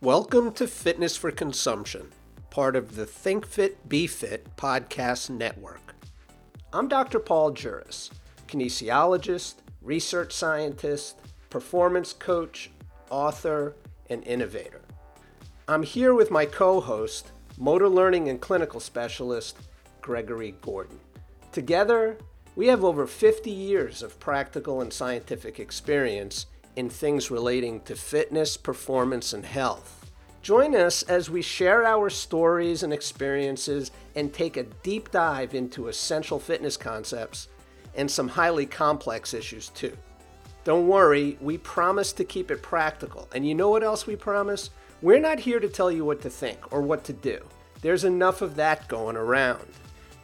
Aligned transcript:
Welcome 0.00 0.52
to 0.52 0.68
Fitness 0.68 1.16
for 1.16 1.32
Consumption, 1.32 2.12
part 2.50 2.76
of 2.76 2.94
the 2.94 3.04
Think 3.04 3.44
Fit 3.44 3.88
Be 3.88 4.06
Fit 4.06 4.46
podcast 4.56 5.28
network. 5.28 5.96
I'm 6.72 6.86
Dr. 6.86 7.18
Paul 7.18 7.50
Juris, 7.50 8.08
kinesiologist, 8.46 9.54
research 9.82 10.32
scientist, 10.32 11.18
performance 11.50 12.12
coach, 12.12 12.70
author, 13.10 13.74
and 14.08 14.24
innovator. 14.24 14.82
I'm 15.66 15.82
here 15.82 16.14
with 16.14 16.30
my 16.30 16.46
co 16.46 16.80
host, 16.80 17.32
motor 17.58 17.88
learning 17.88 18.28
and 18.28 18.40
clinical 18.40 18.78
specialist, 18.78 19.58
Gregory 20.00 20.54
Gordon. 20.62 21.00
Together, 21.50 22.16
we 22.54 22.68
have 22.68 22.84
over 22.84 23.08
50 23.08 23.50
years 23.50 24.04
of 24.04 24.20
practical 24.20 24.80
and 24.80 24.92
scientific 24.92 25.58
experience 25.58 26.46
in 26.78 26.88
things 26.88 27.28
relating 27.28 27.80
to 27.80 27.96
fitness, 27.96 28.56
performance, 28.56 29.32
and 29.32 29.44
health. 29.44 30.08
Join 30.42 30.76
us 30.76 31.02
as 31.02 31.28
we 31.28 31.42
share 31.42 31.84
our 31.84 32.08
stories 32.08 32.84
and 32.84 32.92
experiences 32.92 33.90
and 34.14 34.32
take 34.32 34.56
a 34.56 34.62
deep 34.84 35.10
dive 35.10 35.56
into 35.56 35.88
essential 35.88 36.38
fitness 36.38 36.76
concepts 36.76 37.48
and 37.96 38.08
some 38.08 38.28
highly 38.28 38.64
complex 38.64 39.34
issues 39.34 39.70
too. 39.70 39.96
Don't 40.62 40.86
worry, 40.86 41.36
we 41.40 41.58
promise 41.58 42.12
to 42.12 42.22
keep 42.22 42.48
it 42.52 42.62
practical. 42.62 43.28
And 43.34 43.44
you 43.44 43.56
know 43.56 43.70
what 43.70 43.82
else 43.82 44.06
we 44.06 44.14
promise? 44.14 44.70
We're 45.02 45.18
not 45.18 45.40
here 45.40 45.58
to 45.58 45.68
tell 45.68 45.90
you 45.90 46.04
what 46.04 46.20
to 46.22 46.30
think 46.30 46.72
or 46.72 46.80
what 46.80 47.02
to 47.04 47.12
do. 47.12 47.40
There's 47.82 48.04
enough 48.04 48.40
of 48.40 48.54
that 48.54 48.86
going 48.86 49.16
around. 49.16 49.66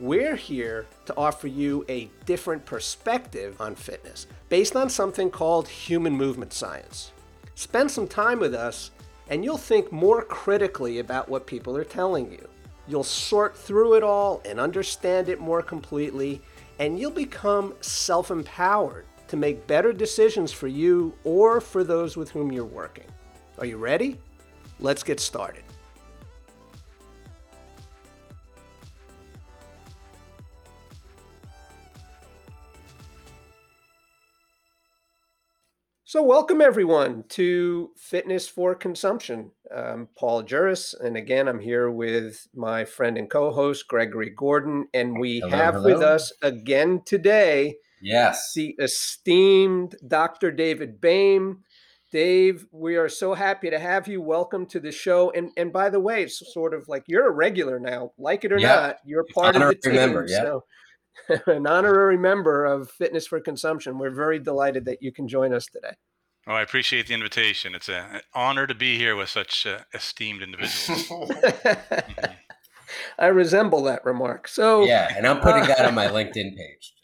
We're 0.00 0.34
here 0.34 0.86
to 1.06 1.16
offer 1.16 1.46
you 1.46 1.84
a 1.88 2.10
different 2.26 2.66
perspective 2.66 3.60
on 3.60 3.76
fitness 3.76 4.26
based 4.48 4.74
on 4.74 4.90
something 4.90 5.30
called 5.30 5.68
human 5.68 6.14
movement 6.14 6.52
science. 6.52 7.12
Spend 7.54 7.92
some 7.92 8.08
time 8.08 8.40
with 8.40 8.54
us 8.54 8.90
and 9.28 9.44
you'll 9.44 9.56
think 9.56 9.92
more 9.92 10.22
critically 10.22 10.98
about 10.98 11.28
what 11.28 11.46
people 11.46 11.76
are 11.76 11.84
telling 11.84 12.32
you. 12.32 12.48
You'll 12.88 13.04
sort 13.04 13.56
through 13.56 13.94
it 13.94 14.02
all 14.02 14.42
and 14.44 14.58
understand 14.58 15.28
it 15.28 15.40
more 15.40 15.62
completely, 15.62 16.42
and 16.78 16.98
you'll 16.98 17.10
become 17.10 17.74
self 17.80 18.30
empowered 18.30 19.06
to 19.28 19.36
make 19.36 19.66
better 19.66 19.92
decisions 19.92 20.52
for 20.52 20.66
you 20.66 21.14
or 21.24 21.60
for 21.60 21.82
those 21.82 22.16
with 22.16 22.30
whom 22.30 22.52
you're 22.52 22.64
working. 22.64 23.06
Are 23.58 23.64
you 23.64 23.78
ready? 23.78 24.18
Let's 24.80 25.02
get 25.02 25.20
started. 25.20 25.62
So, 36.14 36.22
welcome 36.22 36.60
everyone 36.60 37.24
to 37.30 37.90
Fitness 37.96 38.46
for 38.46 38.76
Consumption. 38.76 39.50
I'm 39.76 40.06
Paul 40.16 40.44
Juris, 40.44 40.94
and 40.94 41.16
again, 41.16 41.48
I'm 41.48 41.58
here 41.58 41.90
with 41.90 42.46
my 42.54 42.84
friend 42.84 43.18
and 43.18 43.28
co 43.28 43.50
host, 43.50 43.88
Gregory 43.88 44.30
Gordon. 44.30 44.86
And 44.94 45.18
we 45.18 45.40
hello, 45.40 45.56
have 45.56 45.74
hello. 45.74 45.92
with 45.92 46.02
us 46.04 46.32
again 46.40 47.02
today, 47.04 47.78
yes, 48.00 48.52
the 48.54 48.76
esteemed 48.78 49.96
Dr. 50.06 50.52
David 50.52 51.00
Boehm. 51.00 51.64
Dave, 52.12 52.64
we 52.70 52.94
are 52.94 53.08
so 53.08 53.34
happy 53.34 53.68
to 53.70 53.78
have 53.80 54.06
you. 54.06 54.22
Welcome 54.22 54.66
to 54.66 54.78
the 54.78 54.92
show. 54.92 55.32
And 55.32 55.50
and 55.56 55.72
by 55.72 55.90
the 55.90 55.98
way, 55.98 56.22
it's 56.22 56.40
sort 56.54 56.74
of 56.74 56.86
like 56.86 57.02
you're 57.08 57.26
a 57.26 57.32
regular 57.32 57.80
now, 57.80 58.12
like 58.18 58.44
it 58.44 58.52
or 58.52 58.60
not, 58.60 58.98
you're 59.04 59.26
part 59.34 59.56
of 59.56 59.62
the 59.62 59.74
team. 59.74 60.26
Yeah. 60.28 60.42
So 60.42 60.64
an 61.46 61.66
honorary 61.66 62.18
member 62.18 62.64
of 62.64 62.90
Fitness 62.90 63.26
for 63.26 63.40
Consumption. 63.40 63.98
We're 63.98 64.10
very 64.10 64.38
delighted 64.38 64.84
that 64.86 65.02
you 65.02 65.12
can 65.12 65.28
join 65.28 65.52
us 65.52 65.66
today. 65.66 65.94
Oh, 66.46 66.52
I 66.52 66.62
appreciate 66.62 67.06
the 67.06 67.14
invitation. 67.14 67.74
It's 67.74 67.88
a, 67.88 68.06
an 68.12 68.20
honor 68.34 68.66
to 68.66 68.74
be 68.74 68.98
here 68.98 69.16
with 69.16 69.30
such 69.30 69.66
uh, 69.66 69.78
esteemed 69.94 70.42
individuals. 70.42 71.08
mm-hmm. 71.08 72.24
I 73.18 73.26
resemble 73.26 73.82
that 73.84 74.04
remark. 74.04 74.48
So 74.48 74.84
yeah, 74.84 75.12
and 75.16 75.26
I'm 75.26 75.40
putting 75.40 75.64
that 75.64 75.84
on 75.84 75.94
my 75.94 76.08
LinkedIn 76.08 76.56
page. 76.56 76.94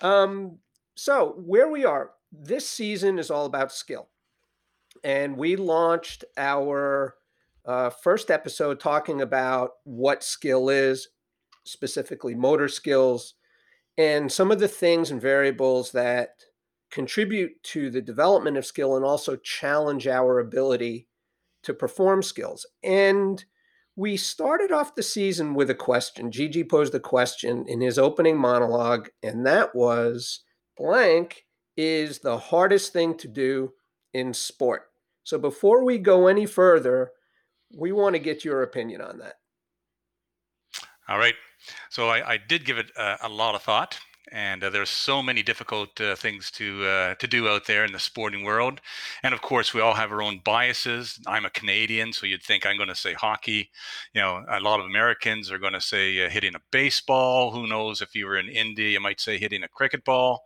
Um, 0.00 0.58
so 0.94 1.34
where 1.44 1.68
we 1.68 1.84
are 1.84 2.10
this 2.32 2.68
season 2.68 3.18
is 3.18 3.30
all 3.30 3.46
about 3.46 3.72
skill, 3.72 4.08
and 5.02 5.36
we 5.36 5.56
launched 5.56 6.24
our 6.36 7.16
uh, 7.64 7.90
first 7.90 8.30
episode 8.30 8.80
talking 8.80 9.20
about 9.20 9.72
what 9.84 10.22
skill 10.22 10.68
is, 10.68 11.08
specifically 11.70 12.34
motor 12.34 12.68
skills, 12.68 13.34
and 13.96 14.30
some 14.30 14.50
of 14.50 14.60
the 14.60 14.68
things 14.68 15.10
and 15.10 15.20
variables 15.20 15.92
that 15.92 16.30
contribute 16.90 17.62
to 17.62 17.90
the 17.90 18.00
development 18.00 18.56
of 18.56 18.64
skill 18.64 18.96
and 18.96 19.04
also 19.04 19.36
challenge 19.36 20.06
our 20.06 20.38
ability 20.38 21.06
to 21.62 21.74
perform 21.74 22.22
skills. 22.22 22.66
And 22.82 23.44
we 23.96 24.16
started 24.16 24.70
off 24.70 24.94
the 24.94 25.02
season 25.02 25.54
with 25.54 25.70
a 25.70 25.74
question. 25.74 26.30
Gigi 26.30 26.62
posed 26.62 26.94
a 26.94 27.00
question 27.00 27.64
in 27.66 27.80
his 27.80 27.98
opening 27.98 28.38
monologue, 28.38 29.08
and 29.22 29.44
that 29.44 29.74
was 29.74 30.40
blank 30.76 31.44
is 31.76 32.20
the 32.20 32.38
hardest 32.38 32.92
thing 32.92 33.16
to 33.18 33.28
do 33.28 33.72
in 34.14 34.32
sport. 34.32 34.84
So 35.24 35.38
before 35.38 35.84
we 35.84 35.98
go 35.98 36.28
any 36.28 36.46
further, 36.46 37.10
we 37.76 37.92
want 37.92 38.14
to 38.14 38.20
get 38.20 38.44
your 38.44 38.62
opinion 38.62 39.00
on 39.00 39.18
that. 39.18 39.34
All 41.08 41.18
right. 41.18 41.34
So 41.90 42.08
I, 42.08 42.32
I 42.32 42.36
did 42.36 42.64
give 42.64 42.78
it 42.78 42.90
a, 42.96 43.16
a, 43.22 43.28
lot 43.28 43.54
of 43.54 43.62
thought, 43.62 43.98
and 44.32 44.62
uh, 44.62 44.70
there's 44.70 44.90
so 44.90 45.22
many 45.22 45.42
difficult 45.42 46.00
uh, 46.00 46.14
things 46.16 46.50
to 46.52 46.84
uh, 46.84 47.14
to 47.16 47.26
do 47.26 47.48
out 47.48 47.66
there 47.66 47.84
in 47.84 47.92
the 47.92 47.98
sporting 47.98 48.44
world. 48.44 48.80
And 49.22 49.34
of 49.34 49.40
course, 49.40 49.72
we 49.72 49.80
all 49.80 49.94
have 49.94 50.12
our 50.12 50.22
own 50.22 50.40
biases. 50.44 51.18
I'm 51.26 51.44
a 51.44 51.50
Canadian, 51.50 52.12
so 52.12 52.26
you'd 52.26 52.42
think 52.42 52.66
I'm 52.66 52.76
going 52.76 52.88
to 52.88 52.94
say 52.94 53.14
hockey. 53.14 53.70
You 54.14 54.20
know, 54.20 54.44
a 54.48 54.60
lot 54.60 54.80
of 54.80 54.86
Americans 54.86 55.50
are 55.50 55.58
going 55.58 55.72
to 55.72 55.80
say 55.80 56.24
uh, 56.24 56.28
hitting 56.28 56.54
a 56.54 56.62
baseball. 56.70 57.50
Who 57.52 57.66
knows? 57.66 58.02
If 58.02 58.14
you 58.14 58.26
were 58.26 58.38
in 58.38 58.48
India, 58.48 58.88
you 58.88 59.00
might 59.00 59.20
say 59.20 59.38
hitting 59.38 59.62
a 59.62 59.68
cricket 59.68 60.04
ball. 60.04 60.44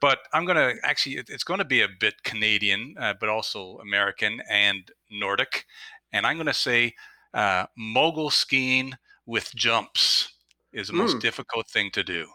But 0.00 0.18
I'm 0.32 0.44
going 0.44 0.56
to 0.56 0.74
actually, 0.82 1.22
it's 1.28 1.44
going 1.44 1.58
to 1.58 1.64
be 1.64 1.80
a 1.80 1.88
bit 2.00 2.24
Canadian, 2.24 2.96
uh, 2.98 3.14
but 3.20 3.28
also 3.28 3.78
American 3.78 4.42
and 4.50 4.90
Nordic. 5.08 5.64
And 6.12 6.26
I'm 6.26 6.36
going 6.36 6.46
to 6.46 6.54
say 6.54 6.94
uh, 7.32 7.66
mogul 7.76 8.30
skiing 8.30 8.94
with 9.26 9.54
jumps 9.54 10.32
is 10.72 10.88
the 10.88 10.94
mm. 10.94 10.98
most 10.98 11.20
difficult 11.20 11.68
thing 11.68 11.90
to 11.92 12.02
do. 12.02 12.26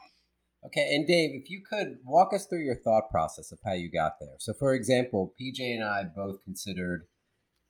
Okay, 0.65 0.95
and 0.95 1.07
Dave, 1.07 1.31
if 1.33 1.49
you 1.49 1.61
could 1.67 1.99
walk 2.03 2.33
us 2.33 2.45
through 2.45 2.63
your 2.63 2.75
thought 2.75 3.09
process 3.09 3.51
of 3.51 3.59
how 3.65 3.73
you 3.73 3.91
got 3.91 4.13
there. 4.19 4.35
So, 4.39 4.53
for 4.53 4.73
example, 4.73 5.33
PJ 5.39 5.59
and 5.59 5.83
I 5.83 6.03
both 6.03 6.43
considered 6.43 7.07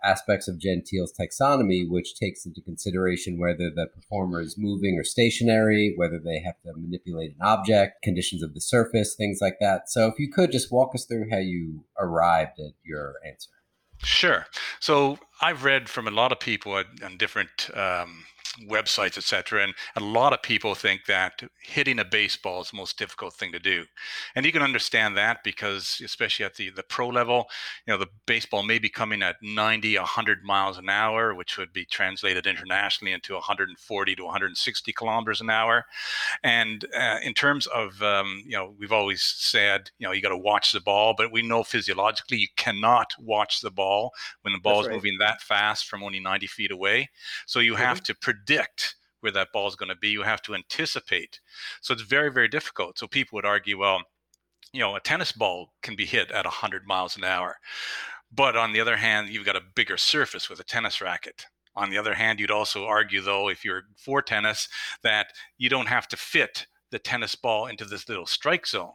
aspects 0.04 0.48
of 0.48 0.60
Gentile's 0.60 1.14
taxonomy, 1.14 1.84
which 1.88 2.16
takes 2.16 2.46
into 2.46 2.62
consideration 2.62 3.40
whether 3.40 3.70
the 3.70 3.88
performer 3.88 4.42
is 4.42 4.56
moving 4.58 4.98
or 4.98 5.04
stationary, 5.04 5.94
whether 5.96 6.20
they 6.20 6.40
have 6.40 6.60
to 6.62 6.74
manipulate 6.80 7.32
an 7.32 7.46
object, 7.46 8.02
conditions 8.04 8.42
of 8.42 8.54
the 8.54 8.62
surface, 8.62 9.16
things 9.16 9.40
like 9.42 9.58
that. 9.60 9.90
So, 9.90 10.08
if 10.08 10.18
you 10.18 10.32
could 10.32 10.52
just 10.52 10.72
walk 10.72 10.96
us 10.96 11.06
through 11.06 11.30
how 11.30 11.40
you 11.40 11.84
arrived 12.00 12.60
at 12.60 12.74
your 12.84 13.16
answer. 13.28 13.50
Sure. 13.98 14.46
So, 14.80 15.20
I've 15.42 15.66
read 15.66 15.90
from 15.90 16.08
a 16.08 16.12
lot 16.12 16.32
of 16.32 16.40
people 16.40 16.72
on 16.74 17.18
different 17.18 17.70
um, 17.76 18.24
websites, 18.66 19.18
etc. 19.18 19.64
And 19.64 19.74
a 19.96 20.00
lot 20.00 20.34
of 20.34 20.42
people 20.42 20.76
think 20.76 21.06
that 21.06 21.44
hitting 21.62 22.00
a 22.00 22.06
baseball 22.06 22.62
is 22.62 22.72
the 22.72 22.78
most 22.78 22.98
difficult 22.98 23.34
thing 23.34 23.52
to 23.52 23.60
do. 23.60 23.86
And 24.36 24.46
you 24.46 24.52
can 24.52 24.62
understand 24.62 25.16
that 25.18 25.44
because, 25.44 26.02
especially 26.04 26.46
at 26.46 26.56
the, 26.56 26.70
the 26.70 26.84
pro 26.84 27.08
level, 27.08 27.48
you 27.86 27.94
know, 27.94 28.00
the 28.00 28.10
baseball 28.26 28.64
may 28.64 28.80
be 28.80 28.90
coming 28.90 29.22
at 29.22 29.36
90, 29.42 29.98
100 29.98 30.44
miles 30.44 30.78
an 30.78 30.90
hour, 30.90 31.34
which 31.36 31.58
would 31.58 31.74
be 31.74 31.86
translated 31.86 32.48
internationally 32.48 33.14
into 33.14 33.34
140 33.34 34.16
to 34.16 34.24
160 34.24 34.94
kilometers 34.94 35.42
an 35.42 35.50
hour. 35.50 35.86
And 36.44 36.86
uh, 36.98 37.18
in 37.24 37.34
terms 37.34 37.68
of, 37.68 38.02
um, 38.02 38.44
you 38.46 38.58
know, 38.58 38.74
we've 38.80 38.92
always 38.92 39.22
said, 39.22 39.92
you 40.00 40.08
know, 40.08 40.14
you 40.14 40.22
got 40.22 40.30
to 40.30 40.38
watch 40.38 40.72
the 40.72 40.82
ball, 40.82 41.14
but 41.18 41.32
we 41.32 41.42
know 41.42 41.64
physiologically 41.64 42.38
you 42.38 42.48
cannot 42.56 43.14
watch 43.20 43.62
the 43.62 43.72
ball 43.72 44.12
when 44.42 44.54
the 44.54 44.60
ball 44.60 44.78
That's 44.78 44.86
is 44.86 44.90
right. 44.90 44.96
moving 44.96 45.18
that 45.20 45.42
fast 45.42 45.86
from 45.86 46.04
only 46.04 46.20
90 46.20 46.48
feet 46.48 46.72
away. 46.72 47.10
So 47.46 47.60
you 47.60 47.74
mm-hmm. 47.74 47.84
have 47.84 48.02
to 48.04 48.16
predict 48.16 48.47
predict 48.48 48.96
where 49.22 49.32
that 49.32 49.52
ball 49.52 49.68
is 49.68 49.76
going 49.76 49.90
to 49.90 49.96
be. 49.96 50.10
You 50.10 50.24
have 50.24 50.42
to 50.44 50.56
anticipate. 50.56 51.40
So 51.82 51.94
it's 51.94 52.04
very, 52.04 52.32
very 52.32 52.48
difficult. 52.48 52.98
So 52.98 53.08
people 53.08 53.36
would 53.38 53.46
argue, 53.46 53.78
well, 53.78 54.02
you 54.74 54.80
know, 54.80 54.96
a 54.96 55.00
tennis 55.00 55.32
ball 55.32 55.74
can 55.82 55.96
be 55.96 56.06
hit 56.06 56.32
at 56.32 56.46
100 56.46 56.86
miles 56.86 57.18
an 57.18 57.24
hour. 57.24 57.58
But 58.32 58.56
on 58.56 58.74
the 58.74 58.82
other 58.82 58.98
hand, 58.98 59.30
you've 59.30 59.46
got 59.46 59.56
a 59.56 59.62
bigger 59.76 59.98
surface 59.98 60.50
with 60.50 60.60
a 60.60 60.64
tennis 60.64 61.02
racket. 61.02 61.46
On 61.76 61.90
the 61.90 61.98
other 61.98 62.14
hand, 62.14 62.40
you'd 62.40 62.52
also 62.52 62.86
argue, 62.86 63.22
though, 63.22 63.50
if 63.50 63.64
you're 63.64 63.84
for 63.96 64.22
tennis, 64.22 64.68
that 65.04 65.28
you 65.58 65.70
don't 65.70 65.88
have 65.88 66.08
to 66.10 66.18
fit 66.18 66.68
the 66.92 67.00
tennis 67.00 67.36
ball 67.36 67.68
into 67.68 67.86
this 67.86 68.10
little 68.10 68.26
strike 68.26 68.68
zone. 68.68 68.94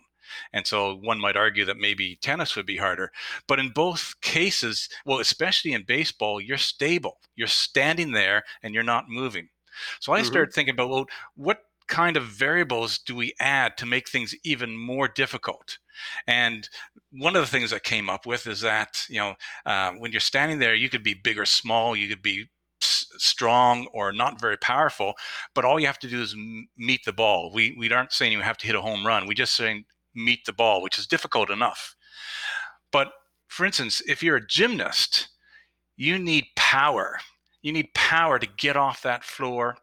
And 0.52 0.66
so 0.66 0.96
one 0.96 1.20
might 1.20 1.36
argue 1.36 1.64
that 1.64 1.76
maybe 1.78 2.18
tennis 2.22 2.56
would 2.56 2.66
be 2.66 2.76
harder. 2.76 3.10
But 3.46 3.58
in 3.58 3.70
both 3.70 4.14
cases, 4.20 4.88
well, 5.04 5.18
especially 5.18 5.72
in 5.72 5.84
baseball, 5.84 6.40
you're 6.40 6.58
stable. 6.58 7.18
You're 7.36 7.48
standing 7.48 8.12
there 8.12 8.42
and 8.62 8.74
you're 8.74 8.82
not 8.82 9.08
moving. 9.08 9.48
So 10.00 10.12
I 10.12 10.18
mm-hmm. 10.18 10.26
started 10.26 10.54
thinking 10.54 10.74
about, 10.74 10.90
well, 10.90 11.06
what 11.34 11.60
kind 11.88 12.16
of 12.16 12.24
variables 12.24 12.98
do 12.98 13.14
we 13.14 13.34
add 13.40 13.76
to 13.76 13.86
make 13.86 14.08
things 14.08 14.34
even 14.44 14.76
more 14.76 15.08
difficult? 15.08 15.78
And 16.26 16.68
one 17.10 17.36
of 17.36 17.42
the 17.42 17.48
things 17.48 17.72
I 17.72 17.78
came 17.78 18.08
up 18.08 18.24
with 18.26 18.46
is 18.46 18.60
that 18.62 19.04
you 19.08 19.18
know 19.18 19.34
uh, 19.66 19.92
when 19.92 20.12
you're 20.12 20.20
standing 20.20 20.58
there, 20.58 20.74
you 20.74 20.88
could 20.88 21.02
be 21.02 21.14
big 21.14 21.38
or 21.38 21.46
small, 21.46 21.94
you 21.94 22.08
could 22.08 22.22
be 22.22 22.48
strong 22.80 23.86
or 23.92 24.12
not 24.12 24.40
very 24.40 24.56
powerful, 24.56 25.14
but 25.54 25.64
all 25.64 25.78
you 25.78 25.86
have 25.86 25.98
to 26.00 26.08
do 26.08 26.20
is 26.20 26.32
m- 26.32 26.68
meet 26.76 27.04
the 27.04 27.12
ball. 27.12 27.52
We 27.52 27.76
we 27.78 27.92
aren't 27.92 28.12
saying 28.12 28.32
you 28.32 28.40
have 28.40 28.58
to 28.58 28.66
hit 28.66 28.76
a 28.76 28.80
home 28.80 29.06
run. 29.06 29.26
We 29.26 29.34
just 29.34 29.54
saying 29.54 29.84
meet 30.14 30.44
the 30.44 30.52
ball, 30.52 30.82
which 30.82 30.98
is 30.98 31.06
difficult 31.06 31.50
enough. 31.50 31.94
But 32.90 33.12
for 33.48 33.66
instance, 33.66 34.02
if 34.06 34.22
you're 34.22 34.36
a 34.36 34.46
gymnast, 34.46 35.28
you 35.96 36.18
need 36.18 36.46
power. 36.56 37.18
You 37.62 37.72
need 37.72 37.94
power 37.94 38.38
to 38.38 38.46
get 38.56 38.76
off 38.76 39.02
that 39.02 39.24
floor 39.24 39.76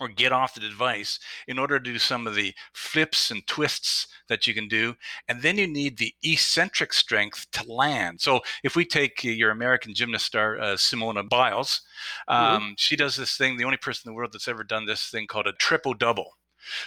or 0.00 0.08
get 0.08 0.32
off 0.32 0.54
the 0.54 0.60
device 0.60 1.18
in 1.48 1.58
order 1.58 1.78
to 1.78 1.92
do 1.92 1.98
some 1.98 2.26
of 2.26 2.34
the 2.34 2.54
flips 2.72 3.30
and 3.30 3.46
twists 3.46 4.06
that 4.28 4.46
you 4.46 4.54
can 4.54 4.68
do. 4.68 4.94
And 5.28 5.42
then 5.42 5.58
you 5.58 5.66
need 5.66 5.98
the 5.98 6.14
eccentric 6.22 6.92
strength 6.92 7.46
to 7.52 7.70
land. 7.70 8.20
So 8.20 8.40
if 8.62 8.76
we 8.76 8.84
take 8.84 9.24
your 9.24 9.50
American 9.50 9.94
gymnast 9.94 10.26
star, 10.26 10.60
uh, 10.60 10.76
Simone 10.76 11.26
Biles, 11.28 11.80
um, 12.28 12.62
mm-hmm. 12.62 12.72
she 12.76 12.94
does 12.94 13.16
this 13.16 13.36
thing, 13.36 13.56
the 13.56 13.64
only 13.64 13.76
person 13.76 14.08
in 14.08 14.12
the 14.12 14.16
world 14.16 14.32
that's 14.32 14.48
ever 14.48 14.62
done 14.62 14.86
this 14.86 15.08
thing 15.08 15.26
called 15.26 15.48
a 15.48 15.52
triple 15.52 15.94
double. 15.94 16.37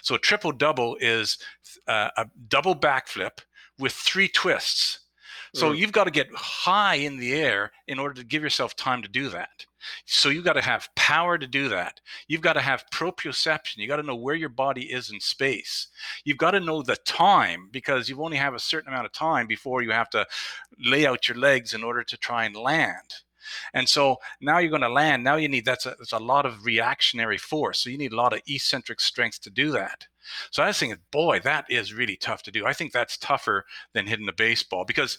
So 0.01 0.15
a 0.15 0.19
triple 0.19 0.51
double 0.51 0.97
is 0.99 1.37
uh, 1.87 2.09
a 2.17 2.27
double 2.47 2.75
backflip 2.75 3.39
with 3.79 3.93
three 3.93 4.27
twists. 4.27 4.99
So 5.53 5.71
mm. 5.71 5.77
you've 5.77 5.91
got 5.91 6.05
to 6.05 6.11
get 6.11 6.29
high 6.33 6.95
in 6.95 7.17
the 7.17 7.33
air 7.33 7.71
in 7.87 7.99
order 7.99 8.13
to 8.15 8.23
give 8.23 8.41
yourself 8.41 8.75
time 8.75 9.01
to 9.01 9.09
do 9.09 9.29
that. 9.29 9.65
So 10.05 10.29
you've 10.29 10.45
got 10.45 10.53
to 10.53 10.61
have 10.61 10.87
power 10.95 11.37
to 11.37 11.47
do 11.47 11.67
that. 11.69 11.99
You've 12.27 12.41
got 12.41 12.53
to 12.53 12.61
have 12.61 12.85
proprioception. 12.93 13.77
You 13.77 13.87
got 13.87 13.97
to 13.97 14.03
know 14.03 14.15
where 14.15 14.35
your 14.35 14.49
body 14.49 14.91
is 14.91 15.11
in 15.11 15.19
space. 15.19 15.87
You've 16.23 16.37
got 16.37 16.51
to 16.51 16.59
know 16.59 16.81
the 16.81 16.95
time 16.97 17.69
because 17.71 18.07
you 18.07 18.23
only 18.23 18.37
have 18.37 18.53
a 18.53 18.59
certain 18.59 18.89
amount 18.89 19.07
of 19.07 19.11
time 19.11 19.47
before 19.47 19.81
you 19.81 19.91
have 19.91 20.09
to 20.11 20.25
lay 20.79 21.05
out 21.05 21.27
your 21.27 21.37
legs 21.37 21.73
in 21.73 21.83
order 21.83 22.03
to 22.03 22.17
try 22.17 22.45
and 22.45 22.55
land. 22.55 23.15
And 23.73 23.87
so 23.87 24.17
now 24.39 24.59
you're 24.59 24.69
going 24.69 24.81
to 24.81 24.89
land. 24.89 25.23
Now 25.23 25.35
you 25.35 25.47
need 25.47 25.65
that's 25.65 25.85
a, 25.85 25.95
that's 25.97 26.13
a 26.13 26.19
lot 26.19 26.45
of 26.45 26.65
reactionary 26.65 27.37
force. 27.37 27.79
So 27.79 27.89
you 27.89 27.97
need 27.97 28.13
a 28.13 28.17
lot 28.17 28.33
of 28.33 28.41
eccentric 28.47 28.99
strength 28.99 29.41
to 29.41 29.49
do 29.49 29.71
that. 29.71 30.07
So 30.51 30.63
I 30.63 30.67
was 30.67 30.77
thinking, 30.77 30.99
boy, 31.11 31.39
that 31.43 31.65
is 31.69 31.93
really 31.93 32.15
tough 32.15 32.43
to 32.43 32.51
do. 32.51 32.65
I 32.65 32.73
think 32.73 32.91
that's 32.91 33.17
tougher 33.17 33.65
than 33.93 34.07
hitting 34.07 34.29
a 34.29 34.33
baseball 34.33 34.85
because 34.85 35.17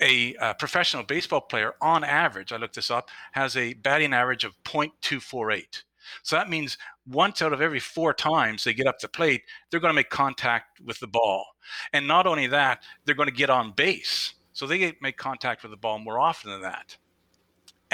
a, 0.00 0.34
a, 0.40 0.54
professional 0.54 1.02
baseball 1.02 1.40
player, 1.40 1.74
on 1.80 2.04
average, 2.04 2.52
I 2.52 2.56
looked 2.56 2.74
this 2.74 2.90
up, 2.90 3.08
has 3.32 3.56
a 3.56 3.74
batting 3.74 4.12
average 4.12 4.44
of 4.44 4.54
0.248. 4.64 5.82
So 6.22 6.36
that 6.36 6.50
means 6.50 6.76
once 7.06 7.42
out 7.42 7.52
of 7.52 7.60
every 7.60 7.80
four 7.80 8.12
times 8.12 8.64
they 8.64 8.74
get 8.74 8.86
up 8.86 8.98
the 8.98 9.08
plate, 9.08 9.42
they're 9.70 9.80
going 9.80 9.92
to 9.92 9.96
make 9.96 10.10
contact 10.10 10.80
with 10.80 10.98
the 11.00 11.06
ball. 11.06 11.44
And 11.92 12.06
not 12.06 12.26
only 12.26 12.46
that, 12.48 12.82
they're 13.04 13.14
going 13.14 13.28
to 13.28 13.34
get 13.34 13.50
on 13.50 13.72
base. 13.72 14.34
So 14.52 14.66
they 14.66 14.94
make 15.00 15.16
contact 15.16 15.62
with 15.62 15.70
the 15.70 15.76
ball 15.76 15.98
more 15.98 16.20
often 16.20 16.50
than 16.50 16.62
that. 16.62 16.96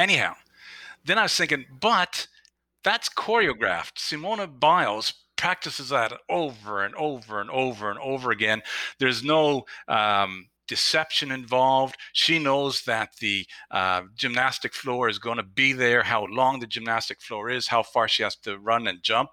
Anyhow, 0.01 0.35
then 1.05 1.19
I 1.19 1.25
was 1.25 1.37
thinking, 1.37 1.67
but 1.79 2.27
that's 2.83 3.11
choreographed. 3.11 3.99
Simone 3.99 4.57
Biles 4.59 5.13
practices 5.37 5.91
that 5.91 6.15
over 6.31 6.83
and 6.83 6.95
over 6.95 7.39
and 7.39 7.51
over 7.51 7.91
and 7.91 7.99
over 7.99 8.31
again. 8.31 8.63
There's 8.99 9.23
no 9.23 9.67
um, 9.89 10.47
deception 10.67 11.31
involved. 11.31 11.97
She 12.15 12.39
knows 12.39 12.83
that 12.85 13.11
the 13.21 13.47
uh, 13.71 14.05
gymnastic 14.15 14.73
floor 14.73 15.11
is 15.11 15.19
going 15.19 15.37
to 15.37 15.43
be 15.43 15.75
there, 15.75 16.03
how 16.03 16.25
long 16.31 16.61
the 16.61 16.67
gymnastic 16.67 17.21
floor 17.21 17.51
is, 17.51 17.67
how 17.67 17.83
far 17.83 18.09
she 18.09 18.23
has 18.23 18.37
to 18.37 18.59
run 18.59 18.87
and 18.87 19.03
jump. 19.03 19.31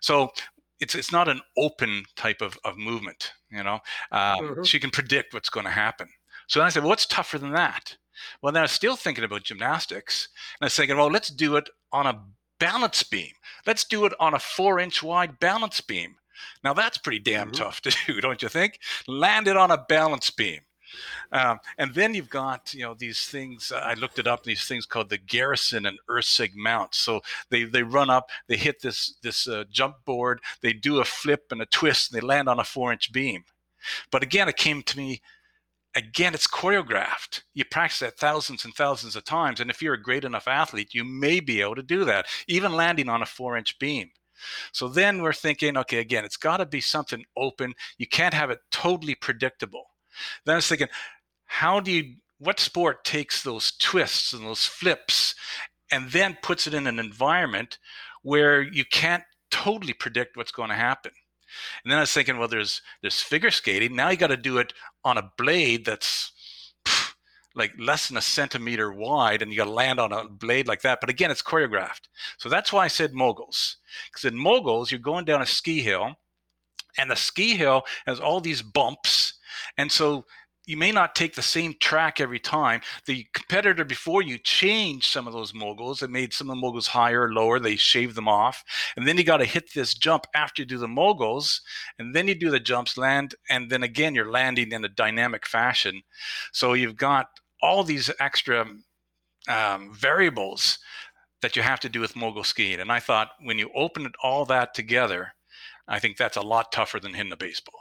So 0.00 0.30
it's 0.78 0.94
it's 0.94 1.10
not 1.10 1.26
an 1.26 1.40
open 1.56 2.04
type 2.14 2.40
of, 2.40 2.56
of 2.64 2.78
movement. 2.78 3.32
You 3.50 3.64
know, 3.64 3.80
um, 4.12 4.38
mm-hmm. 4.38 4.62
she 4.62 4.78
can 4.78 4.90
predict 4.90 5.34
what's 5.34 5.50
going 5.50 5.66
to 5.66 5.72
happen. 5.72 6.08
So 6.46 6.60
then 6.60 6.66
I 6.66 6.70
said, 6.70 6.84
well, 6.84 6.90
what's 6.90 7.06
tougher 7.06 7.38
than 7.38 7.52
that? 7.52 7.96
Well, 8.42 8.52
then 8.52 8.60
I 8.60 8.64
was 8.64 8.72
still 8.72 8.96
thinking 8.96 9.24
about 9.24 9.44
gymnastics, 9.44 10.28
and 10.60 10.64
I 10.64 10.66
was 10.66 10.76
thinking, 10.76 10.96
well, 10.96 11.10
let's 11.10 11.30
do 11.30 11.56
it 11.56 11.68
on 11.92 12.06
a 12.06 12.20
balance 12.58 13.02
beam. 13.02 13.32
Let's 13.66 13.84
do 13.84 14.04
it 14.04 14.12
on 14.18 14.34
a 14.34 14.38
four 14.38 14.78
inch 14.78 15.02
wide 15.02 15.38
balance 15.38 15.80
beam. 15.80 16.16
Now 16.62 16.74
that's 16.74 16.98
pretty 16.98 17.18
damn 17.18 17.48
mm-hmm. 17.48 17.62
tough 17.62 17.80
to 17.82 17.96
do, 18.06 18.20
don't 18.20 18.42
you 18.42 18.48
think? 18.48 18.78
Land 19.06 19.48
it 19.48 19.56
on 19.56 19.70
a 19.70 19.84
balance 19.88 20.30
beam. 20.30 20.60
Um, 21.32 21.58
and 21.76 21.94
then 21.94 22.14
you've 22.14 22.30
got 22.30 22.72
you 22.72 22.82
know 22.82 22.94
these 22.94 23.26
things. 23.26 23.72
I 23.72 23.94
looked 23.94 24.18
it 24.18 24.26
up. 24.26 24.44
These 24.44 24.64
things 24.64 24.86
called 24.86 25.10
the 25.10 25.18
Garrison 25.18 25.84
and 25.86 25.98
Ursig 26.08 26.54
mounts. 26.54 26.98
So 26.98 27.20
they 27.50 27.64
they 27.64 27.82
run 27.82 28.10
up, 28.10 28.30
they 28.46 28.56
hit 28.56 28.80
this 28.80 29.16
this 29.22 29.46
uh, 29.46 29.64
jump 29.70 29.96
board, 30.06 30.40
they 30.62 30.72
do 30.72 31.00
a 31.00 31.04
flip 31.04 31.46
and 31.50 31.60
a 31.60 31.66
twist, 31.66 32.10
and 32.10 32.20
they 32.20 32.26
land 32.26 32.48
on 32.48 32.58
a 32.58 32.64
four 32.64 32.92
inch 32.92 33.12
beam. 33.12 33.44
But 34.10 34.22
again, 34.22 34.48
it 34.48 34.56
came 34.56 34.82
to 34.82 34.96
me. 34.96 35.20
Again, 35.98 36.32
it's 36.32 36.46
choreographed. 36.46 37.42
You 37.54 37.64
practice 37.64 37.98
that 37.98 38.18
thousands 38.18 38.64
and 38.64 38.72
thousands 38.72 39.16
of 39.16 39.24
times, 39.24 39.58
and 39.58 39.68
if 39.68 39.82
you're 39.82 39.94
a 39.94 40.00
great 40.00 40.24
enough 40.24 40.46
athlete, 40.46 40.94
you 40.94 41.02
may 41.02 41.40
be 41.40 41.60
able 41.60 41.74
to 41.74 41.82
do 41.82 42.04
that, 42.04 42.26
even 42.46 42.72
landing 42.72 43.08
on 43.08 43.20
a 43.20 43.26
four 43.26 43.56
inch 43.56 43.76
beam. 43.80 44.08
So 44.70 44.86
then 44.86 45.22
we're 45.22 45.32
thinking, 45.32 45.76
okay, 45.76 45.98
again, 45.98 46.24
it's 46.24 46.36
got 46.36 46.58
to 46.58 46.66
be 46.66 46.80
something 46.80 47.24
open. 47.36 47.74
You 47.98 48.06
can't 48.06 48.32
have 48.32 48.50
it 48.50 48.60
totally 48.70 49.16
predictable. 49.16 49.86
Then 50.44 50.52
I 50.52 50.58
was 50.58 50.68
thinking, 50.68 50.86
how 51.46 51.80
do 51.80 51.90
you, 51.90 52.14
what 52.38 52.60
sport 52.60 53.04
takes 53.04 53.42
those 53.42 53.72
twists 53.72 54.32
and 54.32 54.44
those 54.44 54.66
flips 54.66 55.34
and 55.90 56.08
then 56.12 56.38
puts 56.42 56.68
it 56.68 56.74
in 56.74 56.86
an 56.86 57.00
environment 57.00 57.78
where 58.22 58.62
you 58.62 58.84
can't 58.84 59.24
totally 59.50 59.94
predict 59.94 60.36
what's 60.36 60.52
going 60.52 60.68
to 60.68 60.76
happen? 60.76 61.10
And 61.84 61.90
then 61.90 61.98
I 61.98 62.02
was 62.02 62.12
thinking, 62.12 62.38
well, 62.38 62.48
there's 62.48 62.82
there's 63.02 63.20
figure 63.20 63.50
skating. 63.50 63.96
Now 63.96 64.10
you 64.10 64.16
got 64.16 64.28
to 64.28 64.36
do 64.36 64.58
it 64.58 64.72
on 65.04 65.18
a 65.18 65.30
blade 65.36 65.84
that's 65.84 66.32
like 67.54 67.72
less 67.78 68.08
than 68.08 68.16
a 68.16 68.22
centimeter 68.22 68.92
wide 68.92 69.42
and 69.42 69.50
you 69.50 69.58
got 69.58 69.64
to 69.64 69.70
land 69.70 69.98
on 69.98 70.12
a 70.12 70.28
blade 70.28 70.68
like 70.68 70.82
that. 70.82 71.00
But 71.00 71.10
again, 71.10 71.30
it's 71.30 71.42
choreographed. 71.42 72.02
So 72.38 72.48
that's 72.48 72.72
why 72.72 72.84
I 72.84 72.88
said 72.88 73.14
moguls. 73.14 73.78
Because 74.10 74.24
in 74.30 74.38
moguls, 74.38 74.92
you're 74.92 75.00
going 75.00 75.24
down 75.24 75.42
a 75.42 75.46
ski 75.46 75.80
hill 75.80 76.14
and 76.96 77.10
the 77.10 77.16
ski 77.16 77.56
hill 77.56 77.82
has 78.06 78.20
all 78.20 78.40
these 78.40 78.62
bumps. 78.62 79.34
And 79.76 79.90
so 79.90 80.24
you 80.68 80.76
may 80.76 80.92
not 80.92 81.14
take 81.14 81.34
the 81.34 81.40
same 81.40 81.74
track 81.80 82.20
every 82.20 82.38
time. 82.38 82.82
The 83.06 83.26
competitor 83.32 83.86
before 83.86 84.20
you 84.20 84.36
changed 84.36 85.06
some 85.06 85.26
of 85.26 85.32
those 85.32 85.54
moguls. 85.54 86.00
They 86.00 86.08
made 86.08 86.34
some 86.34 86.50
of 86.50 86.56
the 86.56 86.60
moguls 86.60 86.86
higher, 86.86 87.22
or 87.22 87.32
lower. 87.32 87.58
They 87.58 87.76
shaved 87.76 88.14
them 88.14 88.28
off. 88.28 88.62
And 88.94 89.08
then 89.08 89.16
you 89.16 89.24
got 89.24 89.38
to 89.38 89.46
hit 89.46 89.72
this 89.74 89.94
jump 89.94 90.26
after 90.34 90.60
you 90.60 90.66
do 90.66 90.76
the 90.76 90.86
moguls. 90.86 91.62
And 91.98 92.14
then 92.14 92.28
you 92.28 92.34
do 92.34 92.50
the 92.50 92.60
jumps, 92.60 92.98
land. 92.98 93.34
And 93.48 93.70
then 93.70 93.82
again, 93.82 94.14
you're 94.14 94.30
landing 94.30 94.70
in 94.72 94.84
a 94.84 94.90
dynamic 94.90 95.46
fashion. 95.46 96.02
So 96.52 96.74
you've 96.74 96.96
got 96.96 97.28
all 97.62 97.82
these 97.82 98.10
extra 98.20 98.66
um, 99.48 99.94
variables 99.94 100.78
that 101.40 101.56
you 101.56 101.62
have 101.62 101.80
to 101.80 101.88
do 101.88 102.00
with 102.00 102.14
mogul 102.14 102.44
skiing. 102.44 102.80
And 102.80 102.92
I 102.92 103.00
thought 103.00 103.30
when 103.40 103.58
you 103.58 103.70
open 103.74 104.04
it 104.04 104.12
all 104.22 104.44
that 104.44 104.74
together, 104.74 105.32
I 105.88 105.98
think 105.98 106.18
that's 106.18 106.36
a 106.36 106.42
lot 106.42 106.72
tougher 106.72 107.00
than 107.00 107.14
hitting 107.14 107.32
a 107.32 107.38
baseball. 107.38 107.80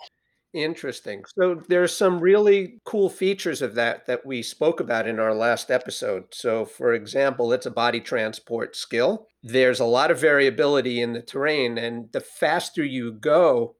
Interesting. 0.53 1.23
So 1.37 1.61
there's 1.67 1.95
some 1.95 2.19
really 2.19 2.79
cool 2.85 3.09
features 3.09 3.61
of 3.61 3.75
that 3.75 4.05
that 4.07 4.25
we 4.25 4.41
spoke 4.41 4.79
about 4.79 5.07
in 5.07 5.19
our 5.19 5.33
last 5.33 5.69
episode. 5.69 6.23
So 6.31 6.65
for 6.65 6.93
example, 6.93 7.51
it's 7.53 7.65
a 7.65 7.71
body 7.71 7.99
transport 7.99 8.75
skill. 8.75 9.27
There's 9.43 9.79
a 9.79 9.85
lot 9.85 10.09
of 10.09 10.19
variability 10.19 11.01
in 11.01 11.13
the 11.13 11.21
terrain 11.21 11.77
and 11.77 12.11
the 12.11 12.21
faster 12.21 12.83
you 12.83 13.11
go, 13.11 13.75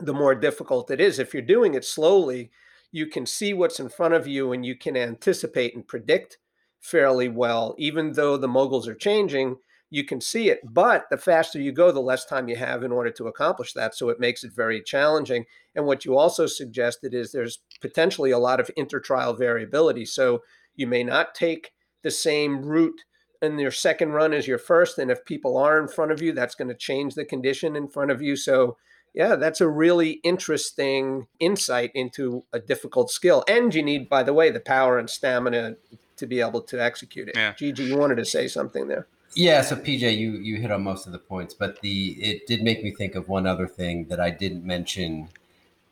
the 0.00 0.14
more 0.14 0.34
difficult 0.34 0.90
it 0.90 1.00
is. 1.00 1.18
If 1.18 1.34
you're 1.34 1.42
doing 1.42 1.74
it 1.74 1.84
slowly, 1.84 2.50
you 2.92 3.06
can 3.06 3.26
see 3.26 3.54
what's 3.54 3.80
in 3.80 3.88
front 3.88 4.14
of 4.14 4.26
you 4.26 4.52
and 4.52 4.64
you 4.64 4.76
can 4.76 4.96
anticipate 4.96 5.74
and 5.74 5.86
predict 5.86 6.38
fairly 6.80 7.28
well. 7.28 7.74
Even 7.78 8.12
though 8.12 8.36
the 8.36 8.48
moguls 8.48 8.88
are 8.88 8.94
changing, 8.94 9.56
you 9.90 10.04
can 10.04 10.20
see 10.20 10.48
it. 10.50 10.60
But 10.64 11.06
the 11.10 11.16
faster 11.16 11.60
you 11.60 11.72
go, 11.72 11.92
the 11.92 12.00
less 12.00 12.24
time 12.24 12.48
you 12.48 12.56
have 12.56 12.82
in 12.82 12.92
order 12.92 13.10
to 13.10 13.28
accomplish 13.28 13.72
that. 13.74 13.94
So 13.94 14.08
it 14.08 14.20
makes 14.20 14.44
it 14.44 14.52
very 14.52 14.82
challenging. 14.82 15.46
And 15.74 15.86
what 15.86 16.04
you 16.04 16.16
also 16.16 16.46
suggested 16.46 17.14
is 17.14 17.32
there's 17.32 17.60
potentially 17.80 18.30
a 18.30 18.38
lot 18.38 18.60
of 18.60 18.70
intertrial 18.76 19.38
variability. 19.38 20.04
So 20.04 20.42
you 20.74 20.86
may 20.86 21.04
not 21.04 21.34
take 21.34 21.72
the 22.02 22.10
same 22.10 22.62
route 22.62 23.02
in 23.42 23.58
your 23.58 23.70
second 23.70 24.12
run 24.12 24.32
as 24.32 24.48
your 24.48 24.58
first. 24.58 24.98
And 24.98 25.10
if 25.10 25.24
people 25.24 25.56
are 25.56 25.78
in 25.78 25.88
front 25.88 26.10
of 26.10 26.20
you, 26.20 26.32
that's 26.32 26.54
going 26.54 26.68
to 26.68 26.74
change 26.74 27.14
the 27.14 27.24
condition 27.24 27.76
in 27.76 27.88
front 27.88 28.10
of 28.10 28.20
you. 28.20 28.34
So 28.36 28.76
yeah, 29.14 29.36
that's 29.36 29.60
a 29.60 29.68
really 29.68 30.20
interesting 30.24 31.26
insight 31.40 31.90
into 31.94 32.44
a 32.52 32.58
difficult 32.58 33.10
skill. 33.10 33.44
And 33.48 33.74
you 33.74 33.82
need, 33.82 34.08
by 34.08 34.22
the 34.22 34.34
way, 34.34 34.50
the 34.50 34.60
power 34.60 34.98
and 34.98 35.08
stamina 35.08 35.76
to 36.16 36.26
be 36.26 36.40
able 36.40 36.60
to 36.62 36.82
execute 36.82 37.28
it. 37.28 37.36
Yeah. 37.36 37.54
Gigi, 37.54 37.84
you 37.84 37.96
wanted 37.96 38.16
to 38.16 38.24
say 38.24 38.48
something 38.48 38.88
there. 38.88 39.06
Yeah, 39.36 39.60
so 39.60 39.76
PJ, 39.76 40.16
you 40.16 40.32
you 40.38 40.56
hit 40.56 40.70
on 40.70 40.82
most 40.82 41.04
of 41.06 41.12
the 41.12 41.18
points, 41.18 41.52
but 41.52 41.78
the 41.82 42.12
it 42.12 42.46
did 42.46 42.62
make 42.62 42.82
me 42.82 42.90
think 42.90 43.14
of 43.14 43.28
one 43.28 43.46
other 43.46 43.68
thing 43.68 44.06
that 44.06 44.18
I 44.18 44.30
didn't 44.30 44.64
mention. 44.64 45.28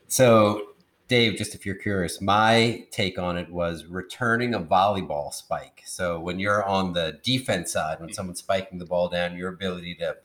So, 0.08 0.68
Dave, 1.08 1.36
just 1.36 1.54
if 1.54 1.66
you're 1.66 1.74
curious, 1.74 2.22
my 2.22 2.86
take 2.90 3.18
on 3.18 3.36
it 3.36 3.50
was 3.50 3.84
returning 3.84 4.54
a 4.54 4.60
volleyball 4.60 5.30
spike. 5.30 5.82
So 5.84 6.18
when 6.18 6.38
you're 6.38 6.64
on 6.64 6.94
the 6.94 7.20
defense 7.22 7.70
side, 7.70 8.00
when 8.00 8.14
someone's 8.14 8.38
spiking 8.38 8.78
the 8.78 8.86
ball 8.86 9.10
down, 9.10 9.36
your 9.36 9.50
ability 9.50 9.96
to 9.96 10.16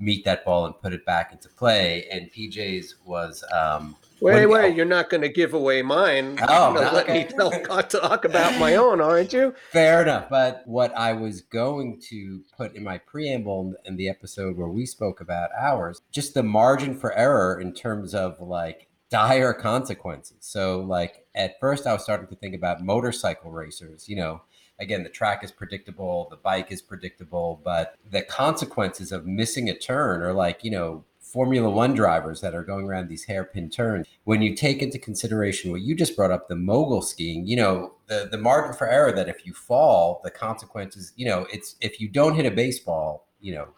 meet 0.00 0.24
that 0.24 0.44
ball 0.44 0.66
and 0.66 0.76
put 0.80 0.92
it 0.92 1.06
back 1.06 1.30
into 1.30 1.48
play. 1.48 2.08
And 2.10 2.32
PJ's 2.32 2.96
was 3.04 3.44
um, 3.52 3.94
Wait, 4.20 4.46
wait, 4.46 4.74
you're 4.74 4.84
not 4.84 5.10
going 5.10 5.20
to 5.20 5.28
give 5.28 5.52
away 5.52 5.82
mine. 5.82 6.38
Oh, 6.48 6.72
no, 6.72 6.80
let 6.80 7.08
me 7.08 7.24
tell, 7.24 7.50
talk 7.82 8.24
about 8.24 8.58
my 8.58 8.76
own, 8.76 9.00
aren't 9.00 9.32
you? 9.32 9.54
Fair 9.72 10.02
enough. 10.02 10.28
But 10.30 10.62
what 10.66 10.96
I 10.96 11.12
was 11.12 11.42
going 11.42 12.00
to 12.08 12.42
put 12.56 12.74
in 12.74 12.82
my 12.82 12.98
preamble 12.98 13.74
in 13.84 13.96
the 13.96 14.08
episode 14.08 14.56
where 14.56 14.68
we 14.68 14.86
spoke 14.86 15.20
about 15.20 15.50
ours, 15.58 16.00
just 16.10 16.34
the 16.34 16.42
margin 16.42 16.94
for 16.96 17.12
error 17.12 17.60
in 17.60 17.72
terms 17.74 18.14
of 18.14 18.40
like 18.40 18.88
dire 19.10 19.52
consequences. 19.52 20.38
So, 20.40 20.80
like, 20.80 21.26
at 21.34 21.60
first 21.60 21.86
I 21.86 21.92
was 21.92 22.02
starting 22.02 22.26
to 22.28 22.36
think 22.36 22.54
about 22.54 22.82
motorcycle 22.82 23.50
racers, 23.50 24.08
you 24.08 24.16
know, 24.16 24.42
again, 24.78 25.02
the 25.02 25.08
track 25.08 25.44
is 25.44 25.50
predictable, 25.50 26.26
the 26.30 26.36
bike 26.36 26.72
is 26.72 26.82
predictable, 26.82 27.60
but 27.64 27.94
the 28.10 28.22
consequences 28.22 29.12
of 29.12 29.26
missing 29.26 29.68
a 29.68 29.74
turn 29.74 30.22
are 30.22 30.34
like, 30.34 30.64
you 30.64 30.70
know, 30.70 31.04
Formula 31.36 31.68
One 31.68 31.92
drivers 31.92 32.40
that 32.40 32.54
are 32.54 32.62
going 32.62 32.86
around 32.86 33.08
these 33.08 33.24
hairpin 33.24 33.68
turns. 33.68 34.06
When 34.24 34.40
you 34.40 34.56
take 34.56 34.80
into 34.80 34.98
consideration 34.98 35.70
what 35.70 35.82
you 35.82 35.94
just 35.94 36.16
brought 36.16 36.30
up, 36.30 36.48
the 36.48 36.56
mogul 36.56 37.02
skiing, 37.02 37.46
you 37.46 37.56
know, 37.56 37.92
the, 38.06 38.26
the 38.30 38.38
margin 38.38 38.72
for 38.72 38.88
error 38.88 39.12
that 39.12 39.28
if 39.28 39.44
you 39.44 39.52
fall, 39.52 40.22
the 40.24 40.30
consequences, 40.30 41.12
you 41.14 41.26
know, 41.26 41.46
it's 41.52 41.76
if 41.82 42.00
you 42.00 42.08
don't 42.08 42.36
hit 42.36 42.46
a 42.46 42.50
baseball, 42.50 43.28
you 43.42 43.54
know, 43.54 43.68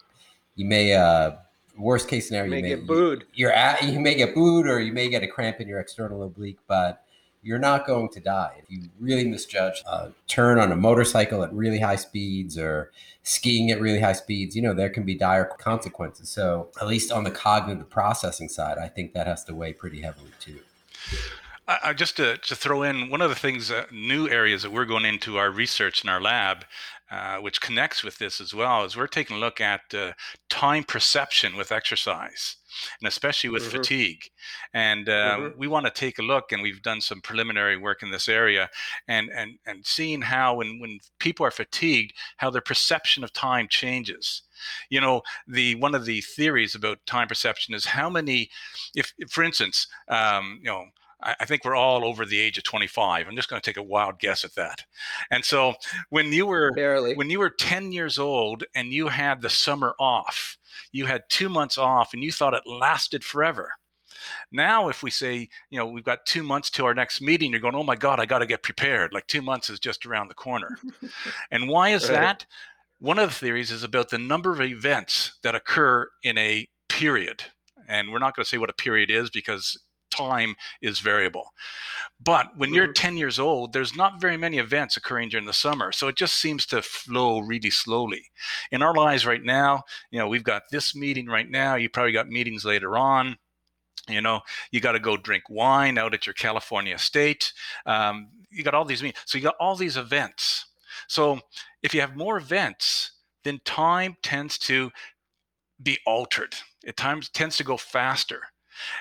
you 0.55 0.63
may, 0.63 0.93
uh, 0.93 1.31
worst 1.77 2.07
case 2.07 2.29
scenario, 2.29 2.45
you 2.45 2.61
may, 2.61 2.69
you 2.69 2.75
may 2.75 2.81
get 2.81 2.87
booed. 2.87 3.25
You're 3.33 3.51
at, 3.51 3.83
you 3.83 3.99
may 3.99 4.15
get 4.15 4.33
booed 4.33 4.65
or 4.65 4.79
you 4.79 4.93
may 4.93 5.09
get 5.09 5.21
a 5.23 5.27
cramp 5.27 5.59
in 5.59 5.67
your 5.67 5.81
external 5.81 6.23
oblique, 6.23 6.59
but 6.65 7.03
you're 7.41 7.59
not 7.59 7.87
going 7.87 8.09
to 8.09 8.19
die. 8.19 8.61
If 8.61 8.69
you 8.69 8.89
really 8.99 9.25
misjudge 9.25 9.81
a 9.87 10.11
turn 10.27 10.59
on 10.59 10.71
a 10.71 10.75
motorcycle 10.75 11.43
at 11.43 11.53
really 11.53 11.79
high 11.79 11.95
speeds 11.95 12.57
or 12.57 12.91
skiing 13.23 13.71
at 13.71 13.79
really 13.79 13.99
high 13.99 14.13
speeds, 14.13 14.55
you 14.55 14.61
know, 14.61 14.73
there 14.73 14.89
can 14.89 15.03
be 15.03 15.15
dire 15.15 15.45
consequences. 15.45 16.29
So, 16.29 16.69
at 16.81 16.87
least 16.87 17.11
on 17.11 17.23
the 17.23 17.31
cognitive 17.31 17.89
processing 17.89 18.49
side, 18.49 18.77
I 18.77 18.87
think 18.87 19.13
that 19.13 19.27
has 19.27 19.43
to 19.45 19.55
weigh 19.55 19.73
pretty 19.73 20.01
heavily 20.01 20.31
too. 20.39 20.59
Just 21.95 22.17
to, 22.17 22.37
to 22.37 22.55
throw 22.55 22.81
in 22.81 23.11
one 23.11 23.21
of 23.21 23.29
the 23.29 23.35
things, 23.35 23.69
uh, 23.69 23.85
new 23.91 24.27
areas 24.27 24.63
that 24.63 24.71
we're 24.71 24.85
going 24.85 25.05
into 25.05 25.37
our 25.37 25.51
research 25.51 26.03
in 26.03 26.09
our 26.09 26.19
lab, 26.19 26.65
uh, 27.11 27.37
which 27.37 27.61
connects 27.61 28.03
with 28.03 28.17
this 28.17 28.39
as 28.39 28.53
well, 28.53 28.83
is 28.83 28.95
we're 28.95 29.07
taking 29.07 29.37
a 29.37 29.39
look 29.39 29.59
at 29.61 29.81
uh, 29.93 30.13
time 30.49 30.83
perception 30.83 31.55
with 31.55 31.71
exercise 31.71 32.57
and 33.01 33.07
especially 33.07 33.49
with 33.49 33.63
mm-hmm. 33.63 33.77
fatigue. 33.77 34.23
And 34.73 35.09
uh, 35.09 35.37
mm-hmm. 35.37 35.59
we 35.59 35.67
want 35.67 35.85
to 35.85 35.91
take 35.91 36.19
a 36.19 36.23
look, 36.23 36.51
and 36.51 36.61
we've 36.61 36.81
done 36.81 37.01
some 37.01 37.21
preliminary 37.21 37.77
work 37.77 38.03
in 38.03 38.11
this 38.11 38.27
area, 38.27 38.69
and 39.07 39.29
and 39.29 39.57
and 39.65 39.85
seeing 39.85 40.21
how 40.21 40.55
when 40.55 40.79
when 40.79 40.99
people 41.19 41.45
are 41.45 41.51
fatigued, 41.51 42.13
how 42.37 42.49
their 42.49 42.61
perception 42.61 43.23
of 43.23 43.33
time 43.33 43.67
changes. 43.69 44.43
You 44.89 45.01
know, 45.01 45.21
the 45.47 45.75
one 45.75 45.95
of 45.95 46.05
the 46.05 46.21
theories 46.21 46.75
about 46.75 47.05
time 47.05 47.27
perception 47.27 47.73
is 47.73 47.85
how 47.85 48.09
many, 48.09 48.49
if, 48.95 49.13
if 49.17 49.29
for 49.31 49.43
instance, 49.43 49.87
um, 50.07 50.59
you 50.61 50.69
know. 50.69 50.85
I 51.21 51.45
think 51.45 51.65
we're 51.65 51.75
all 51.75 52.05
over 52.05 52.25
the 52.25 52.39
age 52.39 52.57
of 52.57 52.63
25. 52.63 53.27
I'm 53.27 53.35
just 53.35 53.49
going 53.49 53.61
to 53.61 53.69
take 53.69 53.77
a 53.77 53.83
wild 53.83 54.19
guess 54.19 54.45
at 54.45 54.55
that. 54.55 54.85
And 55.31 55.43
so 55.43 55.73
when 56.09 56.31
you 56.31 56.45
were 56.45 56.71
Barely. 56.71 57.13
when 57.15 57.29
you 57.29 57.39
were 57.39 57.49
10 57.49 57.91
years 57.91 58.17
old 58.17 58.63
and 58.73 58.93
you 58.93 59.09
had 59.09 59.41
the 59.41 59.49
summer 59.49 59.95
off, 59.99 60.57
you 60.91 61.05
had 61.05 61.23
two 61.29 61.49
months 61.49 61.77
off 61.77 62.13
and 62.13 62.23
you 62.23 62.31
thought 62.31 62.53
it 62.53 62.63
lasted 62.65 63.23
forever. 63.23 63.71
Now, 64.51 64.89
if 64.89 65.03
we 65.03 65.11
say, 65.11 65.49
you 65.69 65.79
know, 65.79 65.87
we've 65.87 66.03
got 66.03 66.25
two 66.25 66.43
months 66.43 66.69
to 66.71 66.85
our 66.85 66.93
next 66.93 67.21
meeting, 67.21 67.51
you're 67.51 67.59
going, 67.59 67.75
oh 67.75 67.83
my 67.83 67.95
God, 67.95 68.19
I 68.19 68.25
got 68.25 68.39
to 68.39 68.45
get 68.45 68.63
prepared. 68.63 69.13
Like 69.13 69.27
two 69.27 69.41
months 69.41 69.69
is 69.69 69.79
just 69.79 70.05
around 70.05 70.29
the 70.29 70.33
corner. 70.35 70.77
and 71.51 71.69
why 71.69 71.89
is 71.89 72.09
right. 72.09 72.15
that? 72.19 72.45
One 72.99 73.19
of 73.19 73.29
the 73.29 73.35
theories 73.35 73.71
is 73.71 73.83
about 73.83 74.09
the 74.09 74.17
number 74.17 74.51
of 74.51 74.61
events 74.61 75.37
that 75.43 75.55
occur 75.55 76.09
in 76.23 76.37
a 76.37 76.67
period. 76.89 77.43
And 77.87 78.11
we're 78.11 78.19
not 78.19 78.35
going 78.35 78.43
to 78.43 78.49
say 78.49 78.57
what 78.57 78.69
a 78.69 78.73
period 78.73 79.09
is 79.09 79.29
because 79.29 79.77
time 80.09 80.55
is 80.81 80.99
variable. 80.99 81.53
But 82.19 82.57
when 82.57 82.73
you're 82.73 82.85
mm-hmm. 82.85 82.93
10 82.93 83.17
years 83.17 83.39
old, 83.39 83.73
there's 83.73 83.95
not 83.95 84.21
very 84.21 84.37
many 84.37 84.57
events 84.57 84.97
occurring 84.97 85.29
during 85.29 85.45
the 85.45 85.53
summer. 85.53 85.91
So 85.91 86.07
it 86.07 86.15
just 86.15 86.35
seems 86.35 86.65
to 86.67 86.81
flow 86.81 87.39
really 87.39 87.69
slowly. 87.69 88.23
In 88.71 88.81
our 88.81 88.93
lives 88.93 89.25
right 89.25 89.43
now, 89.43 89.83
you 90.11 90.19
know, 90.19 90.27
we've 90.27 90.43
got 90.43 90.63
this 90.71 90.95
meeting 90.95 91.27
right 91.27 91.49
now. 91.49 91.75
You 91.75 91.89
probably 91.89 92.11
got 92.11 92.27
meetings 92.27 92.65
later 92.65 92.97
on. 92.97 93.37
You 94.07 94.21
know, 94.21 94.41
you 94.71 94.79
got 94.79 94.93
to 94.93 94.99
go 94.99 95.17
drink 95.17 95.43
wine 95.49 95.97
out 95.97 96.13
at 96.13 96.25
your 96.25 96.33
California 96.33 96.95
estate. 96.95 97.53
Um, 97.85 98.29
you 98.49 98.63
got 98.63 98.73
all 98.73 98.85
these 98.85 99.03
meetings. 99.03 99.21
So 99.25 99.37
you 99.37 99.43
got 99.43 99.55
all 99.59 99.75
these 99.75 99.97
events. 99.97 100.65
So 101.07 101.39
if 101.83 101.93
you 101.93 102.01
have 102.01 102.15
more 102.15 102.37
events, 102.37 103.11
then 103.43 103.59
time 103.65 104.17
tends 104.21 104.57
to 104.59 104.91
be 105.81 105.97
altered. 106.05 106.55
It 106.83 106.97
times 106.97 107.29
tends 107.29 107.57
to 107.57 107.63
go 107.63 107.77
faster. 107.77 108.41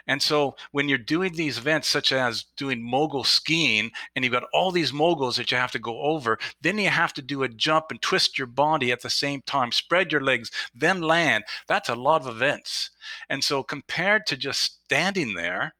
And 0.06 0.22
so 0.22 0.56
when 0.72 0.88
you're 0.88 0.98
doing 0.98 1.34
these 1.34 1.58
events, 1.58 1.88
such 1.88 2.12
as 2.12 2.44
doing 2.56 2.82
mogul 2.82 3.24
skiing, 3.24 3.90
and 4.14 4.24
you've 4.24 4.32
got 4.32 4.44
all 4.52 4.70
these 4.70 4.92
moguls 4.92 5.36
that 5.36 5.50
you 5.50 5.56
have 5.56 5.72
to 5.72 5.78
go 5.78 6.00
over, 6.00 6.38
then 6.60 6.78
you 6.78 6.88
have 6.88 7.12
to 7.14 7.22
do 7.22 7.42
a 7.42 7.48
jump 7.48 7.86
and 7.90 8.00
twist 8.00 8.38
your 8.38 8.46
body 8.46 8.92
at 8.92 9.02
the 9.02 9.10
same 9.10 9.42
time, 9.46 9.72
spread 9.72 10.12
your 10.12 10.22
legs, 10.22 10.50
then 10.74 11.00
land. 11.00 11.44
That's 11.66 11.88
a 11.88 11.94
lot 11.94 12.22
of 12.22 12.28
events. 12.28 12.90
And 13.28 13.42
so 13.42 13.62
compared 13.62 14.26
to 14.26 14.36
just 14.36 14.84
standing 14.84 15.34
there, 15.34 15.74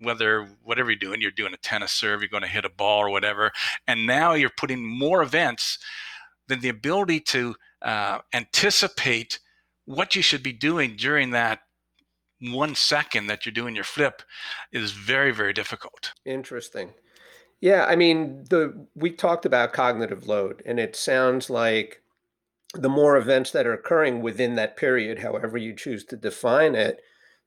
whether 0.00 0.48
whatever 0.62 0.90
you're 0.90 0.98
doing, 0.98 1.20
you're 1.20 1.30
doing 1.32 1.54
a 1.54 1.58
tennis 1.58 1.92
serve, 1.92 2.20
you're 2.20 2.28
going 2.28 2.42
to 2.42 2.48
hit 2.48 2.64
a 2.64 2.70
ball 2.70 3.00
or 3.00 3.10
whatever, 3.10 3.50
and 3.86 4.06
now 4.06 4.34
you're 4.34 4.48
putting 4.48 4.86
more 4.86 5.22
events, 5.22 5.78
than 6.48 6.60
the 6.60 6.68
ability 6.70 7.20
to 7.20 7.54
uh, 7.82 8.18
anticipate 8.34 9.38
what 9.84 10.16
you 10.16 10.22
should 10.22 10.42
be 10.42 10.52
doing 10.52 10.96
during 10.96 11.30
that 11.30 11.60
one 12.40 12.74
second 12.74 13.26
that 13.26 13.44
you're 13.44 13.52
doing 13.52 13.74
your 13.74 13.84
flip 13.84 14.22
is 14.72 14.92
very 14.92 15.32
very 15.32 15.52
difficult. 15.52 16.12
Interesting. 16.24 16.92
Yeah 17.60 17.86
i 17.86 17.96
mean 17.96 18.44
the 18.50 18.86
we 18.94 19.10
talked 19.10 19.44
about 19.44 19.72
cognitive 19.72 20.26
load 20.28 20.62
and 20.64 20.78
it 20.78 20.94
sounds 20.94 21.50
like 21.50 22.02
the 22.74 22.88
more 22.88 23.16
events 23.16 23.50
that 23.52 23.66
are 23.66 23.72
occurring 23.72 24.20
within 24.20 24.54
that 24.54 24.76
period 24.76 25.18
however 25.18 25.58
you 25.58 25.74
choose 25.74 26.04
to 26.04 26.16
define 26.16 26.74
it 26.74 27.00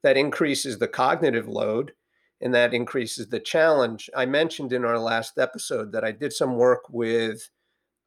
that 0.03 0.17
increases 0.17 0.79
the 0.79 0.87
cognitive 0.87 1.47
load 1.47 1.93
and 2.43 2.55
that 2.55 2.73
increases 2.73 3.27
the 3.27 3.39
challenge. 3.39 4.09
I 4.15 4.25
mentioned 4.25 4.73
in 4.73 4.83
our 4.83 4.99
last 4.99 5.37
episode 5.37 5.91
that 5.93 6.03
i 6.03 6.11
did 6.11 6.33
some 6.33 6.55
work 6.55 6.89
with 6.89 7.49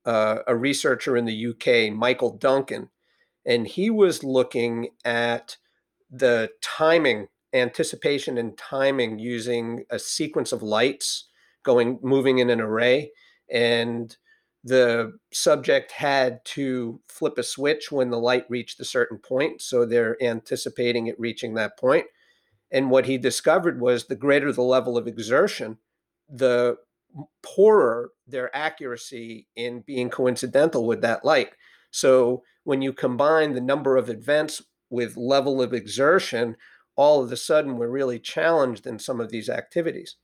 uh, 0.05 0.41
a 0.47 0.55
researcher 0.55 1.17
in 1.17 1.25
the 1.25 1.47
uk 1.47 1.95
michael 1.95 2.37
duncan 2.37 2.91
and 3.47 3.67
he 3.67 3.88
was 3.88 4.23
looking 4.23 4.88
at 5.05 5.57
the 6.11 6.51
timing, 6.61 7.29
anticipation 7.53 8.39
and 8.39 8.57
timing 8.59 9.19
using 9.19 9.85
a 9.91 9.99
sequence 9.99 10.53
of 10.53 10.63
lights 10.63 11.29
going 11.63 11.99
moving 12.03 12.39
in 12.39 12.51
an 12.51 12.61
array 12.61 13.11
and 13.51 14.17
the 14.65 15.13
subject 15.33 15.93
had 15.93 16.43
to 16.45 17.01
flip 17.07 17.37
a 17.37 17.43
switch 17.43 17.93
when 17.93 18.11
the 18.11 18.19
light 18.19 18.47
reached 18.49 18.81
a 18.81 18.85
certain 18.85 19.19
point 19.19 19.61
so 19.61 19.85
they're 19.85 20.23
anticipating 20.23 21.07
it 21.07 21.21
reaching 21.21 21.55
that 21.55 21.79
point. 21.79 22.07
And 22.73 22.91
what 22.91 23.05
he 23.07 23.19
discovered 23.19 23.81
was 23.81 24.07
the 24.07 24.17
greater 24.17 24.53
the 24.53 24.63
level 24.63 24.97
of 24.97 25.07
exertion 25.07 25.79
the 26.29 26.77
poorer 27.43 28.11
their 28.27 28.55
accuracy 28.57 29.47
in 29.55 29.81
being 29.83 30.11
coincidental 30.11 30.87
with 30.87 31.03
that 31.03 31.25
light. 31.25 31.51
So 31.91 32.43
when 32.65 32.83
you 32.83 32.93
combine 32.93 33.53
the 33.53 33.61
number 33.61 33.97
of 33.97 34.11
events 34.11 34.63
with 34.91 35.17
level 35.17 35.62
of 35.62 35.73
exertion, 35.73 36.57
all 36.97 37.23
of 37.23 37.33
a 37.33 37.37
sudden 37.37 37.76
we're 37.76 37.88
really 37.88 38.19
challenged 38.19 38.87
in 38.87 38.99
some 38.99 39.21
of 39.21 39.31
these 39.31 39.49
activities. 39.49 40.17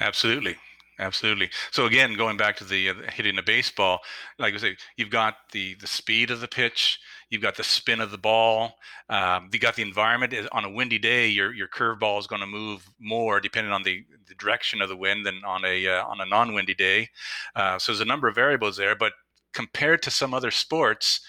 Absolutely. 0.00 0.56
Absolutely. 1.00 1.48
So 1.70 1.86
again, 1.86 2.14
going 2.14 2.36
back 2.36 2.56
to 2.56 2.64
the 2.64 2.90
uh, 2.90 2.94
hitting 3.12 3.38
a 3.38 3.42
baseball, 3.42 4.00
like 4.40 4.54
I 4.54 4.56
say, 4.56 4.76
you've 4.96 5.10
got 5.10 5.36
the 5.52 5.74
the 5.76 5.86
speed 5.86 6.32
of 6.32 6.40
the 6.40 6.48
pitch, 6.48 6.98
you've 7.30 7.42
got 7.42 7.56
the 7.56 7.62
spin 7.62 8.00
of 8.00 8.10
the 8.10 8.18
ball, 8.18 8.74
um, 9.08 9.48
you 9.52 9.60
got 9.60 9.76
the 9.76 9.82
environment. 9.82 10.34
On 10.50 10.64
a 10.64 10.70
windy 10.70 10.98
day, 10.98 11.28
your 11.28 11.54
your 11.54 11.68
curveball 11.68 12.18
is 12.18 12.26
going 12.26 12.40
to 12.40 12.48
move 12.48 12.90
more 12.98 13.38
depending 13.38 13.72
on 13.72 13.84
the, 13.84 14.04
the 14.26 14.34
direction 14.34 14.82
of 14.82 14.88
the 14.88 14.96
wind 14.96 15.24
than 15.24 15.40
on 15.46 15.64
a 15.64 15.86
uh, 15.86 16.04
on 16.04 16.20
a 16.20 16.26
non-windy 16.26 16.74
day. 16.74 17.08
Uh, 17.54 17.78
so 17.78 17.92
there's 17.92 18.00
a 18.00 18.04
number 18.04 18.26
of 18.26 18.34
variables 18.34 18.76
there, 18.76 18.96
but 18.96 19.12
compared 19.52 20.02
to 20.02 20.10
some 20.10 20.34
other 20.34 20.50
sports, 20.50 21.20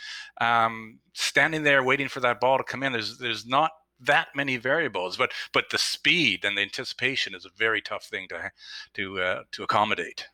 um, 0.41 0.99
standing 1.13 1.63
there 1.63 1.83
waiting 1.83 2.07
for 2.07 2.19
that 2.21 2.39
ball 2.39 2.57
to 2.57 2.63
come 2.63 2.83
in, 2.83 2.93
there's 2.93 3.17
there's 3.17 3.45
not 3.45 3.71
that 3.99 4.27
many 4.35 4.57
variables, 4.57 5.17
but 5.17 5.31
but 5.53 5.65
the 5.71 5.77
speed 5.77 6.45
and 6.45 6.57
the 6.57 6.61
anticipation 6.61 7.35
is 7.35 7.45
a 7.45 7.57
very 7.57 7.81
tough 7.81 8.05
thing 8.05 8.27
to 8.29 8.51
to 8.93 9.21
uh, 9.21 9.43
to 9.51 9.63
accommodate. 9.63 10.27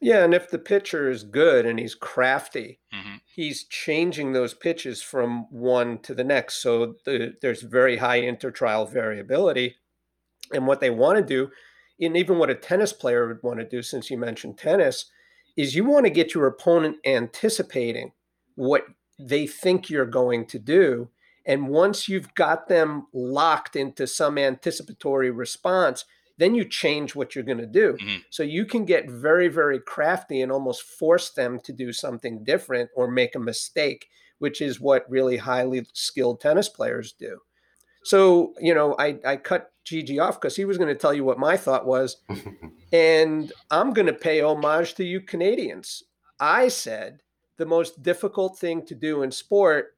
Yeah, 0.00 0.24
and 0.24 0.34
if 0.34 0.50
the 0.50 0.58
pitcher 0.58 1.08
is 1.08 1.22
good 1.22 1.64
and 1.64 1.78
he's 1.78 1.94
crafty, 1.94 2.80
mm-hmm. 2.92 3.18
he's 3.24 3.62
changing 3.62 4.32
those 4.32 4.52
pitches 4.52 5.00
from 5.00 5.46
one 5.50 5.98
to 6.00 6.12
the 6.12 6.24
next. 6.24 6.60
So 6.60 6.96
the, 7.04 7.36
there's 7.40 7.62
very 7.62 7.98
high 7.98 8.20
intertrial 8.20 8.90
variability. 8.92 9.76
And 10.52 10.66
what 10.66 10.80
they 10.80 10.90
want 10.90 11.18
to 11.18 11.24
do, 11.24 11.50
and 12.00 12.16
even 12.16 12.38
what 12.38 12.50
a 12.50 12.56
tennis 12.56 12.92
player 12.92 13.28
would 13.28 13.44
want 13.44 13.60
to 13.60 13.64
do, 13.64 13.80
since 13.80 14.10
you 14.10 14.18
mentioned 14.18 14.58
tennis, 14.58 15.08
is 15.56 15.74
you 15.74 15.84
want 15.84 16.06
to 16.06 16.10
get 16.10 16.34
your 16.34 16.46
opponent 16.46 16.96
anticipating 17.04 18.12
what 18.54 18.84
they 19.18 19.46
think 19.46 19.90
you're 19.90 20.06
going 20.06 20.46
to 20.46 20.58
do 20.58 21.08
And 21.44 21.68
once 21.68 22.08
you've 22.08 22.34
got 22.34 22.68
them 22.68 23.06
locked 23.12 23.76
into 23.76 24.06
some 24.06 24.38
anticipatory 24.38 25.30
response, 25.30 26.04
then 26.38 26.54
you 26.54 26.64
change 26.64 27.14
what 27.14 27.34
you're 27.34 27.44
going 27.44 27.58
to 27.58 27.66
do. 27.66 27.94
Mm-hmm. 27.94 28.16
So 28.30 28.42
you 28.42 28.64
can 28.64 28.84
get 28.84 29.10
very, 29.10 29.48
very 29.48 29.80
crafty 29.80 30.40
and 30.40 30.52
almost 30.52 30.82
force 30.82 31.30
them 31.30 31.60
to 31.60 31.72
do 31.72 31.92
something 31.92 32.44
different 32.44 32.90
or 32.94 33.10
make 33.10 33.34
a 33.34 33.40
mistake, 33.40 34.08
which 34.38 34.60
is 34.60 34.80
what 34.80 35.10
really 35.10 35.36
highly 35.36 35.86
skilled 35.92 36.40
tennis 36.40 36.68
players 36.68 37.12
do. 37.12 37.40
So, 38.04 38.54
you 38.60 38.74
know, 38.74 38.96
I, 38.98 39.18
I 39.24 39.36
cut 39.36 39.72
Gigi 39.84 40.18
off 40.18 40.40
because 40.40 40.56
he 40.56 40.64
was 40.64 40.78
going 40.78 40.88
to 40.88 40.98
tell 40.98 41.14
you 41.14 41.24
what 41.24 41.38
my 41.38 41.56
thought 41.56 41.86
was. 41.86 42.18
and 42.92 43.52
I'm 43.70 43.92
going 43.92 44.06
to 44.06 44.12
pay 44.12 44.40
homage 44.40 44.94
to 44.94 45.04
you 45.04 45.20
Canadians. 45.20 46.02
I 46.40 46.68
said 46.68 47.20
the 47.58 47.66
most 47.66 48.02
difficult 48.02 48.58
thing 48.58 48.84
to 48.86 48.94
do 48.94 49.22
in 49.22 49.30
sport 49.30 49.94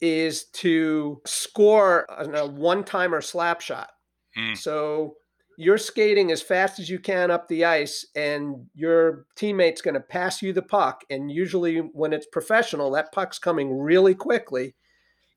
is 0.00 0.44
to 0.44 1.20
score 1.24 2.06
a 2.08 2.46
one 2.46 2.84
timer 2.84 3.20
slap 3.20 3.60
shot. 3.60 3.90
Mm. 4.36 4.56
So 4.56 5.16
you're 5.56 5.78
skating 5.78 6.32
as 6.32 6.42
fast 6.42 6.78
as 6.78 6.90
you 6.90 6.98
can 6.98 7.30
up 7.30 7.48
the 7.48 7.64
ice, 7.64 8.06
and 8.16 8.66
your 8.74 9.26
teammate's 9.36 9.82
going 9.82 9.94
to 9.94 10.00
pass 10.00 10.42
you 10.42 10.52
the 10.52 10.62
puck. 10.62 11.02
And 11.10 11.30
usually, 11.30 11.78
when 11.78 12.12
it's 12.12 12.26
professional, 12.26 12.90
that 12.92 13.12
puck's 13.12 13.38
coming 13.38 13.78
really 13.78 14.14
quickly. 14.14 14.74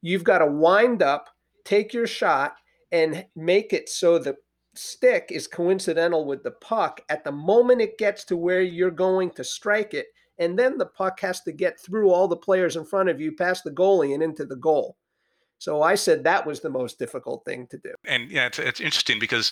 You've 0.02 0.24
got 0.24 0.40
to 0.40 0.48
wind 0.48 1.02
up, 1.02 1.30
take 1.68 1.94
your 1.94 2.08
shot, 2.08 2.56
and 2.92 3.26
make 3.36 3.74
it 3.74 3.90
so 3.90 4.18
the 4.18 4.36
stick 4.74 5.28
is 5.30 5.48
coincidental 5.48 6.26
with 6.26 6.44
the 6.44 6.52
puck 6.52 7.02
at 7.10 7.24
the 7.24 7.32
moment 7.32 7.82
it 7.82 7.98
gets 7.98 8.24
to 8.24 8.38
where 8.38 8.62
you're 8.62 8.92
going 8.92 9.32
to 9.32 9.44
strike 9.44 9.94
it. 9.94 10.08
And 10.40 10.58
then 10.58 10.78
the 10.78 10.86
puck 10.86 11.20
has 11.22 11.42
to 11.42 11.52
get 11.52 11.80
through 11.80 12.12
all 12.12 12.28
the 12.28 12.38
players 12.38 12.76
in 12.76 12.86
front 12.86 13.10
of 13.10 13.20
you, 13.20 13.36
past 13.36 13.64
the 13.64 13.72
goalie, 13.72 14.14
and 14.14 14.22
into 14.22 14.46
the 14.46 14.56
goal. 14.56 14.96
So 15.58 15.82
I 15.82 15.96
said 15.96 16.24
that 16.24 16.46
was 16.46 16.60
the 16.60 16.70
most 16.70 17.00
difficult 17.00 17.44
thing 17.44 17.68
to 17.72 17.78
do. 17.80 17.94
And 18.06 18.30
yeah, 18.30 18.46
it's, 18.46 18.60
it's 18.60 18.80
interesting 18.80 19.20
because 19.20 19.52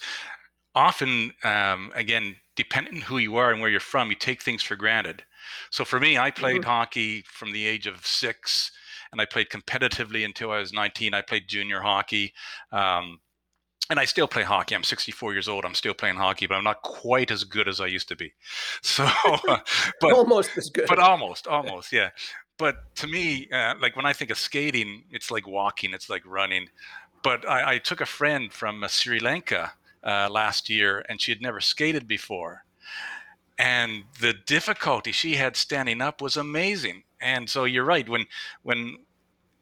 often, 0.76 1.32
um, 1.44 1.92
again, 1.96 2.36
depending 2.56 2.96
on 2.96 3.02
who 3.02 3.18
you 3.18 3.36
are 3.38 3.52
and 3.52 3.60
where 3.60 3.72
you're 3.72 3.80
from, 3.80 4.10
you 4.10 4.16
take 4.16 4.44
things 4.44 4.62
for 4.62 4.76
granted. 4.76 5.24
So 5.72 5.84
for 5.84 6.00
me, 6.00 6.18
I 6.18 6.30
played 6.30 6.62
mm-hmm. 6.62 6.70
hockey 6.70 7.24
from 7.28 7.52
the 7.52 7.66
age 7.66 7.88
of 7.88 8.06
six, 8.06 8.72
and 9.16 9.22
I 9.22 9.26
played 9.26 9.48
competitively 9.48 10.26
until 10.26 10.52
I 10.52 10.60
was 10.60 10.74
19. 10.74 11.14
I 11.14 11.22
played 11.22 11.48
junior 11.48 11.80
hockey. 11.80 12.34
Um, 12.74 13.20
and 13.90 13.98
I 14.00 14.06
still 14.06 14.28
play 14.28 14.44
hockey. 14.44 14.76
I'm 14.76 14.84
64 14.84 15.32
years 15.34 15.48
old. 15.48 15.64
I'm 15.64 15.74
still 15.74 15.94
playing 15.94 16.16
hockey, 16.16 16.48
but 16.48 16.56
I'm 16.56 16.64
not 16.64 16.82
quite 16.82 17.32
as 17.32 17.44
good 17.44 17.68
as 17.70 17.80
I 17.80 17.86
used 17.86 18.10
to 18.10 18.16
be. 18.16 18.34
So, 18.82 19.08
but 20.02 20.12
almost 20.12 20.58
as 20.58 20.70
good. 20.70 20.88
But 20.88 21.00
almost, 21.00 21.48
almost, 21.48 21.94
yeah. 21.94 22.10
But 22.58 22.96
to 22.96 23.08
me, 23.08 23.48
uh, 23.52 23.76
like 23.80 23.96
when 23.96 24.06
I 24.06 24.14
think 24.14 24.32
of 24.32 24.38
skating, 24.38 25.04
it's 25.12 25.32
like 25.32 25.48
walking, 25.48 25.94
it's 25.94 26.10
like 26.10 26.24
running. 26.26 26.68
But 27.24 27.48
I, 27.48 27.74
I 27.74 27.78
took 27.78 28.02
a 28.02 28.06
friend 28.06 28.52
from 28.52 28.84
uh, 28.84 28.88
Sri 28.88 29.20
Lanka 29.20 29.72
uh, 30.04 30.30
last 30.30 30.70
year, 30.70 31.06
and 31.08 31.22
she 31.22 31.32
had 31.32 31.42
never 31.42 31.62
skated 31.62 32.08
before. 32.08 32.66
And 33.58 34.04
the 34.20 34.34
difficulty 34.34 35.12
she 35.12 35.36
had 35.36 35.56
standing 35.56 36.02
up 36.02 36.22
was 36.22 36.38
amazing. 36.38 37.04
And 37.22 37.50
so 37.50 37.64
you're 37.64 37.86
right. 37.86 38.08
When 38.08 38.26
when 38.64 38.98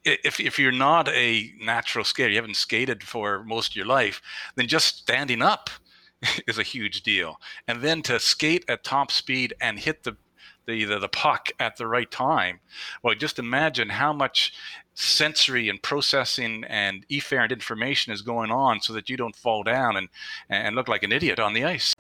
if 0.06 0.40
if 0.40 0.60
you're 0.60 0.72
not 0.72 1.08
a 1.10 1.54
natural 1.60 2.04
skater, 2.04 2.30
you 2.30 2.36
haven't 2.36 2.56
skated 2.56 3.04
for 3.04 3.44
most 3.44 3.72
of 3.72 3.76
your 3.76 3.86
life, 3.86 4.22
then 4.56 4.68
just 4.68 4.98
standing 4.98 5.42
up 5.42 5.70
is 6.48 6.58
a 6.58 6.64
huge 6.64 7.04
deal. 7.04 7.40
And 7.68 7.82
then 7.82 8.02
to 8.04 8.20
skate 8.20 8.66
at 8.68 8.84
top 8.84 9.12
speed 9.12 9.54
and 9.62 9.80
hit 9.80 10.04
the 10.04 10.18
the, 10.66 10.86
the, 10.86 11.00
the 11.00 11.10
puck 11.10 11.50
at 11.60 11.76
the 11.78 11.88
right 11.88 12.10
time. 12.10 12.60
Well, 13.04 13.16
just 13.16 13.40
imagine 13.40 13.90
how 13.90 14.14
much 14.14 14.54
sensory 14.96 15.70
and 15.70 15.82
processing 15.82 16.64
and 16.70 17.06
efferent 17.10 17.52
information 17.52 18.14
is 18.14 18.22
going 18.22 18.52
on 18.52 18.80
so 18.82 18.94
that 18.94 19.10
you 19.10 19.18
don't 19.18 19.36
fall 19.36 19.64
down 19.64 19.98
and, 19.98 20.08
and 20.50 20.76
look 20.76 20.88
like 20.88 21.04
an 21.04 21.12
idiot 21.12 21.40
on 21.40 21.54
the 21.54 21.66
ice. 21.66 21.93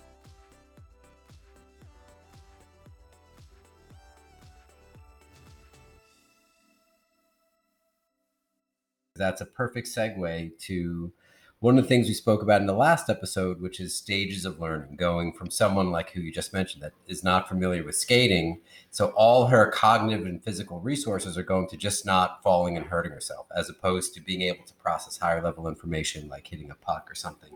That's 9.15 9.41
a 9.41 9.45
perfect 9.45 9.87
segue 9.87 10.57
to 10.61 11.13
one 11.59 11.77
of 11.77 11.83
the 11.83 11.87
things 11.87 12.07
we 12.07 12.15
spoke 12.15 12.41
about 12.41 12.61
in 12.61 12.67
the 12.67 12.73
last 12.73 13.11
episode, 13.11 13.61
which 13.61 13.79
is 13.79 13.95
stages 13.95 14.43
of 14.43 14.59
learning, 14.59 14.95
going 14.95 15.33
from 15.33 15.51
someone 15.51 15.91
like 15.91 16.09
who 16.09 16.19
you 16.19 16.31
just 16.31 16.51
mentioned 16.51 16.81
that 16.81 16.93
is 17.07 17.23
not 17.23 17.47
familiar 17.47 17.83
with 17.83 17.95
skating. 17.95 18.59
So 18.89 19.13
all 19.15 19.45
her 19.45 19.69
cognitive 19.69 20.25
and 20.25 20.43
physical 20.43 20.79
resources 20.79 21.37
are 21.37 21.43
going 21.43 21.67
to 21.67 21.77
just 21.77 22.07
not 22.07 22.41
falling 22.41 22.75
and 22.75 22.87
hurting 22.87 23.11
herself, 23.11 23.45
as 23.55 23.69
opposed 23.69 24.15
to 24.15 24.21
being 24.21 24.41
able 24.41 24.65
to 24.65 24.73
process 24.73 25.19
higher 25.19 25.43
level 25.43 25.67
information 25.67 26.27
like 26.27 26.47
hitting 26.47 26.71
a 26.71 26.75
puck 26.75 27.09
or 27.09 27.15
something. 27.15 27.51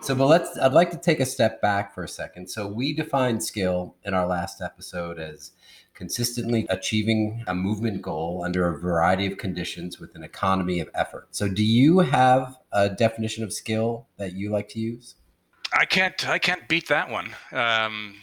So, 0.00 0.14
but 0.14 0.26
let's, 0.26 0.58
I'd 0.58 0.72
like 0.72 0.90
to 0.92 0.96
take 0.96 1.20
a 1.20 1.26
step 1.26 1.60
back 1.60 1.94
for 1.94 2.02
a 2.02 2.08
second. 2.08 2.48
So 2.48 2.66
we 2.66 2.94
defined 2.94 3.44
skill 3.44 3.96
in 4.02 4.14
our 4.14 4.26
last 4.26 4.62
episode 4.62 5.20
as 5.20 5.52
consistently 6.02 6.66
achieving 6.68 7.44
a 7.46 7.54
movement 7.54 8.02
goal 8.02 8.42
under 8.44 8.66
a 8.66 8.76
variety 8.76 9.24
of 9.24 9.38
conditions 9.38 10.00
with 10.00 10.12
an 10.16 10.24
economy 10.24 10.80
of 10.80 10.88
effort. 10.96 11.28
So, 11.30 11.46
do 11.46 11.64
you 11.64 12.00
have 12.00 12.56
a 12.72 12.88
definition 12.88 13.44
of 13.44 13.52
skill 13.52 14.08
that 14.16 14.32
you 14.32 14.50
like 14.50 14.68
to 14.70 14.80
use? 14.80 15.14
I 15.72 15.84
can't. 15.84 16.28
I 16.28 16.40
can't 16.40 16.66
beat 16.66 16.88
that 16.88 17.08
one. 17.08 17.28
Um, 17.52 18.16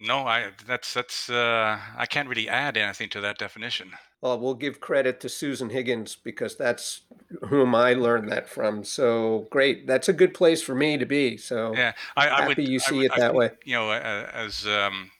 no, 0.00 0.18
I 0.18 0.50
that's 0.64 0.94
that's. 0.94 1.28
Uh, 1.28 1.76
I 1.96 2.06
can't 2.06 2.28
really 2.28 2.48
add 2.48 2.76
anything 2.76 3.08
to 3.10 3.20
that 3.22 3.36
definition. 3.36 3.90
Well, 4.20 4.38
we'll 4.38 4.54
give 4.54 4.78
credit 4.80 5.18
to 5.20 5.28
Susan 5.28 5.70
Higgins 5.70 6.16
because 6.16 6.56
that's 6.56 7.00
whom 7.48 7.74
I 7.74 7.94
learned 7.94 8.30
that 8.30 8.48
from. 8.48 8.84
So 8.84 9.48
great, 9.50 9.88
that's 9.88 10.08
a 10.08 10.12
good 10.12 10.34
place 10.34 10.62
for 10.62 10.74
me 10.76 10.98
to 10.98 11.04
be. 11.04 11.36
So 11.36 11.74
yeah, 11.74 11.94
I, 12.16 12.28
I 12.28 12.42
happy 12.42 12.62
would, 12.62 12.68
you 12.68 12.78
see 12.78 12.98
would, 12.98 13.06
it 13.06 13.12
that 13.16 13.32
think, 13.32 13.34
way. 13.34 13.50
You 13.64 13.74
know, 13.74 13.90
as 13.90 14.66
um, 14.68 15.10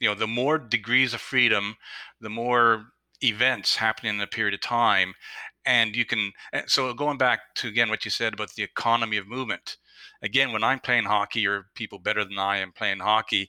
you 0.00 0.08
know 0.08 0.14
the 0.14 0.26
more 0.26 0.58
degrees 0.58 1.14
of 1.14 1.20
freedom 1.20 1.76
the 2.20 2.30
more 2.30 2.86
events 3.22 3.76
happening 3.76 4.14
in 4.14 4.20
a 4.20 4.26
period 4.26 4.54
of 4.54 4.60
time 4.60 5.14
and 5.66 5.96
you 5.96 6.04
can 6.04 6.32
eh, 6.52 6.62
so 6.66 6.92
going 6.92 7.18
back 7.18 7.40
to 7.54 7.68
again 7.68 7.88
what 7.88 8.04
you 8.04 8.10
said 8.10 8.34
about 8.34 8.52
the 8.54 8.62
economy 8.62 9.16
of 9.16 9.26
movement 9.26 9.76
again 10.22 10.52
when 10.52 10.64
i'm 10.64 10.78
playing 10.80 11.04
hockey 11.04 11.46
or 11.46 11.66
people 11.74 11.98
better 11.98 12.24
than 12.24 12.38
i 12.38 12.58
am 12.58 12.72
playing 12.72 12.98
hockey 12.98 13.48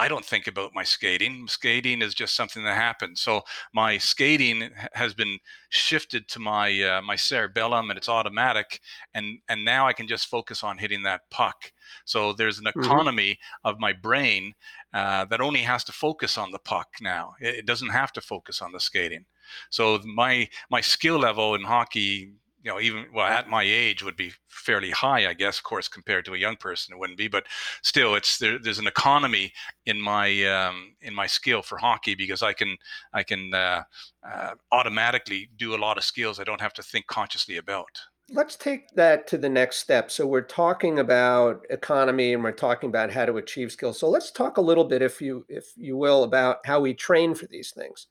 I 0.00 0.08
don't 0.08 0.24
think 0.24 0.46
about 0.46 0.74
my 0.74 0.82
skating. 0.82 1.46
Skating 1.46 2.00
is 2.00 2.14
just 2.14 2.34
something 2.34 2.64
that 2.64 2.74
happens. 2.74 3.20
So 3.20 3.42
my 3.74 3.98
skating 3.98 4.70
has 4.94 5.12
been 5.12 5.38
shifted 5.68 6.26
to 6.28 6.38
my 6.38 6.82
uh, 6.82 7.02
my 7.02 7.16
cerebellum, 7.16 7.90
and 7.90 7.98
it's 7.98 8.08
automatic. 8.08 8.80
And 9.12 9.40
and 9.50 9.62
now 9.62 9.86
I 9.86 9.92
can 9.92 10.08
just 10.08 10.28
focus 10.28 10.64
on 10.64 10.78
hitting 10.78 11.02
that 11.02 11.28
puck. 11.30 11.70
So 12.06 12.32
there's 12.32 12.58
an 12.58 12.64
mm-hmm. 12.64 12.80
economy 12.80 13.32
mm-hmm. 13.32 13.68
of 13.68 13.78
my 13.78 13.92
brain 13.92 14.54
uh, 14.94 15.26
that 15.26 15.42
only 15.42 15.60
has 15.60 15.84
to 15.84 15.92
focus 15.92 16.38
on 16.38 16.50
the 16.50 16.58
puck 16.58 16.88
now. 17.02 17.34
It, 17.38 17.56
it 17.56 17.66
doesn't 17.66 17.90
have 17.90 18.12
to 18.14 18.22
focus 18.22 18.62
on 18.62 18.72
the 18.72 18.80
skating. 18.80 19.26
So 19.68 20.00
my 20.06 20.48
my 20.70 20.80
skill 20.80 21.18
level 21.18 21.54
in 21.54 21.62
hockey 21.62 22.32
you 22.62 22.70
know, 22.70 22.80
even 22.80 23.06
well 23.14 23.26
at 23.26 23.48
my 23.48 23.62
age 23.62 24.02
would 24.02 24.16
be 24.16 24.32
fairly 24.48 24.90
high, 24.90 25.28
I 25.28 25.34
guess. 25.34 25.58
Of 25.58 25.64
course, 25.64 25.88
compared 25.88 26.24
to 26.26 26.34
a 26.34 26.38
young 26.38 26.56
person, 26.56 26.94
it 26.94 26.98
wouldn't 26.98 27.18
be, 27.18 27.28
but 27.28 27.46
still, 27.82 28.14
it's 28.14 28.38
there, 28.38 28.58
there's 28.58 28.78
an 28.78 28.86
economy 28.86 29.52
in 29.86 30.00
my 30.00 30.44
um, 30.44 30.94
in 31.00 31.14
my 31.14 31.26
skill 31.26 31.62
for 31.62 31.78
hockey 31.78 32.14
because 32.14 32.42
I 32.42 32.52
can 32.52 32.76
I 33.12 33.22
can 33.22 33.54
uh, 33.54 33.82
uh, 34.28 34.54
automatically 34.72 35.48
do 35.56 35.74
a 35.74 35.78
lot 35.78 35.96
of 35.96 36.04
skills 36.04 36.38
I 36.38 36.44
don't 36.44 36.60
have 36.60 36.74
to 36.74 36.82
think 36.82 37.06
consciously 37.06 37.56
about. 37.56 38.00
Let's 38.32 38.54
take 38.54 38.90
that 38.90 39.26
to 39.28 39.38
the 39.38 39.48
next 39.48 39.78
step. 39.78 40.10
So 40.10 40.24
we're 40.24 40.42
talking 40.42 41.00
about 41.00 41.66
economy 41.68 42.32
and 42.32 42.44
we're 42.44 42.52
talking 42.52 42.88
about 42.88 43.10
how 43.10 43.24
to 43.24 43.38
achieve 43.38 43.72
skills. 43.72 43.98
So 43.98 44.08
let's 44.08 44.30
talk 44.30 44.56
a 44.56 44.60
little 44.62 44.84
bit, 44.84 45.02
if 45.02 45.20
you 45.20 45.44
if 45.48 45.72
you 45.76 45.96
will, 45.96 46.24
about 46.24 46.58
how 46.64 46.78
we 46.80 46.94
train 46.94 47.34
for 47.34 47.46
these 47.46 47.72
things, 47.72 48.06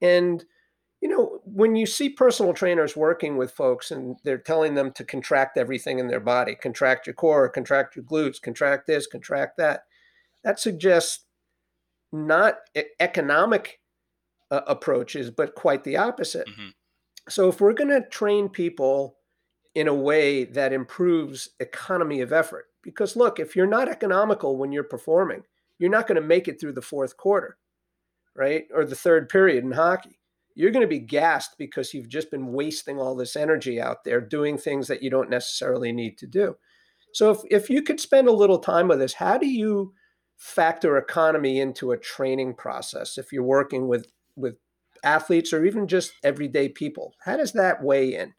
and 0.00 0.44
you 1.04 1.10
know, 1.10 1.38
when 1.44 1.76
you 1.76 1.84
see 1.84 2.08
personal 2.08 2.54
trainers 2.54 2.96
working 2.96 3.36
with 3.36 3.52
folks 3.52 3.90
and 3.90 4.16
they're 4.24 4.38
telling 4.38 4.74
them 4.74 4.90
to 4.92 5.04
contract 5.04 5.58
everything 5.58 5.98
in 5.98 6.08
their 6.08 6.18
body, 6.18 6.54
contract 6.54 7.06
your 7.06 7.12
core, 7.12 7.46
contract 7.50 7.94
your 7.94 8.06
glutes, 8.06 8.40
contract 8.40 8.86
this, 8.86 9.06
contract 9.06 9.58
that, 9.58 9.82
that 10.44 10.58
suggests 10.58 11.26
not 12.10 12.56
economic 13.00 13.80
uh, 14.50 14.62
approaches, 14.66 15.30
but 15.30 15.54
quite 15.54 15.84
the 15.84 15.98
opposite. 15.98 16.48
Mm-hmm. 16.48 16.68
So 17.28 17.50
if 17.50 17.60
we're 17.60 17.74
going 17.74 17.90
to 17.90 18.08
train 18.08 18.48
people 18.48 19.16
in 19.74 19.88
a 19.88 19.94
way 19.94 20.44
that 20.44 20.72
improves 20.72 21.50
economy 21.60 22.22
of 22.22 22.32
effort, 22.32 22.68
because 22.82 23.14
look, 23.14 23.38
if 23.38 23.54
you're 23.54 23.66
not 23.66 23.90
economical 23.90 24.56
when 24.56 24.72
you're 24.72 24.82
performing, 24.82 25.42
you're 25.78 25.90
not 25.90 26.06
going 26.06 26.16
to 26.16 26.26
make 26.26 26.48
it 26.48 26.58
through 26.58 26.72
the 26.72 26.80
fourth 26.80 27.18
quarter, 27.18 27.58
right? 28.34 28.64
Or 28.72 28.86
the 28.86 28.96
third 28.96 29.28
period 29.28 29.64
in 29.64 29.72
hockey 29.72 30.18
you're 30.54 30.70
going 30.70 30.82
to 30.84 30.88
be 30.88 31.00
gassed 31.00 31.56
because 31.58 31.92
you've 31.92 32.08
just 32.08 32.30
been 32.30 32.52
wasting 32.52 32.98
all 32.98 33.14
this 33.14 33.36
energy 33.36 33.80
out 33.80 34.04
there 34.04 34.20
doing 34.20 34.56
things 34.56 34.88
that 34.88 35.02
you 35.02 35.10
don't 35.10 35.30
necessarily 35.30 35.92
need 35.92 36.16
to 36.18 36.26
do. 36.26 36.56
So 37.12 37.30
if, 37.30 37.38
if 37.50 37.70
you 37.70 37.82
could 37.82 38.00
spend 38.00 38.28
a 38.28 38.32
little 38.32 38.58
time 38.58 38.88
with 38.88 39.00
us, 39.00 39.14
how 39.14 39.38
do 39.38 39.46
you 39.46 39.94
factor 40.36 40.96
economy 40.96 41.60
into 41.60 41.92
a 41.92 41.98
training 41.98 42.54
process 42.54 43.18
if 43.18 43.32
you're 43.32 43.42
working 43.42 43.86
with 43.88 44.08
with 44.36 44.56
athletes 45.04 45.52
or 45.52 45.64
even 45.64 45.86
just 45.86 46.12
everyday 46.22 46.68
people? 46.68 47.14
How 47.24 47.36
does 47.36 47.52
that 47.52 47.82
weigh 47.82 48.14
in? 48.14 48.34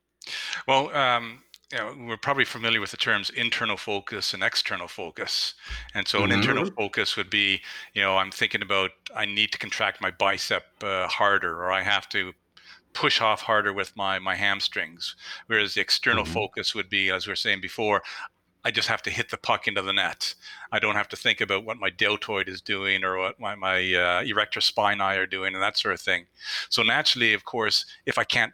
Well, 0.67 0.93
um, 0.95 1.43
you 1.71 1.77
know, 1.77 1.95
we're 2.07 2.17
probably 2.17 2.45
familiar 2.45 2.79
with 2.79 2.91
the 2.91 2.97
terms 2.97 3.29
internal 3.31 3.77
focus 3.77 4.33
and 4.33 4.43
external 4.43 4.87
focus. 4.87 5.55
And 5.93 6.07
so, 6.07 6.19
mm-hmm. 6.19 6.31
an 6.31 6.37
internal 6.37 6.65
focus 6.71 7.17
would 7.17 7.29
be, 7.29 7.61
you 7.93 8.01
know, 8.01 8.17
I'm 8.17 8.31
thinking 8.31 8.61
about 8.61 8.91
I 9.15 9.25
need 9.25 9.51
to 9.51 9.57
contract 9.57 10.01
my 10.01 10.11
bicep 10.11 10.63
uh, 10.83 11.07
harder, 11.07 11.63
or 11.63 11.71
I 11.71 11.81
have 11.81 12.07
to 12.09 12.33
push 12.93 13.19
off 13.19 13.41
harder 13.41 13.73
with 13.73 13.95
my 13.95 14.19
my 14.19 14.35
hamstrings. 14.35 15.15
Whereas 15.47 15.73
the 15.73 15.81
external 15.81 16.23
mm-hmm. 16.23 16.33
focus 16.33 16.75
would 16.75 16.89
be, 16.89 17.09
as 17.09 17.27
we 17.27 17.33
are 17.33 17.37
saying 17.37 17.61
before, 17.61 18.03
I 18.65 18.71
just 18.71 18.87
have 18.87 19.03
to 19.03 19.11
hit 19.11 19.29
the 19.29 19.37
puck 19.37 19.67
into 19.67 19.83
the 19.83 19.93
net. 19.93 20.33
I 20.71 20.79
don't 20.79 20.95
have 20.95 21.07
to 21.09 21.15
think 21.15 21.39
about 21.39 21.65
what 21.65 21.77
my 21.77 21.91
deltoid 21.91 22.49
is 22.49 22.61
doing 22.61 23.03
or 23.03 23.19
what 23.19 23.39
my, 23.39 23.53
my 23.53 23.77
uh, 23.93 24.23
erector 24.25 24.59
spinae 24.59 25.17
are 25.17 25.27
doing 25.27 25.53
and 25.53 25.61
that 25.61 25.77
sort 25.77 25.93
of 25.93 26.01
thing. 26.01 26.25
So 26.69 26.81
naturally, 26.81 27.35
of 27.35 27.45
course, 27.45 27.85
if 28.07 28.17
I 28.17 28.23
can't 28.23 28.53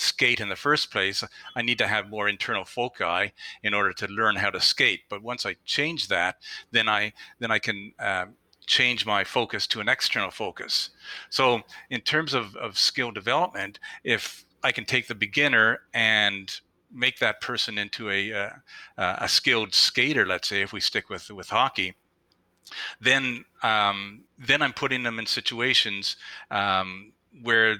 skate 0.00 0.40
in 0.40 0.48
the 0.48 0.56
first 0.56 0.90
place, 0.90 1.22
I 1.54 1.62
need 1.62 1.78
to 1.78 1.86
have 1.86 2.08
more 2.08 2.28
internal 2.28 2.64
foci 2.64 3.32
in 3.62 3.74
order 3.74 3.92
to 3.92 4.06
learn 4.08 4.36
how 4.36 4.50
to 4.50 4.60
skate. 4.60 5.02
But 5.08 5.22
once 5.22 5.46
I 5.46 5.56
change 5.64 6.08
that, 6.08 6.36
then 6.70 6.88
I 6.88 7.12
then 7.38 7.50
I 7.50 7.58
can 7.58 7.92
uh, 7.98 8.26
change 8.66 9.04
my 9.04 9.24
focus 9.24 9.66
to 9.66 9.80
an 9.80 9.88
external 9.88 10.30
focus. 10.30 10.90
So 11.28 11.62
in 11.90 12.00
terms 12.00 12.34
of, 12.34 12.54
of 12.56 12.78
skill 12.78 13.10
development, 13.10 13.80
if 14.04 14.44
I 14.62 14.72
can 14.72 14.84
take 14.84 15.08
the 15.08 15.14
beginner 15.14 15.80
and 15.92 16.50
make 16.92 17.18
that 17.18 17.40
person 17.40 17.78
into 17.78 18.10
a, 18.10 18.32
uh, 18.32 18.50
a 18.96 19.28
skilled 19.28 19.74
skater, 19.74 20.26
let's 20.26 20.48
say, 20.48 20.62
if 20.62 20.72
we 20.72 20.80
stick 20.80 21.08
with 21.08 21.30
with 21.30 21.48
hockey, 21.48 21.94
then 23.00 23.44
um, 23.62 24.22
then 24.38 24.62
I'm 24.62 24.72
putting 24.72 25.02
them 25.02 25.18
in 25.18 25.26
situations 25.26 26.16
um, 26.50 27.12
where 27.42 27.76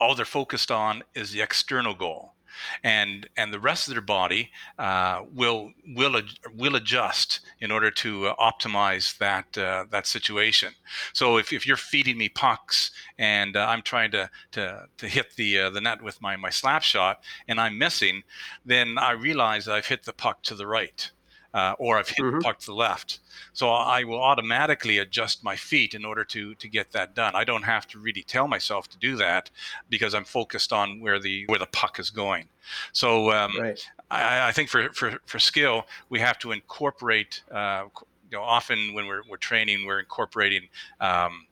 all 0.00 0.14
they're 0.14 0.24
focused 0.24 0.70
on 0.70 1.02
is 1.14 1.32
the 1.32 1.40
external 1.40 1.94
goal 1.94 2.34
and 2.82 3.28
and 3.36 3.52
the 3.52 3.60
rest 3.60 3.88
of 3.88 3.94
their 3.94 4.02
body 4.02 4.50
uh, 4.78 5.22
will 5.32 5.72
will 5.94 6.20
will 6.56 6.76
adjust 6.76 7.40
in 7.60 7.70
order 7.70 7.90
to 7.90 8.28
uh, 8.28 8.34
optimize 8.36 9.16
that 9.18 9.56
uh, 9.58 9.84
that 9.90 10.06
situation. 10.06 10.72
So 11.12 11.36
if, 11.38 11.52
if 11.52 11.66
you're 11.66 11.76
feeding 11.76 12.18
me 12.18 12.28
pucks 12.28 12.90
and 13.18 13.56
uh, 13.56 13.66
I'm 13.68 13.82
trying 13.82 14.10
to 14.12 14.30
to, 14.52 14.86
to 14.98 15.08
hit 15.08 15.36
the 15.36 15.58
uh, 15.58 15.70
the 15.70 15.80
net 15.80 16.02
with 16.02 16.20
my 16.20 16.36
my 16.36 16.50
slap 16.50 16.82
shot 16.82 17.22
and 17.48 17.60
I'm 17.60 17.78
missing, 17.78 18.22
then 18.64 18.98
I 18.98 19.12
realize 19.12 19.68
I've 19.68 19.86
hit 19.86 20.04
the 20.04 20.12
puck 20.12 20.42
to 20.44 20.54
the 20.54 20.66
right 20.66 21.10
uh, 21.54 21.74
or 21.78 21.98
I've 21.98 22.08
hit 22.08 22.18
mm-hmm. 22.18 22.38
the 22.38 22.42
puck 22.42 22.58
to 22.60 22.66
the 22.66 22.74
left. 22.74 23.20
So 23.52 23.70
I 23.70 24.04
will 24.04 24.20
automatically 24.20 24.98
adjust 24.98 25.42
my 25.42 25.56
feet 25.56 25.94
in 25.94 26.04
order 26.04 26.24
to 26.26 26.54
to 26.54 26.68
get 26.68 26.92
that 26.92 27.14
done. 27.14 27.34
I 27.34 27.44
don't 27.44 27.62
have 27.62 27.86
to 27.88 27.98
really 27.98 28.22
tell 28.22 28.46
myself 28.46 28.88
to 28.88 28.98
do 28.98 29.16
that 29.16 29.50
because 29.88 30.14
I'm 30.14 30.24
focused 30.24 30.72
on 30.72 31.00
where 31.00 31.18
the 31.18 31.44
where 31.46 31.58
the 31.58 31.66
puck 31.66 31.98
is 31.98 32.10
going. 32.10 32.46
So 32.92 33.32
um, 33.32 33.52
right. 33.58 33.90
I, 34.10 34.48
I, 34.48 34.52
think 34.52 34.68
for, 34.68 34.92
for 34.92 35.18
for 35.26 35.38
skill 35.38 35.86
we 36.08 36.20
have 36.20 36.38
to 36.40 36.52
incorporate. 36.52 37.42
Uh, 37.50 37.84
you 38.30 38.38
know, 38.38 38.44
often 38.44 38.94
when 38.94 39.06
we're 39.06 39.22
we're 39.28 39.36
training, 39.36 39.84
we're 39.84 39.98
incorporating 39.98 40.68
um, 41.00 41.46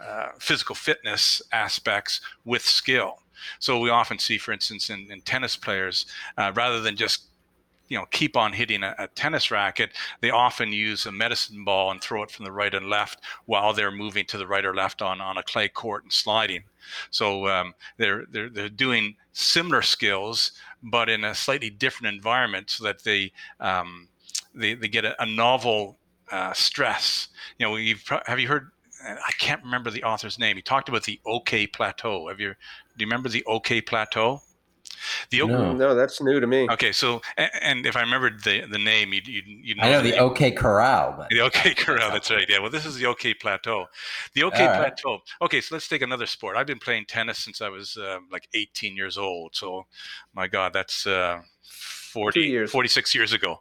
uh, 0.00 0.28
physical 0.38 0.74
fitness 0.74 1.42
aspects 1.52 2.22
with 2.46 2.62
skill. 2.62 3.18
So 3.58 3.78
we 3.78 3.90
often 3.90 4.18
see, 4.18 4.38
for 4.38 4.52
instance, 4.52 4.88
in, 4.88 5.10
in 5.10 5.20
tennis 5.22 5.56
players, 5.56 6.06
uh, 6.38 6.52
rather 6.54 6.80
than 6.80 6.96
just 6.96 7.26
you 7.92 7.98
know 7.98 8.06
keep 8.06 8.38
on 8.38 8.54
hitting 8.54 8.82
a, 8.82 8.94
a, 8.98 9.06
tennis 9.08 9.50
racket, 9.50 9.90
they 10.22 10.30
often 10.30 10.72
use 10.72 11.04
a 11.04 11.12
medicine 11.12 11.62
ball 11.62 11.90
and 11.90 12.00
throw 12.00 12.22
it 12.22 12.30
from 12.30 12.46
the 12.46 12.50
right 12.50 12.74
and 12.74 12.88
left 12.88 13.20
while 13.44 13.74
they're 13.74 13.90
moving 13.90 14.24
to 14.24 14.38
the 14.38 14.46
right 14.46 14.64
or 14.64 14.74
left 14.74 15.02
on, 15.02 15.20
on 15.20 15.36
a 15.36 15.42
clay 15.42 15.68
court 15.68 16.02
and 16.02 16.12
sliding. 16.12 16.62
So 17.10 17.46
um, 17.48 17.74
they're, 17.98 18.24
they're 18.30 18.48
they're 18.48 18.70
doing 18.70 19.16
similar 19.34 19.82
skills, 19.82 20.52
but 20.82 21.10
in 21.10 21.22
a 21.22 21.34
slightly 21.34 21.68
different 21.68 22.14
environment, 22.14 22.70
so 22.70 22.84
that 22.84 23.04
they 23.04 23.30
um, 23.60 24.08
they, 24.54 24.72
they 24.72 24.88
get 24.88 25.04
a, 25.04 25.22
a 25.22 25.26
novel 25.26 25.98
uh, 26.30 26.54
stress. 26.54 27.28
You 27.58 27.66
know, 27.66 27.76
you've 27.76 28.02
have 28.24 28.40
you 28.40 28.48
heard? 28.48 28.70
I 29.04 29.32
can't 29.38 29.62
remember 29.62 29.90
the 29.90 30.04
author's 30.04 30.38
name. 30.38 30.56
He 30.56 30.62
talked 30.62 30.88
about 30.88 31.02
the 31.02 31.20
OK 31.26 31.66
plateau. 31.66 32.28
Have 32.28 32.40
you? 32.40 32.48
Do 32.48 33.04
you 33.04 33.06
remember 33.06 33.28
the 33.28 33.44
OK 33.44 33.82
plateau? 33.82 34.40
The 35.30 35.38
no. 35.38 35.72
no, 35.72 35.94
that's 35.94 36.20
new 36.20 36.40
to 36.40 36.46
me. 36.46 36.68
Okay, 36.70 36.92
so 36.92 37.20
and 37.36 37.86
if 37.86 37.96
I 37.96 38.00
remembered 38.00 38.42
the 38.44 38.66
the 38.66 38.78
name, 38.78 39.12
you 39.12 39.20
you, 39.24 39.42
you 39.46 39.74
know 39.74 39.82
I 39.82 39.90
know 39.90 40.02
the, 40.02 40.12
the 40.12 40.18
OK 40.18 40.50
Corral. 40.52 41.14
But 41.16 41.30
the 41.30 41.40
OK 41.40 41.74
Corral. 41.74 42.10
That's 42.10 42.30
right. 42.30 42.46
Yeah. 42.48 42.60
Well, 42.60 42.70
this 42.70 42.86
is 42.86 42.96
the 42.96 43.06
OK 43.06 43.34
Plateau. 43.34 43.86
The 44.34 44.44
OK 44.44 44.66
All 44.66 44.76
Plateau. 44.76 45.12
Right. 45.12 45.20
Okay, 45.42 45.60
so 45.60 45.74
let's 45.74 45.88
take 45.88 46.02
another 46.02 46.26
sport. 46.26 46.56
I've 46.56 46.66
been 46.66 46.78
playing 46.78 47.06
tennis 47.06 47.38
since 47.38 47.60
I 47.60 47.68
was 47.68 47.96
uh, 47.96 48.18
like 48.30 48.48
18 48.54 48.96
years 48.96 49.18
old. 49.18 49.54
So, 49.54 49.86
my 50.34 50.46
God, 50.46 50.72
that's 50.72 51.06
uh, 51.06 51.40
40 51.62 52.40
years. 52.40 52.70
46 52.70 53.14
years 53.14 53.32
ago. 53.32 53.60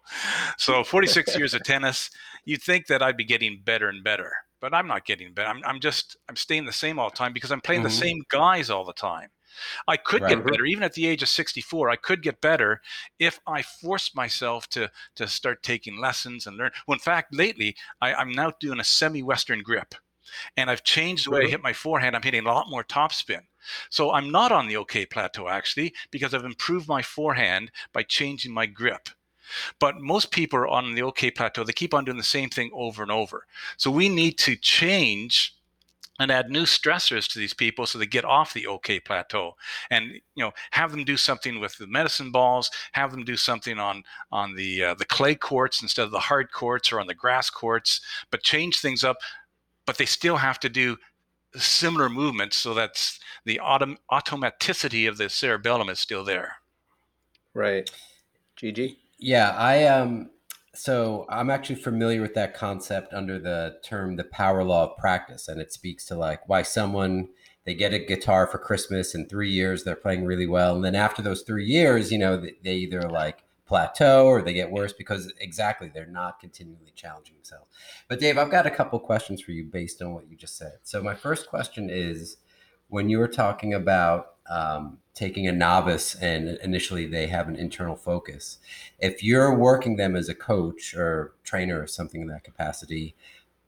So 0.58 0.84
46 0.84 1.36
years 1.38 1.54
of 1.54 1.63
tennis. 1.63 2.10
You'd 2.43 2.63
think 2.63 2.88
that 2.88 3.04
I'd 3.04 3.17
be 3.17 3.23
getting 3.23 3.62
better 3.63 3.88
and 3.88 4.04
better 4.04 4.32
but 4.62 4.75
I'm 4.75 4.88
not 4.88 5.06
getting 5.06 5.34
better. 5.34 5.49
I'm, 5.49 5.62
I'm 5.65 5.80
just 5.80 6.15
I'm 6.30 6.36
staying 6.36 6.65
the 6.65 6.71
same 6.71 6.99
all 6.99 7.10
the 7.10 7.15
time 7.15 7.34
because 7.34 7.51
I'm 7.51 7.62
playing 7.62 7.80
mm-hmm. 7.80 7.89
the 7.89 7.95
same 7.95 8.21
guys 8.30 8.69
all 8.69 8.86
the 8.86 8.93
time. 8.93 9.30
I 9.88 9.98
could 9.98 10.22
right. 10.22 10.36
get 10.36 10.46
better, 10.46 10.66
even 10.66 10.84
at 10.84 10.94
the 10.94 11.08
age 11.08 11.22
of 11.22 11.30
64. 11.30 11.90
I 11.90 11.96
could 11.96 12.22
get 12.22 12.42
better 12.42 12.82
if 13.20 13.40
I 13.48 13.62
forced 13.62 14.16
myself 14.16 14.68
to 14.70 14.92
to 15.16 15.28
start 15.28 15.64
taking 15.64 16.00
lessons 16.00 16.48
and 16.48 16.58
learn. 16.58 16.72
Well, 16.88 16.96
in 16.96 17.00
fact, 17.00 17.36
lately 17.36 17.76
I, 18.02 18.14
I'm 18.14 18.32
now 18.32 18.52
doing 18.60 18.80
a 18.80 18.84
semi-Western 18.84 19.64
grip, 19.64 19.96
and 20.58 20.70
I've 20.70 20.84
changed 20.84 21.26
the 21.26 21.32
way 21.32 21.46
I 21.46 21.50
hit 21.50 21.64
my 21.64 21.74
forehand. 21.74 22.16
I'm 22.16 22.22
hitting 22.22 22.46
a 22.46 22.54
lot 22.54 22.70
more 22.70 22.84
topspin. 22.84 23.42
So 23.90 24.12
I'm 24.12 24.32
not 24.32 24.52
on 24.52 24.68
the 24.68 24.78
OK 24.78 25.06
plateau 25.06 25.48
actually 25.48 25.94
because 26.10 26.34
I've 26.34 26.46
improved 26.46 26.88
my 26.88 27.02
forehand 27.02 27.72
by 27.94 28.04
changing 28.04 28.54
my 28.54 28.66
grip. 28.66 29.10
But 29.80 30.00
most 30.00 30.32
people 30.32 30.60
are 30.60 30.68
on 30.68 30.96
the 30.96 31.02
OK 31.04 31.32
plateau. 31.32 31.64
They 31.64 31.74
keep 31.74 31.94
on 31.94 32.06
doing 32.06 32.18
the 32.18 32.24
same 32.24 32.50
thing 32.50 32.72
over 32.74 33.04
and 33.04 33.12
over. 33.12 33.46
So 33.78 33.92
we 33.92 34.10
need 34.10 34.38
to 34.40 34.56
change 34.56 35.56
and 36.21 36.31
add 36.31 36.49
new 36.49 36.63
stressors 36.63 37.27
to 37.27 37.39
these 37.39 37.53
people 37.53 37.86
so 37.86 37.97
they 37.97 38.05
get 38.05 38.25
off 38.25 38.53
the 38.53 38.67
OK 38.67 38.99
plateau 38.99 39.53
and 39.89 40.12
you 40.36 40.43
know 40.43 40.51
have 40.71 40.91
them 40.91 41.03
do 41.03 41.17
something 41.17 41.60
with 41.60 41.77
the 41.77 41.88
medicine 41.88 42.31
balls 42.31 42.69
have 42.91 43.12
them 43.12 43.23
do 43.23 43.36
something 43.36 43.79
on 43.79 44.03
on 44.31 44.55
the 44.55 44.84
uh, 44.84 44.93
the 44.95 45.05
clay 45.05 45.36
courts 45.36 45.81
instead 45.81 46.03
of 46.03 46.12
the 46.12 46.19
hard 46.19 46.51
courts 46.51 46.91
or 46.91 46.99
on 46.99 47.07
the 47.07 47.15
grass 47.15 47.49
courts 47.49 48.01
but 48.29 48.43
change 48.43 48.79
things 48.79 49.03
up 49.03 49.17
but 49.86 49.97
they 49.97 50.05
still 50.05 50.38
have 50.38 50.60
to 50.60 50.69
do 50.69 50.97
similar 51.55 52.07
movements 52.07 52.55
so 52.55 52.73
that 52.73 53.17
the 53.43 53.60
autom- 53.62 53.97
automaticity 54.10 55.10
of 55.10 55.17
the 55.17 55.29
cerebellum 55.29 55.89
is 55.89 55.99
still 55.99 56.23
there. 56.23 56.55
Right. 57.53 57.91
Gg 58.57 58.95
yeah 59.21 59.51
i 59.57 59.86
um 59.86 60.29
so 60.73 61.25
I'm 61.29 61.49
actually 61.49 61.75
familiar 61.75 62.21
with 62.21 62.34
that 62.36 62.53
concept 62.53 63.13
under 63.13 63.38
the 63.39 63.77
term 63.84 64.15
the 64.15 64.23
power 64.23 64.63
law 64.63 64.91
of 64.91 64.97
practice, 64.97 65.47
and 65.47 65.60
it 65.60 65.73
speaks 65.73 66.05
to 66.07 66.15
like 66.15 66.47
why 66.47 66.62
someone 66.63 67.29
they 67.65 67.73
get 67.73 67.93
a 67.93 67.99
guitar 67.99 68.47
for 68.47 68.57
Christmas 68.57 69.13
in 69.13 69.27
three 69.27 69.51
years 69.51 69.84
they're 69.84 69.95
playing 69.95 70.25
really 70.25 70.47
well, 70.47 70.75
and 70.75 70.84
then 70.84 70.95
after 70.95 71.21
those 71.21 71.41
three 71.41 71.65
years, 71.65 72.12
you 72.12 72.17
know, 72.17 72.41
they 72.63 72.75
either 72.75 73.01
like 73.01 73.43
plateau 73.65 74.25
or 74.25 74.41
they 74.41 74.51
get 74.51 74.69
worse 74.69 74.91
because 74.91 75.31
exactly 75.39 75.89
they're 75.93 76.05
not 76.05 76.41
continually 76.41 76.91
challenging 76.93 77.36
themselves. 77.36 77.67
But 78.10 78.19
Dave, 78.19 78.38
I've 78.38 78.51
got 78.51 78.65
a 78.65 78.71
couple 78.71 78.99
questions 78.99 79.41
for 79.41 79.51
you 79.51 79.63
based 79.63 80.01
on 80.01 80.13
what 80.13 80.29
you 80.29 80.36
just 80.36 80.57
said. 80.57 80.73
So 80.84 81.01
my 81.01 81.15
first 81.15 81.47
question 81.47 81.89
is, 81.89 82.36
when 82.89 83.07
you 83.07 83.17
were 83.17 83.29
talking 83.29 83.73
about 83.73 84.31
um, 84.52 84.98
taking 85.14 85.48
a 85.48 85.52
novice 85.52 86.14
and 86.16 86.60
initially 86.62 87.08
they 87.08 87.28
have 87.28 87.48
an 87.48 87.56
internal 87.56 87.96
focus. 87.96 88.60
If 89.00 89.24
you're 89.24 89.56
working 89.56 89.96
them 89.96 90.16
as 90.16 90.30
a 90.30 90.36
coach 90.36 90.94
or 90.94 91.34
trainer 91.44 91.82
or 91.82 91.88
something 91.88 92.22
in 92.22 92.28
that 92.28 92.44
capacity, 92.44 93.16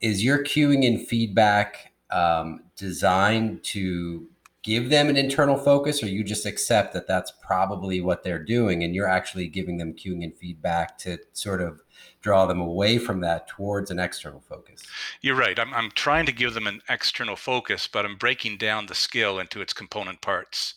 is 0.02 0.24
your 0.24 0.44
cueing 0.44 0.84
in 0.84 1.06
feedback 1.06 1.94
um, 2.12 2.64
designed 2.76 3.64
to 3.64 4.28
give 4.62 4.90
them 4.90 5.10
an 5.10 5.18
internal 5.18 5.58
focus 5.58 6.04
or 6.04 6.08
you 6.08 6.24
just 6.24 6.46
accept 6.46 6.94
that 6.94 7.08
that's 7.08 7.32
probably 7.42 8.02
what 8.02 8.24
they're 8.24 8.44
doing 8.44 8.84
and 8.84 8.96
you're 8.96 9.08
actually 9.08 9.48
giving 9.48 9.78
them 9.78 9.94
cueing 9.94 10.24
and 10.24 10.36
feedback 10.38 10.98
to 10.98 11.18
sort 11.34 11.62
of 11.62 11.83
draw 12.24 12.46
them 12.46 12.62
away 12.62 12.98
from 12.98 13.20
that 13.20 13.48
towards 13.48 13.92
an 13.92 14.00
external 14.00 14.40
focus. 14.40 14.82
You're 15.22 15.36
right. 15.36 15.60
I'm, 15.60 15.74
I'm 15.74 15.92
trying 15.92 16.26
to 16.26 16.32
give 16.32 16.54
them 16.54 16.68
an 16.68 16.82
external 16.90 17.36
focus, 17.36 17.88
but 17.88 18.06
I'm 18.06 18.16
breaking 18.16 18.58
down 18.58 18.86
the 18.86 18.96
skill 18.96 19.40
into 19.40 19.62
its 19.62 19.74
component 19.74 20.22
parts. 20.22 20.74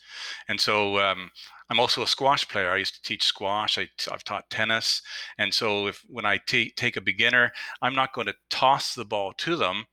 And 0.49 0.61
so 0.61 0.99
um, 0.99 1.31
I'm 1.71 1.79
also 1.79 2.03
a 2.03 2.07
squash 2.07 2.47
player. 2.49 2.71
I 2.71 2.79
used 2.79 2.97
to 2.97 3.03
teach 3.03 3.25
squash. 3.25 3.79
I, 3.79 3.89
have 4.11 4.25
taught 4.25 4.51
tennis. 4.51 5.01
And 5.39 5.55
so 5.55 5.87
if 5.87 6.05
when 6.09 6.27
I 6.27 6.41
t- 6.47 6.73
take 6.77 6.97
a 6.97 7.01
beginner, 7.01 7.53
I'm 7.81 7.95
not 7.95 8.13
going 8.13 8.27
to 8.27 8.35
toss 8.51 8.95
the 8.95 9.05
ball 9.05 9.33
to 9.39 9.57
them. 9.57 9.85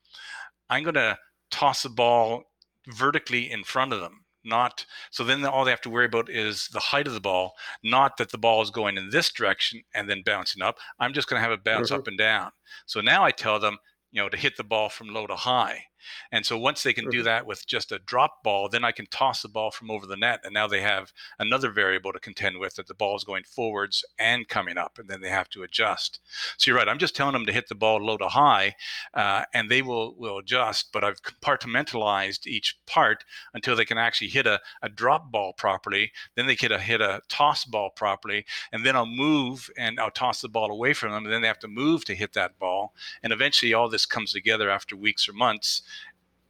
I'm 0.68 0.82
going 0.82 0.94
to 0.94 1.16
toss 1.52 1.84
the 1.84 1.88
ball 1.88 2.42
vertically 2.88 3.50
in 3.50 3.62
front 3.62 3.92
of 3.92 4.00
them 4.00 4.23
not 4.44 4.84
so 5.10 5.24
then 5.24 5.44
all 5.44 5.64
they 5.64 5.70
have 5.70 5.80
to 5.80 5.90
worry 5.90 6.06
about 6.06 6.28
is 6.28 6.68
the 6.72 6.80
height 6.80 7.06
of 7.06 7.14
the 7.14 7.20
ball 7.20 7.54
not 7.82 8.16
that 8.16 8.30
the 8.30 8.38
ball 8.38 8.62
is 8.62 8.70
going 8.70 8.96
in 8.96 9.10
this 9.10 9.30
direction 9.32 9.82
and 9.94 10.08
then 10.08 10.22
bouncing 10.24 10.62
up. 10.62 10.76
I'm 10.98 11.12
just 11.12 11.28
going 11.28 11.40
to 11.40 11.44
have 11.44 11.52
it 11.52 11.64
bounce 11.64 11.90
mm-hmm. 11.90 12.00
up 12.00 12.08
and 12.08 12.18
down. 12.18 12.50
So 12.86 13.00
now 13.00 13.24
i 13.24 13.30
tell 13.30 13.58
them 13.58 13.78
you 14.12 14.22
know 14.22 14.28
to 14.28 14.36
hit 14.36 14.56
the 14.56 14.64
ball 14.64 14.88
from 14.88 15.08
low 15.08 15.26
to 15.26 15.34
high 15.34 15.84
And 16.32 16.44
so 16.44 16.58
once 16.58 16.82
they 16.82 16.92
can 16.92 17.08
do 17.10 17.22
that 17.22 17.46
with 17.46 17.66
just 17.66 17.92
a 17.92 17.98
drop 17.98 18.42
ball, 18.42 18.68
then 18.68 18.84
I 18.84 18.92
can 18.92 19.06
toss 19.06 19.42
the 19.42 19.48
ball 19.48 19.70
from 19.70 19.90
over 19.90 20.06
the 20.06 20.16
net. 20.16 20.40
And 20.44 20.54
now 20.54 20.66
they 20.66 20.80
have 20.80 21.12
another 21.38 21.70
variable 21.70 22.12
to 22.12 22.18
contend 22.18 22.58
with 22.58 22.74
that 22.76 22.86
the 22.86 22.94
ball 22.94 23.16
is 23.16 23.24
going 23.24 23.44
forwards 23.44 24.04
and 24.18 24.48
coming 24.48 24.76
up, 24.76 24.98
and 24.98 25.08
then 25.08 25.20
they 25.20 25.28
have 25.28 25.48
to 25.50 25.62
adjust. 25.62 26.20
So 26.56 26.70
you're 26.70 26.78
right. 26.78 26.88
I'm 26.88 26.98
just 26.98 27.16
telling 27.16 27.32
them 27.32 27.46
to 27.46 27.52
hit 27.52 27.68
the 27.68 27.74
ball 27.74 27.98
low 28.04 28.16
to 28.16 28.28
high, 28.28 28.76
uh, 29.14 29.44
and 29.52 29.70
they 29.70 29.82
will 29.82 30.14
will 30.16 30.38
adjust. 30.38 30.90
But 30.92 31.04
I've 31.04 31.22
compartmentalized 31.22 32.46
each 32.46 32.78
part 32.86 33.24
until 33.52 33.76
they 33.76 33.84
can 33.84 33.98
actually 33.98 34.28
hit 34.28 34.46
a, 34.46 34.60
a 34.82 34.88
drop 34.88 35.30
ball 35.30 35.52
properly. 35.52 36.12
Then 36.36 36.46
they 36.46 36.56
can 36.56 36.70
hit 36.70 36.80
a, 36.80 36.82
hit 36.82 37.00
a 37.00 37.20
toss 37.28 37.64
ball 37.64 37.90
properly, 37.90 38.46
and 38.72 38.84
then 38.84 38.96
I'll 38.96 39.06
move 39.06 39.70
and 39.76 40.00
I'll 40.00 40.10
toss 40.10 40.40
the 40.40 40.48
ball 40.48 40.70
away 40.70 40.94
from 40.94 41.12
them. 41.12 41.24
And 41.24 41.32
then 41.32 41.42
they 41.42 41.48
have 41.48 41.58
to 41.60 41.68
move 41.68 42.04
to 42.06 42.14
hit 42.14 42.32
that 42.34 42.58
ball, 42.58 42.94
and 43.22 43.32
eventually 43.32 43.74
all 43.74 43.88
this 43.88 44.06
comes 44.06 44.32
together 44.32 44.70
after 44.70 44.96
weeks 44.96 45.28
or 45.28 45.32
months 45.32 45.82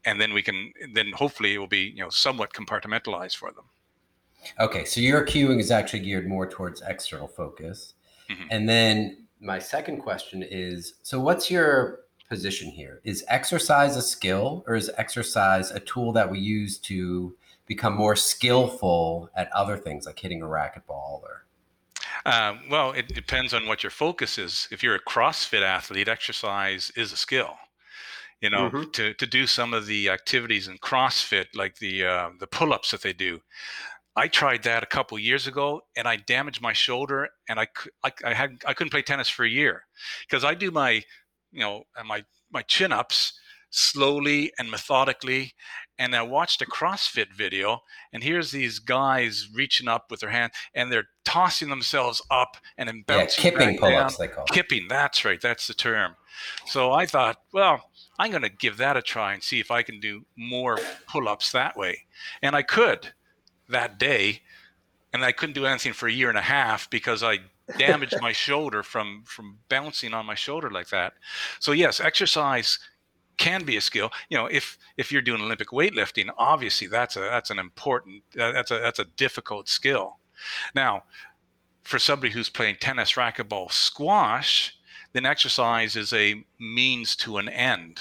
and 0.05 0.21
then 0.21 0.33
we 0.33 0.43
can 0.43 0.73
then 0.93 1.13
hopefully 1.13 1.55
it 1.55 1.59
will 1.59 1.67
be 1.67 1.93
you 1.95 2.03
know 2.03 2.11
somewhat 2.11 2.53
compartmentalized 2.53 3.37
for 3.37 3.51
them. 3.53 3.65
Okay 4.61 4.85
so 4.85 5.01
your 5.01 5.25
cueing 5.25 5.61
is 5.61 5.71
actually 5.71 6.01
geared 6.01 6.29
more 6.29 6.49
towards 6.49 6.83
external 6.83 7.29
focus. 7.29 7.95
Mm-hmm. 8.31 8.47
and 8.51 8.67
then 8.67 9.27
my 9.39 9.59
second 9.59 9.99
question 9.99 10.43
is 10.43 10.95
so 11.03 11.21
what's 11.21 11.51
your 11.51 12.05
position 12.29 12.71
here? 12.71 13.01
Is 13.05 13.25
exercise 13.29 13.97
a 13.97 14.03
skill 14.03 14.65
or 14.67 14.75
is 14.75 14.91
exercise 14.97 15.71
a 15.71 15.81
tool 15.81 16.13
that 16.13 16.31
we 16.31 16.39
use 16.39 16.79
to 16.79 17.37
become 17.67 17.95
more 17.95 18.17
skillful 18.17 19.31
at 19.37 19.51
other 19.53 19.77
things 19.77 20.07
like 20.07 20.19
hitting 20.19 20.43
a 20.43 20.47
racquetball 20.47 21.23
or? 21.23 21.45
Uh, 22.27 22.55
well, 22.71 22.93
it 22.93 23.09
depends 23.15 23.53
on 23.53 23.67
what 23.67 23.83
your 23.83 23.91
focus 23.91 24.39
is. 24.39 24.67
If 24.71 24.83
you're 24.83 24.95
a 24.95 25.01
CrossFit 25.01 25.63
athlete, 25.63 26.09
exercise 26.09 26.91
is 26.97 27.13
a 27.13 27.17
skill 27.17 27.57
you 28.41 28.51
know, 28.51 28.71
mm-hmm. 28.71 28.91
to, 28.91 29.15
to 29.15 29.27
do 29.27 29.47
some 29.47 29.73
of 29.73 29.87
the 29.87 30.09
activities 30.11 30.69
in 30.69 30.79
CrossFit, 30.79 31.47
like 31.55 31.77
the 31.79 32.05
uh, 32.05 32.31
the 32.39 32.47
pull-ups 32.47 32.91
that 32.91 33.03
they 33.03 33.13
do. 33.13 33.41
I 34.17 34.29
tried 34.29 34.63
that 34.63 34.83
a 34.83 34.87
couple 34.87 35.19
years 35.19 35.47
ago, 35.47 35.81
and 35.97 36.07
I 36.07 36.17
damaged 36.17 36.63
my 36.63 36.73
shoulder, 36.73 37.29
and 37.49 37.59
I, 37.59 37.67
I, 38.05 38.13
I 38.25 38.35
had 38.35 38.51
I 38.67 38.75
couldn't 38.75 38.91
play 38.91 39.03
tennis 39.03 39.29
for 39.29 39.45
a 39.45 39.51
year 39.51 39.85
because 40.29 40.45
I 40.45 40.55
do 40.55 40.71
my, 40.71 41.03
you 41.51 41.61
know, 41.61 41.85
my 42.07 42.25
my 42.53 42.63
chin 42.63 42.93
ups 42.93 43.33
slowly 43.71 44.53
and 44.57 44.71
methodically, 44.71 45.53
and 45.99 46.15
I 46.15 46.23
watched 46.23 46.63
a 46.63 46.67
CrossFit 46.67 47.33
video, 47.37 47.81
and 48.13 48.23
here's 48.23 48.53
these 48.53 48.79
guys 48.79 49.49
reaching 49.53 49.89
up 49.89 50.07
with 50.11 50.21
their 50.21 50.31
hand, 50.31 50.53
and 50.75 50.93
they're 50.93 51.09
tossing 51.25 51.71
themselves 51.71 52.23
up 52.31 52.57
and 52.79 52.89
then 52.89 53.03
bouncing 53.07 53.45
yeah, 53.45 53.51
kipping 53.51 53.79
pull-ups, 53.79 54.17
they 54.17 54.29
call 54.29 54.45
it. 54.45 54.51
kipping. 54.51 54.87
That's 54.89 55.25
right, 55.25 55.41
that's 55.41 55.67
the 55.67 55.75
term. 55.75 56.15
So 56.67 56.93
I 56.93 57.07
thought, 57.07 57.39
well, 57.53 57.91
I'm 58.19 58.31
going 58.31 58.43
to 58.43 58.49
give 58.49 58.77
that 58.79 58.97
a 58.97 59.03
try 59.03 59.33
and 59.33 59.43
see 59.43 59.61
if 59.61 59.71
I 59.71 59.83
can 59.83 60.01
do 60.01 60.25
more 60.37 60.79
pull 61.09 61.29
ups 61.29 61.53
that 61.53 61.77
way. 61.77 62.07
And 62.43 62.55
I 62.55 62.63
could 62.63 63.13
that 63.69 63.99
day. 63.99 64.43
And 65.13 65.25
I 65.25 65.33
couldn't 65.33 65.55
do 65.55 65.67
anything 65.67 65.93
for 65.93 66.09
a 66.09 66.13
year 66.13 66.29
and 66.29 66.39
a 66.39 66.43
half 66.43 66.91
because 66.91 67.23
I 67.23 67.39
damaged 67.79 68.17
my 68.21 68.33
shoulder 68.47 68.83
from 68.83 69.23
from 69.27 69.59
bouncing 69.69 70.13
on 70.13 70.27
my 70.27 70.35
shoulder 70.35 70.71
like 70.71 70.89
that. 70.89 71.15
So 71.61 71.73
yes, 71.73 72.01
exercise 72.01 72.79
can 73.37 73.65
be 73.65 73.77
a 73.77 73.81
skill. 73.81 74.11
You 74.29 74.39
know, 74.39 74.47
if 74.47 74.79
if 74.97 75.13
you're 75.13 75.23
doing 75.23 75.41
Olympic 75.41 75.69
weightlifting, 75.69 76.31
obviously 76.37 76.87
that's 76.87 77.17
a 77.17 77.21
that's 77.21 77.51
an 77.51 77.59
important 77.59 78.23
that's 78.35 78.71
a 78.71 78.79
that's 78.79 78.99
a 78.99 79.05
difficult 79.05 79.69
skill. 79.69 80.19
Now, 80.75 81.05
for 81.83 81.99
somebody 81.99 82.33
who's 82.33 82.49
playing 82.49 82.77
tennis, 82.81 83.13
racquetball, 83.13 83.71
squash, 83.71 84.77
then 85.15 85.25
exercise 85.25 85.97
is 85.97 86.13
a 86.13 86.45
means 86.59 87.17
to 87.17 87.39
an 87.39 87.49
end 87.49 88.01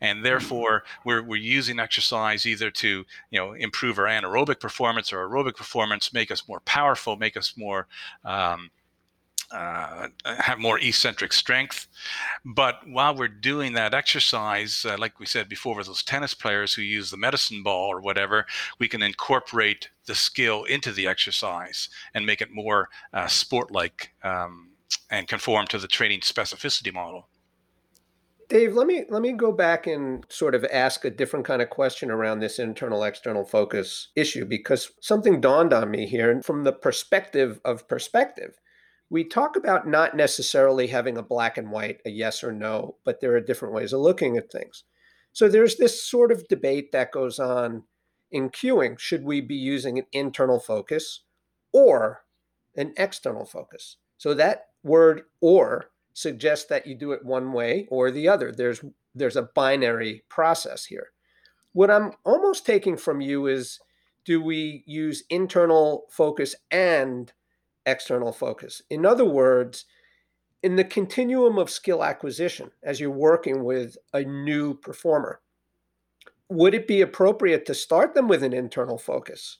and 0.00 0.18
hmm. 0.18 0.24
therefore 0.24 0.82
we're, 1.04 1.22
we're 1.22 1.36
using 1.36 1.78
exercise 1.78 2.46
either 2.46 2.70
to 2.70 3.04
you 3.30 3.38
know 3.38 3.52
improve 3.52 3.98
our 3.98 4.06
anaerobic 4.06 4.58
performance 4.58 5.12
or 5.12 5.28
aerobic 5.28 5.56
performance 5.56 6.12
make 6.12 6.30
us 6.30 6.48
more 6.48 6.60
powerful 6.60 7.16
make 7.16 7.36
us 7.36 7.54
more 7.56 7.86
um, 8.24 8.70
uh, 9.50 10.08
have 10.24 10.58
more 10.58 10.78
eccentric 10.78 11.32
strength. 11.32 11.86
But 12.44 12.86
while 12.86 13.14
we're 13.14 13.28
doing 13.28 13.72
that 13.72 13.94
exercise, 13.94 14.84
uh, 14.84 14.96
like 14.98 15.18
we 15.18 15.24
said 15.24 15.48
before, 15.48 15.74
with 15.74 15.86
those 15.86 16.02
tennis 16.02 16.34
players 16.34 16.74
who 16.74 16.82
use 16.82 17.10
the 17.10 17.16
medicine 17.16 17.62
ball 17.62 17.88
or 17.88 18.00
whatever, 18.00 18.46
we 18.78 18.88
can 18.88 19.02
incorporate 19.02 19.88
the 20.04 20.14
skill 20.14 20.64
into 20.64 20.92
the 20.92 21.06
exercise 21.06 21.88
and 22.12 22.26
make 22.26 22.42
it 22.42 22.52
more 22.52 22.90
uh, 23.14 23.26
sport 23.26 23.70
like 23.70 24.12
um, 24.22 24.68
and 25.10 25.28
conform 25.28 25.66
to 25.68 25.78
the 25.78 25.88
training 25.88 26.20
specificity 26.20 26.92
model. 26.92 27.28
Dave, 28.48 28.74
let 28.74 28.86
me 28.86 29.04
let 29.10 29.20
me 29.20 29.32
go 29.32 29.52
back 29.52 29.86
and 29.86 30.24
sort 30.30 30.54
of 30.54 30.64
ask 30.72 31.04
a 31.04 31.10
different 31.10 31.44
kind 31.44 31.60
of 31.60 31.68
question 31.68 32.10
around 32.10 32.40
this 32.40 32.58
internal 32.58 33.04
external 33.04 33.44
focus 33.44 34.08
issue 34.16 34.46
because 34.46 34.90
something 35.02 35.38
dawned 35.40 35.74
on 35.74 35.90
me 35.90 36.06
here 36.06 36.30
and 36.30 36.42
from 36.42 36.64
the 36.64 36.72
perspective 36.72 37.60
of 37.64 37.86
perspective. 37.88 38.58
We 39.10 39.24
talk 39.24 39.56
about 39.56 39.88
not 39.88 40.16
necessarily 40.16 40.86
having 40.86 41.16
a 41.16 41.22
black 41.22 41.56
and 41.56 41.70
white, 41.70 42.00
a 42.04 42.10
yes 42.10 42.44
or 42.44 42.52
no, 42.52 42.96
but 43.04 43.20
there 43.20 43.34
are 43.34 43.40
different 43.40 43.74
ways 43.74 43.94
of 43.94 44.00
looking 44.00 44.36
at 44.36 44.52
things. 44.52 44.84
So 45.32 45.48
there's 45.48 45.76
this 45.76 46.02
sort 46.02 46.32
of 46.32 46.48
debate 46.48 46.92
that 46.92 47.12
goes 47.12 47.38
on 47.38 47.84
in 48.30 48.50
cueing. 48.50 48.98
Should 48.98 49.24
we 49.24 49.40
be 49.40 49.54
using 49.54 49.98
an 49.98 50.06
internal 50.12 50.60
focus 50.60 51.22
or 51.72 52.24
an 52.76 52.92
external 52.96 53.46
focus? 53.46 53.96
So 54.18 54.34
that 54.34 54.66
word 54.82 55.22
or 55.40 55.90
suggests 56.14 56.66
that 56.66 56.86
you 56.86 56.94
do 56.94 57.12
it 57.12 57.24
one 57.24 57.52
way 57.52 57.86
or 57.90 58.10
the 58.10 58.28
other. 58.28 58.52
There's 58.52 58.84
there's 59.14 59.36
a 59.36 59.50
binary 59.54 60.24
process 60.28 60.84
here. 60.84 61.08
What 61.72 61.90
I'm 61.90 62.12
almost 62.24 62.66
taking 62.66 62.96
from 62.96 63.20
you 63.20 63.46
is 63.46 63.80
do 64.24 64.42
we 64.42 64.82
use 64.86 65.24
internal 65.30 66.04
focus 66.10 66.54
and 66.70 67.32
external 67.86 68.32
focus? 68.32 68.82
In 68.90 69.06
other 69.06 69.24
words, 69.24 69.86
in 70.62 70.76
the 70.76 70.84
continuum 70.84 71.58
of 71.58 71.70
skill 71.70 72.04
acquisition, 72.04 72.70
as 72.82 73.00
you're 73.00 73.10
working 73.10 73.64
with 73.64 73.96
a 74.12 74.22
new 74.22 74.74
performer, 74.74 75.40
would 76.48 76.74
it 76.74 76.88
be 76.88 77.00
appropriate 77.00 77.64
to 77.66 77.74
start 77.74 78.14
them 78.14 78.28
with 78.28 78.42
an 78.42 78.52
internal 78.52 78.98
focus 78.98 79.58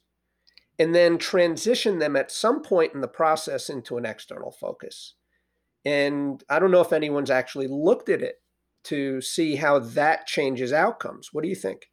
and 0.79 0.95
then 0.95 1.19
transition 1.19 1.99
them 1.99 2.17
at 2.17 2.31
some 2.31 2.63
point 2.63 2.95
in 2.95 3.01
the 3.01 3.09
process 3.09 3.69
into 3.69 3.97
an 3.97 4.07
external 4.07 4.53
focus? 4.53 5.15
And 5.85 6.43
I 6.49 6.59
don't 6.59 6.71
know 6.71 6.81
if 6.81 6.93
anyone's 6.93 7.31
actually 7.31 7.69
looked 7.69 8.09
at 8.09 8.23
it 8.23 8.37
to 8.85 9.21
see 9.21 9.57
how 9.57 9.79
that 9.79 10.27
changes 10.27 10.73
outcomes. 10.73 11.31
What 11.33 11.43
do 11.43 11.49
you 11.49 11.55
think? 11.55 11.87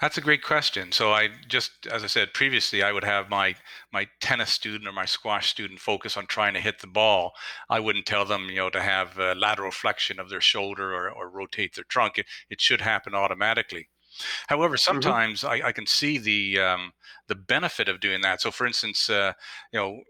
That's 0.00 0.16
a 0.16 0.22
great 0.22 0.42
question. 0.42 0.92
So 0.92 1.12
I 1.12 1.28
just, 1.46 1.86
as 1.86 2.02
I 2.02 2.06
said 2.06 2.32
previously, 2.32 2.82
I 2.82 2.90
would 2.90 3.04
have 3.04 3.28
my 3.28 3.54
my 3.92 4.08
tennis 4.22 4.48
student 4.48 4.88
or 4.88 4.92
my 4.92 5.04
squash 5.04 5.50
student 5.50 5.78
focus 5.78 6.16
on 6.16 6.26
trying 6.26 6.54
to 6.54 6.60
hit 6.60 6.78
the 6.78 6.86
ball. 6.86 7.32
I 7.68 7.80
wouldn't 7.80 8.06
tell 8.06 8.24
them, 8.24 8.48
you 8.48 8.56
know, 8.56 8.70
to 8.70 8.80
have 8.80 9.18
lateral 9.18 9.70
flexion 9.70 10.18
of 10.18 10.30
their 10.30 10.40
shoulder 10.40 10.94
or, 10.94 11.10
or 11.10 11.28
rotate 11.28 11.74
their 11.74 11.84
trunk. 11.84 12.16
It, 12.16 12.26
it 12.48 12.62
should 12.62 12.80
happen 12.80 13.14
automatically. 13.14 13.90
However, 14.48 14.76
mm-hmm. 14.76 14.92
sometimes 14.92 15.40
mm-hmm. 15.40 15.64
I, 15.64 15.68
I, 15.68 15.72
can 15.72 15.86
see 15.86 16.18
the 16.18 16.60
um, 16.60 16.92
the 17.28 17.34
benefit 17.34 17.88
of 17.88 18.00
doing 18.00 18.20
that. 18.22 18.40
So, 18.40 18.50
for 18.50 18.66
instance, 18.66 19.08
uh, 19.08 19.32
you 19.72 19.78
know, 19.78 20.00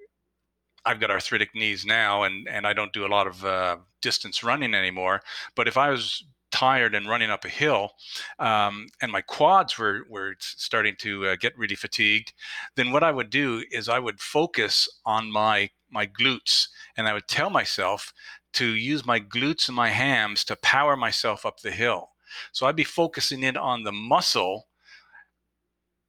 I've 0.84 1.00
got 1.00 1.10
arthritic 1.10 1.54
knees 1.54 1.84
now, 1.84 2.22
and 2.22 2.48
and 2.48 2.66
I 2.66 2.72
don't 2.72 2.92
do 2.92 3.06
a 3.06 3.08
lot 3.08 3.26
of 3.26 3.44
uh, 3.44 3.76
distance 4.00 4.42
running 4.42 4.74
anymore. 4.74 5.20
But 5.54 5.68
if 5.68 5.76
I 5.76 5.90
was 5.90 6.24
tired 6.50 6.94
and 6.94 7.08
running 7.08 7.30
up 7.30 7.44
a 7.44 7.48
hill, 7.48 7.90
um, 8.38 8.88
and 9.00 9.12
my 9.12 9.20
quads 9.20 9.78
were 9.78 10.04
were 10.08 10.34
starting 10.40 10.96
to 11.00 11.26
uh, 11.26 11.36
get 11.36 11.56
really 11.58 11.76
fatigued, 11.76 12.32
then 12.76 12.92
what 12.92 13.02
I 13.02 13.12
would 13.12 13.30
do 13.30 13.64
is 13.70 13.88
I 13.88 13.98
would 13.98 14.20
focus 14.20 14.88
on 15.04 15.30
my 15.30 15.70
my 15.90 16.06
glutes, 16.06 16.68
and 16.96 17.08
I 17.08 17.12
would 17.12 17.28
tell 17.28 17.50
myself 17.50 18.12
to 18.52 18.66
use 18.66 19.06
my 19.06 19.20
glutes 19.20 19.68
and 19.68 19.76
my 19.76 19.90
hams 19.90 20.44
to 20.44 20.56
power 20.56 20.96
myself 20.96 21.46
up 21.46 21.60
the 21.60 21.70
hill. 21.70 22.09
So 22.52 22.66
I'd 22.66 22.76
be 22.76 22.84
focusing 22.84 23.42
in 23.42 23.56
on 23.56 23.84
the 23.84 23.92
muscle 23.92 24.68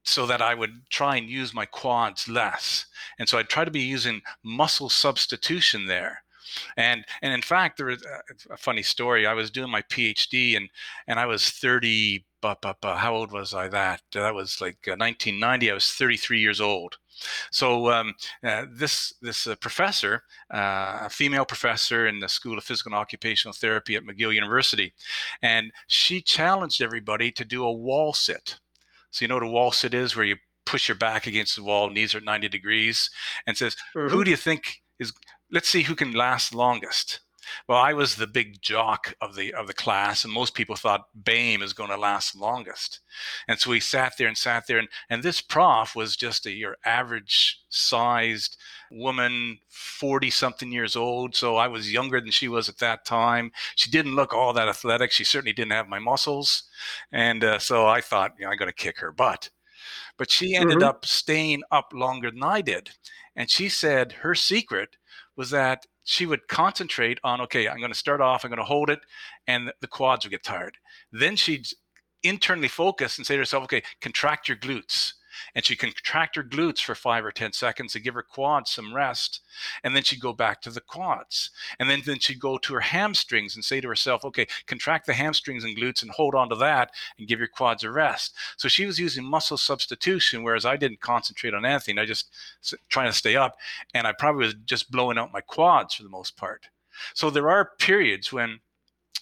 so 0.03 0.25
that 0.25 0.41
I 0.41 0.55
would 0.55 0.89
try 0.89 1.17
and 1.17 1.29
use 1.29 1.53
my 1.53 1.65
quads 1.65 2.27
less. 2.27 2.85
And 3.19 3.29
so 3.29 3.37
I'd 3.37 3.49
try 3.49 3.65
to 3.65 3.71
be 3.71 3.81
using 3.81 4.21
muscle 4.43 4.89
substitution 4.89 5.85
there. 5.85 6.23
And 6.75 7.05
and 7.21 7.33
in 7.33 7.41
fact, 7.41 7.77
there 7.77 7.85
was 7.87 8.03
a, 8.03 8.53
a 8.53 8.57
funny 8.57 8.83
story. 8.83 9.25
I 9.25 9.33
was 9.33 9.51
doing 9.51 9.71
my 9.71 9.81
PhD 9.83 10.57
and 10.57 10.69
and 11.07 11.19
I 11.19 11.25
was 11.25 11.49
30. 11.49 12.25
But, 12.41 12.59
but, 12.61 12.77
but 12.81 12.97
how 12.97 13.13
old 13.13 13.31
was 13.31 13.53
I? 13.53 13.67
That 13.67 14.01
that 14.13 14.33
was 14.33 14.59
like 14.59 14.79
1990. 14.85 15.69
Uh, 15.69 15.71
I 15.71 15.75
was 15.75 15.91
33 15.91 16.39
years 16.39 16.59
old. 16.59 16.97
So 17.51 17.91
um, 17.91 18.13
uh, 18.43 18.65
this 18.71 19.13
this 19.21 19.47
uh, 19.47 19.55
professor, 19.55 20.23
uh, 20.53 20.99
a 21.01 21.09
female 21.09 21.45
professor 21.45 22.07
in 22.07 22.19
the 22.19 22.29
School 22.29 22.57
of 22.57 22.63
Physical 22.63 22.91
and 22.93 22.99
Occupational 22.99 23.53
Therapy 23.53 23.95
at 23.95 24.03
McGill 24.03 24.33
University, 24.33 24.93
and 25.41 25.71
she 25.87 26.21
challenged 26.21 26.81
everybody 26.81 27.31
to 27.31 27.45
do 27.45 27.63
a 27.63 27.71
wall 27.71 28.13
sit. 28.13 28.59
So 29.11 29.23
you 29.23 29.27
know 29.27 29.35
what 29.35 29.43
a 29.43 29.47
wall 29.47 29.71
sit 29.71 29.93
is, 29.93 30.15
where 30.15 30.25
you 30.25 30.37
push 30.65 30.87
your 30.87 30.97
back 30.97 31.27
against 31.27 31.55
the 31.55 31.63
wall, 31.63 31.89
knees 31.89 32.15
are 32.15 32.19
at 32.19 32.23
90 32.23 32.47
degrees, 32.49 33.09
and 33.45 33.57
says, 33.57 33.75
mm-hmm. 33.95 34.13
"Who 34.13 34.23
do 34.23 34.31
you 34.31 34.37
think 34.37 34.81
is? 34.99 35.13
Let's 35.51 35.69
see 35.69 35.83
who 35.83 35.95
can 35.95 36.13
last 36.13 36.53
longest." 36.53 37.19
Well, 37.67 37.77
I 37.77 37.93
was 37.93 38.15
the 38.15 38.27
big 38.27 38.61
jock 38.61 39.13
of 39.21 39.35
the 39.35 39.53
of 39.53 39.67
the 39.67 39.73
class, 39.73 40.23
and 40.23 40.33
most 40.33 40.53
people 40.53 40.75
thought 40.75 41.07
Boehm 41.13 41.61
is 41.61 41.73
going 41.73 41.89
to 41.89 41.97
last 41.97 42.35
longest. 42.35 42.99
And 43.47 43.59
so 43.59 43.69
we 43.69 43.79
sat 43.79 44.13
there 44.17 44.27
and 44.27 44.37
sat 44.37 44.67
there, 44.67 44.77
and, 44.77 44.87
and 45.09 45.23
this 45.23 45.41
prof 45.41 45.95
was 45.95 46.15
just 46.15 46.45
a 46.45 46.51
your 46.51 46.77
average 46.85 47.61
sized 47.69 48.57
woman, 48.91 49.59
40 49.69 50.29
something 50.29 50.71
years 50.71 50.95
old. 50.95 51.35
So 51.35 51.55
I 51.55 51.67
was 51.67 51.91
younger 51.91 52.19
than 52.19 52.31
she 52.31 52.47
was 52.47 52.69
at 52.69 52.77
that 52.79 53.05
time. 53.05 53.51
She 53.75 53.89
didn't 53.89 54.15
look 54.15 54.33
all 54.33 54.53
that 54.53 54.67
athletic. 54.67 55.11
She 55.11 55.23
certainly 55.23 55.53
didn't 55.53 55.71
have 55.71 55.87
my 55.87 55.99
muscles. 55.99 56.63
And 57.11 57.43
uh, 57.43 57.59
so 57.59 57.87
I 57.87 58.01
thought, 58.01 58.33
you 58.37 58.45
know, 58.45 58.51
I'm 58.51 58.57
going 58.57 58.69
to 58.69 58.75
kick 58.75 58.99
her 58.99 59.11
butt. 59.11 59.49
But 60.17 60.29
she 60.29 60.55
ended 60.55 60.79
mm-hmm. 60.79 60.87
up 60.87 61.05
staying 61.05 61.63
up 61.71 61.93
longer 61.93 62.29
than 62.31 62.43
I 62.43 62.61
did. 62.61 62.91
And 63.35 63.49
she 63.49 63.69
said 63.69 64.11
her 64.21 64.35
secret 64.35 64.97
was 65.35 65.49
that 65.51 65.85
she 66.03 66.25
would 66.25 66.47
concentrate 66.47 67.19
on 67.23 67.41
okay 67.41 67.67
i'm 67.67 67.79
going 67.79 67.91
to 67.91 67.97
start 67.97 68.21
off 68.21 68.43
i'm 68.43 68.49
going 68.49 68.57
to 68.57 68.63
hold 68.63 68.89
it 68.89 68.99
and 69.47 69.71
the 69.81 69.87
quads 69.87 70.25
would 70.25 70.31
get 70.31 70.43
tired. 70.43 70.77
Then 71.11 71.35
she'd 71.35 71.67
internally 72.23 72.67
focus 72.67 73.17
and 73.17 73.25
say 73.25 73.35
to 73.35 73.39
herself 73.39 73.63
okay 73.63 73.81
contract 74.01 74.47
your 74.47 74.57
glutes 74.57 75.13
and 75.55 75.63
she'd 75.65 75.77
contract 75.77 76.35
her 76.35 76.43
glutes 76.43 76.81
for 76.81 76.95
five 76.95 77.25
or 77.25 77.31
10 77.31 77.53
seconds 77.53 77.93
to 77.93 77.99
give 77.99 78.13
her 78.13 78.23
quads 78.23 78.71
some 78.71 78.93
rest. 78.93 79.41
And 79.83 79.95
then 79.95 80.03
she'd 80.03 80.19
go 80.19 80.33
back 80.33 80.61
to 80.61 80.69
the 80.69 80.81
quads. 80.81 81.51
And 81.79 81.89
then, 81.89 82.01
then 82.05 82.19
she'd 82.19 82.39
go 82.39 82.57
to 82.57 82.73
her 82.73 82.79
hamstrings 82.79 83.55
and 83.55 83.63
say 83.63 83.81
to 83.81 83.87
herself, 83.87 84.25
okay, 84.25 84.47
contract 84.67 85.05
the 85.05 85.13
hamstrings 85.13 85.63
and 85.63 85.77
glutes 85.77 86.01
and 86.01 86.11
hold 86.11 86.35
on 86.35 86.49
to 86.49 86.55
that 86.55 86.91
and 87.17 87.27
give 87.27 87.39
your 87.39 87.47
quads 87.47 87.83
a 87.83 87.91
rest. 87.91 88.33
So 88.57 88.67
she 88.67 88.85
was 88.85 88.99
using 88.99 89.23
muscle 89.23 89.57
substitution, 89.57 90.43
whereas 90.43 90.65
I 90.65 90.77
didn't 90.77 91.01
concentrate 91.01 91.53
on 91.53 91.65
anything. 91.65 91.97
I 91.97 92.05
just 92.05 92.29
trying 92.89 93.09
to 93.09 93.17
stay 93.17 93.35
up. 93.35 93.57
And 93.93 94.07
I 94.07 94.13
probably 94.13 94.45
was 94.45 94.55
just 94.65 94.91
blowing 94.91 95.17
out 95.17 95.33
my 95.33 95.41
quads 95.41 95.95
for 95.95 96.03
the 96.03 96.09
most 96.09 96.37
part. 96.37 96.67
So 97.13 97.29
there 97.29 97.49
are 97.49 97.71
periods 97.79 98.31
when 98.31 98.59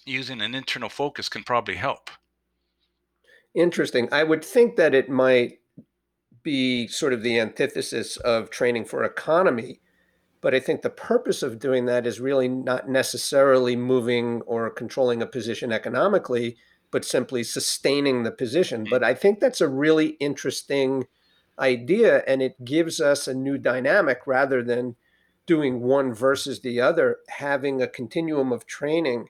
using 0.04 0.40
an 0.40 0.54
internal 0.54 0.88
focus 0.88 1.28
can 1.28 1.44
probably 1.44 1.76
help. 1.76 2.10
Interesting. 3.54 4.08
I 4.12 4.22
would 4.22 4.44
think 4.44 4.76
that 4.76 4.94
it 4.94 5.08
might 5.08 5.59
be 6.42 6.86
sort 6.88 7.12
of 7.12 7.22
the 7.22 7.38
antithesis 7.38 8.16
of 8.18 8.50
training 8.50 8.84
for 8.84 9.04
economy. 9.04 9.80
But 10.40 10.54
I 10.54 10.60
think 10.60 10.82
the 10.82 10.90
purpose 10.90 11.42
of 11.42 11.58
doing 11.58 11.84
that 11.86 12.06
is 12.06 12.20
really 12.20 12.48
not 12.48 12.88
necessarily 12.88 13.76
moving 13.76 14.40
or 14.42 14.70
controlling 14.70 15.20
a 15.20 15.26
position 15.26 15.70
economically, 15.70 16.56
but 16.90 17.04
simply 17.04 17.44
sustaining 17.44 18.22
the 18.22 18.30
position. 18.30 18.86
But 18.88 19.04
I 19.04 19.14
think 19.14 19.38
that's 19.38 19.60
a 19.60 19.68
really 19.68 20.16
interesting 20.18 21.06
idea, 21.58 22.24
and 22.26 22.40
it 22.40 22.64
gives 22.64 23.00
us 23.00 23.28
a 23.28 23.34
new 23.34 23.58
dynamic 23.58 24.20
rather 24.26 24.62
than 24.62 24.96
doing 25.46 25.82
one 25.82 26.14
versus 26.14 26.60
the 26.60 26.80
other, 26.80 27.18
having 27.28 27.82
a 27.82 27.88
continuum 27.88 28.50
of 28.50 28.66
training 28.66 29.28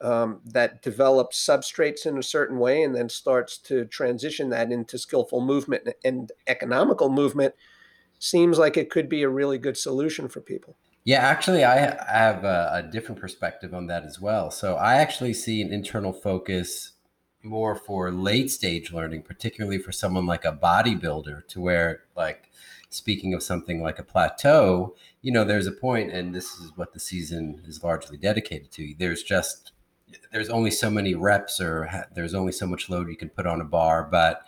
um, 0.00 0.40
that 0.44 0.82
develops 0.82 1.44
substrates 1.44 2.06
in 2.06 2.18
a 2.18 2.22
certain 2.22 2.58
way 2.58 2.82
and 2.82 2.94
then 2.94 3.08
starts 3.08 3.58
to 3.58 3.84
transition 3.86 4.50
that 4.50 4.70
into 4.70 4.98
skillful 4.98 5.40
movement 5.40 5.88
and 6.04 6.32
economical 6.46 7.08
movement 7.08 7.54
seems 8.18 8.58
like 8.58 8.76
it 8.76 8.90
could 8.90 9.08
be 9.08 9.22
a 9.22 9.28
really 9.28 9.58
good 9.58 9.76
solution 9.76 10.28
for 10.28 10.40
people. 10.40 10.76
Yeah, 11.04 11.20
actually, 11.20 11.64
I 11.64 11.96
have 12.06 12.44
a, 12.44 12.70
a 12.74 12.82
different 12.82 13.20
perspective 13.20 13.72
on 13.72 13.86
that 13.86 14.04
as 14.04 14.20
well. 14.20 14.50
So 14.50 14.74
I 14.74 14.96
actually 14.96 15.32
see 15.32 15.62
an 15.62 15.72
internal 15.72 16.12
focus 16.12 16.92
more 17.42 17.74
for 17.74 18.10
late 18.10 18.50
stage 18.50 18.92
learning, 18.92 19.22
particularly 19.22 19.78
for 19.78 19.92
someone 19.92 20.26
like 20.26 20.44
a 20.44 20.52
bodybuilder, 20.52 21.46
to 21.48 21.60
where, 21.60 22.00
like, 22.16 22.50
speaking 22.90 23.32
of 23.32 23.42
something 23.42 23.80
like 23.80 23.98
a 23.98 24.02
plateau, 24.02 24.94
you 25.22 25.32
know, 25.32 25.44
there's 25.44 25.66
a 25.66 25.72
point, 25.72 26.10
and 26.10 26.34
this 26.34 26.58
is 26.58 26.72
what 26.76 26.92
the 26.92 27.00
season 27.00 27.62
is 27.66 27.82
largely 27.82 28.16
dedicated 28.16 28.70
to. 28.72 28.94
There's 28.98 29.22
just 29.22 29.72
there's 30.32 30.48
only 30.48 30.70
so 30.70 30.90
many 30.90 31.14
reps 31.14 31.60
or 31.60 32.06
there's 32.14 32.34
only 32.34 32.52
so 32.52 32.66
much 32.66 32.88
load 32.88 33.08
you 33.08 33.16
can 33.16 33.28
put 33.28 33.46
on 33.46 33.60
a 33.60 33.64
bar 33.64 34.06
but 34.10 34.42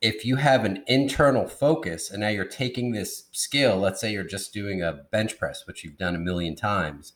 if 0.00 0.24
you 0.24 0.36
have 0.36 0.64
an 0.64 0.82
internal 0.88 1.46
focus 1.46 2.10
and 2.10 2.20
now 2.20 2.28
you're 2.28 2.44
taking 2.44 2.92
this 2.92 3.24
skill 3.32 3.76
let's 3.76 4.00
say 4.00 4.12
you're 4.12 4.24
just 4.24 4.52
doing 4.52 4.82
a 4.82 4.92
bench 4.92 5.38
press 5.38 5.66
which 5.66 5.84
you've 5.84 5.98
done 5.98 6.14
a 6.14 6.18
million 6.18 6.54
times 6.56 7.12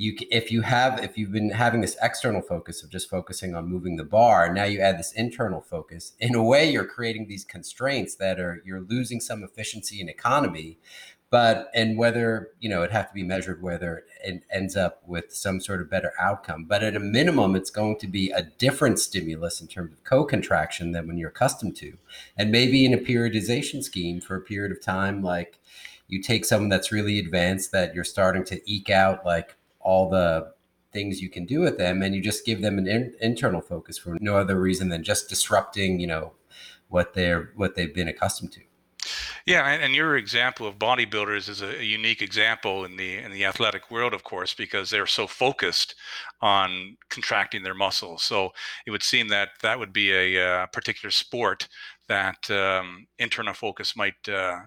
you 0.00 0.16
if 0.30 0.50
you 0.50 0.62
have 0.62 1.02
if 1.04 1.18
you've 1.18 1.32
been 1.32 1.50
having 1.50 1.82
this 1.82 1.96
external 2.02 2.40
focus 2.40 2.82
of 2.82 2.90
just 2.90 3.10
focusing 3.10 3.54
on 3.54 3.68
moving 3.68 3.96
the 3.96 4.04
bar 4.04 4.52
now 4.52 4.64
you 4.64 4.80
add 4.80 4.98
this 4.98 5.12
internal 5.12 5.60
focus 5.60 6.14
in 6.18 6.34
a 6.34 6.42
way 6.42 6.70
you're 6.70 6.86
creating 6.86 7.26
these 7.28 7.44
constraints 7.44 8.14
that 8.14 8.40
are 8.40 8.62
you're 8.64 8.80
losing 8.80 9.20
some 9.20 9.44
efficiency 9.44 10.00
and 10.00 10.08
economy 10.08 10.78
but 11.30 11.70
and 11.74 11.96
whether 11.96 12.48
you 12.58 12.68
know 12.68 12.82
it 12.82 12.90
have 12.90 13.08
to 13.08 13.14
be 13.14 13.22
measured 13.22 13.62
whether 13.62 14.04
it 14.24 14.42
ends 14.52 14.76
up 14.76 15.00
with 15.06 15.32
some 15.32 15.60
sort 15.60 15.80
of 15.80 15.88
better 15.88 16.12
outcome. 16.20 16.64
But 16.64 16.82
at 16.82 16.96
a 16.96 17.00
minimum 17.00 17.54
it's 17.54 17.70
going 17.70 17.98
to 18.00 18.08
be 18.08 18.30
a 18.30 18.42
different 18.42 18.98
stimulus 18.98 19.60
in 19.60 19.68
terms 19.68 19.92
of 19.92 20.04
co-contraction 20.04 20.92
than 20.92 21.06
when 21.06 21.16
you're 21.16 21.30
accustomed 21.30 21.76
to. 21.76 21.96
And 22.36 22.50
maybe 22.50 22.84
in 22.84 22.92
a 22.92 22.98
periodization 22.98 23.82
scheme 23.82 24.20
for 24.20 24.36
a 24.36 24.40
period 24.40 24.72
of 24.72 24.82
time 24.82 25.22
like 25.22 25.58
you 26.08 26.20
take 26.20 26.44
someone 26.44 26.68
that's 26.68 26.90
really 26.92 27.18
advanced 27.18 27.70
that 27.72 27.94
you're 27.94 28.04
starting 28.04 28.44
to 28.44 28.60
eke 28.70 28.90
out 28.90 29.24
like 29.24 29.56
all 29.78 30.10
the 30.10 30.52
things 30.92 31.22
you 31.22 31.30
can 31.30 31.46
do 31.46 31.60
with 31.60 31.78
them 31.78 32.02
and 32.02 32.14
you 32.16 32.20
just 32.20 32.44
give 32.44 32.62
them 32.62 32.76
an 32.76 32.88
in- 32.88 33.14
internal 33.20 33.60
focus 33.60 33.96
for 33.96 34.18
no 34.20 34.36
other 34.36 34.60
reason 34.60 34.88
than 34.88 35.04
just 35.04 35.28
disrupting 35.28 36.00
you 36.00 36.06
know 36.06 36.32
what 36.88 37.14
they're 37.14 37.52
what 37.54 37.76
they've 37.76 37.94
been 37.94 38.08
accustomed 38.08 38.50
to 38.50 38.60
yeah, 39.46 39.66
and, 39.68 39.94
your 39.94 40.16
example 40.16 40.66
of 40.66 40.78
bodybuilders 40.78 41.48
is 41.48 41.62
a, 41.62 41.84
unique 41.84 42.22
example 42.22 42.84
in 42.84 42.96
the 42.96 43.18
in 43.18 43.30
the 43.32 43.44
athletic 43.44 43.90
world, 43.90 44.14
of 44.14 44.24
course, 44.24 44.54
because 44.54 44.90
they're 44.90 45.06
so 45.06 45.26
focused 45.26 45.94
on 46.40 46.96
contracting 47.08 47.62
their 47.62 47.74
muscles. 47.74 48.22
So 48.22 48.50
it 48.86 48.90
would 48.90 49.02
seem 49.02 49.28
that 49.28 49.50
that 49.62 49.78
would 49.78 49.92
be 49.92 50.12
a, 50.12 50.36
a 50.36 50.62
uh, 50.62 50.66
particular 50.66 51.10
sport 51.10 51.68
that 52.08 52.50
um, 52.50 53.06
internal 53.18 53.54
focus 53.54 53.96
might 53.96 54.28
uh, 54.28 54.58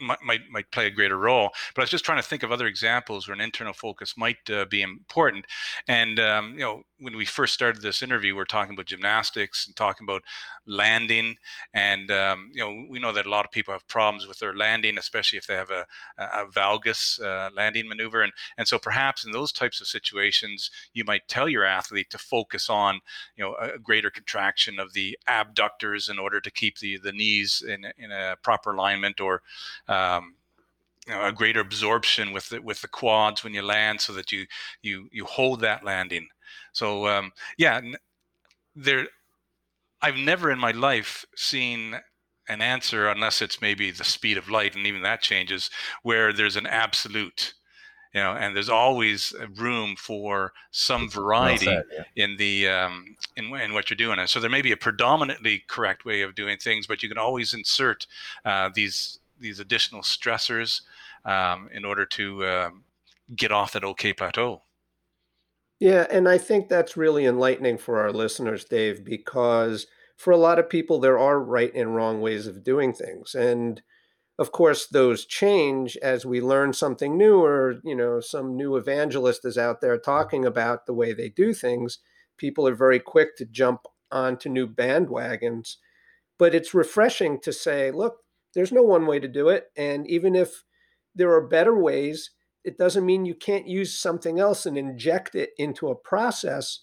might, 0.00 0.22
might, 0.22 0.40
might 0.50 0.70
play 0.70 0.86
a 0.86 0.90
greater 0.90 1.18
role. 1.18 1.50
But 1.74 1.82
I 1.82 1.84
was 1.84 1.90
just 1.90 2.04
trying 2.04 2.18
to 2.18 2.28
think 2.28 2.42
of 2.42 2.52
other 2.52 2.66
examples 2.66 3.26
where 3.26 3.34
an 3.34 3.40
internal 3.40 3.72
focus 3.72 4.14
might 4.16 4.50
uh, 4.50 4.64
be 4.66 4.82
important. 4.82 5.46
And 5.88 6.18
um, 6.20 6.52
you 6.54 6.60
know, 6.60 6.82
when 6.98 7.16
we 7.16 7.24
first 7.24 7.54
started 7.54 7.82
this 7.82 8.02
interview, 8.02 8.34
we 8.34 8.40
are 8.40 8.46
talking 8.46 8.74
about 8.74 8.86
gymnastics 8.86 9.66
and 9.66 9.76
talking 9.76 10.04
about 10.06 10.22
landing, 10.66 11.36
and 11.74 12.10
um, 12.10 12.50
you 12.52 12.60
know, 12.60 12.86
we 12.88 12.98
know 12.98 13.12
that 13.12 13.26
a 13.26 13.30
lot 13.30 13.44
of 13.44 13.50
people 13.50 13.72
have 13.72 13.86
problems 13.86 14.26
with 14.26 14.38
their 14.38 14.54
landing, 14.54 14.98
especially 14.98 15.36
if 15.36 15.46
they 15.46 15.54
have 15.54 15.70
a, 15.70 15.86
a 16.18 16.46
valgus 16.46 17.20
uh, 17.22 17.50
landing 17.54 17.88
maneuver, 17.88 18.22
and 18.22 18.32
and 18.56 18.66
so 18.66 18.78
perhaps 18.78 19.24
in 19.24 19.32
those 19.32 19.52
types 19.52 19.80
of 19.80 19.86
situations, 19.86 20.70
you 20.94 21.04
might 21.04 21.28
tell 21.28 21.48
your 21.48 21.64
athlete 21.64 22.10
to 22.10 22.18
focus 22.18 22.70
on 22.70 23.00
you 23.36 23.44
know 23.44 23.54
a 23.60 23.78
greater 23.78 24.10
contraction 24.10 24.78
of 24.78 24.92
the 24.94 25.18
abductors 25.28 26.08
in 26.08 26.18
order 26.18 26.40
to 26.40 26.50
keep 26.50 26.78
the 26.78 26.96
the 26.98 27.12
knees 27.12 27.62
in 27.66 27.86
in 27.98 28.10
a 28.10 28.36
proper 28.42 28.72
alignment, 28.72 29.20
or 29.20 29.42
um, 29.88 30.34
you 31.06 31.14
know, 31.14 31.24
a 31.24 31.32
greater 31.32 31.60
absorption 31.60 32.32
with 32.32 32.48
the, 32.48 32.60
with 32.60 32.80
the 32.80 32.88
quads 32.88 33.44
when 33.44 33.54
you 33.54 33.62
land, 33.62 34.00
so 34.00 34.12
that 34.12 34.32
you 34.32 34.46
you 34.82 35.08
you 35.12 35.24
hold 35.24 35.60
that 35.60 35.84
landing. 35.84 36.28
So 36.72 37.06
um, 37.06 37.32
yeah, 37.58 37.80
there. 38.74 39.06
I've 40.02 40.16
never 40.16 40.50
in 40.50 40.58
my 40.58 40.72
life 40.72 41.24
seen 41.34 41.96
an 42.48 42.60
answer 42.60 43.08
unless 43.08 43.40
it's 43.42 43.60
maybe 43.60 43.90
the 43.90 44.04
speed 44.04 44.36
of 44.36 44.48
light, 44.48 44.76
and 44.76 44.86
even 44.86 45.02
that 45.02 45.22
changes, 45.22 45.70
where 46.02 46.32
there's 46.32 46.56
an 46.56 46.66
absolute 46.66 47.54
you 48.16 48.22
know 48.22 48.32
and 48.32 48.56
there's 48.56 48.70
always 48.70 49.34
room 49.56 49.94
for 49.96 50.52
some 50.70 51.08
variety 51.08 51.66
well 51.66 51.82
said, 51.90 52.04
yeah. 52.16 52.24
in 52.24 52.36
the 52.38 52.66
um, 52.66 53.16
in, 53.36 53.54
in 53.56 53.74
what 53.74 53.90
you're 53.90 53.96
doing 53.96 54.18
and 54.18 54.28
so 54.28 54.40
there 54.40 54.50
may 54.50 54.62
be 54.62 54.72
a 54.72 54.76
predominantly 54.76 55.62
correct 55.68 56.04
way 56.04 56.22
of 56.22 56.34
doing 56.34 56.56
things 56.56 56.86
but 56.86 57.02
you 57.02 57.08
can 57.08 57.18
always 57.18 57.52
insert 57.52 58.06
uh, 58.44 58.70
these 58.74 59.18
these 59.38 59.60
additional 59.60 60.02
stressors 60.02 60.82
um, 61.24 61.68
in 61.72 61.84
order 61.84 62.06
to 62.06 62.46
um, 62.46 62.84
get 63.34 63.52
off 63.52 63.72
that 63.72 63.84
okay 63.84 64.12
plateau. 64.12 64.62
Yeah, 65.78 66.06
and 66.10 66.28
I 66.28 66.38
think 66.38 66.68
that's 66.68 66.96
really 66.96 67.26
enlightening 67.26 67.78
for 67.78 68.00
our 68.00 68.12
listeners, 68.12 68.64
Dave, 68.64 69.04
because 69.04 69.86
for 70.16 70.32
a 70.32 70.38
lot 70.38 70.58
of 70.58 70.70
people, 70.70 70.98
there 70.98 71.18
are 71.18 71.38
right 71.38 71.74
and 71.74 71.94
wrong 71.94 72.22
ways 72.22 72.46
of 72.46 72.64
doing 72.64 72.94
things. 72.94 73.34
And 73.34 73.82
of 74.38 74.52
course, 74.52 74.86
those 74.86 75.26
change 75.26 75.96
as 75.98 76.24
we 76.24 76.40
learn 76.40 76.72
something 76.72 77.16
new, 77.16 77.42
or, 77.42 77.80
you 77.84 77.94
know, 77.94 78.20
some 78.20 78.56
new 78.56 78.76
evangelist 78.76 79.44
is 79.44 79.58
out 79.58 79.80
there 79.80 79.98
talking 79.98 80.44
about 80.44 80.86
the 80.86 80.94
way 80.94 81.12
they 81.12 81.28
do 81.28 81.52
things. 81.52 81.98
People 82.38 82.66
are 82.66 82.74
very 82.74 83.00
quick 83.00 83.36
to 83.36 83.44
jump 83.44 83.82
onto 84.10 84.48
new 84.48 84.66
bandwagons. 84.66 85.76
But 86.38 86.54
it's 86.54 86.74
refreshing 86.74 87.40
to 87.40 87.52
say, 87.52 87.90
look, 87.90 88.18
there's 88.56 88.72
no 88.72 88.82
one 88.82 89.06
way 89.06 89.20
to 89.20 89.28
do 89.28 89.50
it. 89.50 89.70
And 89.76 90.08
even 90.08 90.34
if 90.34 90.64
there 91.14 91.30
are 91.32 91.46
better 91.46 91.76
ways, 91.78 92.30
it 92.64 92.78
doesn't 92.78 93.04
mean 93.04 93.26
you 93.26 93.34
can't 93.34 93.68
use 93.68 93.96
something 93.96 94.40
else 94.40 94.64
and 94.64 94.78
inject 94.78 95.34
it 95.34 95.50
into 95.58 95.88
a 95.88 95.94
process 95.94 96.80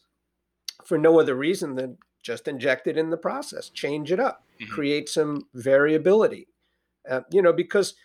for 0.86 1.00
no 1.00 1.20
other 1.20 1.34
reason 1.34 1.76
than 1.76 1.98
just 2.22 2.48
inject 2.48 2.86
it 2.86 2.96
in 2.96 3.10
the 3.10 3.18
process, 3.18 3.70
change 3.70 4.12
it 4.12 4.20
up, 4.20 4.46
mm-hmm. 4.62 4.72
create 4.72 5.10
some 5.10 5.48
variability. 5.56 6.48
Uh, 7.10 7.22
you 7.32 7.42
know, 7.42 7.52
because 7.52 7.96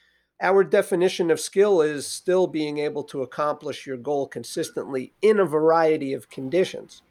our 0.40 0.64
definition 0.64 1.30
of 1.30 1.38
skill 1.38 1.82
is 1.82 2.06
still 2.06 2.46
being 2.46 2.78
able 2.78 3.04
to 3.04 3.22
accomplish 3.22 3.86
your 3.86 3.98
goal 3.98 4.26
consistently 4.26 5.12
in 5.20 5.38
a 5.38 5.44
variety 5.44 6.14
of 6.14 6.30
conditions. 6.30 7.02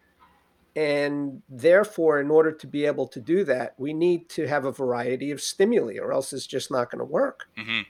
And 0.78 1.42
therefore, 1.50 2.22
in 2.22 2.30
order 2.30 2.52
to 2.52 2.68
be 2.68 2.86
able 2.86 3.08
to 3.08 3.20
do 3.20 3.44
that, 3.46 3.74
we 3.80 3.96
need 3.96 4.30
to 4.30 4.48
have 4.48 4.64
a 4.64 4.72
variety 4.72 5.32
of 5.32 5.42
stimuli, 5.42 5.98
or 5.98 6.14
else 6.14 6.32
it's 6.34 6.46
just 6.46 6.70
not 6.70 6.92
going 6.92 7.00
to 7.00 7.06
work. 7.06 7.50
Mm-hmm. 7.58 7.82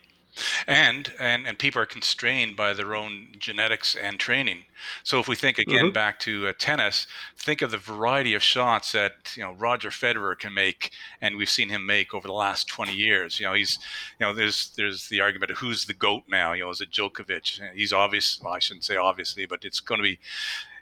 And 0.67 1.11
and 1.19 1.45
and 1.45 1.59
people 1.59 1.81
are 1.81 1.85
constrained 1.85 2.55
by 2.55 2.71
their 2.71 2.95
own 2.95 3.29
genetics 3.39 3.95
and 3.95 4.17
training. 4.17 4.63
So 5.03 5.19
if 5.19 5.27
we 5.27 5.35
think 5.35 5.57
again 5.57 5.85
mm-hmm. 5.85 5.93
back 5.93 6.19
to 6.19 6.47
uh, 6.47 6.53
tennis 6.57 7.07
think 7.35 7.61
of 7.61 7.71
the 7.71 7.77
variety 7.77 8.35
of 8.35 8.43
shots 8.43 8.91
that 8.91 9.33
you 9.35 9.43
know 9.43 9.53
roger 9.53 9.89
federer 9.89 10.37
can 10.37 10.53
make 10.53 10.91
and 11.21 11.37
we've 11.37 11.49
seen 11.49 11.69
him 11.69 11.87
make 11.87 12.13
over 12.13 12.27
the 12.27 12.33
last 12.33 12.67
20 12.67 12.93
years. 12.93 13.39
You 13.39 13.47
know 13.47 13.53
he's 13.53 13.79
you 14.19 14.25
know 14.25 14.33
there's 14.33 14.71
there's 14.77 15.09
the 15.09 15.19
argument 15.19 15.51
of 15.51 15.57
who's 15.57 15.85
the 15.85 15.93
goat 15.93 16.23
now? 16.29 16.53
You 16.53 16.65
know 16.65 16.69
is 16.69 16.81
it 16.81 16.91
Djokovic? 16.91 17.59
He's 17.73 17.91
obvious 17.91 18.39
well, 18.41 18.53
I 18.53 18.59
shouldn't 18.59 18.85
say 18.85 18.95
obviously 18.95 19.45
but 19.45 19.65
it's 19.65 19.79
going 19.79 19.99
to 19.99 20.03
be 20.03 20.19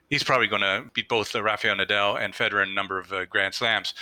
he's 0.10 0.24
probably 0.24 0.48
going 0.48 0.62
to 0.62 0.86
beat 0.94 1.10
both 1.10 1.36
uh, 1.36 1.44
Rafael 1.44 1.76
Nadal 1.76 2.20
and 2.20 2.34
Federer 2.34 2.64
in 2.64 2.70
a 2.70 2.74
number 2.74 3.00
of 3.00 3.12
uh, 3.12 3.26
Grand 3.26 3.54
Slams. 3.54 3.94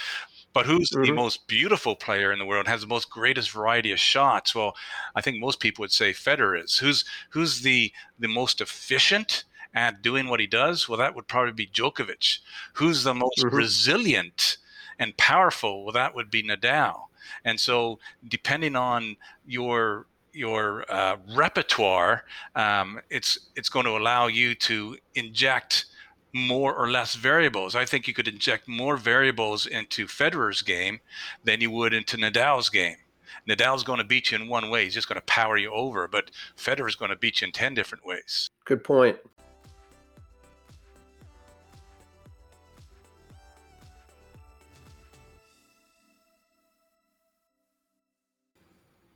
But 0.54 0.68
who's 0.68 0.92
mm-hmm. 0.92 1.06
the 1.06 1.14
most 1.14 1.48
beautiful 1.48 1.96
player 1.96 2.32
in 2.32 2.40
the 2.40 2.46
world? 2.46 2.68
Has 2.68 2.82
the 2.82 2.88
most 2.88 3.10
greatest 3.10 3.52
variety 3.52 3.92
of 3.92 4.00
shots? 4.00 4.54
Well, 4.54 4.76
I 5.16 5.22
think 5.22 5.40
most 5.40 5.60
people 5.60 5.82
would 5.82 5.92
say 5.92 6.12
Federer 6.14 6.62
is. 6.64 6.78
Who's 6.78 7.06
who's 7.32 7.62
the 7.62 7.92
the 8.20 8.28
most 8.28 8.62
efficient 8.62 9.46
at 9.74 10.04
doing 10.04 10.28
what 10.28 10.40
he 10.40 10.48
does? 10.48 10.88
Well, 10.88 11.00
that 11.00 11.16
would 11.16 11.28
probably 11.28 11.54
be 11.54 11.68
Djokovic. 11.68 12.40
Who's 12.74 13.04
the 13.04 13.16
most 13.16 13.40
mm-hmm. 13.40 13.56
resilient 13.56 14.58
and 15.00 15.18
powerful? 15.18 15.84
Well, 15.84 15.94
that 15.94 16.14
would 16.14 16.30
be 16.30 16.44
Nadal. 16.44 17.06
And 17.44 17.60
so, 17.60 18.00
depending 18.28 18.76
on 18.76 19.18
your 19.48 20.06
your 20.34 20.86
uh, 20.92 21.18
repertoire, 21.36 22.26
um, 22.56 23.00
it's 23.10 23.40
it's 23.56 23.70
going 23.70 23.86
to 23.86 23.98
allow 23.98 24.28
you 24.28 24.54
to 24.56 24.98
inject 25.16 25.86
more 26.34 26.76
or 26.76 26.90
less 26.90 27.16
variables. 27.16 27.76
I 27.76 27.86
think 27.86 28.08
you 28.08 28.14
could 28.14 28.28
inject 28.28 28.68
more 28.68 28.98
variables 28.98 29.68
into 29.68 30.08
Federer's 30.08 30.62
game 30.62 31.00
than 31.44 31.62
you 31.62 31.70
would 31.72 31.94
into 31.94 32.18
Nadal's 32.18 32.70
game. 32.70 32.96
Nadal's 33.48 33.84
going 33.84 34.00
to 34.00 34.04
beat 34.04 34.32
you 34.32 34.40
in 34.40 34.48
one 34.48 34.70
way. 34.70 34.86
He's 34.86 34.94
just 34.94 35.08
going 35.08 35.20
to 35.20 35.26
power 35.26 35.58
you 35.58 35.72
over, 35.72 36.08
but 36.08 36.32
Federer's 36.58 36.96
going 36.96 37.12
to 37.12 37.18
beat 37.18 37.42
you 37.42 37.48
in 37.48 37.52
10 37.52 37.74
different 37.74 38.06
ways. 38.06 38.50
Good 38.66 38.84
point. 38.84 39.18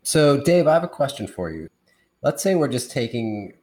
So, 0.04 0.40
Dave, 0.40 0.68
I 0.68 0.74
have 0.74 0.86
a 0.86 0.88
question 0.88 1.28
for 1.28 1.52
you. 1.52 1.68
Let's 2.22 2.42
say 2.42 2.56
we're 2.56 2.70
just 2.70 2.92
taking 2.92 3.54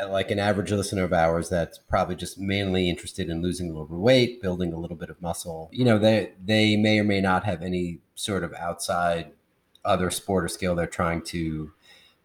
Uh, 0.00 0.08
like 0.08 0.30
an 0.30 0.38
average 0.38 0.72
listener 0.72 1.04
of 1.04 1.12
ours 1.12 1.48
that's 1.48 1.78
probably 1.78 2.16
just 2.16 2.38
mainly 2.38 2.88
interested 2.88 3.28
in 3.28 3.42
losing 3.42 3.70
a 3.70 3.72
little 3.72 4.00
weight, 4.00 4.42
building 4.42 4.72
a 4.72 4.78
little 4.78 4.96
bit 4.96 5.10
of 5.10 5.20
muscle. 5.22 5.70
You 5.72 5.84
know, 5.84 5.98
they 5.98 6.32
they 6.44 6.76
may 6.76 7.00
or 7.00 7.04
may 7.04 7.20
not 7.20 7.44
have 7.44 7.62
any 7.62 8.00
sort 8.14 8.44
of 8.44 8.52
outside 8.54 9.32
other 9.84 10.10
sport 10.10 10.44
or 10.44 10.48
skill 10.48 10.74
they're 10.74 10.86
trying 10.86 11.22
to 11.22 11.72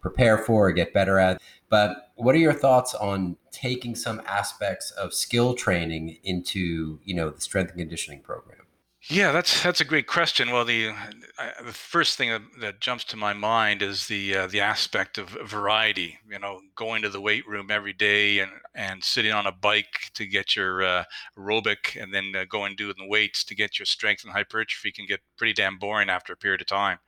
prepare 0.00 0.36
for 0.36 0.68
or 0.68 0.72
get 0.72 0.92
better 0.92 1.18
at. 1.18 1.40
But 1.68 2.10
what 2.16 2.34
are 2.34 2.38
your 2.38 2.52
thoughts 2.52 2.94
on 2.94 3.36
taking 3.50 3.94
some 3.94 4.20
aspects 4.26 4.90
of 4.90 5.14
skill 5.14 5.54
training 5.54 6.18
into, 6.24 6.98
you 7.04 7.14
know, 7.14 7.30
the 7.30 7.40
strength 7.40 7.70
and 7.70 7.78
conditioning 7.78 8.20
program? 8.20 8.61
Yeah, 9.08 9.32
that's 9.32 9.64
that's 9.64 9.80
a 9.80 9.84
great 9.84 10.06
question. 10.06 10.52
Well, 10.52 10.64
the 10.64 10.90
uh, 11.36 11.50
the 11.64 11.72
first 11.72 12.16
thing 12.16 12.30
that, 12.30 12.42
that 12.60 12.80
jumps 12.80 13.02
to 13.06 13.16
my 13.16 13.32
mind 13.32 13.82
is 13.82 14.06
the 14.06 14.36
uh, 14.36 14.46
the 14.46 14.60
aspect 14.60 15.18
of 15.18 15.30
variety. 15.44 16.18
You 16.30 16.38
know, 16.38 16.60
going 16.76 17.02
to 17.02 17.08
the 17.08 17.20
weight 17.20 17.46
room 17.48 17.68
every 17.68 17.92
day 17.92 18.38
and 18.38 18.52
and 18.76 19.02
sitting 19.02 19.32
on 19.32 19.46
a 19.46 19.52
bike 19.52 20.10
to 20.14 20.24
get 20.24 20.54
your 20.54 20.84
uh, 20.84 21.04
aerobic, 21.36 22.00
and 22.00 22.14
then 22.14 22.32
uh, 22.36 22.44
going 22.48 22.76
doing 22.76 22.94
the 22.96 23.08
weights 23.08 23.42
to 23.44 23.56
get 23.56 23.76
your 23.76 23.86
strength 23.86 24.22
and 24.22 24.32
hypertrophy 24.32 24.92
can 24.92 25.06
get 25.06 25.20
pretty 25.36 25.52
damn 25.52 25.78
boring 25.78 26.08
after 26.08 26.32
a 26.32 26.36
period 26.36 26.60
of 26.60 26.68
time. 26.68 26.98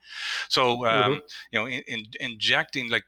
So, 0.48 0.84
um, 0.86 1.12
mm-hmm. 1.12 1.18
you 1.52 1.60
know, 1.60 1.66
in, 1.68 1.82
in, 1.86 2.06
injecting 2.18 2.90
like 2.90 3.04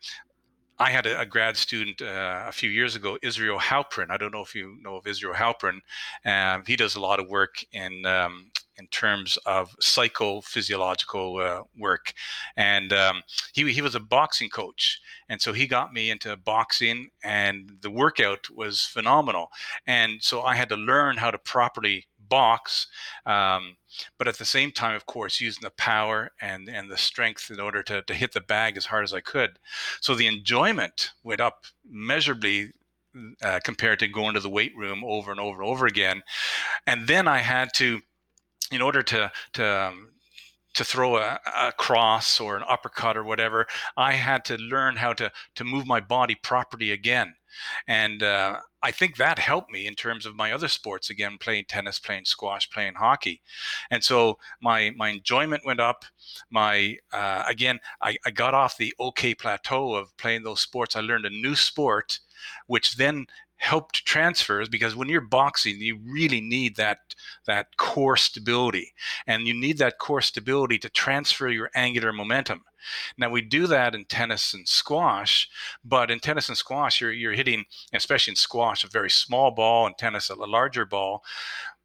I 0.78 0.90
had 0.90 1.06
a, 1.06 1.20
a 1.20 1.26
grad 1.26 1.56
student 1.56 2.02
uh, 2.02 2.44
a 2.46 2.52
few 2.52 2.70
years 2.70 2.96
ago, 2.96 3.18
Israel 3.22 3.58
Halperin. 3.58 4.10
I 4.10 4.16
don't 4.16 4.32
know 4.32 4.42
if 4.42 4.54
you 4.54 4.76
know 4.82 4.96
of 4.96 5.06
Israel 5.06 5.34
Halperin. 5.34 5.80
Um, 6.24 6.64
he 6.66 6.76
does 6.76 6.96
a 6.96 7.00
lot 7.00 7.20
of 7.20 7.28
work 7.28 7.64
in 7.72 8.04
um, 8.04 8.50
in 8.78 8.86
terms 8.88 9.38
of 9.46 9.74
psychophysiological 9.80 11.40
uh, 11.40 11.62
work. 11.78 12.12
And 12.56 12.92
um, 12.92 13.22
he, 13.54 13.70
he 13.72 13.82
was 13.82 13.94
a 13.94 14.00
boxing 14.00 14.50
coach. 14.50 15.00
And 15.28 15.40
so 15.40 15.52
he 15.52 15.66
got 15.66 15.92
me 15.92 16.10
into 16.10 16.36
boxing, 16.36 17.08
and 17.24 17.78
the 17.80 17.90
workout 17.90 18.46
was 18.54 18.82
phenomenal. 18.82 19.48
And 19.86 20.22
so 20.22 20.42
I 20.42 20.54
had 20.54 20.68
to 20.68 20.76
learn 20.76 21.16
how 21.16 21.30
to 21.30 21.38
properly 21.38 22.06
box. 22.28 22.86
Um, 23.24 23.76
but 24.18 24.28
at 24.28 24.38
the 24.38 24.44
same 24.44 24.72
time, 24.72 24.94
of 24.94 25.06
course, 25.06 25.40
using 25.40 25.62
the 25.62 25.70
power 25.70 26.30
and, 26.40 26.68
and 26.68 26.90
the 26.90 26.96
strength 26.96 27.50
in 27.50 27.60
order 27.60 27.82
to, 27.84 28.02
to 28.02 28.14
hit 28.14 28.32
the 28.32 28.40
bag 28.40 28.76
as 28.76 28.86
hard 28.86 29.04
as 29.04 29.12
I 29.12 29.20
could. 29.20 29.58
So 30.00 30.14
the 30.14 30.26
enjoyment 30.26 31.12
went 31.22 31.40
up 31.40 31.64
measurably 31.88 32.72
uh, 33.42 33.60
compared 33.64 33.98
to 34.00 34.08
going 34.08 34.34
to 34.34 34.40
the 34.40 34.50
weight 34.50 34.76
room 34.76 35.02
over 35.04 35.30
and 35.30 35.40
over 35.40 35.62
and 35.62 35.70
over 35.70 35.86
again. 35.86 36.22
And 36.86 37.06
then 37.06 37.26
I 37.26 37.38
had 37.38 37.72
to 37.76 38.00
in 38.70 38.82
order 38.82 39.02
to 39.02 39.32
to 39.54 39.88
um, 39.88 40.08
to 40.76 40.84
throw 40.84 41.16
a, 41.16 41.40
a, 41.56 41.72
cross 41.72 42.38
or 42.38 42.56
an 42.56 42.62
uppercut 42.68 43.16
or 43.16 43.24
whatever, 43.24 43.66
I 43.96 44.12
had 44.12 44.44
to 44.46 44.56
learn 44.58 44.96
how 44.96 45.12
to 45.14 45.32
to 45.56 45.64
move 45.64 45.86
my 45.86 46.00
body 46.00 46.36
properly 46.36 46.92
again, 46.92 47.34
and 47.88 48.22
uh, 48.22 48.60
I 48.82 48.90
think 48.90 49.16
that 49.16 49.38
helped 49.38 49.72
me 49.72 49.86
in 49.86 49.94
terms 49.94 50.26
of 50.26 50.36
my 50.36 50.52
other 50.52 50.68
sports 50.68 51.10
again, 51.10 51.38
playing 51.40 51.64
tennis, 51.68 51.98
playing 51.98 52.26
squash, 52.26 52.70
playing 52.70 52.94
hockey, 52.94 53.42
and 53.90 54.04
so 54.04 54.38
my 54.62 54.92
my 54.96 55.08
enjoyment 55.10 55.62
went 55.66 55.80
up. 55.80 56.04
My 56.50 56.96
uh, 57.12 57.44
again, 57.48 57.80
I, 58.02 58.16
I 58.24 58.30
got 58.30 58.54
off 58.54 58.76
the 58.76 58.94
okay 59.00 59.34
plateau 59.34 59.94
of 59.94 60.16
playing 60.18 60.42
those 60.42 60.60
sports. 60.60 60.94
I 60.94 61.00
learned 61.00 61.26
a 61.26 61.30
new 61.30 61.54
sport, 61.54 62.20
which 62.66 62.96
then 62.96 63.26
helped 63.56 64.04
transfers 64.04 64.68
because 64.68 64.94
when 64.94 65.08
you're 65.08 65.20
boxing 65.20 65.80
you 65.80 65.98
really 66.04 66.40
need 66.40 66.76
that 66.76 66.98
that 67.46 67.76
core 67.76 68.16
stability. 68.16 68.92
And 69.26 69.46
you 69.46 69.54
need 69.54 69.78
that 69.78 69.98
core 69.98 70.20
stability 70.20 70.78
to 70.78 70.90
transfer 70.90 71.48
your 71.48 71.70
angular 71.74 72.12
momentum. 72.12 72.62
Now 73.16 73.30
we 73.30 73.40
do 73.40 73.66
that 73.66 73.94
in 73.94 74.04
tennis 74.04 74.54
and 74.54 74.68
squash 74.68 75.48
but 75.84 76.10
in 76.10 76.20
tennis 76.20 76.48
and 76.48 76.56
squash 76.56 77.00
you're, 77.00 77.12
you're 77.12 77.32
hitting 77.32 77.64
especially 77.92 78.32
in 78.32 78.36
squash 78.36 78.84
a 78.84 78.88
very 78.88 79.10
small 79.10 79.50
ball 79.50 79.86
and 79.86 79.96
tennis 79.98 80.30
a 80.30 80.34
larger 80.34 80.84
ball 80.84 81.24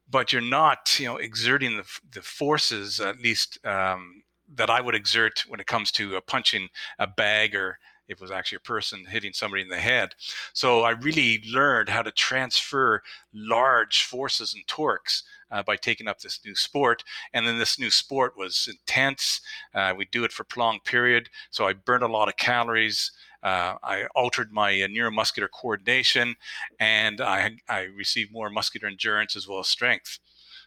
but 0.08 0.32
you're 0.32 0.42
not 0.42 1.00
you 1.00 1.06
know 1.06 1.16
exerting 1.16 1.76
the, 1.76 1.84
the 2.12 2.22
forces 2.22 3.00
at 3.00 3.20
least 3.20 3.58
um, 3.66 4.22
that 4.54 4.70
I 4.70 4.80
would 4.80 4.94
exert 4.94 5.44
when 5.48 5.60
it 5.60 5.66
comes 5.66 5.90
to 5.92 6.16
uh, 6.16 6.20
punching 6.20 6.68
a 6.98 7.06
bag 7.06 7.54
or 7.54 7.78
it 8.08 8.20
was 8.20 8.30
actually 8.30 8.56
a 8.56 8.60
person 8.68 9.04
hitting 9.08 9.32
somebody 9.32 9.62
in 9.62 9.68
the 9.68 9.76
head. 9.76 10.14
So 10.52 10.82
I 10.82 10.90
really 10.90 11.42
learned 11.50 11.88
how 11.88 12.02
to 12.02 12.10
transfer 12.10 13.02
large 13.32 14.02
forces 14.02 14.54
and 14.54 14.66
torques 14.66 15.22
uh, 15.50 15.62
by 15.62 15.76
taking 15.76 16.08
up 16.08 16.20
this 16.20 16.40
new 16.44 16.54
sport. 16.54 17.04
And 17.32 17.46
then 17.46 17.58
this 17.58 17.78
new 17.78 17.90
sport 17.90 18.36
was 18.36 18.68
intense. 18.68 19.40
Uh, 19.74 19.94
we 19.96 20.06
do 20.06 20.24
it 20.24 20.32
for 20.32 20.44
prolonged 20.44 20.84
period. 20.84 21.28
So 21.50 21.66
I 21.66 21.74
burned 21.74 22.02
a 22.02 22.08
lot 22.08 22.28
of 22.28 22.36
calories. 22.36 23.12
Uh, 23.42 23.74
I 23.82 24.04
altered 24.14 24.52
my 24.52 24.70
uh, 24.70 24.86
neuromuscular 24.86 25.48
coordination, 25.50 26.36
and 26.78 27.20
I, 27.20 27.56
I 27.68 27.80
received 27.82 28.32
more 28.32 28.50
muscular 28.50 28.86
endurance 28.86 29.34
as 29.34 29.48
well 29.48 29.58
as 29.58 29.68
strength. 29.68 30.20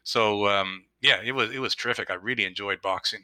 So 0.04 0.48
um, 0.48 0.86
yeah, 1.02 1.22
it 1.24 1.32
was 1.32 1.52
it 1.52 1.60
was 1.60 1.74
terrific. 1.74 2.12
I 2.12 2.16
really 2.16 2.46
enjoyed 2.46 2.82
boxing. 2.82 3.24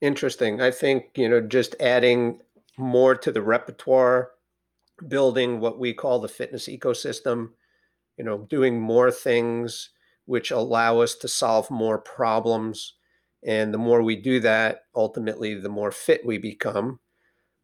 Interesting. 0.00 0.60
I 0.60 0.70
think 0.70 1.06
you 1.16 1.28
know 1.28 1.40
just 1.40 1.74
adding 1.80 2.40
more 2.76 3.14
to 3.14 3.32
the 3.32 3.42
repertoire, 3.42 4.30
building 5.06 5.60
what 5.60 5.78
we 5.78 5.92
call 5.92 6.20
the 6.20 6.28
fitness 6.28 6.68
ecosystem, 6.68 7.50
you 8.16 8.24
know, 8.24 8.46
doing 8.48 8.80
more 8.80 9.10
things 9.10 9.90
which 10.26 10.50
allow 10.50 11.00
us 11.00 11.14
to 11.16 11.28
solve 11.28 11.70
more 11.70 11.98
problems. 11.98 12.94
And 13.46 13.74
the 13.74 13.78
more 13.78 14.02
we 14.02 14.16
do 14.16 14.40
that, 14.40 14.84
ultimately, 14.94 15.54
the 15.54 15.68
more 15.68 15.90
fit 15.90 16.24
we 16.24 16.38
become. 16.38 17.00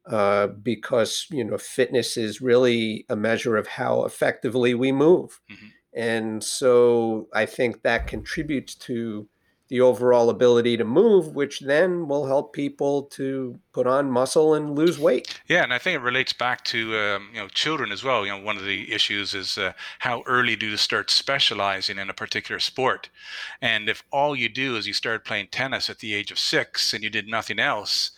Uh, 0.07 0.47
because 0.47 1.27
you 1.31 1.45
know, 1.45 1.59
fitness 1.59 2.17
is 2.17 2.41
really 2.41 3.05
a 3.11 3.15
measure 3.15 3.57
of 3.57 3.67
how 3.67 4.05
effectively 4.05 4.75
we 4.75 4.91
move, 4.91 5.41
mm-hmm. 5.49 5.67
and 5.93 6.43
so 6.43 7.29
I 7.35 7.45
think 7.45 7.83
that 7.83 8.07
contributes 8.07 8.75
to 8.77 9.29
the 9.71 9.81
overall 9.81 10.29
ability 10.29 10.77
to 10.77 10.85
move, 10.85 11.35
which 11.35 11.61
then 11.61 12.09
will 12.09 12.27
help 12.27 12.53
people 12.53 13.05
to 13.05 13.59
put 13.73 13.87
on 13.87 14.11
muscle 14.11 14.53
and 14.53 14.75
lose 14.75 14.99
weight. 14.99 15.41
Yeah, 15.47 15.63
and 15.63 15.73
I 15.73 15.79
think 15.79 15.95
it 15.95 16.03
relates 16.03 16.33
back 16.33 16.65
to 16.65 16.99
um, 16.99 17.29
you 17.33 17.41
know 17.41 17.49
children 17.49 17.93
as 17.93 18.03
well. 18.03 18.27
You 18.27 18.33
know, 18.33 18.43
one 18.43 18.57
of 18.57 18.65
the 18.65 18.93
issues 18.93 19.33
is 19.33 19.57
uh, 19.57 19.73
how 20.01 20.23
early 20.27 20.57
do 20.57 20.67
you 20.67 20.77
start 20.77 21.09
specializing 21.09 21.99
in 21.99 22.11
a 22.11 22.15
particular 22.15 22.59
sport, 22.59 23.09
and 23.63 23.89
if 23.89 24.03
all 24.11 24.35
you 24.35 24.49
do 24.49 24.77
is 24.77 24.89
you 24.89 24.93
start 24.93 25.25
playing 25.25 25.49
tennis 25.53 25.89
at 25.89 26.01
the 26.01 26.15
age 26.15 26.33
of 26.33 26.39
six 26.39 26.93
and 26.93 27.05
you 27.05 27.11
did 27.11 27.29
nothing 27.29 27.61
else, 27.61 28.11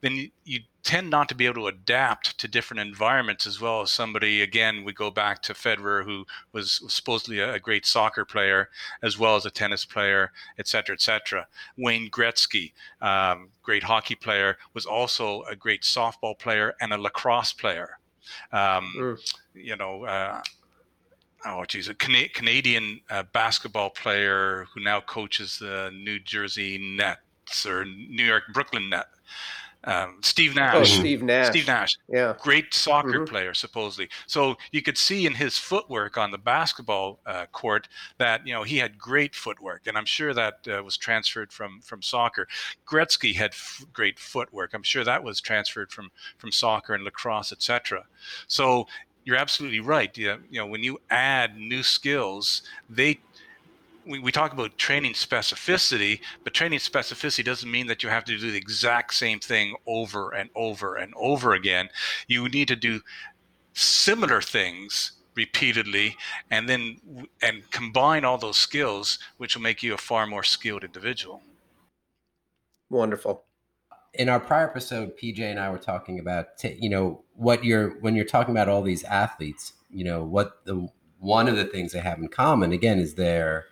then 0.00 0.30
you 0.44 0.60
tend 0.82 1.10
not 1.10 1.28
to 1.28 1.34
be 1.34 1.46
able 1.46 1.62
to 1.62 1.66
adapt 1.66 2.38
to 2.38 2.46
different 2.46 2.80
environments 2.80 3.46
as 3.46 3.60
well 3.60 3.80
as 3.80 3.90
somebody 3.90 4.42
again 4.42 4.84
we 4.84 4.92
go 4.92 5.10
back 5.10 5.42
to 5.42 5.52
Federer 5.52 6.04
who 6.04 6.24
was 6.52 6.80
supposedly 6.88 7.40
a, 7.40 7.58
great 7.58 7.84
soccer 7.84 8.24
player 8.24 8.68
as 9.02 9.18
well 9.18 9.34
as 9.34 9.46
a 9.46 9.50
tennis 9.50 9.84
player 9.84 10.30
etc 10.58 10.94
etc 10.94 11.46
Wayne 11.76 12.10
Gretzky 12.10 12.72
um, 13.00 13.48
great 13.62 13.82
hockey 13.82 14.14
player 14.14 14.58
was 14.74 14.86
also 14.86 15.42
a 15.42 15.56
great 15.56 15.82
softball 15.82 16.38
player 16.38 16.74
and 16.80 16.92
a 16.92 16.98
lacrosse 16.98 17.52
player. 17.52 17.98
Um, 18.52 18.94
mm. 18.96 19.34
you 19.54 19.76
know 19.76 20.04
uh, 20.04 20.42
oh 21.46 21.64
geez, 21.64 21.88
a 21.88 21.94
Can- 21.94 22.28
Canadian 22.32 23.00
uh, 23.10 23.24
basketball 23.32 23.90
player 23.90 24.66
who 24.72 24.80
now 24.80 25.00
coaches 25.00 25.58
the 25.58 25.90
New 25.92 26.18
Jersey 26.20 26.78
Nets 26.78 27.66
or 27.66 27.84
New 27.84 28.24
York 28.24 28.44
Brooklyn 28.52 28.90
Net 28.90 29.06
um, 29.86 30.18
Steve 30.20 30.54
Nash. 30.54 30.74
Oh, 30.74 30.84
Steve 30.84 31.22
Nash. 31.22 31.48
Steve 31.48 31.66
Nash. 31.66 31.96
Yeah. 32.08 32.34
Great 32.40 32.74
soccer 32.74 33.20
mm-hmm. 33.20 33.24
player, 33.24 33.54
supposedly. 33.54 34.08
So 34.26 34.56
you 34.72 34.82
could 34.82 34.98
see 34.98 35.26
in 35.26 35.34
his 35.34 35.56
footwork 35.56 36.18
on 36.18 36.32
the 36.32 36.38
basketball 36.38 37.20
uh, 37.24 37.46
court 37.52 37.88
that 38.18 38.46
you 38.46 38.52
know 38.52 38.64
he 38.64 38.78
had 38.78 38.98
great 38.98 39.34
footwork, 39.34 39.86
and 39.86 39.96
I'm 39.96 40.04
sure 40.04 40.34
that 40.34 40.54
uh, 40.68 40.82
was 40.82 40.96
transferred 40.96 41.52
from 41.52 41.80
from 41.80 42.02
soccer. 42.02 42.48
Gretzky 42.86 43.34
had 43.34 43.52
f- 43.52 43.84
great 43.92 44.18
footwork. 44.18 44.74
I'm 44.74 44.82
sure 44.82 45.04
that 45.04 45.22
was 45.22 45.40
transferred 45.40 45.92
from 45.92 46.10
from 46.38 46.50
soccer 46.50 46.94
and 46.94 47.04
lacrosse, 47.04 47.52
etc. 47.52 48.04
So 48.48 48.86
you're 49.26 49.36
absolutely 49.36 49.80
right. 49.80 50.16
You 50.16 50.38
know, 50.52 50.66
when 50.66 50.84
you 50.84 51.00
add 51.10 51.56
new 51.56 51.82
skills, 51.82 52.62
they 52.88 53.18
we, 54.06 54.18
we 54.20 54.32
talk 54.32 54.52
about 54.52 54.78
training 54.78 55.12
specificity, 55.12 56.20
but 56.44 56.54
training 56.54 56.78
specificity 56.78 57.44
doesn't 57.44 57.70
mean 57.70 57.88
that 57.88 58.02
you 58.02 58.08
have 58.08 58.24
to 58.24 58.38
do 58.38 58.50
the 58.50 58.56
exact 58.56 59.14
same 59.14 59.40
thing 59.40 59.74
over 59.86 60.30
and 60.30 60.48
over 60.54 60.96
and 60.96 61.12
over 61.16 61.52
again. 61.52 61.88
You 62.28 62.48
need 62.48 62.68
to 62.68 62.76
do 62.76 63.00
similar 63.74 64.40
things 64.40 65.12
repeatedly 65.34 66.16
and 66.50 66.66
then 66.66 66.98
and 67.42 67.70
combine 67.70 68.24
all 68.24 68.38
those 68.38 68.56
skills 68.56 69.18
which 69.36 69.54
will 69.54 69.62
make 69.62 69.82
you 69.82 69.92
a 69.92 69.98
far 69.98 70.26
more 70.26 70.42
skilled 70.42 70.82
individual 70.82 71.42
wonderful 72.88 73.44
in 74.14 74.30
our 74.30 74.40
prior 74.40 74.66
episode 74.66 75.12
pj 75.18 75.40
and 75.40 75.60
i 75.60 75.68
were 75.68 75.76
talking 75.76 76.18
about 76.18 76.56
t- 76.56 76.78
you 76.80 76.88
know 76.88 77.22
what 77.34 77.62
you're 77.62 78.00
when 78.00 78.16
you're 78.16 78.24
talking 78.24 78.54
about 78.54 78.66
all 78.66 78.80
these 78.80 79.04
athletes 79.04 79.74
you 79.90 80.04
know 80.04 80.24
what 80.24 80.64
the 80.64 80.88
one 81.18 81.46
of 81.46 81.56
the 81.56 81.66
things 81.66 81.92
they 81.92 82.00
have 82.00 82.18
in 82.18 82.28
common 82.28 82.72
again 82.72 82.98
is 82.98 83.14
their 83.14 83.66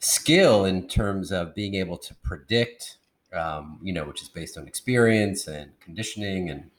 skill 0.00 0.64
in 0.64 0.88
terms 0.88 1.32
of 1.32 1.54
being 1.54 1.74
able 1.74 1.98
to 1.98 2.14
predict, 2.16 2.98
um, 3.32 3.78
you 3.82 3.92
know, 3.92 4.04
which 4.04 4.22
is 4.22 4.28
based 4.28 4.56
on 4.56 4.66
experience 4.66 5.46
and 5.46 5.78
conditioning. 5.80 6.50
And 6.50 6.70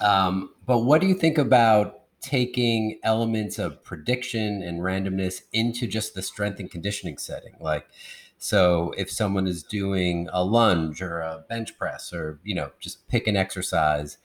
um, 0.00 0.50
but 0.66 0.80
what 0.80 1.00
do 1.00 1.06
you 1.06 1.14
think 1.14 1.38
about 1.38 1.96
taking 2.20 2.98
elements 3.02 3.58
of 3.58 3.82
prediction 3.82 4.62
and 4.62 4.80
randomness 4.80 5.42
into 5.52 5.86
just 5.86 6.14
the 6.14 6.22
strength 6.22 6.60
and 6.60 6.70
conditioning 6.70 7.18
setting? 7.18 7.54
Like, 7.60 7.86
so 8.38 8.94
if 8.96 9.10
someone 9.10 9.46
is 9.46 9.62
doing 9.62 10.28
a 10.32 10.44
lunge 10.44 11.02
or 11.02 11.20
a 11.20 11.44
bench 11.48 11.78
press, 11.78 12.12
or 12.12 12.40
you 12.42 12.54
know, 12.54 12.70
just 12.80 13.06
pick 13.08 13.26
an 13.26 13.36
exercise, 13.36 14.18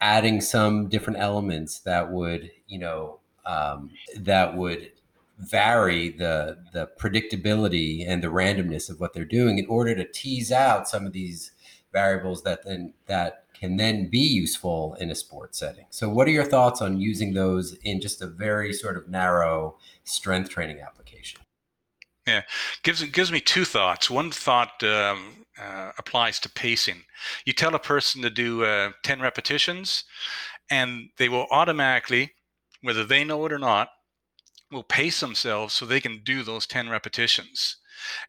adding 0.00 0.40
some 0.40 0.88
different 0.88 1.18
elements 1.18 1.80
that 1.80 2.10
would, 2.10 2.50
you 2.68 2.78
know, 2.78 3.20
um, 3.44 3.90
that 4.16 4.56
would 4.56 4.92
vary 5.38 6.10
the 6.10 6.58
the 6.72 6.88
predictability 6.98 8.08
and 8.08 8.22
the 8.22 8.28
randomness 8.28 8.88
of 8.88 9.00
what 9.00 9.12
they're 9.12 9.24
doing 9.24 9.58
in 9.58 9.66
order 9.66 9.94
to 9.94 10.04
tease 10.12 10.50
out 10.50 10.88
some 10.88 11.06
of 11.06 11.12
these 11.12 11.52
variables 11.92 12.42
that 12.42 12.64
then 12.64 12.92
that 13.06 13.44
can 13.58 13.76
then 13.76 14.08
be 14.08 14.18
useful 14.18 14.94
in 15.00 15.10
a 15.10 15.14
sports 15.14 15.58
setting. 15.58 15.86
So 15.90 16.08
what 16.08 16.28
are 16.28 16.32
your 16.32 16.44
thoughts 16.44 16.82
on 16.82 17.00
using 17.00 17.32
those 17.32 17.74
in 17.84 18.00
just 18.00 18.20
a 18.20 18.26
very 18.26 18.72
sort 18.72 18.96
of 18.96 19.08
narrow 19.08 19.76
strength 20.04 20.50
training 20.50 20.80
application? 20.80 21.40
Yeah, 22.26 22.42
gives 22.82 23.02
gives 23.02 23.32
me 23.32 23.40
two 23.40 23.64
thoughts. 23.64 24.10
One 24.10 24.30
thought 24.30 24.82
um, 24.82 25.46
uh, 25.58 25.92
applies 25.96 26.40
to 26.40 26.50
pacing. 26.50 27.02
You 27.44 27.52
tell 27.52 27.74
a 27.74 27.78
person 27.78 28.20
to 28.22 28.30
do 28.30 28.64
uh, 28.64 28.90
ten 29.02 29.20
repetitions, 29.20 30.04
and 30.70 31.10
they 31.18 31.28
will 31.28 31.46
automatically, 31.50 32.32
whether 32.82 33.04
they 33.04 33.22
know 33.22 33.46
it 33.46 33.52
or 33.52 33.58
not, 33.58 33.88
will 34.70 34.82
pace 34.82 35.20
themselves 35.20 35.74
so 35.74 35.86
they 35.86 36.00
can 36.00 36.22
do 36.24 36.42
those 36.42 36.66
10 36.66 36.88
repetitions. 36.88 37.76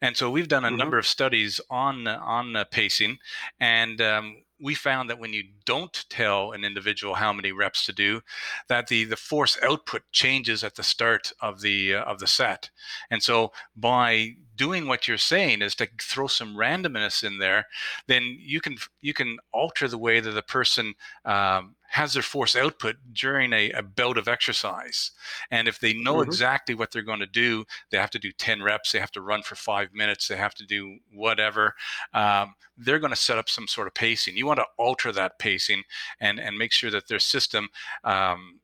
And 0.00 0.16
so 0.16 0.30
we've 0.30 0.48
done 0.48 0.64
a 0.64 0.68
mm-hmm. 0.68 0.76
number 0.76 0.98
of 0.98 1.06
studies 1.06 1.60
on 1.70 2.06
on 2.08 2.56
uh, 2.56 2.64
pacing, 2.64 3.18
and 3.60 4.00
um, 4.00 4.42
we 4.60 4.74
found 4.74 5.08
that 5.08 5.18
when 5.18 5.32
you 5.32 5.44
don't 5.64 6.04
tell 6.08 6.52
an 6.52 6.64
individual 6.64 7.14
how 7.14 7.32
many 7.32 7.52
reps 7.52 7.84
to 7.86 7.92
do, 7.92 8.22
that 8.68 8.88
the 8.88 9.04
the 9.04 9.16
force 9.16 9.58
output 9.62 10.02
changes 10.12 10.64
at 10.64 10.74
the 10.74 10.82
start 10.82 11.32
of 11.40 11.60
the 11.60 11.94
uh, 11.94 12.02
of 12.02 12.18
the 12.18 12.26
set. 12.26 12.70
And 13.10 13.22
so 13.22 13.52
by 13.76 14.36
doing 14.56 14.88
what 14.88 15.06
you're 15.06 15.18
saying 15.18 15.62
is 15.62 15.74
to 15.76 15.88
throw 16.00 16.26
some 16.26 16.56
randomness 16.56 17.22
in 17.22 17.38
there, 17.38 17.66
then 18.06 18.36
you 18.40 18.60
can 18.60 18.76
you 19.00 19.14
can 19.14 19.38
alter 19.52 19.86
the 19.86 19.98
way 19.98 20.20
that 20.20 20.32
the 20.32 20.42
person 20.42 20.94
um, 21.24 21.76
has 21.88 22.12
their 22.12 22.22
force 22.22 22.54
output 22.54 22.96
during 23.12 23.52
a, 23.52 23.70
a 23.70 23.82
bout 23.82 24.18
of 24.18 24.28
exercise. 24.28 25.10
And 25.50 25.66
if 25.66 25.80
they 25.80 25.94
know 25.94 26.16
mm-hmm. 26.16 26.28
exactly 26.28 26.74
what 26.74 26.90
they're 26.92 27.02
going 27.02 27.20
to 27.20 27.26
do, 27.26 27.64
they 27.90 27.98
have 27.98 28.10
to 28.10 28.18
do 28.18 28.30
10 28.30 28.62
reps, 28.62 28.92
they 28.92 29.00
have 29.00 29.12
to 29.12 29.20
run 29.20 29.42
for 29.42 29.54
five 29.54 29.92
minutes, 29.94 30.28
they 30.28 30.36
have 30.36 30.54
to 30.56 30.66
do 30.66 30.98
whatever, 31.12 31.74
um, 32.12 32.54
they're 32.76 32.98
going 32.98 33.12
to 33.12 33.16
set 33.16 33.38
up 33.38 33.48
some 33.48 33.66
sort 33.66 33.86
of 33.86 33.94
pacing. 33.94 34.36
You 34.36 34.46
want 34.46 34.58
to 34.60 34.66
alter 34.76 35.12
that 35.12 35.38
pacing 35.38 35.82
and, 36.20 36.38
and 36.38 36.56
make 36.56 36.72
sure 36.72 36.90
that 36.90 37.08
their 37.08 37.18
system 37.18 37.68
um, 38.04 38.60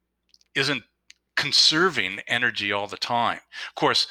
isn't 0.54 0.82
conserving 1.36 2.20
energy 2.28 2.72
all 2.72 2.86
the 2.86 2.96
time. 2.96 3.40
Of 3.68 3.74
course, 3.74 4.06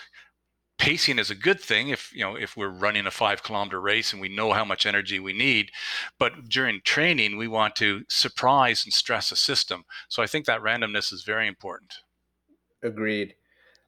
pacing 0.84 1.18
is 1.18 1.32
a 1.32 1.36
good 1.36 1.62
thing 1.62 1.88
if 1.90 2.12
you 2.14 2.20
know 2.20 2.36
if 2.36 2.58
we're 2.58 2.68
running 2.68 3.08
a 3.08 3.12
five 3.12 3.42
kilometer 3.42 3.80
race 3.80 4.12
and 4.12 4.22
we 4.22 4.28
know 4.28 4.52
how 4.52 4.66
much 4.66 4.86
energy 4.86 5.18
we 5.18 5.32
need. 5.32 5.72
But 6.20 6.50
during 6.50 6.82
training 6.84 7.38
we 7.38 7.48
want 7.48 7.78
to 7.78 8.04
surprise 8.10 8.84
and 8.84 8.94
stress 8.94 9.32
a 9.32 9.38
system. 9.38 9.86
So 10.10 10.22
i 10.22 10.28
think 10.28 10.46
that 10.46 10.62
randomness 10.62 11.14
is 11.14 11.24
very 11.24 11.48
important. 11.48 11.94
Agreed. 12.84 13.36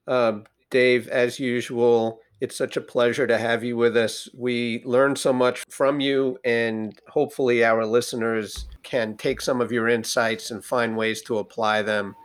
Um, 0.08 0.46
dave 0.70 1.10
as 1.10 1.39
usual 1.39 2.22
it's 2.41 2.56
such 2.56 2.78
a 2.78 2.82
pleasure 2.82 3.26
to 3.28 3.38
have 3.38 3.64
you 3.64 3.78
with 3.78 3.96
us. 3.96 4.30
We 4.34 4.82
learned 4.86 5.18
so 5.18 5.34
much 5.34 5.64
from 5.70 6.00
you 6.00 6.38
and 6.46 6.98
hopefully 7.10 7.64
our 7.64 7.86
listeners 7.86 8.68
can 8.84 9.18
take 9.18 9.41
some 9.41 9.60
of 9.62 9.72
your 9.72 9.89
insights 9.89 10.52
and 10.52 10.64
find 10.64 10.96
ways 10.96 11.22
to 11.24 11.39
apply 11.39 11.82
them 11.82 12.16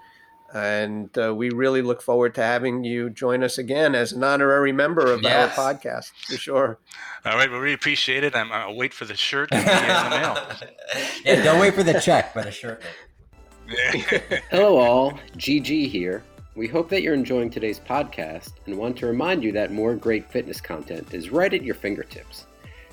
and 0.54 1.16
uh, 1.18 1.34
we 1.34 1.50
really 1.50 1.82
look 1.82 2.02
forward 2.02 2.34
to 2.34 2.42
having 2.42 2.84
you 2.84 3.10
join 3.10 3.42
us 3.42 3.58
again 3.58 3.94
as 3.94 4.12
an 4.12 4.24
honorary 4.24 4.72
member 4.72 5.10
of 5.12 5.22
yes. 5.22 5.56
our 5.56 5.74
podcast, 5.74 6.10
for 6.26 6.36
sure. 6.36 6.78
All 7.24 7.36
right, 7.36 7.50
we 7.50 7.56
really 7.56 7.74
appreciate 7.74 8.24
it. 8.24 8.34
I'm, 8.34 8.50
I'll 8.50 8.74
wait 8.74 8.92
for 8.92 9.04
the 9.04 9.16
shirt 9.16 9.50
in 9.52 9.58
the 9.58 9.64
mail. 9.64 10.38
yeah, 11.24 11.42
don't 11.42 11.60
wait 11.60 11.74
for 11.74 11.82
the 11.82 12.00
check, 12.00 12.34
but 12.34 12.46
a 12.46 12.50
shirt. 12.50 12.82
Hello, 14.50 14.78
all. 14.78 15.12
GG 15.36 15.88
here. 15.88 16.24
We 16.56 16.66
hope 16.66 16.88
that 16.88 17.02
you're 17.02 17.14
enjoying 17.14 17.50
today's 17.50 17.78
podcast 17.78 18.54
and 18.66 18.76
want 18.76 18.96
to 18.98 19.06
remind 19.06 19.44
you 19.44 19.52
that 19.52 19.72
more 19.72 19.94
great 19.94 20.30
fitness 20.30 20.60
content 20.60 21.14
is 21.14 21.30
right 21.30 21.54
at 21.54 21.62
your 21.62 21.76
fingertips. 21.76 22.46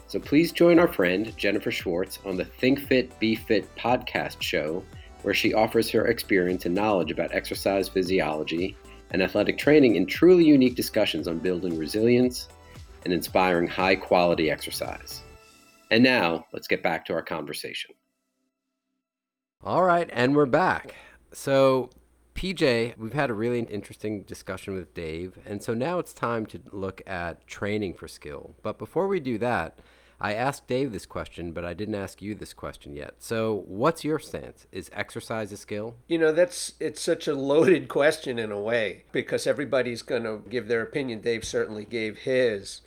So 0.06 0.20
please 0.20 0.52
join 0.52 0.78
our 0.78 0.88
friend 0.88 1.36
Jennifer 1.36 1.72
Schwartz 1.72 2.20
on 2.24 2.38
the 2.38 2.46
Think 2.46 2.80
Fit 2.80 3.20
Be 3.20 3.36
Fit 3.36 3.76
podcast 3.76 4.42
show 4.42 4.84
where 5.28 5.34
she 5.34 5.54
offers 5.54 5.90
her 5.90 6.08
experience 6.08 6.66
and 6.66 6.74
knowledge 6.74 7.12
about 7.12 7.36
exercise 7.36 7.90
physiology 7.90 8.78
and 9.12 9.22
athletic 9.22 9.58
training 9.58 9.98
in 9.98 10.06
truly 10.06 10.46
unique 10.46 10.74
discussions 10.74 11.28
on 11.28 11.38
building 11.38 11.78
resilience 11.78 12.48
and 13.04 13.12
inspiring 13.12 13.68
high 13.68 13.94
quality 13.94 14.50
exercise. 14.50 15.24
And 15.92 16.02
now, 16.02 16.46
let's 16.54 16.66
get 16.66 16.82
back 16.82 17.04
to 17.08 17.14
our 17.14 17.22
conversation. 17.22 17.94
All 19.66 19.84
right, 19.84 20.10
and 20.14 20.34
we're 20.34 20.46
back. 20.46 20.96
So, 21.34 21.90
PJ, 22.34 22.98
we've 22.98 23.12
had 23.12 23.30
a 23.30 23.34
really 23.34 23.60
interesting 23.60 24.22
discussion 24.22 24.76
with 24.76 24.94
Dave, 24.94 25.38
and 25.46 25.62
so 25.62 25.74
now 25.74 26.00
it's 26.00 26.14
time 26.14 26.46
to 26.46 26.62
look 26.72 27.02
at 27.06 27.46
training 27.48 27.96
for 27.96 28.08
skill. 28.08 28.56
But 28.64 28.78
before 28.78 29.10
we 29.10 29.20
do 29.20 29.38
that, 29.40 29.80
I 30.20 30.34
asked 30.34 30.68
Dave 30.68 30.92
this 30.92 31.06
question, 31.06 31.52
but 31.52 31.64
I 31.64 31.74
didn't 31.74 31.96
ask 31.96 32.22
you 32.22 32.34
this 32.34 32.54
question 32.54 32.96
yet. 32.96 33.16
So, 33.20 33.64
what's 33.68 34.04
your 34.04 34.18
stance? 34.18 34.66
Is 34.72 34.90
exercise 34.94 35.52
a 35.52 35.58
skill? 35.58 35.96
You 36.08 36.18
know, 36.18 36.32
that's 36.32 36.74
it's 36.80 37.02
such 37.02 37.28
a 37.28 37.36
loaded 37.36 37.88
question 37.88 38.40
in 38.40 38.52
a 38.52 38.60
way 38.60 39.04
because 39.12 39.46
everybody's 39.46 40.02
going 40.02 40.24
to 40.24 40.42
give 40.50 40.68
their 40.68 40.82
opinion. 40.82 41.22
Dave 41.22 41.46
certainly 41.46 41.86
gave 41.86 42.20
his. 42.20 42.82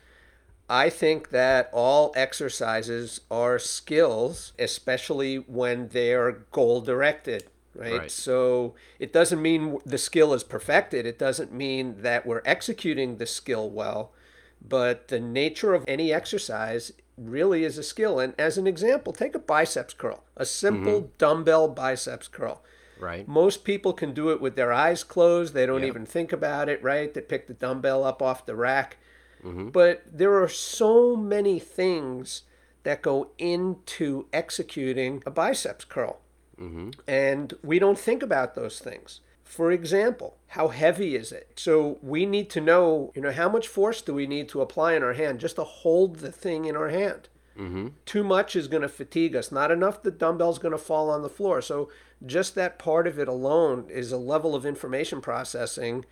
I 0.69 0.89
think 0.89 1.31
that 1.31 1.69
all 1.73 2.13
exercises 2.15 3.21
are 3.31 3.59
skills, 3.59 4.53
especially 4.59 5.37
when 5.37 5.89
they're 5.89 6.45
goal 6.53 6.81
directed. 6.81 7.45
Right? 7.75 7.99
Right. 7.99 8.11
So 8.11 8.75
it 8.99 9.13
doesn't 9.13 9.41
mean 9.41 9.79
the 9.87 9.99
skill 9.99 10.35
is 10.35 10.43
perfected. 10.43 11.07
It 11.07 11.19
doesn't 11.19 11.53
mean 11.53 12.03
that 12.03 12.27
we're 12.27 12.43
executing 12.45 13.17
the 13.17 13.27
skill 13.27 13.71
well, 13.71 14.13
but 14.61 15.09
the 15.09 15.21
nature 15.21 15.75
of 15.75 15.85
any 15.87 16.13
exercise 16.13 16.93
really 17.29 17.65
is 17.65 17.79
a 17.79 17.83
skill. 17.83 18.19
And 18.19 18.35
as 18.39 18.59
an 18.59 18.67
example, 18.67 19.13
take 19.13 19.35
a 19.35 19.39
biceps 19.39 19.95
curl, 19.95 20.25
a 20.37 20.45
simple 20.45 21.03
mm-hmm. 21.03 21.13
dumbbell 21.19 21.69
biceps 21.69 22.29
curl. 22.29 22.63
Right. 22.99 23.27
Most 23.27 23.65
people 23.65 23.93
can 23.93 24.13
do 24.13 24.31
it 24.31 24.41
with 24.41 24.57
their 24.57 24.73
eyes 24.73 25.05
closed. 25.05 25.55
They 25.55 25.67
don't 25.67 25.83
Yeah. 25.83 25.89
even 25.89 26.07
think 26.07 26.33
about 26.33 26.69
it, 26.69 26.83
right? 26.83 27.13
They 27.13 27.21
pick 27.21 27.47
the 27.47 27.55
dumbbell 27.55 28.05
up 28.05 28.21
off 28.21 28.47
the 28.47 28.55
rack. 28.55 28.99
Mm-hmm. 29.43 29.69
But 29.71 30.03
there 30.11 30.41
are 30.43 30.49
so 30.49 31.17
many 31.17 31.59
things 31.59 32.43
that 32.83 33.03
go 33.03 33.31
into 33.39 34.27
executing 34.33 35.23
a 35.27 35.31
biceps 35.31 35.85
curl. 35.85 36.21
Mm-hmm. 36.61 36.91
And 37.09 37.55
we 37.63 37.79
don't 37.79 37.99
think 37.99 38.23
about 38.23 38.55
those 38.55 38.81
things. 38.81 39.21
For 39.51 39.73
example, 39.73 40.37
how 40.47 40.69
heavy 40.69 41.17
is 41.17 41.33
it? 41.33 41.55
So 41.57 41.99
we 42.03 42.25
need 42.25 42.49
to 42.51 42.61
know, 42.61 43.11
you 43.17 43.21
know, 43.21 43.33
how 43.33 43.49
much 43.49 43.67
force 43.67 44.01
do 44.01 44.15
we 44.15 44.29
need 44.29 44.49
to 44.51 44.61
apply 44.61 44.95
in 44.95 45.03
our 45.03 45.15
hand 45.15 45.41
just 45.41 45.57
to 45.57 45.65
hold 45.65 46.17
the 46.17 46.31
thing 46.31 46.67
in 46.67 46.77
our 46.77 46.91
hand? 46.91 47.29
Mm-hmm. 47.59 47.89
Too 48.07 48.23
much 48.23 48.55
is 48.55 48.69
going 48.69 48.83
to 48.83 48.89
fatigue 48.89 49.35
us. 49.35 49.51
Not 49.51 49.73
enough, 49.73 50.05
the 50.05 50.13
dumbbell's 50.13 50.61
going 50.61 50.71
to 50.71 50.79
fall 50.79 51.11
on 51.11 51.23
the 51.23 51.29
floor. 51.29 51.61
So 51.61 51.91
just 52.25 52.55
that 52.55 52.79
part 52.79 53.09
of 53.09 53.19
it 53.19 53.27
alone 53.27 53.87
is 53.89 54.13
a 54.13 54.17
level 54.17 54.55
of 54.55 54.65
information 54.65 55.21
processing 55.21 56.05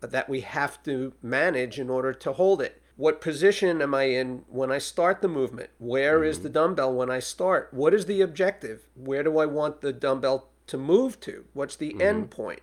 that 0.00 0.28
we 0.28 0.42
have 0.42 0.80
to 0.84 1.12
manage 1.20 1.80
in 1.80 1.90
order 1.90 2.12
to 2.12 2.34
hold 2.34 2.62
it. 2.62 2.80
What 2.94 3.20
position 3.20 3.82
am 3.82 3.96
I 3.96 4.04
in 4.04 4.44
when 4.46 4.70
I 4.70 4.78
start 4.78 5.22
the 5.22 5.28
movement? 5.28 5.70
Where 5.78 6.22
is 6.22 6.36
mm-hmm. 6.36 6.44
the 6.44 6.50
dumbbell 6.50 6.94
when 6.94 7.10
I 7.10 7.18
start? 7.18 7.68
What 7.72 7.92
is 7.92 8.06
the 8.06 8.20
objective? 8.20 8.86
Where 8.94 9.24
do 9.24 9.38
I 9.38 9.46
want 9.46 9.80
the 9.80 9.92
dumbbell 9.92 10.50
to 10.68 10.78
move 10.78 11.18
to? 11.22 11.46
What's 11.52 11.74
the 11.74 12.00
end 12.00 12.30
mm-hmm. 12.30 12.42
point? 12.42 12.60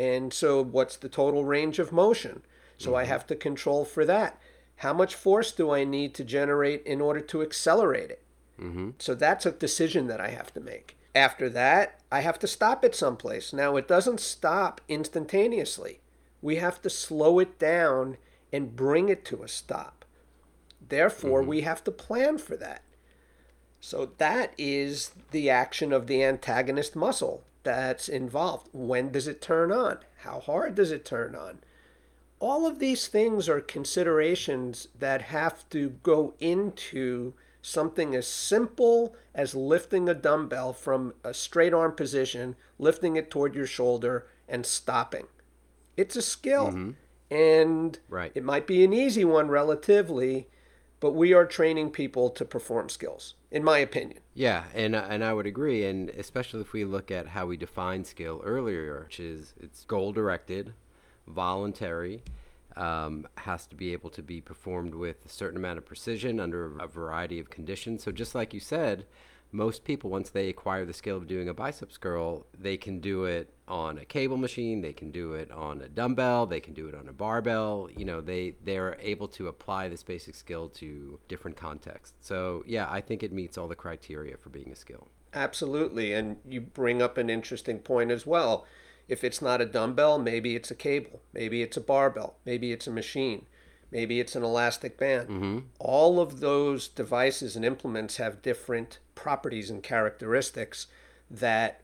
And 0.00 0.32
so, 0.32 0.64
what's 0.64 0.96
the 0.96 1.10
total 1.10 1.44
range 1.44 1.78
of 1.78 1.92
motion? 1.92 2.40
So, 2.78 2.94
I 2.94 3.02
mm-hmm. 3.02 3.12
have 3.12 3.26
to 3.26 3.36
control 3.36 3.84
for 3.84 4.06
that. 4.06 4.40
How 4.76 4.94
much 4.94 5.14
force 5.14 5.52
do 5.52 5.72
I 5.72 5.84
need 5.84 6.14
to 6.14 6.24
generate 6.24 6.82
in 6.86 7.02
order 7.02 7.20
to 7.20 7.42
accelerate 7.42 8.10
it? 8.10 8.22
Mm-hmm. 8.58 8.92
So, 8.98 9.14
that's 9.14 9.44
a 9.44 9.52
decision 9.52 10.06
that 10.06 10.18
I 10.18 10.28
have 10.28 10.54
to 10.54 10.60
make. 10.60 10.96
After 11.14 11.50
that, 11.50 12.00
I 12.10 12.20
have 12.20 12.38
to 12.38 12.46
stop 12.46 12.82
it 12.82 12.94
someplace. 12.94 13.52
Now, 13.52 13.76
it 13.76 13.86
doesn't 13.86 14.20
stop 14.20 14.80
instantaneously, 14.88 16.00
we 16.40 16.56
have 16.56 16.80
to 16.80 16.88
slow 16.88 17.38
it 17.38 17.58
down 17.58 18.16
and 18.50 18.74
bring 18.74 19.10
it 19.10 19.22
to 19.26 19.42
a 19.42 19.48
stop. 19.48 20.06
Therefore, 20.88 21.40
mm-hmm. 21.40 21.50
we 21.50 21.60
have 21.60 21.84
to 21.84 21.90
plan 21.90 22.38
for 22.38 22.56
that. 22.56 22.84
So 23.82 24.12
that 24.16 24.54
is 24.56 25.10
the 25.30 25.50
action 25.50 25.92
of 25.92 26.06
the 26.06 26.24
antagonist 26.24 26.96
muscle 26.96 27.44
that's 27.62 28.08
involved. 28.08 28.68
When 28.72 29.10
does 29.12 29.28
it 29.28 29.40
turn 29.42 29.72
on? 29.72 29.98
How 30.18 30.40
hard 30.40 30.74
does 30.74 30.90
it 30.90 31.04
turn 31.04 31.34
on? 31.34 31.58
All 32.38 32.66
of 32.66 32.78
these 32.78 33.06
things 33.06 33.48
are 33.48 33.60
considerations 33.60 34.88
that 34.98 35.22
have 35.22 35.68
to 35.70 35.90
go 36.02 36.34
into 36.40 37.34
something 37.62 38.14
as 38.14 38.26
simple 38.26 39.14
as 39.34 39.54
lifting 39.54 40.08
a 40.08 40.14
dumbbell 40.14 40.72
from 40.72 41.12
a 41.22 41.34
straight 41.34 41.74
arm 41.74 41.92
position, 41.92 42.56
lifting 42.78 43.16
it 43.16 43.30
toward 43.30 43.54
your 43.54 43.66
shoulder, 43.66 44.26
and 44.48 44.64
stopping. 44.64 45.26
It's 45.96 46.16
a 46.16 46.22
skill. 46.22 46.68
Mm-hmm. 46.68 46.90
And 47.30 47.98
Right. 48.08 48.32
it 48.34 48.42
might 48.42 48.66
be 48.66 48.82
an 48.82 48.92
easy 48.92 49.24
one 49.24 49.48
relatively, 49.48 50.48
but 51.00 51.12
we 51.12 51.32
are 51.32 51.46
training 51.46 51.90
people 51.90 52.30
to 52.30 52.44
perform 52.44 52.88
skills, 52.88 53.34
in 53.50 53.64
my 53.64 53.78
opinion. 53.78 54.20
Yeah, 54.34 54.64
and 54.74 54.94
and 54.94 55.24
I 55.24 55.32
would 55.32 55.46
agree, 55.46 55.84
and 55.86 56.10
especially 56.10 56.60
if 56.60 56.72
we 56.72 56.84
look 56.84 57.10
at 57.10 57.28
how 57.28 57.46
we 57.46 57.56
define 57.56 58.04
skill 58.04 58.40
earlier, 58.44 59.02
which 59.04 59.18
is 59.18 59.54
it's 59.58 59.84
goal 59.84 60.12
directed, 60.12 60.74
voluntary, 61.26 62.22
um, 62.76 63.26
has 63.36 63.66
to 63.68 63.76
be 63.76 63.92
able 63.92 64.10
to 64.10 64.22
be 64.22 64.40
performed 64.40 64.94
with 64.94 65.24
a 65.24 65.28
certain 65.28 65.56
amount 65.56 65.78
of 65.78 65.86
precision 65.86 66.38
under 66.38 66.78
a 66.78 66.86
variety 66.86 67.40
of 67.40 67.50
conditions. 67.50 68.02
So 68.04 68.12
just 68.12 68.34
like 68.34 68.54
you 68.54 68.60
said, 68.60 69.06
most 69.52 69.84
people 69.84 70.10
once 70.10 70.30
they 70.30 70.48
acquire 70.48 70.84
the 70.84 70.92
skill 70.92 71.16
of 71.16 71.26
doing 71.26 71.48
a 71.48 71.54
biceps 71.54 71.96
curl, 71.96 72.46
they 72.56 72.76
can 72.76 73.00
do 73.00 73.24
it 73.24 73.52
on 73.70 73.98
a 73.98 74.04
cable 74.04 74.36
machine, 74.36 74.80
they 74.82 74.92
can 74.92 75.10
do 75.10 75.34
it 75.34 75.50
on 75.50 75.80
a 75.80 75.88
dumbbell, 75.88 76.46
they 76.46 76.60
can 76.60 76.74
do 76.74 76.88
it 76.88 76.94
on 76.94 77.08
a 77.08 77.12
barbell. 77.12 77.88
You 77.96 78.04
know, 78.04 78.20
they 78.20 78.54
they're 78.64 78.98
able 79.00 79.28
to 79.28 79.48
apply 79.48 79.88
this 79.88 80.02
basic 80.02 80.34
skill 80.34 80.68
to 80.70 81.18
different 81.28 81.56
contexts. 81.56 82.16
So 82.20 82.64
yeah, 82.66 82.86
I 82.90 83.00
think 83.00 83.22
it 83.22 83.32
meets 83.32 83.56
all 83.56 83.68
the 83.68 83.76
criteria 83.76 84.36
for 84.36 84.50
being 84.50 84.72
a 84.72 84.76
skill. 84.76 85.08
Absolutely. 85.32 86.12
And 86.12 86.38
you 86.48 86.60
bring 86.60 87.00
up 87.00 87.16
an 87.16 87.30
interesting 87.30 87.78
point 87.78 88.10
as 88.10 88.26
well. 88.26 88.66
If 89.08 89.24
it's 89.24 89.40
not 89.40 89.60
a 89.60 89.66
dumbbell, 89.66 90.18
maybe 90.18 90.54
it's 90.54 90.70
a 90.70 90.74
cable, 90.74 91.22
maybe 91.32 91.62
it's 91.62 91.76
a 91.76 91.80
barbell, 91.80 92.36
maybe 92.44 92.72
it's 92.72 92.86
a 92.86 92.92
machine, 92.92 93.46
maybe 93.90 94.20
it's 94.20 94.36
an 94.36 94.42
elastic 94.42 94.98
band. 94.98 95.28
Mm-hmm. 95.28 95.58
All 95.78 96.20
of 96.20 96.40
those 96.40 96.88
devices 96.88 97.56
and 97.56 97.64
implements 97.64 98.18
have 98.18 98.42
different 98.42 98.98
properties 99.14 99.70
and 99.70 99.82
characteristics 99.82 100.86
that 101.28 101.82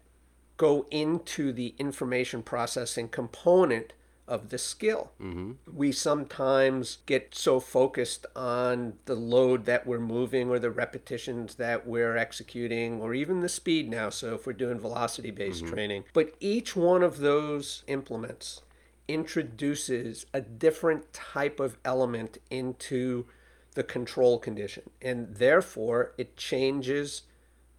go 0.56 0.86
into 0.90 1.52
the 1.52 1.74
information 1.78 2.42
processing 2.42 3.08
component 3.08 3.92
of 4.28 4.48
the 4.48 4.58
skill. 4.58 5.12
Mm-hmm. 5.20 5.52
We 5.72 5.92
sometimes 5.92 6.98
get 7.06 7.34
so 7.34 7.60
focused 7.60 8.26
on 8.34 8.94
the 9.04 9.14
load 9.14 9.66
that 9.66 9.86
we're 9.86 10.00
moving 10.00 10.50
or 10.50 10.58
the 10.58 10.70
repetitions 10.70 11.56
that 11.56 11.86
we're 11.86 12.16
executing 12.16 13.00
or 13.00 13.14
even 13.14 13.40
the 13.40 13.48
speed 13.48 13.88
now. 13.88 14.10
So 14.10 14.34
if 14.34 14.46
we're 14.46 14.52
doing 14.52 14.80
velocity 14.80 15.30
based 15.30 15.64
mm-hmm. 15.64 15.74
training, 15.74 16.04
but 16.12 16.34
each 16.40 16.74
one 16.74 17.02
of 17.02 17.18
those 17.18 17.84
implements 17.86 18.62
introduces 19.08 20.26
a 20.34 20.40
different 20.40 21.12
type 21.12 21.60
of 21.60 21.76
element 21.84 22.38
into 22.50 23.26
the 23.74 23.84
control 23.84 24.38
condition. 24.38 24.90
And 25.00 25.36
therefore, 25.36 26.12
it 26.18 26.36
changes 26.36 27.22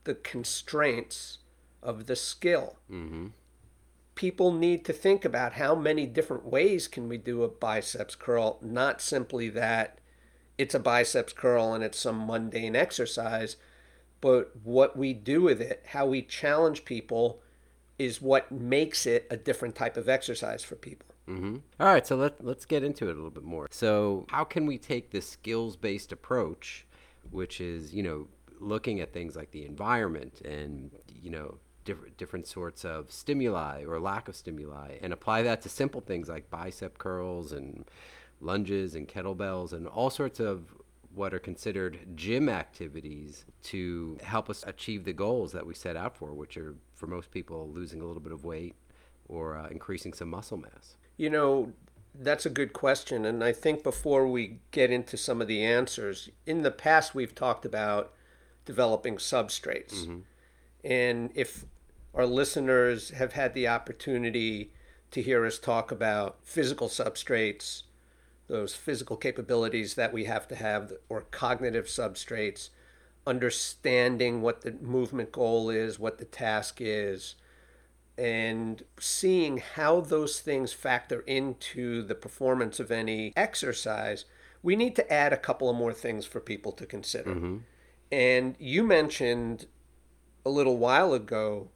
the 0.06 0.16
constraints 0.16 1.40
of 1.82 2.08
the 2.08 2.16
skill 2.16 2.78
people 4.18 4.52
need 4.52 4.84
to 4.84 4.92
think 4.92 5.24
about 5.24 5.54
how 5.54 5.76
many 5.76 6.06
different 6.08 6.44
ways 6.44 6.88
can 6.88 7.08
we 7.08 7.18
do 7.18 7.44
a 7.44 7.48
biceps 7.48 8.16
curl, 8.16 8.58
not 8.62 9.00
simply 9.00 9.48
that 9.48 10.00
it's 10.58 10.74
a 10.74 10.80
biceps 10.80 11.32
curl 11.32 11.74
and 11.74 11.84
it's 11.84 12.00
some 12.00 12.26
mundane 12.26 12.76
exercise, 12.76 13.58
but 14.20 14.52
what 14.64 14.98
we 14.98 15.14
do 15.14 15.44
with 15.44 15.62
it, 15.62 15.86
how 15.90 16.08
we 16.08 16.24
challenge 16.24 16.84
people 16.84 17.40
is 18.00 18.20
what 18.20 18.52
makes 18.52 19.06
it 19.06 19.28
a 19.30 19.38
different 19.38 19.76
type 19.76 19.96
of 19.96 20.10
exercise 20.10 20.64
for 20.64 20.76
people. 20.76 21.08
hmm 21.28 21.58
All 21.80 21.88
right, 21.88 22.06
so 22.06 22.16
let, 22.16 22.44
let's 22.44 22.66
get 22.66 22.84
into 22.84 23.10
it 23.10 23.12
a 23.12 23.16
little 23.16 23.30
bit 23.30 23.44
more. 23.44 23.68
So, 23.70 24.26
how 24.30 24.44
can 24.44 24.66
we 24.66 24.80
take 24.80 25.12
this 25.12 25.30
skills 25.30 25.76
based 25.76 26.12
approach, 26.12 26.88
which 27.30 27.62
is, 27.62 27.94
you 27.94 28.02
know, 28.02 28.28
looking 28.60 29.00
at 29.00 29.14
things 29.14 29.36
like 29.36 29.52
the 29.52 29.64
environment 29.64 30.42
and, 30.42 30.90
you 31.22 31.30
know, 31.30 31.60
different, 31.88 32.18
different 32.18 32.46
sorts 32.46 32.86
of 32.86 33.12
stimuli 33.12 33.84
or 33.86 34.00
lack 34.00 34.28
of 34.28 34.36
stimuli, 34.36 34.98
and 35.02 35.12
apply 35.12 35.42
that 35.42 35.62
to 35.64 35.70
simple 35.70 36.02
things 36.02 36.30
like 36.30 36.50
bicep 36.52 37.00
curls 37.00 37.52
and 37.54 37.86
lunges 38.42 38.94
and 38.94 39.08
kettlebells 39.08 39.74
and 39.74 39.88
all 39.88 40.12
sorts 40.12 40.40
of 40.40 40.66
what 41.16 41.34
are 41.34 41.40
considered 41.40 41.98
gym 42.16 42.48
activities 42.48 43.46
to 43.64 44.18
help 44.22 44.50
us 44.50 44.64
achieve 44.68 45.04
the 45.06 45.14
goals 45.14 45.52
that 45.54 45.66
we 45.66 45.74
set 45.74 45.96
out 45.96 46.16
for, 46.16 46.34
which 46.34 46.58
are 46.58 46.76
for 46.94 47.08
most 47.08 47.32
people 47.32 47.72
losing 47.74 48.02
a 48.02 48.06
little 48.06 48.22
bit 48.22 48.34
of 48.34 48.44
weight 48.44 48.76
or 49.28 49.58
uh, 49.58 49.68
increasing 49.70 50.14
some 50.14 50.30
muscle 50.30 50.58
mass. 50.58 50.96
You 51.16 51.32
know, 51.32 51.72
that's 52.14 52.46
a 52.46 52.52
good 52.52 52.74
question. 52.74 53.26
And 53.26 53.44
I 53.44 53.54
think 53.54 53.82
before 53.82 54.28
we 54.28 54.60
get 54.72 54.92
into 54.92 55.18
some 55.18 55.42
of 55.42 55.48
the 55.48 55.64
answers, 55.64 56.30
in 56.46 56.62
the 56.62 56.72
past 56.72 57.16
we've 57.16 57.34
talked 57.34 57.66
about 57.66 58.14
developing 58.66 59.16
substrates. 59.16 60.22
And 60.84 61.32
if 61.34 61.66
our 62.18 62.26
listeners 62.26 63.12
have 63.12 63.34
had 63.34 63.54
the 63.54 63.68
opportunity 63.68 64.72
to 65.12 65.22
hear 65.22 65.46
us 65.46 65.60
talk 65.60 65.92
about 65.92 66.38
physical 66.42 66.90
substrates, 66.90 67.84
those 68.48 68.74
physical 68.74 69.16
capabilities 69.16 69.94
that 69.94 70.12
we 70.12 70.26
have 70.26 70.48
to 70.48 70.56
have, 70.56 70.94
or 71.10 71.22
cognitive 71.22 71.86
substrates, 71.86 72.70
understanding 73.28 74.42
what 74.42 74.62
the 74.62 74.72
movement 74.82 75.32
goal 75.32 75.70
is, 75.70 76.00
what 76.00 76.18
the 76.18 76.26
task 76.26 76.78
is, 76.80 77.36
and 78.18 78.84
seeing 79.00 79.58
how 79.76 80.02
those 80.02 80.40
things 80.40 80.74
factor 80.74 81.20
into 81.22 82.02
the 82.02 82.16
performance 82.16 82.80
of 82.80 82.90
any 82.90 83.32
exercise, 83.36 84.26
we 84.64 84.76
need 84.76 84.96
to 84.96 85.14
add 85.14 85.32
a 85.34 85.38
couple 85.38 85.70
of 85.70 85.76
more 85.76 85.94
things 85.94 86.26
for 86.26 86.40
people 86.40 86.72
to 86.72 86.86
consider. 86.88 87.36
Mm-hmm. 87.36 87.58
And 88.12 88.56
you 88.58 88.84
mentioned 88.84 89.68
a 90.44 90.50
little 90.50 90.78
while 90.78 91.14
ago 91.14 91.70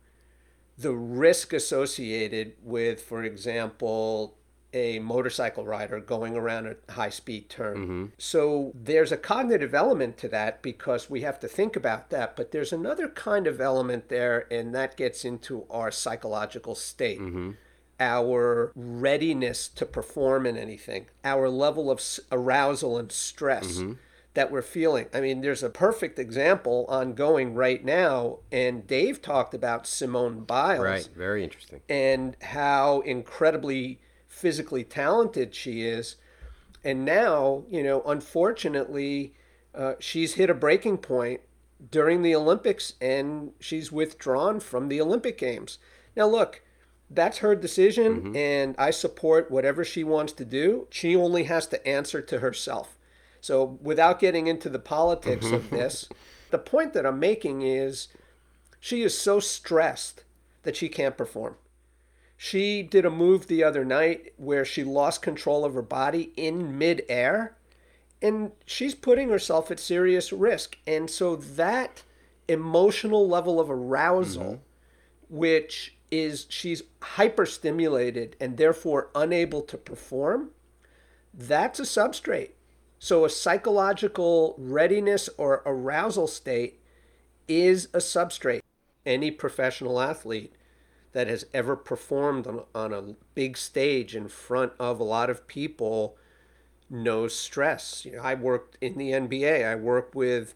the 0.81 0.93
risk 0.93 1.53
associated 1.53 2.53
with, 2.63 3.01
for 3.01 3.23
example, 3.23 4.35
a 4.73 4.99
motorcycle 4.99 5.65
rider 5.65 5.99
going 5.99 6.35
around 6.35 6.67
a 6.67 6.91
high 6.93 7.09
speed 7.09 7.49
turn. 7.49 7.77
Mm-hmm. 7.77 8.05
So 8.17 8.71
there's 8.73 9.11
a 9.11 9.17
cognitive 9.17 9.73
element 9.73 10.17
to 10.19 10.29
that 10.29 10.61
because 10.61 11.09
we 11.09 11.21
have 11.21 11.39
to 11.41 11.47
think 11.47 11.75
about 11.75 12.09
that. 12.09 12.35
But 12.35 12.51
there's 12.51 12.71
another 12.71 13.09
kind 13.09 13.47
of 13.47 13.59
element 13.59 14.09
there, 14.09 14.47
and 14.49 14.73
that 14.73 14.95
gets 14.95 15.25
into 15.25 15.65
our 15.69 15.91
psychological 15.91 16.75
state. 16.75 17.19
Mm-hmm. 17.19 17.51
Our 17.99 18.71
readiness 18.75 19.67
to 19.67 19.85
perform 19.85 20.47
in 20.47 20.57
anything, 20.57 21.05
our 21.23 21.49
level 21.49 21.91
of 21.91 22.01
arousal 22.31 22.97
and 22.97 23.11
stress 23.11 23.77
mm-hmm. 23.77 23.93
That 24.33 24.51
we're 24.51 24.61
feeling. 24.61 25.07
I 25.13 25.19
mean, 25.19 25.41
there's 25.41 25.63
a 25.63 25.69
perfect 25.69 26.17
example 26.17 26.85
ongoing 26.87 27.53
right 27.53 27.83
now, 27.83 28.39
and 28.51 28.87
Dave 28.87 29.21
talked 29.21 29.53
about 29.53 29.85
Simone 29.85 30.41
Biles. 30.41 30.83
Right, 30.83 31.09
very 31.15 31.43
interesting. 31.43 31.81
And 31.89 32.37
how 32.41 33.01
incredibly 33.01 33.99
physically 34.27 34.83
talented 34.83 35.53
she 35.53 35.81
is. 35.81 36.15
And 36.83 37.05
now, 37.05 37.63
you 37.69 37.83
know, 37.83 38.01
unfortunately, 38.05 39.33
uh, 39.75 39.93
she's 39.99 40.35
hit 40.35 40.49
a 40.49 40.53
breaking 40.53 40.99
point 40.99 41.41
during 41.89 42.21
the 42.21 42.35
Olympics 42.35 42.93
and 43.01 43.51
she's 43.59 43.91
withdrawn 43.91 44.59
from 44.59 44.87
the 44.87 45.01
Olympic 45.01 45.37
Games. 45.37 45.77
Now, 46.15 46.27
look, 46.27 46.61
that's 47.09 47.39
her 47.39 47.55
decision, 47.55 48.21
mm-hmm. 48.21 48.35
and 48.35 48.75
I 48.77 48.91
support 48.91 49.51
whatever 49.51 49.83
she 49.83 50.03
wants 50.03 50.33
to 50.33 50.45
do. 50.45 50.87
She 50.89 51.15
only 51.15 51.43
has 51.43 51.67
to 51.67 51.87
answer 51.87 52.21
to 52.21 52.39
herself. 52.39 52.97
So, 53.41 53.79
without 53.81 54.19
getting 54.19 54.47
into 54.47 54.69
the 54.69 54.79
politics 54.79 55.47
of 55.47 55.63
mm-hmm. 55.63 55.75
this, 55.75 56.07
the 56.51 56.59
point 56.59 56.93
that 56.93 57.05
I'm 57.05 57.19
making 57.19 57.63
is 57.63 58.07
she 58.79 59.01
is 59.01 59.17
so 59.17 59.39
stressed 59.39 60.23
that 60.63 60.75
she 60.75 60.89
can't 60.89 61.17
perform. 61.17 61.55
She 62.37 62.81
did 62.83 63.05
a 63.05 63.11
move 63.11 63.47
the 63.47 63.63
other 63.63 63.85
night 63.85 64.33
where 64.37 64.65
she 64.65 64.83
lost 64.83 65.21
control 65.21 65.65
of 65.65 65.73
her 65.73 65.81
body 65.81 66.31
in 66.35 66.77
midair, 66.77 67.55
and 68.21 68.51
she's 68.65 68.95
putting 68.95 69.29
herself 69.29 69.71
at 69.71 69.79
serious 69.79 70.31
risk. 70.31 70.77
And 70.85 71.09
so 71.09 71.35
that 71.35 72.03
emotional 72.47 73.27
level 73.27 73.59
of 73.59 73.69
arousal, 73.69 74.43
mm-hmm. 74.43 75.35
which 75.35 75.95
is 76.09 76.45
she's 76.49 76.83
hyperstimulated 77.01 78.33
and 78.39 78.57
therefore 78.57 79.09
unable 79.15 79.61
to 79.61 79.77
perform, 79.77 80.49
that's 81.33 81.79
a 81.79 81.83
substrate. 81.83 82.51
So 83.03 83.25
a 83.25 83.31
psychological 83.31 84.53
readiness 84.59 85.27
or 85.39 85.63
arousal 85.65 86.27
state 86.27 86.83
is 87.47 87.85
a 87.95 87.97
substrate. 87.97 88.59
Any 89.07 89.31
professional 89.31 89.99
athlete 89.99 90.53
that 91.11 91.25
has 91.25 91.47
ever 91.51 91.75
performed 91.75 92.45
on, 92.45 92.61
on 92.75 92.93
a 92.93 93.15
big 93.33 93.57
stage 93.57 94.15
in 94.15 94.27
front 94.27 94.73
of 94.79 94.99
a 94.99 95.03
lot 95.03 95.31
of 95.31 95.47
people 95.47 96.15
knows 96.91 97.35
stress. 97.35 98.05
You 98.05 98.17
know, 98.17 98.21
I 98.21 98.35
worked 98.35 98.77
in 98.81 98.99
the 98.99 99.13
NBA. 99.13 99.65
I 99.65 99.73
worked 99.73 100.13
with 100.13 100.53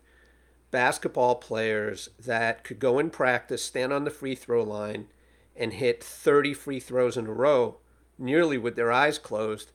basketball 0.70 1.38
players 1.38 2.12
that 2.24 2.64
could 2.64 2.78
go 2.78 3.00
in 3.00 3.10
practice, 3.10 3.64
stand 3.64 3.92
on 3.92 4.04
the 4.04 4.12
free 4.12 4.36
throw 4.36 4.62
line, 4.62 5.08
and 5.56 5.74
hit 5.74 6.04
30 6.04 6.54
free 6.54 6.80
throws 6.80 7.18
in 7.18 7.26
a 7.26 7.34
row, 7.34 7.78
nearly 8.20 8.60
with 8.60 8.76
their 8.76 8.92
eyes 8.92 9.18
closed. 9.18 9.72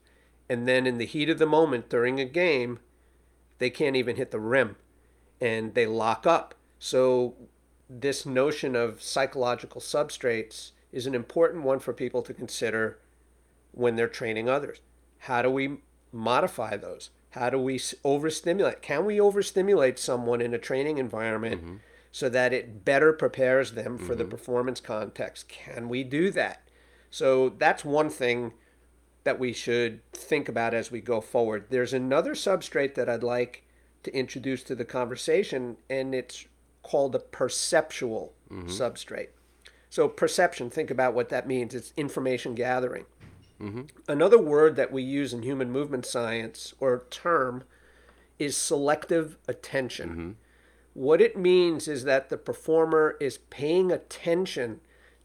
And 0.51 0.67
then 0.67 0.85
in 0.85 0.99
the 0.99 1.07
heat 1.07 1.31
of 1.31 1.39
the 1.39 1.47
moment 1.47 1.89
during 1.89 2.19
a 2.19 2.25
game, 2.25 2.81
they 3.59 3.71
can't 3.71 3.95
even 3.95 4.17
hit 4.17 4.33
the 4.33 4.41
rim 4.41 4.75
and 5.41 5.75
they 5.75 5.87
lock 5.87 6.27
up. 6.27 6.57
So 6.81 7.37
this 7.89 8.27
notion 8.27 8.75
of 8.75 9.01
psychological 9.01 9.81
substrates 9.81 10.73
is 10.91 11.07
an 11.07 11.15
important 11.15 11.63
one 11.63 11.79
for 11.79 11.93
people 11.93 12.21
to 12.23 12.35
consider 12.35 12.99
when 13.71 13.95
they're 13.95 14.09
training 14.09 14.49
others. 14.49 14.79
How 15.19 15.41
do 15.41 15.51
we 15.51 15.79
modify 16.11 16.77
those? 16.77 17.11
How 17.31 17.49
do 17.49 17.59
we 17.59 17.81
overstimulate? 18.05 18.83
Can 18.83 19.05
we 19.05 19.21
overstimulate 19.21 20.01
someone 20.01 20.41
in 20.41 20.53
a 20.53 20.59
training 20.59 20.99
environment 20.99 21.63
mm-hmm. 21.63 21.77
so 22.11 22.29
that 22.29 22.53
it 22.53 22.85
better 22.85 23.13
prepares 23.13 23.73
them 23.73 23.97
for 23.97 24.15
mm-hmm. 24.15 24.19
the 24.19 24.25
performance 24.25 24.81
context? 24.81 25.49
Can 25.49 25.89
we 25.89 26.03
do 26.03 26.33
that? 26.33 26.63
So 27.09 27.51
that's 27.51 27.85
one 27.85 28.11
thing 28.11 28.55
that 29.25 29.39
we 29.39 29.53
should 29.53 30.01
think 30.13 30.49
about 30.49 30.75
as 30.75 30.91
we 30.91 31.01
go 31.01 31.21
forward. 31.21 31.67
There's 31.71 31.93
another 31.93 32.35
substrate 32.35 32.95
that 32.95 33.09
I'd 33.09 33.23
like 33.23 33.65
to 34.03 34.15
introduce 34.15 34.63
to 34.65 34.75
the 34.75 34.85
conversation, 34.85 35.77
and 35.89 36.15
it's 36.15 36.47
called 36.83 37.15
a 37.15 37.19
perceptual 37.19 38.33
mm-hmm. 38.51 38.69
substrate. 38.69 39.29
So, 39.91 40.09
perception, 40.09 40.71
think 40.71 40.91
about 40.91 41.15
what 41.15 41.29
that 41.31 41.47
means 41.47 41.75
it's 41.75 41.93
information 41.97 42.55
gathering. 42.55 43.05
Mm-hmm. 43.61 43.83
Another 44.09 44.39
word 44.39 44.77
that 44.77 44.93
we 44.93 45.03
use 45.03 45.33
in 45.35 45.43
human 45.43 45.71
movement 45.71 46.07
science 46.07 46.73
or 46.81 47.05
term 47.11 47.65
is 48.39 48.57
selective 48.57 49.37
attention. 49.47 50.09
Mm-hmm. 50.09 50.31
What 50.95 51.21
it 51.21 51.37
means 51.37 51.87
is 51.87 52.05
that 52.05 52.31
the 52.31 52.39
performer 52.39 53.17
is 53.21 53.39
paying 53.39 53.93
attention 53.93 54.81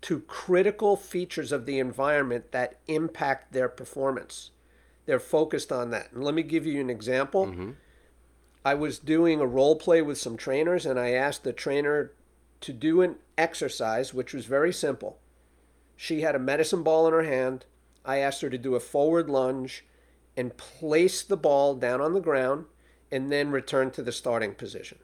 to 0.05 0.19
critical 0.19 0.95
features 0.95 1.51
of 1.51 1.65
the 1.65 1.79
environment 1.79 2.51
that 2.51 2.75
impact 2.87 3.51
their 3.51 3.67
performance. 3.67 4.51
They're 5.07 5.19
focused 5.19 5.71
on 5.71 5.89
that. 5.89 6.11
And 6.11 6.23
let 6.23 6.35
me 6.35 6.43
give 6.43 6.63
you 6.63 6.79
an 6.79 6.91
example. 6.91 7.47
Mm-hmm. 7.47 7.71
I 8.63 8.75
was 8.75 8.99
doing 8.99 9.39
a 9.39 9.47
role 9.47 9.75
play 9.75 10.03
with 10.03 10.19
some 10.19 10.37
trainers, 10.37 10.85
and 10.85 10.99
I 10.99 11.13
asked 11.13 11.43
the 11.43 11.53
trainer 11.53 12.11
to 12.61 12.71
do 12.71 13.01
an 13.01 13.15
exercise, 13.35 14.13
which 14.13 14.31
was 14.31 14.45
very 14.45 14.71
simple. 14.71 15.17
She 15.97 16.21
had 16.21 16.35
a 16.35 16.39
medicine 16.39 16.83
ball 16.83 17.07
in 17.07 17.13
her 17.13 17.23
hand. 17.23 17.65
I 18.05 18.19
asked 18.19 18.41
her 18.41 18.49
to 18.51 18.59
do 18.59 18.75
a 18.75 18.79
forward 18.79 19.27
lunge 19.27 19.85
and 20.37 20.55
place 20.55 21.23
the 21.23 21.37
ball 21.37 21.73
down 21.73 21.99
on 21.99 22.13
the 22.13 22.21
ground 22.21 22.65
and 23.11 23.31
then 23.31 23.49
return 23.49 23.89
to 23.89 24.03
the 24.03 24.11
starting 24.11 24.53
position. 24.53 24.99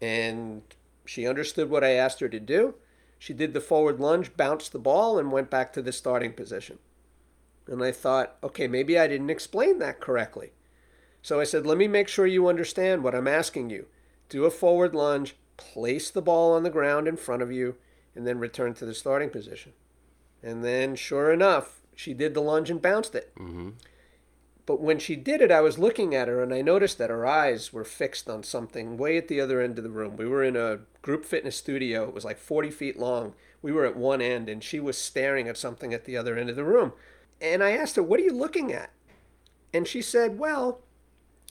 And 0.00 0.62
she 1.04 1.26
understood 1.26 1.68
what 1.68 1.82
I 1.82 1.94
asked 1.94 2.20
her 2.20 2.28
to 2.28 2.38
do. 2.38 2.76
She 3.22 3.34
did 3.34 3.54
the 3.54 3.60
forward 3.60 4.00
lunge, 4.00 4.36
bounced 4.36 4.72
the 4.72 4.80
ball, 4.80 5.16
and 5.16 5.30
went 5.30 5.48
back 5.48 5.72
to 5.74 5.80
the 5.80 5.92
starting 5.92 6.32
position. 6.32 6.80
And 7.68 7.80
I 7.80 7.92
thought, 7.92 8.34
okay, 8.42 8.66
maybe 8.66 8.98
I 8.98 9.06
didn't 9.06 9.30
explain 9.30 9.78
that 9.78 10.00
correctly. 10.00 10.50
So 11.22 11.38
I 11.38 11.44
said, 11.44 11.64
let 11.64 11.78
me 11.78 11.86
make 11.86 12.08
sure 12.08 12.26
you 12.26 12.48
understand 12.48 13.04
what 13.04 13.14
I'm 13.14 13.28
asking 13.28 13.70
you. 13.70 13.86
Do 14.28 14.44
a 14.44 14.50
forward 14.50 14.92
lunge, 14.92 15.36
place 15.56 16.10
the 16.10 16.20
ball 16.20 16.52
on 16.52 16.64
the 16.64 16.68
ground 16.68 17.06
in 17.06 17.16
front 17.16 17.42
of 17.42 17.52
you, 17.52 17.76
and 18.16 18.26
then 18.26 18.40
return 18.40 18.74
to 18.74 18.84
the 18.84 18.92
starting 18.92 19.30
position. 19.30 19.72
And 20.42 20.64
then, 20.64 20.96
sure 20.96 21.32
enough, 21.32 21.78
she 21.94 22.14
did 22.14 22.34
the 22.34 22.42
lunge 22.42 22.70
and 22.70 22.82
bounced 22.82 23.14
it. 23.14 23.32
Mm-hmm. 23.38 23.68
But 24.64 24.80
when 24.80 24.98
she 24.98 25.16
did 25.16 25.40
it, 25.40 25.50
I 25.50 25.60
was 25.60 25.78
looking 25.78 26.14
at 26.14 26.28
her 26.28 26.42
and 26.42 26.54
I 26.54 26.62
noticed 26.62 26.98
that 26.98 27.10
her 27.10 27.26
eyes 27.26 27.72
were 27.72 27.84
fixed 27.84 28.28
on 28.30 28.44
something 28.44 28.96
way 28.96 29.16
at 29.16 29.28
the 29.28 29.40
other 29.40 29.60
end 29.60 29.76
of 29.76 29.84
the 29.84 29.90
room. 29.90 30.16
We 30.16 30.26
were 30.26 30.44
in 30.44 30.56
a 30.56 30.80
group 31.02 31.24
fitness 31.24 31.56
studio, 31.56 32.04
it 32.04 32.14
was 32.14 32.24
like 32.24 32.38
40 32.38 32.70
feet 32.70 32.98
long. 32.98 33.34
We 33.60 33.72
were 33.72 33.84
at 33.84 33.96
one 33.96 34.20
end 34.20 34.48
and 34.48 34.62
she 34.62 34.78
was 34.78 34.96
staring 34.96 35.48
at 35.48 35.56
something 35.56 35.92
at 35.92 36.04
the 36.04 36.16
other 36.16 36.36
end 36.36 36.48
of 36.48 36.56
the 36.56 36.64
room. 36.64 36.92
And 37.40 37.62
I 37.62 37.72
asked 37.72 37.96
her, 37.96 38.02
What 38.02 38.20
are 38.20 38.24
you 38.24 38.32
looking 38.32 38.72
at? 38.72 38.90
And 39.74 39.88
she 39.88 40.00
said, 40.00 40.38
Well, 40.38 40.80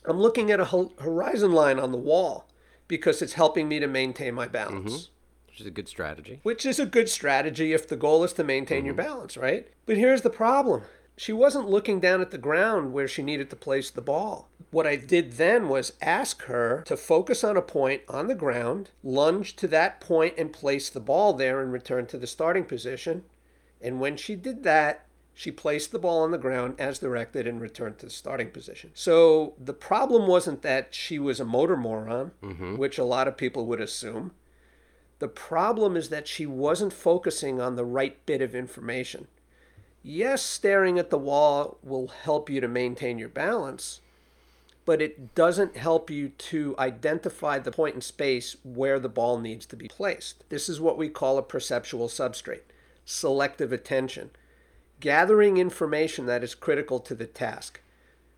I'm 0.06 0.20
looking 0.20 0.50
at 0.52 0.60
a 0.60 0.66
horizon 0.66 1.52
line 1.52 1.80
on 1.80 1.92
the 1.92 1.98
wall 1.98 2.48
because 2.88 3.22
it's 3.22 3.34
helping 3.34 3.68
me 3.68 3.80
to 3.80 3.88
maintain 3.88 4.34
my 4.34 4.48
balance. 4.48 4.94
Mm-hmm. 4.94 5.12
Which 5.48 5.60
is 5.60 5.68
a 5.68 5.72
good 5.72 5.90
strategy. 5.90 6.40
Which 6.44 6.66
is 6.66 6.80
a 6.80 6.86
good 6.86 7.10
strategy 7.10 7.74
if 7.74 7.88
the 7.88 7.98
goal 7.98 8.24
is 8.24 8.32
to 8.34 8.44
maintain 8.44 8.80
mm-hmm. 8.80 8.86
your 8.86 8.96
balance, 8.96 9.36
right? 9.36 9.68
But 9.86 9.98
here's 9.98 10.22
the 10.22 10.30
problem. 10.30 10.84
She 11.22 11.34
wasn't 11.34 11.70
looking 11.70 12.00
down 12.00 12.22
at 12.22 12.32
the 12.32 12.40
ground 12.40 12.94
where 12.94 13.08
she 13.08 13.22
needed 13.22 13.52
to 13.52 13.56
place 13.56 13.92
the 13.92 14.02
ball. 14.02 14.50
What 14.72 14.88
I 14.88 14.96
did 14.96 15.34
then 15.34 15.70
was 15.70 15.94
ask 16.02 16.42
her 16.46 16.82
to 16.88 16.98
focus 16.98 17.44
on 17.44 17.56
a 17.56 17.62
point 17.62 18.02
on 18.10 18.26
the 18.26 18.34
ground, 18.34 18.90
lunge 19.04 19.56
to 19.58 19.68
that 19.68 20.02
point 20.02 20.34
and 20.40 20.52
place 20.52 20.90
the 20.90 21.00
ball 21.00 21.34
there 21.34 21.62
and 21.62 21.72
return 21.72 22.08
to 22.08 22.18
the 22.18 22.26
starting 22.26 22.66
position. 22.66 23.24
And 23.80 24.00
when 24.00 24.18
she 24.18 24.34
did 24.34 24.64
that, 24.64 25.06
she 25.36 25.52
placed 25.52 25.92
the 25.92 26.00
ball 26.00 26.24
on 26.24 26.32
the 26.32 26.40
ground 26.40 26.74
as 26.80 26.98
directed 26.98 27.46
and 27.46 27.62
returned 27.62 28.00
to 28.00 28.08
the 28.08 28.12
starting 28.12 28.50
position. 28.50 28.90
So 28.96 29.54
the 29.64 29.74
problem 29.74 30.26
wasn't 30.26 30.64
that 30.64 30.96
she 30.96 31.20
was 31.20 31.40
a 31.40 31.46
motor 31.46 31.78
moron, 31.78 32.32
mm-hmm. 32.42 32.78
which 32.78 32.98
a 32.98 33.04
lot 33.04 33.28
of 33.28 33.38
people 33.38 33.68
would 33.68 33.80
assume. 33.80 34.32
The 35.20 35.28
problem 35.28 35.96
is 35.96 36.10
that 36.10 36.28
she 36.28 36.48
wasn't 36.48 36.94
focusing 36.94 37.62
on 37.62 37.76
the 37.76 37.86
right 37.86 38.26
bit 38.26 38.42
of 38.42 38.56
information. 38.56 39.28
Yes, 40.04 40.42
staring 40.42 40.98
at 40.98 41.10
the 41.10 41.18
wall 41.18 41.78
will 41.84 42.08
help 42.08 42.50
you 42.50 42.60
to 42.62 42.68
maintain 42.68 43.20
your 43.20 43.30
balance, 43.30 44.02
but 44.86 45.02
it 45.02 45.36
doesn't 45.36 45.78
help 45.78 46.10
you 46.10 46.30
to 46.30 46.76
identify 46.80 47.60
the 47.60 47.72
point 47.72 47.96
in 47.96 48.02
space 48.02 48.56
where 48.64 49.00
the 49.00 49.10
ball 49.10 49.40
needs 49.40 49.66
to 49.68 49.76
be 49.76 49.88
placed. 49.88 50.44
This 50.50 50.68
is 50.68 50.82
what 50.82 50.98
we 50.98 51.08
call 51.08 51.38
a 51.38 51.44
perceptual 51.44 52.08
substrate, 52.08 52.64
selective 53.06 53.72
attention 53.72 54.32
gathering 55.02 55.58
information 55.58 56.28
that 56.28 56.44
is 56.46 56.56
critical 56.56 57.02
to 57.02 57.14
the 57.14 57.26
task. 57.26 57.82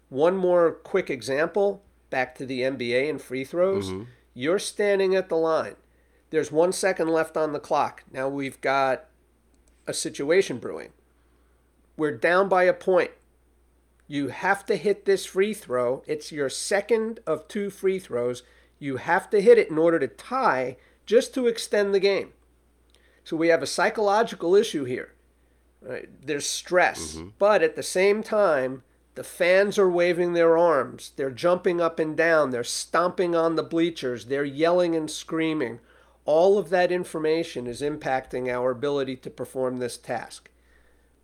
One 0.09 0.35
more 0.35 0.71
quick 0.71 1.11
example 1.11 1.83
back 2.09 2.33
to 2.35 2.45
the 2.45 2.61
NBA 2.61 3.07
and 3.07 3.21
free 3.21 3.43
throws. 3.43 3.89
Mm-hmm. 3.89 4.03
You're 4.33 4.59
standing 4.59 5.13
at 5.15 5.29
the 5.29 5.35
line. 5.35 5.75
There's 6.31 6.51
one 6.51 6.71
second 6.71 7.09
left 7.09 7.37
on 7.37 7.53
the 7.53 7.59
clock. 7.59 8.03
Now 8.11 8.27
we've 8.27 8.59
got 8.61 9.05
a 9.85 9.93
situation 9.93 10.57
brewing. 10.57 10.89
We're 11.97 12.17
down 12.17 12.49
by 12.49 12.63
a 12.63 12.73
point. 12.73 13.11
You 14.07 14.27
have 14.29 14.65
to 14.67 14.75
hit 14.75 15.05
this 15.05 15.25
free 15.25 15.53
throw. 15.53 16.03
It's 16.05 16.31
your 16.31 16.49
second 16.49 17.19
of 17.25 17.47
two 17.47 17.69
free 17.69 17.99
throws. 17.99 18.43
You 18.79 18.97
have 18.97 19.29
to 19.29 19.41
hit 19.41 19.57
it 19.57 19.69
in 19.69 19.77
order 19.77 19.99
to 19.99 20.07
tie 20.07 20.77
just 21.05 21.33
to 21.33 21.47
extend 21.47 21.93
the 21.93 21.99
game. 21.99 22.33
So 23.23 23.37
we 23.37 23.47
have 23.47 23.63
a 23.63 23.67
psychological 23.67 24.55
issue 24.55 24.83
here. 24.83 25.13
Right? 25.81 26.09
There's 26.25 26.47
stress, 26.47 27.15
mm-hmm. 27.15 27.29
but 27.39 27.61
at 27.61 27.75
the 27.75 27.83
same 27.83 28.23
time, 28.23 28.83
the 29.15 29.23
fans 29.23 29.77
are 29.77 29.89
waving 29.89 30.33
their 30.33 30.57
arms. 30.57 31.11
They're 31.15 31.29
jumping 31.29 31.79
up 31.79 31.99
and 31.99 32.17
down. 32.17 32.49
They're 32.49 32.63
stomping 32.63 33.35
on 33.35 33.55
the 33.55 33.63
bleachers. 33.63 34.25
They're 34.25 34.45
yelling 34.45 34.95
and 34.95 35.09
screaming. 35.09 35.79
All 36.25 36.57
of 36.57 36.69
that 36.69 36.91
information 36.91 37.67
is 37.67 37.81
impacting 37.81 38.49
our 38.49 38.71
ability 38.71 39.17
to 39.17 39.29
perform 39.29 39.77
this 39.77 39.97
task. 39.97 40.49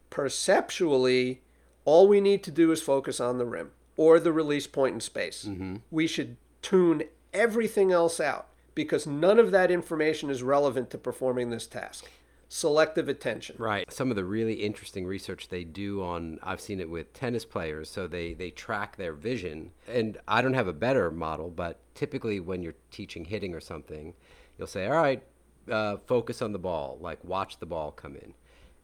Perceptually, 0.10 1.41
all 1.86 2.07
we 2.07 2.22
need 2.22 2.43
to 2.43 2.51
do 2.51 2.72
is 2.72 2.82
focus 2.82 3.20
on 3.20 3.38
the 3.38 3.45
rim 3.45 3.72
or 3.97 4.20
the 4.20 4.32
release 4.32 4.68
point 4.68 4.93
in 4.93 5.01
space. 5.01 5.45
Mm-hmm. 5.47 5.78
We 5.91 6.07
should 6.07 6.38
tune 6.62 7.03
everything 7.34 7.91
else 7.91 8.20
out 8.20 8.47
because 8.76 9.05
none 9.05 9.39
of 9.39 9.51
that 9.51 9.72
information 9.72 10.30
is 10.30 10.41
relevant 10.41 10.89
to 10.91 10.97
performing 10.97 11.49
this 11.49 11.68
task. 11.68 12.10
Selective 12.47 13.07
attention. 13.07 13.55
Right. 13.60 13.91
Some 13.91 14.10
of 14.10 14.16
the 14.16 14.24
really 14.24 14.53
interesting 14.53 15.05
research 15.05 15.49
they 15.49 15.64
do 15.64 16.01
on 16.01 16.39
I've 16.41 16.62
seen 16.62 16.80
it 16.80 16.89
with 16.89 17.14
tennis 17.14 17.45
players, 17.45 17.89
so 17.89 18.07
they 18.07 18.34
they 18.34 18.49
track 18.49 18.95
their 18.95 19.14
vision. 19.14 19.72
And 19.88 20.18
I 20.28 20.41
don't 20.41 20.55
have 20.55 20.68
a 20.68 20.74
better 20.74 21.12
model, 21.12 21.51
but 21.51 21.80
typically 21.93 22.39
when 22.39 22.64
you're 22.64 22.74
teaching 22.89 23.26
hitting 23.26 23.53
or 23.53 23.60
something, 23.60 24.16
you'll 24.57 24.68
say, 24.68 24.88
"All 24.88 24.93
right, 24.93 25.22
uh, 25.70 25.97
focus 25.97 26.41
on 26.41 26.51
the 26.51 26.57
ball, 26.57 26.97
like 26.99 27.24
watch 27.24 27.60
the 27.60 27.68
ball 27.68 27.91
come 27.91 28.16
in." 28.16 28.34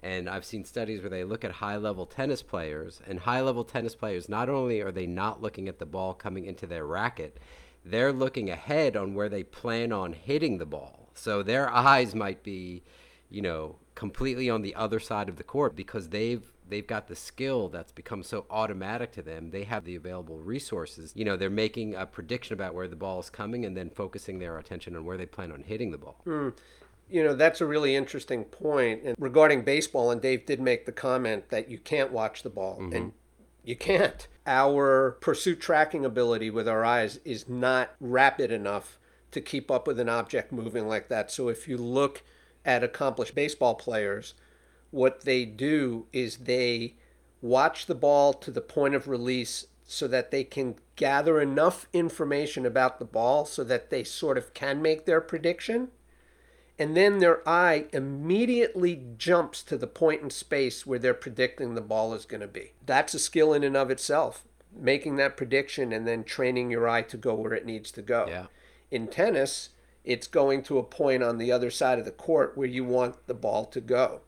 And 0.02 0.30
I've 0.30 0.46
seen 0.46 0.64
studies 0.66 1.02
where 1.02 1.10
they 1.10 1.24
look 1.24 1.44
at 1.44 1.52
high 1.52 1.78
level 1.78 2.06
tennis 2.06 2.44
players, 2.44 3.02
and 3.08 3.20
high 3.20 3.42
level 3.42 3.64
tennis 3.64 3.96
players, 3.96 4.30
not 4.30 4.50
only 4.50 4.82
are 4.82 4.92
they 4.92 5.08
not 5.08 5.42
looking 5.42 5.68
at 5.68 5.80
the 5.80 5.86
ball 5.86 6.14
coming 6.14 6.46
into 6.46 6.68
their 6.68 6.86
racket, 6.86 7.40
they're 7.84 8.14
looking 8.14 8.50
ahead 8.50 8.96
on 8.96 9.14
where 9.14 9.30
they 9.30 9.44
plan 9.44 9.92
on 9.92 10.14
hitting 10.14 10.58
the 10.58 10.66
ball. 10.66 11.10
So 11.14 11.44
their 11.44 11.70
eyes 11.70 12.14
might 12.14 12.44
be, 12.44 12.84
you 13.30 13.42
know, 13.42 13.78
completely 13.96 14.50
on 14.50 14.62
the 14.62 14.76
other 14.76 15.00
side 15.00 15.30
of 15.30 15.38
the 15.38 15.44
court 15.44 15.76
because 15.76 16.10
they've 16.10 16.44
they've 16.68 16.88
got 16.88 17.08
the 17.08 17.16
skill 17.16 17.70
that's 17.70 17.92
become 17.92 18.24
so 18.24 18.46
automatic 18.50 19.12
to 19.14 19.22
them. 19.22 19.52
They 19.52 19.64
have 19.64 19.86
the 19.86 19.96
available 19.96 20.40
resources. 20.40 21.14
You 21.16 21.24
know, 21.26 21.38
they're 21.38 21.50
making 21.50 21.96
a 21.96 22.06
prediction 22.06 22.54
about 22.54 22.74
where 22.74 22.88
the 22.88 22.96
ball 22.96 23.20
is 23.20 23.30
coming 23.30 23.66
and 23.66 23.78
then 23.78 23.90
focusing 23.90 24.40
their 24.40 24.58
attention 24.58 24.96
on 24.96 25.06
where 25.06 25.18
they 25.18 25.28
plan 25.28 25.52
on 25.52 25.64
hitting 25.64 25.92
the 25.92 25.98
ball. 25.98 26.22
Mm. 26.26 26.54
You 27.10 27.24
know, 27.24 27.36
that's 27.36 27.62
a 27.62 27.66
really 27.66 27.96
interesting 27.96 28.46
point. 28.46 29.04
And 29.04 29.16
regarding 29.20 29.64
baseball, 29.64 30.12
and 30.12 30.22
Dave 30.22 30.46
did 30.46 30.60
make 30.60 30.86
the 30.86 30.92
comment 30.92 31.50
that 31.50 31.70
you 31.70 31.78
can't 31.78 32.12
watch 32.12 32.44
the 32.44 32.50
ball, 32.50 32.80
mm-hmm. 32.80 32.96
and 32.96 33.14
you 33.64 33.76
can't. 33.76 34.28
Our 34.48 35.18
pursuit 35.22 35.60
tracking 35.60 36.06
ability 36.06 36.50
with 36.50 36.68
our 36.68 36.86
eyes 36.86 37.20
is 37.26 37.50
not 37.50 37.92
rapid 38.00 38.52
enough 38.52 39.00
to 39.32 39.42
keep 39.42 39.70
up 39.70 39.88
with 39.88 40.00
an 40.00 40.10
object 40.10 40.52
moving 40.52 40.88
like 40.88 41.10
that. 41.10 41.32
So 41.32 41.50
if 41.50 41.68
you 41.68 41.78
look 41.78 42.24
at 42.64 42.84
accomplished 42.84 43.36
baseball 43.36 43.76
players, 43.76 44.34
what 44.92 45.22
they 45.22 45.46
do 45.46 46.06
is 46.14 46.38
they 46.38 46.96
watch 47.42 47.86
the 47.86 47.96
ball 47.96 48.34
to 48.34 48.50
the 48.50 48.62
point 48.62 48.96
of 48.96 49.08
release 49.08 49.68
so 49.86 50.08
that 50.08 50.32
they 50.32 50.44
can 50.44 50.76
gather 50.96 51.40
enough 51.40 51.88
information 51.94 52.66
about 52.66 52.98
the 52.98 53.06
ball 53.06 53.46
so 53.46 53.64
that 53.64 53.90
they 53.90 54.04
sort 54.04 54.38
of 54.38 54.54
can 54.54 54.82
make 54.82 55.06
their 55.06 55.22
prediction 55.22 55.90
and 56.78 56.96
then 56.96 57.20
their 57.20 57.48
eye 57.48 57.86
immediately 57.94 59.02
jumps 59.18 59.64
to 59.64 59.78
the 59.78 59.88
point 59.88 60.22
in 60.22 60.30
space 60.30 60.86
where 60.86 61.00
they're 61.00 61.14
predicting 61.14 61.74
the 61.74 61.82
ball 61.82 62.14
is 62.14 62.26
going 62.26 62.42
to 62.42 62.48
be. 62.48 62.74
That's 62.86 63.14
a 63.14 63.20
skill 63.20 63.54
in 63.54 63.64
and 63.64 63.78
of 63.78 63.90
itself, 63.90 64.44
making 64.76 65.16
that 65.16 65.38
prediction 65.38 65.94
and 65.94 66.06
then 66.06 66.26
training 66.26 66.72
your 66.72 66.88
eye 66.88 67.04
to 67.04 67.18
go 67.18 67.34
where 67.34 67.54
it 67.54 67.66
needs 67.66 67.92
to 67.92 68.02
go. 68.02 68.26
Yeah. 68.28 68.46
In 68.92 69.08
tennis, 69.08 69.70
it's 70.04 70.28
going 70.28 70.64
to 70.64 70.78
a 70.78 70.84
point 70.84 71.24
on 71.24 71.38
the 71.38 71.52
other 71.52 71.72
side 71.72 71.98
of 71.98 72.06
the 72.06 72.12
court 72.12 72.58
where 72.58 72.68
you 72.68 72.84
want 72.84 73.26
the 73.28 73.34
ball 73.34 73.66
to 73.68 73.80
go. 73.80 74.22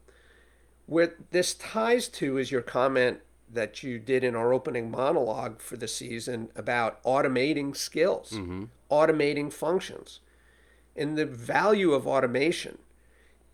Where 0.86 1.16
this 1.32 1.54
ties 1.54 2.08
to 2.10 2.38
is 2.38 2.50
your 2.50 2.62
comment 2.62 3.20
that 3.52 3.84
you 3.84 4.00
did 4.00 4.24
in 4.24 4.36
our 4.36 4.54
opening 4.54 4.90
monologue 4.90 5.60
for 5.60 5.76
the 5.76 5.88
season 5.88 6.50
about 6.56 7.04
automating 7.04 7.76
skills, 7.76 8.32
mm-hmm. 8.32 8.66
automating 8.90 9.52
functions 9.52 10.22
and 10.98 11.18
the 11.18 11.26
value 11.26 11.94
of 11.94 12.08
automation 12.08 12.80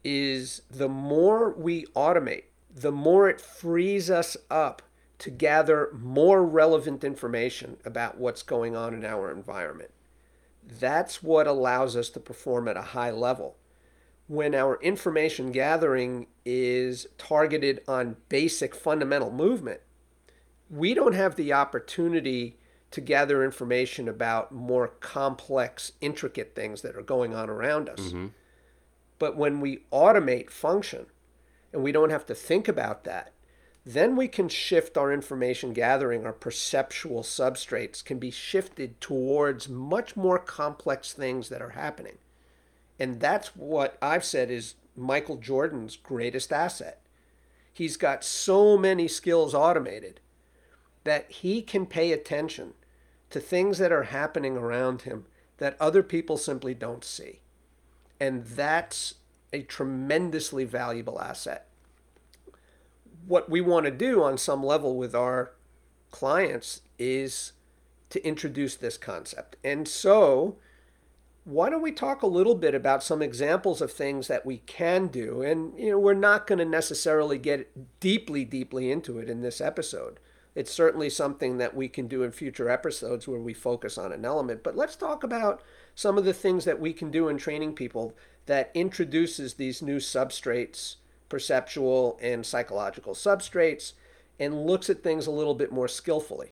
is 0.03 0.61
the 0.69 0.89
more 0.89 1.51
we 1.53 1.85
automate, 1.95 2.43
the 2.73 2.91
more 2.91 3.29
it 3.29 3.39
frees 3.39 4.09
us 4.09 4.35
up 4.49 4.81
to 5.19 5.29
gather 5.29 5.89
more 5.93 6.43
relevant 6.43 7.03
information 7.03 7.77
about 7.85 8.17
what's 8.17 8.43
going 8.43 8.75
on 8.75 8.93
in 8.93 9.05
our 9.05 9.31
environment. 9.31 9.91
That's 10.65 11.21
what 11.21 11.47
allows 11.47 11.95
us 11.95 12.09
to 12.09 12.19
perform 12.19 12.67
at 12.67 12.77
a 12.77 12.81
high 12.81 13.11
level. 13.11 13.55
When 14.27 14.55
our 14.55 14.81
information 14.81 15.51
gathering 15.51 16.27
is 16.45 17.07
targeted 17.17 17.81
on 17.87 18.17
basic 18.29 18.73
fundamental 18.73 19.31
movement, 19.31 19.81
we 20.69 20.93
don't 20.93 21.13
have 21.13 21.35
the 21.35 21.53
opportunity 21.53 22.57
to 22.93 23.01
gather 23.01 23.43
information 23.43 24.07
about 24.07 24.51
more 24.51 24.87
complex, 24.87 25.93
intricate 25.99 26.53
things 26.55 26.83
that 26.83 26.95
are 26.95 27.01
going 27.01 27.33
on 27.33 27.49
around 27.49 27.89
us. 27.89 27.99
Mm-hmm. 27.99 28.27
But 29.17 29.35
when 29.35 29.59
we 29.59 29.79
automate 29.91 30.51
function 30.51 31.07
and 31.71 31.81
we 31.81 31.91
don't 31.91 32.11
have 32.11 32.25
to 32.27 32.35
think 32.35 32.67
about 32.67 33.03
that, 33.03 33.33
then 33.83 34.15
we 34.15 34.27
can 34.27 34.47
shift 34.47 34.95
our 34.95 35.11
information 35.11 35.73
gathering, 35.73 36.23
our 36.23 36.33
perceptual 36.33 37.23
substrates 37.23 38.05
can 38.05 38.19
be 38.19 38.29
shifted 38.29 39.01
towards 39.01 39.67
much 39.67 40.15
more 40.15 40.37
complex 40.37 41.13
things 41.13 41.49
that 41.49 41.63
are 41.63 41.71
happening. 41.71 42.19
And 42.99 43.19
that's 43.19 43.55
what 43.55 43.97
I've 44.03 44.23
said 44.23 44.51
is 44.51 44.75
Michael 44.95 45.37
Jordan's 45.37 45.97
greatest 45.97 46.53
asset. 46.53 47.01
He's 47.73 47.97
got 47.97 48.23
so 48.23 48.77
many 48.77 49.07
skills 49.07 49.55
automated 49.55 50.19
that 51.03 51.29
he 51.29 51.63
can 51.63 51.87
pay 51.87 52.11
attention 52.11 52.75
to 53.33 53.39
things 53.39 53.79
that 53.79 53.91
are 53.91 54.03
happening 54.03 54.55
around 54.55 55.01
him 55.01 55.25
that 55.57 55.75
other 55.79 56.03
people 56.03 56.37
simply 56.37 56.75
don't 56.75 57.03
see. 57.03 57.39
And 58.19 58.45
that's 58.45 59.15
a 59.51 59.63
tremendously 59.63 60.65
valuable 60.65 61.19
asset. 61.19 61.67
What 63.25 63.49
we 63.49 63.59
want 63.59 63.85
to 63.85 63.91
do 63.91 64.21
on 64.21 64.37
some 64.37 64.63
level 64.63 64.95
with 64.95 65.15
our 65.15 65.53
clients 66.11 66.81
is 66.99 67.53
to 68.11 68.25
introduce 68.25 68.75
this 68.75 68.97
concept. 68.97 69.55
And 69.63 69.87
so, 69.87 70.57
why 71.43 71.69
don't 71.69 71.81
we 71.81 71.91
talk 71.91 72.21
a 72.21 72.27
little 72.27 72.55
bit 72.55 72.75
about 72.75 73.03
some 73.03 73.23
examples 73.23 73.81
of 73.81 73.91
things 73.91 74.27
that 74.27 74.45
we 74.45 74.57
can 74.59 75.07
do? 75.07 75.41
And, 75.41 75.77
you 75.77 75.91
know, 75.91 75.99
we're 75.99 76.13
not 76.13 76.45
going 76.45 76.59
to 76.59 76.65
necessarily 76.65 77.39
get 77.39 77.99
deeply, 77.99 78.45
deeply 78.45 78.91
into 78.91 79.17
it 79.17 79.27
in 79.27 79.41
this 79.41 79.59
episode 79.59 80.19
it's 80.55 80.71
certainly 80.71 81.09
something 81.09 81.57
that 81.57 81.75
we 81.75 81.87
can 81.87 82.07
do 82.07 82.23
in 82.23 82.31
future 82.31 82.69
episodes 82.69 83.27
where 83.27 83.39
we 83.39 83.53
focus 83.53 83.97
on 83.97 84.11
an 84.11 84.23
element. 84.23 84.63
But 84.63 84.75
let's 84.75 84.95
talk 84.95 85.23
about 85.23 85.61
some 85.95 86.17
of 86.17 86.25
the 86.25 86.33
things 86.33 86.65
that 86.65 86.79
we 86.79 86.93
can 86.93 87.09
do 87.09 87.27
in 87.27 87.37
training 87.37 87.73
people 87.73 88.15
that 88.45 88.71
introduces 88.73 89.55
these 89.55 89.81
new 89.81 89.97
substrates, 89.97 90.97
perceptual 91.29 92.19
and 92.21 92.45
psychological 92.45 93.13
substrates, 93.13 93.93
and 94.39 94.65
looks 94.65 94.89
at 94.89 95.01
things 95.03 95.25
a 95.25 95.31
little 95.31 95.55
bit 95.55 95.71
more 95.71 95.87
skillfully. 95.87 96.51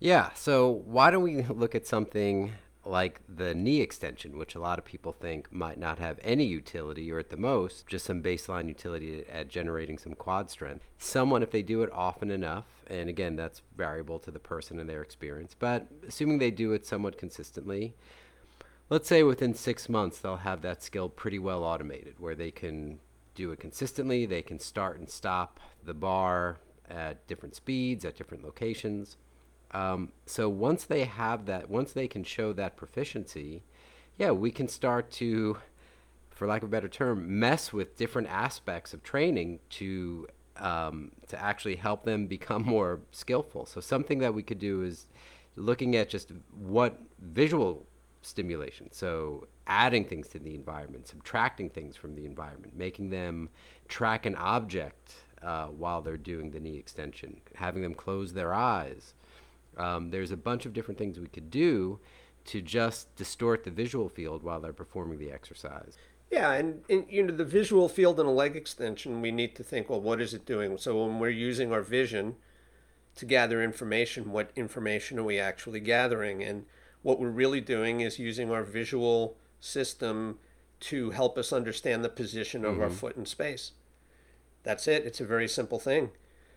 Yeah, 0.00 0.30
so 0.34 0.70
why 0.86 1.10
don't 1.10 1.24
we 1.24 1.42
look 1.42 1.74
at 1.74 1.84
something 1.84 2.52
like 2.88 3.20
the 3.28 3.54
knee 3.54 3.80
extension, 3.80 4.38
which 4.38 4.54
a 4.54 4.60
lot 4.60 4.78
of 4.78 4.84
people 4.84 5.12
think 5.12 5.52
might 5.52 5.78
not 5.78 5.98
have 5.98 6.18
any 6.22 6.44
utility 6.44 7.12
or 7.12 7.18
at 7.18 7.30
the 7.30 7.36
most 7.36 7.86
just 7.86 8.06
some 8.06 8.22
baseline 8.22 8.66
utility 8.66 9.24
at 9.30 9.48
generating 9.48 9.98
some 9.98 10.14
quad 10.14 10.50
strength. 10.50 10.86
Someone, 10.98 11.42
if 11.42 11.50
they 11.50 11.62
do 11.62 11.82
it 11.82 11.90
often 11.92 12.30
enough, 12.30 12.64
and 12.88 13.08
again, 13.08 13.36
that's 13.36 13.62
variable 13.76 14.18
to 14.20 14.30
the 14.30 14.38
person 14.38 14.78
and 14.78 14.88
their 14.88 15.02
experience, 15.02 15.54
but 15.58 15.86
assuming 16.06 16.38
they 16.38 16.50
do 16.50 16.72
it 16.72 16.86
somewhat 16.86 17.18
consistently, 17.18 17.94
let's 18.88 19.08
say 19.08 19.22
within 19.22 19.54
six 19.54 19.88
months 19.88 20.18
they'll 20.18 20.38
have 20.38 20.62
that 20.62 20.82
skill 20.82 21.08
pretty 21.08 21.38
well 21.38 21.64
automated 21.64 22.14
where 22.18 22.34
they 22.34 22.50
can 22.50 22.98
do 23.34 23.52
it 23.52 23.60
consistently, 23.60 24.26
they 24.26 24.42
can 24.42 24.58
start 24.58 24.98
and 24.98 25.08
stop 25.08 25.60
the 25.84 25.94
bar 25.94 26.56
at 26.90 27.26
different 27.26 27.54
speeds, 27.54 28.04
at 28.04 28.16
different 28.16 28.42
locations 28.42 29.18
um, 29.72 30.12
so 30.26 30.48
once 30.48 30.84
they 30.84 31.04
have 31.04 31.46
that, 31.46 31.68
once 31.68 31.92
they 31.92 32.08
can 32.08 32.24
show 32.24 32.52
that 32.54 32.76
proficiency, 32.76 33.62
yeah, 34.16 34.30
we 34.30 34.50
can 34.50 34.68
start 34.68 35.10
to, 35.12 35.58
for 36.30 36.46
lack 36.46 36.62
of 36.62 36.68
a 36.68 36.70
better 36.70 36.88
term, 36.88 37.38
mess 37.38 37.72
with 37.72 37.96
different 37.96 38.28
aspects 38.28 38.94
of 38.94 39.02
training 39.02 39.60
to 39.70 40.26
um, 40.56 41.12
to 41.28 41.40
actually 41.40 41.76
help 41.76 42.04
them 42.04 42.26
become 42.26 42.62
more 42.66 43.00
skillful. 43.12 43.64
So 43.66 43.80
something 43.80 44.18
that 44.18 44.34
we 44.34 44.42
could 44.42 44.58
do 44.58 44.82
is, 44.82 45.06
looking 45.58 45.96
at 45.96 46.08
just 46.08 46.32
what 46.56 47.00
visual 47.20 47.84
stimulation. 48.22 48.90
So 48.92 49.46
adding 49.66 50.04
things 50.04 50.28
to 50.28 50.38
the 50.38 50.54
environment, 50.54 51.08
subtracting 51.08 51.70
things 51.70 51.96
from 51.96 52.14
the 52.14 52.24
environment, 52.24 52.76
making 52.76 53.10
them 53.10 53.48
track 53.88 54.26
an 54.26 54.34
object 54.36 55.14
uh, 55.42 55.66
while 55.66 56.00
they're 56.00 56.16
doing 56.16 56.50
the 56.50 56.60
knee 56.60 56.76
extension, 56.76 57.40
having 57.54 57.82
them 57.82 57.94
close 57.94 58.32
their 58.32 58.54
eyes. 58.54 59.14
Um, 59.78 60.10
there's 60.10 60.30
a 60.30 60.36
bunch 60.36 60.66
of 60.66 60.72
different 60.72 60.98
things 60.98 61.18
we 61.18 61.28
could 61.28 61.50
do 61.50 62.00
to 62.46 62.60
just 62.62 63.14
distort 63.16 63.64
the 63.64 63.70
visual 63.70 64.08
field 64.08 64.42
while 64.42 64.60
they're 64.60 64.72
performing 64.72 65.18
the 65.18 65.30
exercise. 65.30 65.96
Yeah, 66.30 66.52
and, 66.52 66.82
and, 66.90 67.06
you 67.08 67.22
know 67.22 67.34
the 67.34 67.44
visual 67.44 67.88
field 67.88 68.20
in 68.20 68.26
a 68.26 68.32
leg 68.32 68.54
extension, 68.54 69.22
we 69.22 69.30
need 69.30 69.54
to 69.56 69.62
think, 69.62 69.88
well, 69.88 70.00
what 70.00 70.20
is 70.20 70.34
it 70.34 70.44
doing? 70.44 70.76
So 70.76 71.04
when 71.04 71.18
we're 71.18 71.30
using 71.30 71.72
our 71.72 71.82
vision 71.82 72.36
to 73.16 73.24
gather 73.24 73.62
information, 73.62 74.30
what 74.30 74.50
information 74.54 75.18
are 75.18 75.24
we 75.24 75.38
actually 75.38 75.80
gathering? 75.80 76.42
And 76.42 76.66
what 77.02 77.18
we're 77.18 77.30
really 77.30 77.60
doing 77.60 78.00
is 78.00 78.18
using 78.18 78.50
our 78.50 78.62
visual 78.62 79.36
system 79.60 80.38
to 80.80 81.10
help 81.10 81.38
us 81.38 81.52
understand 81.52 82.04
the 82.04 82.08
position 82.08 82.64
of 82.64 82.74
mm-hmm. 82.74 82.82
our 82.82 82.90
foot 82.90 83.16
in 83.16 83.26
space. 83.26 83.72
That's 84.62 84.86
it. 84.86 85.04
It's 85.04 85.20
a 85.20 85.26
very 85.26 85.48
simple 85.48 85.78
thing. 85.78 86.10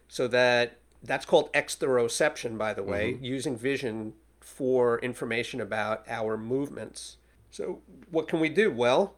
So 0.08 0.28
that 0.28 0.78
that's 1.04 1.26
called 1.26 1.52
exteroception, 1.54 2.58
by 2.58 2.74
the 2.74 2.84
way, 2.84 3.14
mm-hmm. 3.14 3.24
using 3.24 3.58
vision 3.58 4.14
for 4.40 5.00
information 5.00 5.62
about 5.62 6.04
our 6.08 6.38
movements. 6.38 7.18
So 7.50 7.82
what 8.10 8.28
can 8.28 8.40
we 8.40 8.50
do? 8.50 8.72
Well, 8.72 9.16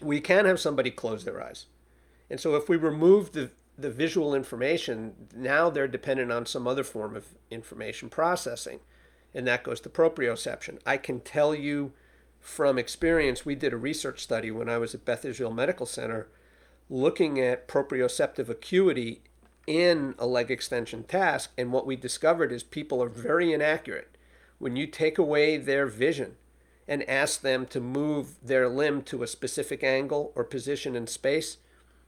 we 0.00 0.20
can 0.20 0.44
have 0.44 0.60
somebody 0.60 0.90
close 0.90 1.24
their 1.24 1.42
eyes. 1.42 1.66
And 2.28 2.40
so 2.40 2.56
if 2.56 2.68
we 2.68 2.76
remove 2.76 3.32
the, 3.32 3.50
the 3.78 3.90
visual 3.90 4.34
information, 4.34 5.14
now 5.34 5.70
they're 5.70 5.88
dependent 5.88 6.32
on 6.32 6.46
some 6.46 6.66
other 6.66 6.84
form 6.84 7.14
of 7.14 7.26
information 7.50 8.08
processing. 8.08 8.80
And 9.34 9.46
that 9.46 9.64
goes 9.64 9.80
to 9.82 9.88
proprioception. 9.88 10.78
I 10.84 10.96
can 10.96 11.20
tell 11.20 11.54
you 11.54 11.92
from 12.40 12.78
experience, 12.78 13.44
we 13.44 13.54
did 13.54 13.72
a 13.72 13.76
research 13.76 14.22
study 14.22 14.50
when 14.50 14.68
I 14.68 14.78
was 14.78 14.94
at 14.94 15.04
Beth 15.04 15.24
Israel 15.24 15.52
Medical 15.52 15.86
Center 15.86 16.28
looking 16.88 17.40
at 17.40 17.66
proprioceptive 17.66 18.48
acuity 18.48 19.22
in 19.66 20.14
a 20.18 20.26
leg 20.26 20.50
extension 20.50 21.04
task. 21.04 21.52
And 21.58 21.72
what 21.72 21.86
we 21.86 21.96
discovered 21.96 22.52
is 22.52 22.62
people 22.62 23.02
are 23.02 23.08
very 23.08 23.52
inaccurate. 23.52 24.16
When 24.58 24.76
you 24.76 24.86
take 24.86 25.18
away 25.18 25.56
their 25.56 25.86
vision, 25.86 26.36
and 26.88 27.08
ask 27.08 27.40
them 27.40 27.66
to 27.66 27.80
move 27.80 28.36
their 28.42 28.68
limb 28.68 29.02
to 29.02 29.22
a 29.22 29.26
specific 29.26 29.82
angle 29.82 30.32
or 30.34 30.44
position 30.44 30.94
in 30.94 31.06
space, 31.06 31.58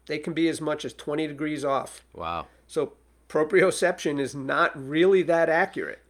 they 0.06 0.18
can 0.18 0.32
be 0.32 0.48
as 0.48 0.61
much 0.61 0.84
as 0.84 0.92
20 0.94 1.26
degrees 1.26 1.64
off. 1.64 2.04
Wow. 2.14 2.46
So 2.66 2.94
proprioception 3.28 4.20
is 4.20 4.34
not 4.34 4.72
really 4.76 5.22
that 5.22 5.48
accurate. 5.48 6.02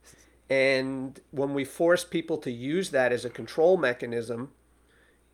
And 0.51 1.19
when 1.31 1.55
we 1.55 1.65
force 1.65 2.05
people 2.05 2.39
to 2.39 2.51
use 2.51 2.91
that 2.91 3.13
as 3.13 3.25
a 3.25 3.31
control 3.31 3.77
mechanism, 3.77 4.53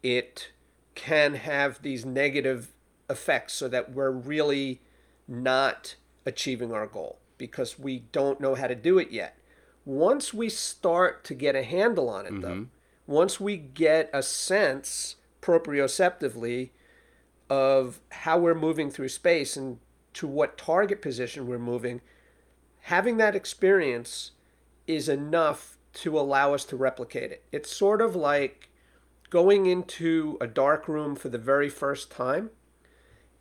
it 0.02 0.50
can 0.94 1.34
have 1.34 1.82
these 1.82 2.04
negative 2.04 2.72
effects 3.10 3.54
so 3.54 3.68
that 3.68 3.92
we're 3.92 4.10
really 4.10 4.80
not 5.26 5.96
achieving 6.26 6.72
our 6.72 6.86
goal 6.86 7.18
because 7.38 7.78
we 7.78 8.04
don't 8.12 8.40
know 8.40 8.54
how 8.54 8.66
to 8.66 8.74
do 8.74 8.98
it 8.98 9.10
yet. 9.10 9.36
Once 9.84 10.32
we 10.32 10.48
start 10.48 11.24
to 11.24 11.34
get 11.34 11.54
a 11.54 11.62
handle 11.62 12.08
on 12.08 12.26
it, 12.26 12.32
mm-hmm. 12.32 12.40
though, 12.40 12.66
once 13.06 13.38
we 13.38 13.56
get 13.56 14.08
a 14.12 14.22
sense 14.22 15.16
proprioceptively 15.42 16.70
of 17.50 18.00
how 18.10 18.38
we're 18.38 18.54
moving 18.54 18.90
through 18.90 19.08
space 19.08 19.56
and 19.56 19.78
to 20.14 20.26
what 20.26 20.56
target 20.56 21.02
position 21.02 21.46
we're 21.46 21.58
moving, 21.58 22.00
having 22.82 23.18
that 23.18 23.34
experience 23.34 24.30
is 24.86 25.08
enough 25.08 25.76
to 25.92 26.18
allow 26.18 26.54
us 26.54 26.64
to 26.64 26.76
replicate 26.76 27.30
it. 27.30 27.42
It's 27.52 27.74
sort 27.74 28.00
of 28.00 28.16
like 28.16 28.70
going 29.30 29.66
into 29.66 30.38
a 30.40 30.46
dark 30.46 30.88
room 30.88 31.14
for 31.14 31.28
the 31.28 31.38
very 31.38 31.68
first 31.68 32.10
time 32.10 32.50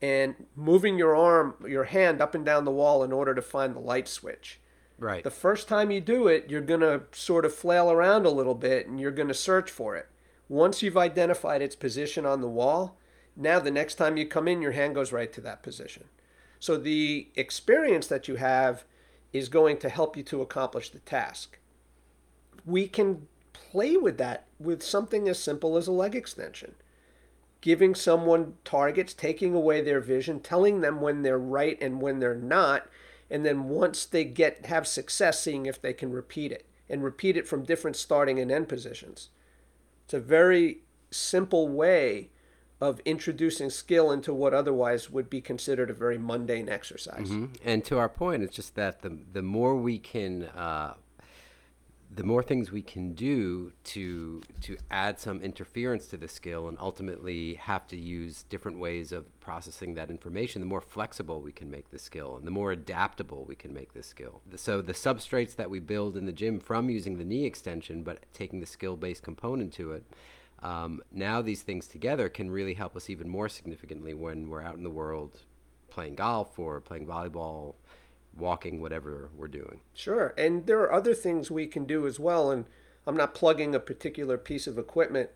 and 0.04 0.36
moving 0.58 0.98
your 0.98 1.16
arm, 1.16 1.56
your 1.66 1.86
hand 1.86 2.22
up 2.22 2.36
and 2.36 2.46
down 2.46 2.66
the 2.66 2.72
wall 2.72 3.06
in 3.06 3.14
order 3.14 3.34
to 3.34 3.42
find 3.42 3.74
the 3.74 3.80
light 3.80 4.10
switch. 4.10 4.60
Right. 5.00 5.24
The 5.24 5.32
first 5.32 5.70
time 5.70 5.92
you 5.92 6.02
do 6.02 6.28
it, 6.28 6.50
you're 6.50 6.60
going 6.60 6.82
to 6.82 7.04
sort 7.14 7.46
of 7.46 7.56
flail 7.56 7.90
around 7.90 8.26
a 8.26 8.30
little 8.30 8.54
bit 8.54 8.86
and 8.86 9.00
you're 9.00 9.12
going 9.12 9.30
to 9.30 9.34
search 9.34 9.72
for 9.72 9.96
it. 9.96 10.10
Once 10.50 10.84
you've 10.84 10.98
identified 10.98 11.62
its 11.62 11.78
position 11.78 12.26
on 12.26 12.42
the 12.42 12.50
wall, 12.50 12.98
now 13.38 13.60
the 13.60 13.72
next 13.72 13.96
time 13.96 14.18
you 14.18 14.28
come 14.28 14.46
in, 14.46 14.62
your 14.62 14.74
hand 14.74 14.94
goes 14.94 15.14
right 15.14 15.32
to 15.32 15.40
that 15.40 15.64
position. 15.64 16.04
So 16.60 16.76
the 16.76 17.30
experience 17.36 18.08
that 18.08 18.28
you 18.28 18.36
have 18.36 18.84
is 19.32 19.48
going 19.48 19.78
to 19.78 19.90
help 19.90 20.18
you 20.18 20.24
to 20.24 20.42
accomplish 20.42 20.90
the 20.90 21.00
task. 21.00 21.60
We 22.66 22.90
can 22.90 23.30
play 23.54 23.96
with 23.96 24.18
that 24.18 24.48
with 24.60 24.84
something 24.84 25.30
as 25.30 25.40
simple 25.40 25.78
as 25.78 25.88
a 25.88 25.94
leg 25.94 26.14
extension. 26.14 26.76
Giving 27.64 27.96
someone 27.96 28.56
targets, 28.64 29.14
taking 29.14 29.56
away 29.56 29.82
their 29.82 30.02
vision, 30.02 30.42
telling 30.42 30.82
them 30.82 31.02
when 31.02 31.22
they're 31.22 31.40
right 31.40 31.78
and 31.82 32.02
when 32.02 32.20
they're 32.20 32.36
not, 32.36 32.88
and 33.32 33.46
then 33.46 33.70
once 33.70 34.06
they 34.06 34.26
get 34.26 34.66
have 34.68 34.86
success 34.86 35.42
seeing 35.42 35.66
if 35.66 35.82
they 35.82 35.94
can 35.94 36.12
repeat 36.12 36.52
it 36.52 36.66
and 36.90 37.04
repeat 37.04 37.38
it 37.38 37.48
from 37.48 37.64
different 37.64 37.96
starting 37.96 38.38
and 38.38 38.52
end 38.52 38.68
positions 38.68 39.30
it's 40.06 40.14
a 40.14 40.20
very 40.20 40.80
simple 41.12 41.68
way 41.68 42.30
of 42.82 43.00
introducing 43.06 43.70
skill 43.70 44.12
into 44.12 44.34
what 44.34 44.54
otherwise 44.54 45.10
would 45.10 45.30
be 45.30 45.40
considered 45.40 45.90
a 45.90 45.94
very 45.94 46.18
mundane 46.18 46.68
exercise. 46.68 47.30
Mm-hmm. 47.30 47.46
And 47.64 47.86
to 47.86 47.98
our 47.98 48.10
point, 48.10 48.44
it's 48.44 48.56
just 48.56 48.76
that 48.76 49.02
the 49.02 49.18
the 49.32 49.42
more 49.42 49.76
we 49.76 50.00
can 50.00 50.44
uh, 50.44 50.96
the 52.16 52.24
more 52.24 52.44
things 52.44 52.72
we 52.72 52.82
can 52.82 53.14
do 53.14 53.72
to 53.84 54.42
to 54.62 54.78
add 54.92 55.20
some 55.20 55.42
interference 55.42 56.08
to 56.08 56.18
the 56.18 56.28
skill 56.28 56.68
and 56.68 56.78
ultimately 56.80 57.56
have 57.56 57.88
to 57.88 57.98
use 57.98 58.44
different 58.50 58.78
ways 58.80 59.12
of 59.12 59.40
processing 59.40 59.94
that 59.96 60.10
information 60.10 60.62
the 60.62 60.68
more 60.68 60.82
flexible 60.82 61.42
we 61.42 61.52
can 61.52 61.72
make 61.72 61.90
the 61.92 62.00
skill 62.00 62.36
and 62.38 62.46
the 62.46 62.52
more 62.52 62.72
adaptable 62.72 63.46
we 63.46 63.56
can 63.56 63.74
make 63.74 63.94
the 63.94 64.04
skill. 64.04 64.42
So 64.56 64.82
the 64.82 64.94
substrates 64.94 65.56
that 65.56 65.70
we 65.70 65.80
build 65.80 66.18
in 66.18 66.26
the 66.26 66.32
gym 66.32 66.60
from 66.60 66.90
using 66.90 67.18
the 67.18 67.26
knee 67.26 67.46
extension 67.46 68.04
but 68.04 68.20
taking 68.34 68.60
the 68.60 68.66
skill 68.66 68.96
based 68.96 69.24
component 69.24 69.74
to 69.74 69.94
it 69.94 70.04
um, 70.62 71.02
now 71.12 71.42
these 71.42 71.62
things 71.62 71.88
together 71.88 72.30
can 72.30 72.50
really 72.50 72.74
help 72.74 72.96
us 72.96 73.10
even 73.10 73.28
more 73.28 73.50
significantly 73.50 74.14
when 74.14 74.50
we're 74.50 74.62
out 74.62 74.76
in 74.76 74.84
the 74.84 74.90
world 74.90 75.40
playing 75.90 76.16
golf 76.16 76.58
or 76.58 76.82
playing 76.82 77.06
volleyball 77.06 77.76
walking, 78.38 78.82
whatever 78.82 79.30
we're 79.36 79.48
doing. 79.48 79.80
Sure. 79.94 80.34
And 80.38 80.66
there 80.66 80.80
are 80.80 80.94
other 80.94 81.14
things 81.14 81.52
we 81.52 81.68
can 81.68 81.86
do 81.86 82.08
as 82.08 82.20
well. 82.20 82.52
And 82.52 82.66
I'm 83.06 83.18
not 83.18 83.34
plugging 83.34 83.76
a 83.76 83.80
particular 83.80 84.38
piece 84.38 84.68
of 84.68 84.78
equipment, 84.78 85.30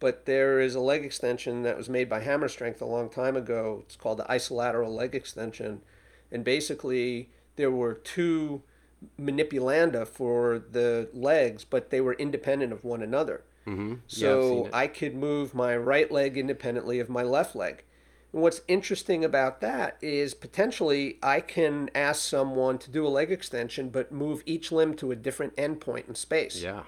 but 0.00 0.26
there 0.26 0.60
is 0.60 0.74
a 0.74 0.80
leg 0.80 1.04
extension 1.04 1.62
that 1.62 1.76
was 1.76 1.88
made 1.88 2.08
by 2.08 2.20
Hammer 2.20 2.48
Strength 2.48 2.82
a 2.82 2.86
long 2.86 3.08
time 3.08 3.36
ago. 3.36 3.82
It's 3.84 3.96
called 3.96 4.18
the 4.18 4.24
isolateral 4.24 4.94
leg 4.94 5.14
extension. 5.14 5.82
And 6.30 6.44
basically, 6.44 7.30
there 7.56 7.70
were 7.70 7.94
two 7.94 8.62
manipulanda 9.20 10.06
for 10.06 10.58
the 10.58 11.08
legs, 11.12 11.64
but 11.64 11.90
they 11.90 12.00
were 12.00 12.14
independent 12.14 12.72
of 12.72 12.84
one 12.84 13.02
another. 13.02 13.42
Mm-hmm. 13.66 13.94
So 14.06 14.64
yeah, 14.64 14.70
I 14.72 14.86
could 14.86 15.14
move 15.14 15.54
my 15.54 15.76
right 15.76 16.10
leg 16.10 16.36
independently 16.36 16.98
of 16.98 17.08
my 17.08 17.22
left 17.22 17.54
leg. 17.54 17.84
And 18.32 18.42
what's 18.42 18.62
interesting 18.66 19.24
about 19.24 19.60
that 19.60 19.96
is 20.00 20.34
potentially 20.34 21.18
I 21.22 21.40
can 21.40 21.90
ask 21.94 22.22
someone 22.22 22.78
to 22.78 22.90
do 22.90 23.06
a 23.06 23.08
leg 23.08 23.30
extension, 23.30 23.90
but 23.90 24.12
move 24.12 24.42
each 24.46 24.72
limb 24.72 24.94
to 24.96 25.10
a 25.12 25.16
different 25.16 25.56
endpoint 25.56 26.08
in 26.08 26.14
space. 26.14 26.62
Yeah. 26.62 26.84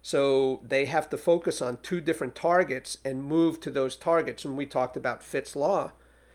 So 0.00 0.60
they 0.62 0.84
have 0.84 1.08
to 1.10 1.16
focus 1.16 1.62
on 1.62 1.78
two 1.82 2.00
different 2.00 2.34
targets 2.34 2.98
and 3.04 3.24
move 3.24 3.60
to 3.60 3.70
those 3.70 3.96
targets. 3.96 4.44
And 4.44 4.56
we 4.56 4.66
talked 4.66 4.96
about 4.96 5.22
Fitts 5.22 5.56
law 5.56 5.92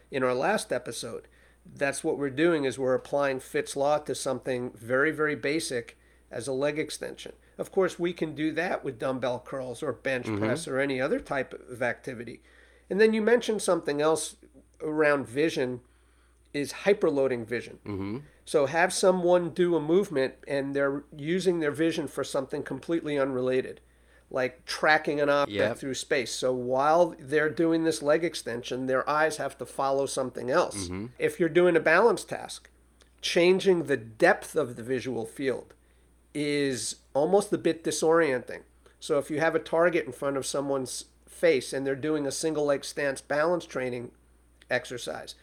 in 0.09 0.23
our 0.23 0.33
last 0.33 0.71
episode. 0.71 1.27
That's 1.65 2.03
what 2.03 2.17
we're 2.17 2.31
doing 2.31 2.65
is 2.65 2.79
we're 2.79 2.95
applying 2.95 3.39
Fitts 3.39 3.75
law 3.75 3.99
to 3.99 4.15
something 4.15 4.71
very, 4.75 5.11
very 5.11 5.35
basic 5.35 5.97
as 6.31 6.47
a 6.47 6.53
leg 6.53 6.79
extension. 6.79 7.33
Of 7.59 7.71
course, 7.71 7.99
we 7.99 8.13
can 8.13 8.33
do 8.33 8.51
that 8.53 8.83
with 8.83 8.97
dumbbell 8.97 9.43
curls 9.45 9.83
or 9.83 9.93
bench 9.93 10.25
mm-hmm. 10.25 10.39
press 10.39 10.67
or 10.67 10.79
any 10.79 10.99
other 10.99 11.19
type 11.19 11.53
of 11.53 11.83
activity. 11.83 12.41
And 12.89 12.99
then 12.99 13.13
you 13.13 13.21
mentioned 13.21 13.61
something 13.61 14.01
else 14.01 14.35
around 14.81 15.27
vision 15.27 15.81
is 16.53 16.73
hyperloading 16.85 17.45
vision. 17.45 17.79
Mm-hmm. 17.85 18.17
So 18.45 18.65
have 18.65 18.91
someone 18.91 19.51
do 19.51 19.75
a 19.75 19.79
movement 19.79 20.35
and 20.47 20.75
they're 20.75 21.03
using 21.15 21.59
their 21.59 21.71
vision 21.71 22.07
for 22.07 22.23
something 22.23 22.63
completely 22.63 23.19
unrelated, 23.19 23.81
like 24.31 24.65
tracking 24.65 25.21
an 25.21 25.29
object 25.29 25.55
yep. 25.55 25.77
through 25.77 25.93
space. 25.93 26.31
So 26.31 26.51
while 26.51 27.15
they're 27.19 27.51
doing 27.51 27.83
this 27.83 28.01
leg 28.01 28.23
extension, 28.23 28.87
their 28.87 29.07
eyes 29.07 29.37
have 29.37 29.57
to 29.59 29.65
follow 29.65 30.07
something 30.07 30.49
else. 30.49 30.85
Mm-hmm. 30.85 31.07
If 31.19 31.39
you're 31.39 31.49
doing 31.49 31.75
a 31.75 31.81
balance 31.81 32.23
task, 32.23 32.69
changing 33.21 33.83
the 33.83 33.97
depth 33.97 34.55
of 34.55 34.75
the 34.75 34.83
visual 34.83 35.25
field 35.25 35.75
is 36.33 36.95
almost 37.13 37.53
a 37.53 37.57
bit 37.57 37.83
disorienting. 37.83 38.61
So 38.99 39.17
if 39.17 39.29
you 39.29 39.39
have 39.39 39.55
a 39.55 39.59
target 39.59 40.05
in 40.05 40.11
front 40.11 40.37
of 40.37 40.45
someone's 40.45 41.05
face 41.39 41.73
and 41.73 41.85
they're 41.87 41.95
doing 41.95 42.27
a 42.27 42.31
single 42.31 42.65
leg 42.65 42.83
stance 42.85 43.21
balance 43.21 43.65
training 43.65 44.11
exercise. 44.69 45.35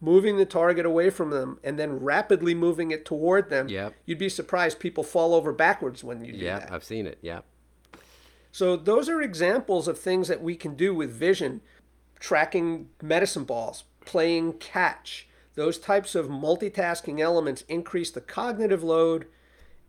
moving 0.00 0.36
the 0.36 0.44
target 0.44 0.84
away 0.84 1.08
from 1.08 1.30
them 1.30 1.58
and 1.64 1.78
then 1.78 1.98
rapidly 1.98 2.52
moving 2.54 2.90
it 2.90 3.06
toward 3.06 3.48
them, 3.48 3.68
Yep. 3.68 3.94
you'd 4.04 4.18
be 4.18 4.28
surprised 4.28 4.78
people 4.78 5.02
fall 5.02 5.32
over 5.34 5.50
backwards 5.50 6.04
when 6.04 6.22
you 6.22 6.32
do 6.32 6.38
that. 6.40 6.44
Yeah, 6.44 6.58
that. 6.58 6.72
I've 6.72 6.84
seen 6.84 7.06
it. 7.06 7.16
Yeah. 7.22 7.40
So 8.52 8.76
those 8.76 9.08
are 9.08 9.22
examples 9.22 9.88
of 9.88 9.98
things 9.98 10.28
that 10.28 10.42
we 10.42 10.56
can 10.56 10.74
do 10.74 10.94
with 10.94 11.10
vision, 11.10 11.62
tracking 12.20 12.90
medicine 13.00 13.44
balls, 13.44 13.84
playing 14.04 14.54
catch. 14.54 15.26
Those 15.54 15.78
types 15.78 16.14
of 16.14 16.26
multitasking 16.26 17.20
elements 17.20 17.62
increase 17.68 18.10
the 18.10 18.20
cognitive 18.20 18.82
load 18.82 19.26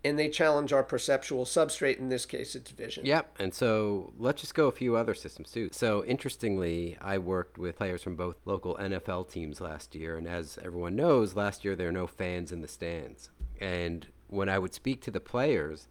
and 0.06 0.20
they 0.20 0.30
challenge 0.30 0.72
our 0.72 0.84
perceptual 0.84 1.46
substrate. 1.46 1.98
In 1.98 2.10
this 2.10 2.26
case, 2.26 2.56
it's 2.56 2.70
vision. 2.70 3.06
Yep. 3.06 3.38
And 3.40 3.54
so 3.54 4.14
let's 4.20 4.40
just 4.40 4.54
go 4.54 4.68
a 4.68 4.72
few 4.72 4.96
other 4.96 5.16
systems 5.16 5.52
too. 5.52 5.70
So 5.72 6.06
interestingly, 6.06 6.96
I 7.02 7.18
worked 7.18 7.58
with 7.58 7.78
players 7.78 8.04
from 8.04 8.16
both 8.16 8.36
local 8.46 8.76
NFL 8.76 9.32
teams 9.32 9.60
last 9.60 9.96
year. 9.96 10.18
And 10.18 10.28
as 10.28 10.60
everyone 10.64 10.96
knows, 10.96 11.36
last 11.36 11.66
year 11.66 11.76
there 11.76 11.90
are 11.90 11.92
no 11.92 12.06
fans 12.06 12.52
in 12.52 12.62
the 12.62 12.68
stands. 12.68 13.32
And 13.60 14.06
when 14.28 14.48
I 14.48 14.60
would 14.60 14.76
speak 14.76 15.02
to 15.02 15.12
the 15.12 15.20
players, 15.20 15.88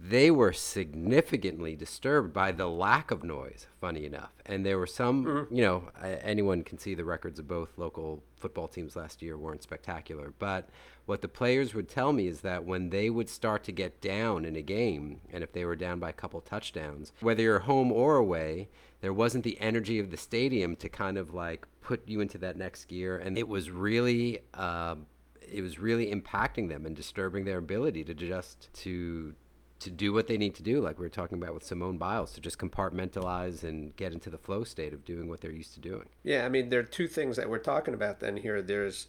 they 0.00 0.30
were 0.30 0.52
significantly 0.52 1.74
disturbed 1.74 2.32
by 2.32 2.52
the 2.52 2.68
lack 2.68 3.10
of 3.10 3.24
noise, 3.24 3.66
funny 3.80 4.04
enough. 4.06 4.30
And 4.46 4.64
there 4.64 4.78
were 4.78 4.86
some, 4.86 5.48
you 5.50 5.62
know, 5.62 5.90
anyone 6.22 6.62
can 6.62 6.78
see 6.78 6.94
the 6.94 7.04
records 7.04 7.40
of 7.40 7.48
both 7.48 7.76
local 7.76 8.22
football 8.36 8.68
teams 8.68 8.94
last 8.94 9.22
year 9.22 9.36
weren't 9.36 9.64
spectacular. 9.64 10.32
But 10.38 10.68
what 11.06 11.20
the 11.20 11.28
players 11.28 11.74
would 11.74 11.88
tell 11.88 12.12
me 12.12 12.28
is 12.28 12.42
that 12.42 12.64
when 12.64 12.90
they 12.90 13.10
would 13.10 13.28
start 13.28 13.64
to 13.64 13.72
get 13.72 14.00
down 14.00 14.44
in 14.44 14.54
a 14.54 14.62
game, 14.62 15.20
and 15.32 15.42
if 15.42 15.52
they 15.52 15.64
were 15.64 15.74
down 15.74 15.98
by 15.98 16.10
a 16.10 16.12
couple 16.12 16.40
touchdowns, 16.42 17.12
whether 17.20 17.42
you're 17.42 17.58
home 17.60 17.90
or 17.90 18.16
away, 18.16 18.68
there 19.00 19.12
wasn't 19.12 19.42
the 19.42 19.60
energy 19.60 19.98
of 19.98 20.12
the 20.12 20.16
stadium 20.16 20.76
to 20.76 20.88
kind 20.88 21.18
of 21.18 21.34
like 21.34 21.66
put 21.80 22.06
you 22.06 22.20
into 22.20 22.38
that 22.38 22.56
next 22.56 22.84
gear. 22.84 23.18
And 23.18 23.36
it 23.36 23.48
was 23.48 23.68
really, 23.70 24.40
uh, 24.54 24.94
it 25.40 25.62
was 25.62 25.80
really 25.80 26.14
impacting 26.14 26.68
them 26.68 26.86
and 26.86 26.94
disturbing 26.94 27.44
their 27.44 27.58
ability 27.58 28.04
to 28.04 28.14
just 28.14 28.72
to 28.74 29.34
to 29.80 29.90
do 29.90 30.12
what 30.12 30.26
they 30.26 30.36
need 30.36 30.54
to 30.56 30.62
do, 30.62 30.80
like 30.80 30.98
we 30.98 31.06
were 31.06 31.10
talking 31.10 31.38
about 31.38 31.54
with 31.54 31.62
Simone 31.62 31.98
Biles, 31.98 32.32
to 32.32 32.40
just 32.40 32.58
compartmentalize 32.58 33.62
and 33.62 33.94
get 33.96 34.12
into 34.12 34.28
the 34.28 34.38
flow 34.38 34.64
state 34.64 34.92
of 34.92 35.04
doing 35.04 35.28
what 35.28 35.40
they're 35.40 35.52
used 35.52 35.74
to 35.74 35.80
doing. 35.80 36.06
Yeah, 36.24 36.44
I 36.44 36.48
mean, 36.48 36.68
there 36.68 36.80
are 36.80 36.84
two 36.84 37.06
things 37.06 37.36
that 37.36 37.48
we're 37.48 37.58
talking 37.58 37.94
about 37.94 38.20
then 38.20 38.38
here. 38.38 38.60
There's 38.60 39.06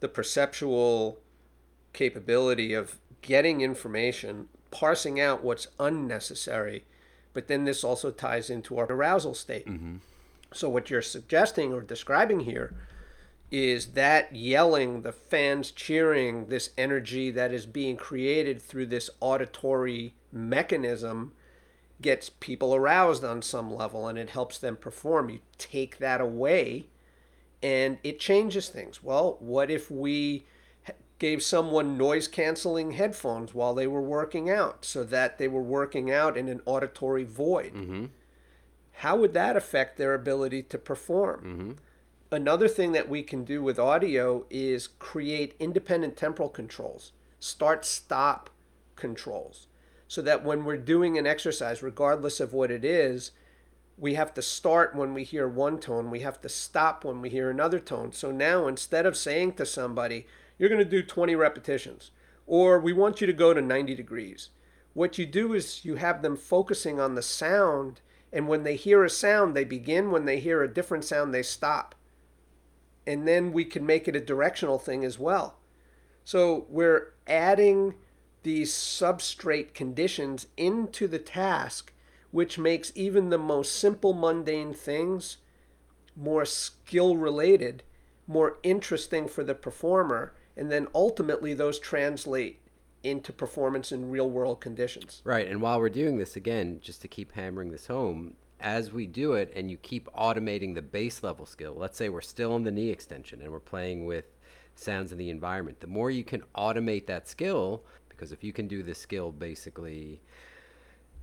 the 0.00 0.08
perceptual 0.08 1.18
capability 1.92 2.72
of 2.72 2.98
getting 3.20 3.60
information, 3.60 4.48
parsing 4.70 5.20
out 5.20 5.44
what's 5.44 5.68
unnecessary, 5.78 6.84
but 7.34 7.48
then 7.48 7.64
this 7.64 7.84
also 7.84 8.10
ties 8.10 8.48
into 8.48 8.78
our 8.78 8.86
arousal 8.86 9.34
state. 9.34 9.66
Mm-hmm. 9.66 9.96
So, 10.54 10.70
what 10.70 10.88
you're 10.88 11.02
suggesting 11.02 11.74
or 11.74 11.82
describing 11.82 12.40
here 12.40 12.72
is 13.50 13.86
that 13.92 14.34
yelling, 14.34 15.02
the 15.02 15.12
fans 15.12 15.70
cheering, 15.70 16.46
this 16.46 16.70
energy 16.76 17.30
that 17.30 17.52
is 17.52 17.66
being 17.66 17.96
created 17.96 18.60
through 18.60 18.86
this 18.86 19.08
auditory 19.20 20.14
mechanism 20.30 21.32
gets 22.00 22.28
people 22.28 22.74
aroused 22.74 23.24
on 23.24 23.42
some 23.42 23.74
level 23.74 24.06
and 24.06 24.18
it 24.18 24.30
helps 24.30 24.58
them 24.58 24.76
perform. 24.76 25.30
You 25.30 25.40
take 25.56 25.98
that 25.98 26.20
away 26.20 26.86
and 27.62 27.98
it 28.04 28.20
changes 28.20 28.68
things. 28.68 29.02
Well, 29.02 29.36
what 29.40 29.70
if 29.70 29.90
we 29.90 30.44
gave 31.18 31.42
someone 31.42 31.98
noise 31.98 32.28
canceling 32.28 32.92
headphones 32.92 33.54
while 33.54 33.74
they 33.74 33.86
were 33.86 34.02
working 34.02 34.48
out 34.50 34.84
so 34.84 35.02
that 35.04 35.38
they 35.38 35.48
were 35.48 35.62
working 35.62 36.10
out 36.12 36.36
in 36.36 36.48
an 36.48 36.60
auditory 36.66 37.24
void? 37.24 37.72
Mm-hmm. 37.72 38.04
How 38.92 39.16
would 39.16 39.32
that 39.34 39.56
affect 39.56 39.96
their 39.96 40.14
ability 40.14 40.62
to 40.64 40.78
perform? 40.78 41.40
Mm-hmm. 41.40 41.72
Another 42.30 42.68
thing 42.68 42.92
that 42.92 43.08
we 43.08 43.22
can 43.22 43.42
do 43.42 43.62
with 43.62 43.78
audio 43.78 44.44
is 44.50 44.86
create 44.86 45.54
independent 45.58 46.14
temporal 46.14 46.50
controls, 46.50 47.12
start 47.40 47.86
stop 47.86 48.50
controls, 48.96 49.66
so 50.08 50.20
that 50.20 50.44
when 50.44 50.66
we're 50.66 50.76
doing 50.76 51.16
an 51.16 51.26
exercise, 51.26 51.82
regardless 51.82 52.38
of 52.38 52.52
what 52.52 52.70
it 52.70 52.84
is, 52.84 53.30
we 53.96 54.12
have 54.12 54.34
to 54.34 54.42
start 54.42 54.94
when 54.94 55.14
we 55.14 55.24
hear 55.24 55.48
one 55.48 55.80
tone, 55.80 56.10
we 56.10 56.20
have 56.20 56.38
to 56.42 56.50
stop 56.50 57.02
when 57.02 57.22
we 57.22 57.30
hear 57.30 57.48
another 57.48 57.80
tone. 57.80 58.12
So 58.12 58.30
now 58.30 58.66
instead 58.66 59.06
of 59.06 59.16
saying 59.16 59.54
to 59.54 59.64
somebody, 59.64 60.26
you're 60.58 60.68
going 60.68 60.84
to 60.84 60.84
do 60.84 61.02
20 61.02 61.34
repetitions, 61.34 62.10
or 62.46 62.78
we 62.78 62.92
want 62.92 63.22
you 63.22 63.26
to 63.26 63.32
go 63.32 63.54
to 63.54 63.62
90 63.62 63.94
degrees, 63.94 64.50
what 64.92 65.16
you 65.16 65.24
do 65.24 65.54
is 65.54 65.82
you 65.82 65.94
have 65.94 66.20
them 66.20 66.36
focusing 66.36 67.00
on 67.00 67.14
the 67.14 67.22
sound. 67.22 68.02
And 68.30 68.48
when 68.48 68.64
they 68.64 68.76
hear 68.76 69.02
a 69.02 69.08
sound, 69.08 69.56
they 69.56 69.64
begin. 69.64 70.10
When 70.10 70.26
they 70.26 70.40
hear 70.40 70.62
a 70.62 70.72
different 70.72 71.04
sound, 71.04 71.32
they 71.32 71.42
stop 71.42 71.94
and 73.08 73.26
then 73.26 73.52
we 73.52 73.64
can 73.64 73.86
make 73.86 74.06
it 74.06 74.14
a 74.14 74.20
directional 74.20 74.78
thing 74.78 75.02
as 75.02 75.18
well. 75.18 75.56
So 76.24 76.66
we're 76.68 77.14
adding 77.26 77.94
these 78.42 78.72
substrate 78.72 79.72
conditions 79.72 80.46
into 80.58 81.08
the 81.08 81.18
task, 81.18 81.90
which 82.30 82.58
makes 82.58 82.92
even 82.94 83.30
the 83.30 83.38
most 83.38 83.76
simple, 83.76 84.12
mundane 84.12 84.74
things 84.74 85.38
more 86.14 86.44
skill 86.44 87.16
related, 87.16 87.82
more 88.26 88.58
interesting 88.62 89.26
for 89.26 89.42
the 89.42 89.54
performer, 89.54 90.34
and 90.54 90.70
then 90.70 90.86
ultimately 90.94 91.54
those 91.54 91.78
translate 91.78 92.60
into 93.02 93.32
performance 93.32 93.90
in 93.90 94.10
real 94.10 94.28
world 94.28 94.60
conditions. 94.60 95.22
Right. 95.24 95.48
And 95.48 95.62
while 95.62 95.80
we're 95.80 95.88
doing 95.88 96.18
this, 96.18 96.36
again, 96.36 96.80
just 96.82 97.00
to 97.02 97.08
keep 97.08 97.32
hammering 97.32 97.70
this 97.70 97.86
home, 97.86 98.34
as 98.60 98.92
we 98.92 99.06
do 99.06 99.34
it 99.34 99.52
and 99.54 99.70
you 99.70 99.76
keep 99.76 100.08
automating 100.12 100.74
the 100.74 100.82
base 100.82 101.22
level 101.22 101.46
skill, 101.46 101.74
let's 101.76 101.96
say 101.96 102.08
we're 102.08 102.20
still 102.20 102.56
in 102.56 102.64
the 102.64 102.70
knee 102.70 102.90
extension 102.90 103.40
and 103.42 103.52
we're 103.52 103.60
playing 103.60 104.06
with 104.06 104.24
sounds 104.74 105.12
in 105.12 105.18
the 105.18 105.30
environment, 105.30 105.80
the 105.80 105.86
more 105.86 106.10
you 106.10 106.24
can 106.24 106.42
automate 106.56 107.06
that 107.06 107.28
skill, 107.28 107.82
because 108.08 108.32
if 108.32 108.42
you 108.42 108.52
can 108.52 108.68
do 108.68 108.82
this 108.82 108.98
skill 108.98 109.32
basically 109.32 110.20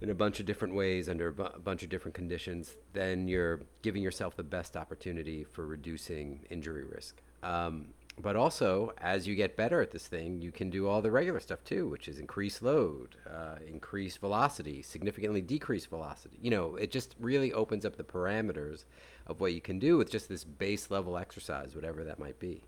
in 0.01 0.09
a 0.09 0.13
bunch 0.13 0.39
of 0.39 0.45
different 0.45 0.75
ways 0.75 1.07
under 1.07 1.29
a 1.29 1.33
bu- 1.33 1.43
a 1.43 1.59
bunch 1.59 1.83
of 1.83 1.89
different 1.89 2.13
conditions, 2.13 2.75
then 2.93 3.27
you're 3.27 3.61
giving 3.81 4.03
yourself 4.03 4.35
the 4.35 4.43
best 4.43 4.75
opportunity 4.75 5.43
for 5.43 5.65
reducing 5.65 6.41
injury 6.49 6.83
risk. 6.83 7.21
Um, 7.43 7.87
but 8.21 8.35
also, 8.35 8.93
as 8.97 9.27
you 9.27 9.35
get 9.35 9.57
better 9.57 9.81
at 9.81 9.91
this 9.91 10.07
thing, 10.07 10.41
you 10.41 10.51
can 10.51 10.69
do 10.69 10.87
all 10.87 11.01
the 11.01 11.11
regular 11.11 11.39
stuff 11.39 11.63
too, 11.65 11.89
which 11.89 12.07
is 12.07 12.17
increase 12.17 12.61
load, 12.61 13.15
uh, 13.29 13.55
increase 13.67 14.15
velocity, 14.15 14.81
significantly 14.81 15.41
decrease 15.41 15.85
velocity. 15.85 16.37
You 16.41 16.51
know, 16.51 16.75
it 16.75 16.91
just 16.91 17.15
really 17.19 17.51
opens 17.51 17.85
up 17.85 17.97
the 17.97 18.03
parameters 18.03 18.85
of 19.27 19.41
what 19.41 19.53
you 19.53 19.59
can 19.59 19.79
do 19.79 19.97
with 19.97 20.09
just 20.09 20.29
this 20.29 20.45
base 20.45 20.89
level 20.89 21.17
exercise, 21.17 21.75
whatever 21.75 22.05
that 22.05 22.17
might 22.17 22.39
be. 22.39 22.61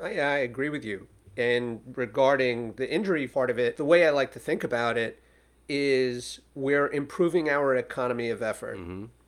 I, 0.00 0.20
I 0.20 0.36
agree 0.38 0.68
with 0.68 0.84
you. 0.84 1.08
And 1.36 1.80
regarding 1.96 2.74
the 2.74 2.88
injury 2.92 3.26
part 3.26 3.50
of 3.50 3.58
it, 3.58 3.76
the 3.76 3.84
way 3.84 4.06
I 4.06 4.10
like 4.10 4.32
to 4.32 4.38
think 4.38 4.62
about 4.62 4.96
it 4.96 5.20
is 5.68 6.40
we're 6.54 6.88
improving 6.88 7.48
our 7.50 7.74
economy 7.76 8.30
of 8.30 8.40
effort. 8.40 8.78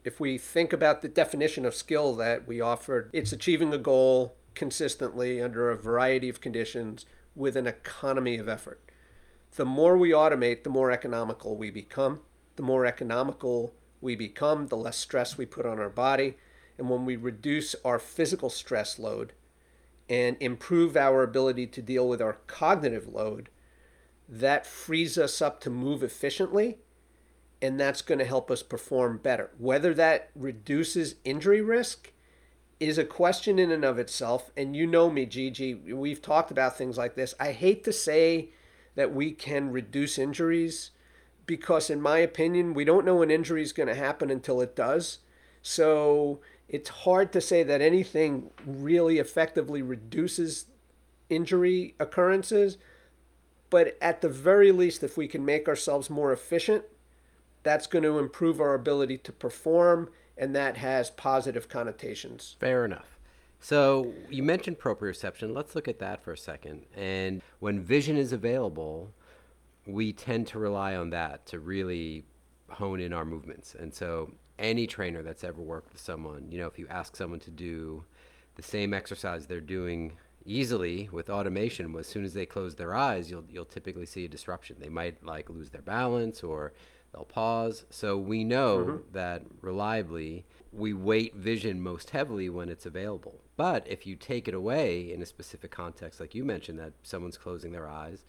If 0.03 0.19
we 0.19 0.37
think 0.37 0.73
about 0.73 1.01
the 1.01 1.07
definition 1.07 1.65
of 1.65 1.75
skill 1.75 2.15
that 2.15 2.47
we 2.47 2.59
offered, 2.59 3.09
it's 3.13 3.31
achieving 3.31 3.73
a 3.73 3.77
goal 3.77 4.35
consistently 4.55 5.41
under 5.41 5.69
a 5.69 5.77
variety 5.77 6.29
of 6.29 6.41
conditions 6.41 7.05
with 7.35 7.55
an 7.55 7.67
economy 7.67 8.37
of 8.37 8.49
effort. 8.49 8.81
The 9.55 9.65
more 9.65 9.97
we 9.97 10.11
automate, 10.11 10.63
the 10.63 10.69
more 10.69 10.91
economical 10.91 11.55
we 11.55 11.69
become. 11.69 12.21
The 12.55 12.63
more 12.63 12.85
economical 12.85 13.73
we 13.99 14.15
become, 14.15 14.67
the 14.67 14.77
less 14.77 14.97
stress 14.97 15.37
we 15.37 15.45
put 15.45 15.65
on 15.65 15.79
our 15.79 15.89
body. 15.89 16.37
And 16.77 16.89
when 16.89 17.05
we 17.05 17.15
reduce 17.15 17.75
our 17.85 17.99
physical 17.99 18.49
stress 18.49 18.97
load, 18.97 19.33
and 20.11 20.35
improve 20.41 20.97
our 20.97 21.23
ability 21.23 21.65
to 21.65 21.81
deal 21.81 22.05
with 22.05 22.21
our 22.21 22.33
cognitive 22.45 23.07
load, 23.07 23.47
that 24.27 24.65
frees 24.65 25.17
us 25.17 25.41
up 25.41 25.61
to 25.61 25.69
move 25.69 26.03
efficiently, 26.03 26.79
and 27.61 27.79
that's 27.79 28.01
going 28.01 28.19
to 28.19 28.25
help 28.25 28.51
us 28.51 28.61
perform 28.61 29.17
better. 29.17 29.51
Whether 29.57 29.93
that 29.93 30.29
reduces 30.35 31.15
injury 31.23 31.61
risk 31.61 32.11
is 32.81 32.97
a 32.97 33.05
question 33.05 33.59
in 33.59 33.69
and 33.71 33.85
of 33.85 33.99
itself. 33.99 34.49
And 34.57 34.75
you 34.75 34.87
know 34.87 35.11
me, 35.11 35.27
Gigi, 35.27 35.75
we've 35.75 36.21
talked 36.21 36.49
about 36.49 36.75
things 36.75 36.97
like 36.97 37.13
this. 37.13 37.35
I 37.39 37.51
hate 37.51 37.83
to 37.83 37.93
say 37.93 38.49
that 38.95 39.13
we 39.13 39.31
can 39.31 39.71
reduce 39.71 40.17
injuries 40.17 40.89
because, 41.45 41.91
in 41.91 42.01
my 42.01 42.17
opinion, 42.17 42.73
we 42.73 42.83
don't 42.83 43.05
know 43.05 43.17
when 43.17 43.29
injury 43.29 43.61
is 43.61 43.71
going 43.71 43.87
to 43.87 43.95
happen 43.95 44.31
until 44.31 44.61
it 44.61 44.75
does. 44.75 45.19
So 45.61 46.39
it's 46.67 46.89
hard 46.89 47.31
to 47.33 47.39
say 47.39 47.61
that 47.61 47.81
anything 47.81 48.49
really 48.65 49.19
effectively 49.19 49.83
reduces 49.83 50.65
injury 51.29 51.93
occurrences. 51.99 52.79
But 53.69 53.95
at 54.01 54.21
the 54.21 54.29
very 54.29 54.71
least, 54.71 55.03
if 55.03 55.17
we 55.17 55.27
can 55.27 55.45
make 55.45 55.67
ourselves 55.67 56.09
more 56.09 56.33
efficient, 56.33 56.85
that's 57.61 57.85
going 57.85 58.03
to 58.03 58.17
improve 58.17 58.59
our 58.59 58.73
ability 58.73 59.19
to 59.19 59.31
perform, 59.31 60.09
and 60.41 60.55
that 60.55 60.75
has 60.77 61.11
positive 61.11 61.69
connotations. 61.69 62.55
Fair 62.59 62.83
enough. 62.83 63.19
So 63.59 64.11
you 64.29 64.41
mentioned 64.41 64.79
proprioception. 64.79 65.55
Let's 65.55 65.75
look 65.75 65.87
at 65.87 65.99
that 65.99 66.23
for 66.23 66.33
a 66.33 66.37
second. 66.37 66.81
And 66.97 67.43
when 67.59 67.79
vision 67.79 68.17
is 68.17 68.33
available, 68.33 69.13
we 69.85 70.11
tend 70.11 70.47
to 70.47 70.59
rely 70.59 70.95
on 70.95 71.11
that 71.11 71.45
to 71.45 71.59
really 71.59 72.25
hone 72.69 72.99
in 72.99 73.13
our 73.13 73.23
movements. 73.23 73.75
And 73.79 73.93
so 73.93 74.31
any 74.57 74.87
trainer 74.87 75.21
that's 75.21 75.43
ever 75.43 75.61
worked 75.61 75.93
with 75.93 76.01
someone, 76.01 76.47
you 76.49 76.57
know, 76.57 76.65
if 76.65 76.79
you 76.79 76.87
ask 76.89 77.15
someone 77.15 77.39
to 77.41 77.51
do 77.51 78.03
the 78.55 78.63
same 78.63 78.93
exercise 78.95 79.45
they're 79.45 79.61
doing 79.61 80.13
easily 80.43 81.07
with 81.11 81.29
automation 81.29 81.95
as 81.97 82.07
soon 82.07 82.25
as 82.25 82.33
they 82.33 82.47
close 82.47 82.75
their 82.75 82.95
eyes 82.95 83.29
you'll 83.29 83.43
you'll 83.47 83.63
typically 83.63 84.07
see 84.07 84.25
a 84.25 84.27
disruption 84.27 84.75
they 84.79 84.89
might 84.89 85.23
like 85.23 85.49
lose 85.51 85.69
their 85.69 85.83
balance 85.83 86.41
or 86.41 86.73
they'll 87.13 87.25
pause 87.25 87.85
so 87.89 88.17
we 88.17 88.43
know 88.43 88.77
mm-hmm. 88.77 88.97
that 89.13 89.43
reliably 89.61 90.45
we 90.71 90.93
weight 90.93 91.35
vision 91.35 91.81
most 91.81 92.11
heavily 92.11 92.49
when 92.49 92.69
it's 92.69 92.85
available 92.85 93.39
but 93.57 93.85
if 93.87 94.07
you 94.07 94.15
take 94.15 94.47
it 94.47 94.53
away 94.53 95.11
in 95.11 95.21
a 95.21 95.25
specific 95.25 95.71
context 95.71 96.19
like 96.19 96.35
you 96.35 96.43
mentioned 96.43 96.79
that 96.79 96.93
someone's 97.03 97.37
closing 97.37 97.71
their 97.71 97.87
eyes 97.87 98.23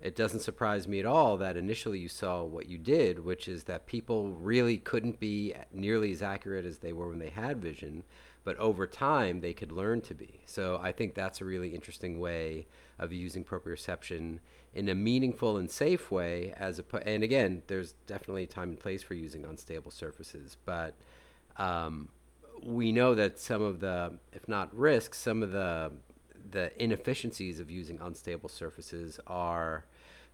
it 0.00 0.14
doesn't 0.14 0.40
surprise 0.40 0.86
me 0.86 1.00
at 1.00 1.06
all 1.06 1.38
that 1.38 1.56
initially 1.56 1.98
you 1.98 2.08
saw 2.08 2.42
what 2.42 2.68
you 2.68 2.76
did 2.76 3.24
which 3.24 3.48
is 3.48 3.64
that 3.64 3.86
people 3.86 4.30
really 4.32 4.76
couldn't 4.76 5.18
be 5.18 5.54
nearly 5.72 6.12
as 6.12 6.22
accurate 6.22 6.66
as 6.66 6.78
they 6.78 6.92
were 6.92 7.08
when 7.08 7.18
they 7.18 7.30
had 7.30 7.62
vision 7.62 8.02
but 8.46 8.56
over 8.58 8.86
time 8.86 9.40
they 9.40 9.52
could 9.52 9.72
learn 9.72 10.00
to 10.00 10.14
be. 10.14 10.40
So 10.46 10.78
I 10.80 10.92
think 10.92 11.14
that's 11.14 11.40
a 11.40 11.44
really 11.44 11.70
interesting 11.70 12.20
way 12.20 12.68
of 12.96 13.12
using 13.12 13.44
proprioception 13.44 14.38
in 14.76 14.90
a 14.90 14.94
meaningful 14.94 15.56
and 15.56 15.70
safe 15.70 16.10
way. 16.10 16.52
As 16.58 16.78
a 16.78 17.08
and 17.08 17.24
again, 17.24 17.62
there's 17.66 17.92
definitely 18.06 18.44
a 18.44 18.46
time 18.46 18.68
and 18.68 18.78
place 18.78 19.02
for 19.02 19.14
using 19.14 19.44
unstable 19.44 19.90
surfaces, 19.90 20.58
but 20.66 20.94
um, 21.56 22.10
we 22.62 22.92
know 22.92 23.14
that 23.14 23.40
some 23.40 23.62
of 23.62 23.80
the, 23.80 24.12
if 24.32 24.46
not 24.48 24.74
risks, 24.76 25.18
some 25.18 25.42
of 25.42 25.52
the 25.52 25.90
the 26.50 26.70
inefficiencies 26.80 27.58
of 27.58 27.70
using 27.70 27.98
unstable 28.00 28.48
surfaces 28.48 29.18
are 29.26 29.84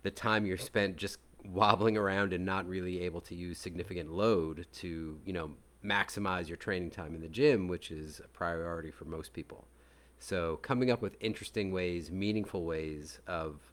the 0.02 0.10
time 0.10 0.44
you're 0.44 0.59
spent 0.59 0.97
just 0.97 1.19
wobbling 1.44 1.97
around 1.97 2.35
and 2.35 2.44
not 2.44 2.69
really 2.69 3.01
able 3.01 3.20
to 3.20 3.35
use 3.35 3.59
significant 3.59 4.12
load 4.12 4.66
to 4.73 5.19
you 5.24 5.32
know 5.32 5.52
maximize 5.85 6.48
your 6.48 6.56
training 6.56 6.90
time 6.90 7.14
in 7.14 7.20
the 7.20 7.28
gym, 7.28 7.69
which 7.69 7.93
is 7.93 8.20
a 8.24 8.28
priority 8.28 8.90
for 8.90 9.05
most 9.05 9.32
people. 9.32 9.66
So, 10.19 10.59
coming 10.62 10.90
up 10.90 11.02
with 11.02 11.16
interesting 11.20 11.73
ways, 11.73 12.10
meaningful 12.10 12.64
ways 12.64 13.19
of 13.27 13.72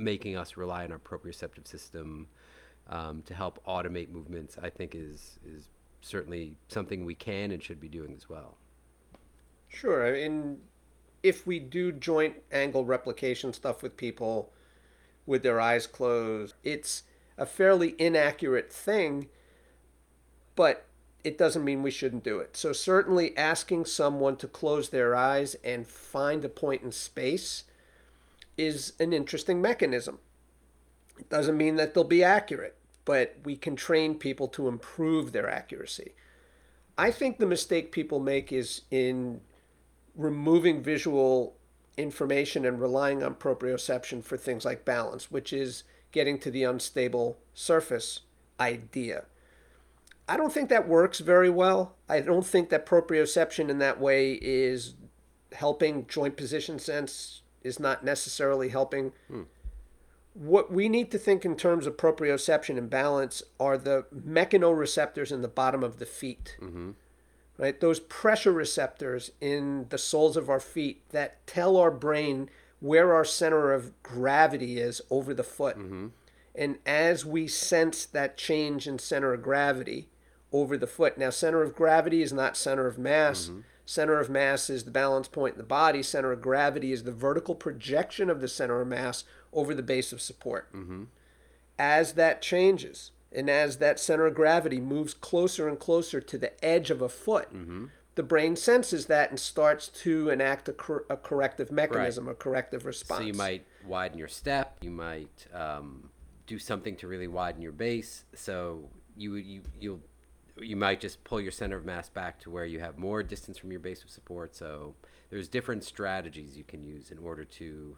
making 0.00 0.36
us 0.36 0.56
rely 0.56 0.84
on 0.84 0.92
our 0.92 0.98
proprioceptive 0.98 1.66
system 1.66 2.26
um, 2.88 3.22
to 3.22 3.34
help 3.34 3.64
automate 3.66 4.10
movements, 4.10 4.56
I 4.60 4.70
think 4.70 4.94
is 4.94 5.38
is 5.46 5.68
certainly 6.00 6.56
something 6.68 7.04
we 7.04 7.14
can 7.14 7.50
and 7.50 7.62
should 7.62 7.80
be 7.80 7.88
doing 7.88 8.14
as 8.16 8.28
well. 8.28 8.56
Sure. 9.68 10.06
I 10.06 10.12
mean, 10.12 10.58
if 11.22 11.46
we 11.46 11.58
do 11.58 11.92
joint 11.92 12.36
angle 12.50 12.84
replication 12.84 13.52
stuff 13.52 13.82
with 13.82 13.96
people 13.96 14.50
with 15.26 15.42
their 15.42 15.60
eyes 15.60 15.86
closed, 15.86 16.54
it's 16.64 17.04
a 17.36 17.46
fairly 17.46 17.94
inaccurate 17.98 18.72
thing, 18.72 19.28
but 20.56 20.86
it 21.22 21.36
doesn't 21.36 21.64
mean 21.64 21.82
we 21.82 21.90
shouldn't 21.90 22.24
do 22.24 22.38
it. 22.38 22.56
So, 22.56 22.72
certainly 22.72 23.36
asking 23.36 23.84
someone 23.84 24.36
to 24.36 24.48
close 24.48 24.88
their 24.88 25.14
eyes 25.14 25.54
and 25.62 25.86
find 25.86 26.44
a 26.44 26.48
point 26.48 26.82
in 26.82 26.90
space 26.90 27.64
is 28.60 28.92
an 29.00 29.12
interesting 29.12 29.62
mechanism. 29.62 30.18
It 31.18 31.30
doesn't 31.30 31.56
mean 31.56 31.76
that 31.76 31.94
they'll 31.94 32.04
be 32.04 32.22
accurate, 32.22 32.76
but 33.04 33.36
we 33.44 33.56
can 33.56 33.74
train 33.74 34.14
people 34.14 34.48
to 34.48 34.68
improve 34.68 35.32
their 35.32 35.48
accuracy. 35.48 36.12
I 36.98 37.10
think 37.10 37.38
the 37.38 37.46
mistake 37.46 37.92
people 37.92 38.20
make 38.20 38.52
is 38.52 38.82
in 38.90 39.40
removing 40.14 40.82
visual 40.82 41.56
information 41.96 42.66
and 42.66 42.80
relying 42.80 43.22
on 43.22 43.34
proprioception 43.34 44.22
for 44.22 44.36
things 44.36 44.64
like 44.64 44.84
balance, 44.84 45.30
which 45.30 45.52
is 45.52 45.84
getting 46.12 46.38
to 46.40 46.50
the 46.50 46.64
unstable 46.64 47.38
surface 47.54 48.20
idea. 48.58 49.24
I 50.28 50.36
don't 50.36 50.52
think 50.52 50.68
that 50.68 50.88
works 50.88 51.20
very 51.20 51.50
well. 51.50 51.96
I 52.08 52.20
don't 52.20 52.46
think 52.46 52.68
that 52.68 52.86
proprioception 52.86 53.68
in 53.68 53.78
that 53.78 54.00
way 54.00 54.32
is 54.34 54.94
helping 55.52 56.06
joint 56.06 56.36
position 56.36 56.78
sense 56.78 57.42
is 57.62 57.80
not 57.80 58.04
necessarily 58.04 58.68
helping. 58.68 59.12
Hmm. 59.28 59.42
What 60.34 60.72
we 60.72 60.88
need 60.88 61.10
to 61.10 61.18
think 61.18 61.44
in 61.44 61.56
terms 61.56 61.86
of 61.86 61.96
proprioception 61.96 62.78
and 62.78 62.88
balance 62.88 63.42
are 63.58 63.76
the 63.76 64.06
mechanoreceptors 64.14 65.32
in 65.32 65.42
the 65.42 65.48
bottom 65.48 65.82
of 65.82 65.98
the 65.98 66.06
feet. 66.06 66.56
Mm-hmm. 66.60 66.90
Right? 67.58 67.78
Those 67.78 68.00
pressure 68.00 68.52
receptors 68.52 69.32
in 69.40 69.86
the 69.90 69.98
soles 69.98 70.36
of 70.36 70.48
our 70.48 70.60
feet 70.60 71.02
that 71.10 71.46
tell 71.46 71.76
our 71.76 71.90
brain 71.90 72.48
where 72.78 73.12
our 73.12 73.24
center 73.24 73.72
of 73.72 74.00
gravity 74.02 74.78
is 74.78 75.02
over 75.10 75.34
the 75.34 75.42
foot. 75.42 75.76
Mm-hmm. 75.76 76.06
And 76.54 76.78
as 76.86 77.26
we 77.26 77.48
sense 77.48 78.06
that 78.06 78.38
change 78.38 78.86
in 78.86 78.98
center 78.98 79.34
of 79.34 79.42
gravity, 79.42 80.08
over 80.52 80.76
the 80.76 80.86
foot. 80.86 81.18
Now, 81.18 81.30
center 81.30 81.62
of 81.62 81.74
gravity 81.74 82.22
is 82.22 82.32
not 82.32 82.56
center 82.56 82.86
of 82.86 82.98
mass. 82.98 83.46
Mm-hmm. 83.46 83.60
Center 83.90 84.20
of 84.20 84.30
mass 84.30 84.70
is 84.70 84.84
the 84.84 84.90
balance 84.92 85.26
point 85.26 85.54
in 85.54 85.58
the 85.58 85.64
body. 85.64 86.00
Center 86.00 86.30
of 86.30 86.40
gravity 86.40 86.92
is 86.92 87.02
the 87.02 87.10
vertical 87.10 87.56
projection 87.56 88.30
of 88.30 88.40
the 88.40 88.46
center 88.46 88.80
of 88.80 88.86
mass 88.86 89.24
over 89.52 89.74
the 89.74 89.82
base 89.82 90.12
of 90.12 90.20
support. 90.20 90.72
Mm-hmm. 90.72 91.04
As 91.76 92.12
that 92.12 92.40
changes, 92.40 93.10
and 93.32 93.50
as 93.50 93.78
that 93.78 93.98
center 93.98 94.26
of 94.26 94.36
gravity 94.36 94.78
moves 94.80 95.12
closer 95.12 95.66
and 95.66 95.76
closer 95.76 96.20
to 96.20 96.38
the 96.38 96.64
edge 96.64 96.92
of 96.92 97.02
a 97.02 97.08
foot, 97.08 97.52
mm-hmm. 97.52 97.86
the 98.14 98.22
brain 98.22 98.54
senses 98.54 99.06
that 99.06 99.30
and 99.30 99.40
starts 99.40 99.88
to 99.88 100.30
enact 100.30 100.68
a, 100.68 100.72
cor- 100.72 101.04
a 101.10 101.16
corrective 101.16 101.72
mechanism, 101.72 102.26
right. 102.26 102.32
a 102.32 102.36
corrective 102.36 102.86
response. 102.86 103.22
So 103.22 103.26
you 103.26 103.34
might 103.34 103.66
widen 103.84 104.16
your 104.16 104.28
step. 104.28 104.76
You 104.82 104.92
might 104.92 105.48
um, 105.52 106.10
do 106.46 106.60
something 106.60 106.94
to 106.94 107.08
really 107.08 107.26
widen 107.26 107.60
your 107.60 107.72
base. 107.72 108.22
So 108.36 108.88
you 109.16 109.34
you 109.34 109.62
you'll 109.80 110.00
you 110.60 110.76
might 110.76 111.00
just 111.00 111.22
pull 111.24 111.40
your 111.40 111.52
center 111.52 111.76
of 111.76 111.84
mass 111.84 112.08
back 112.08 112.38
to 112.40 112.50
where 112.50 112.64
you 112.64 112.80
have 112.80 112.98
more 112.98 113.22
distance 113.22 113.58
from 113.58 113.70
your 113.70 113.80
base 113.80 114.02
of 114.02 114.10
support. 114.10 114.54
So 114.54 114.94
there's 115.30 115.48
different 115.48 115.84
strategies 115.84 116.56
you 116.56 116.64
can 116.64 116.84
use 116.84 117.10
in 117.10 117.18
order 117.18 117.44
to, 117.44 117.96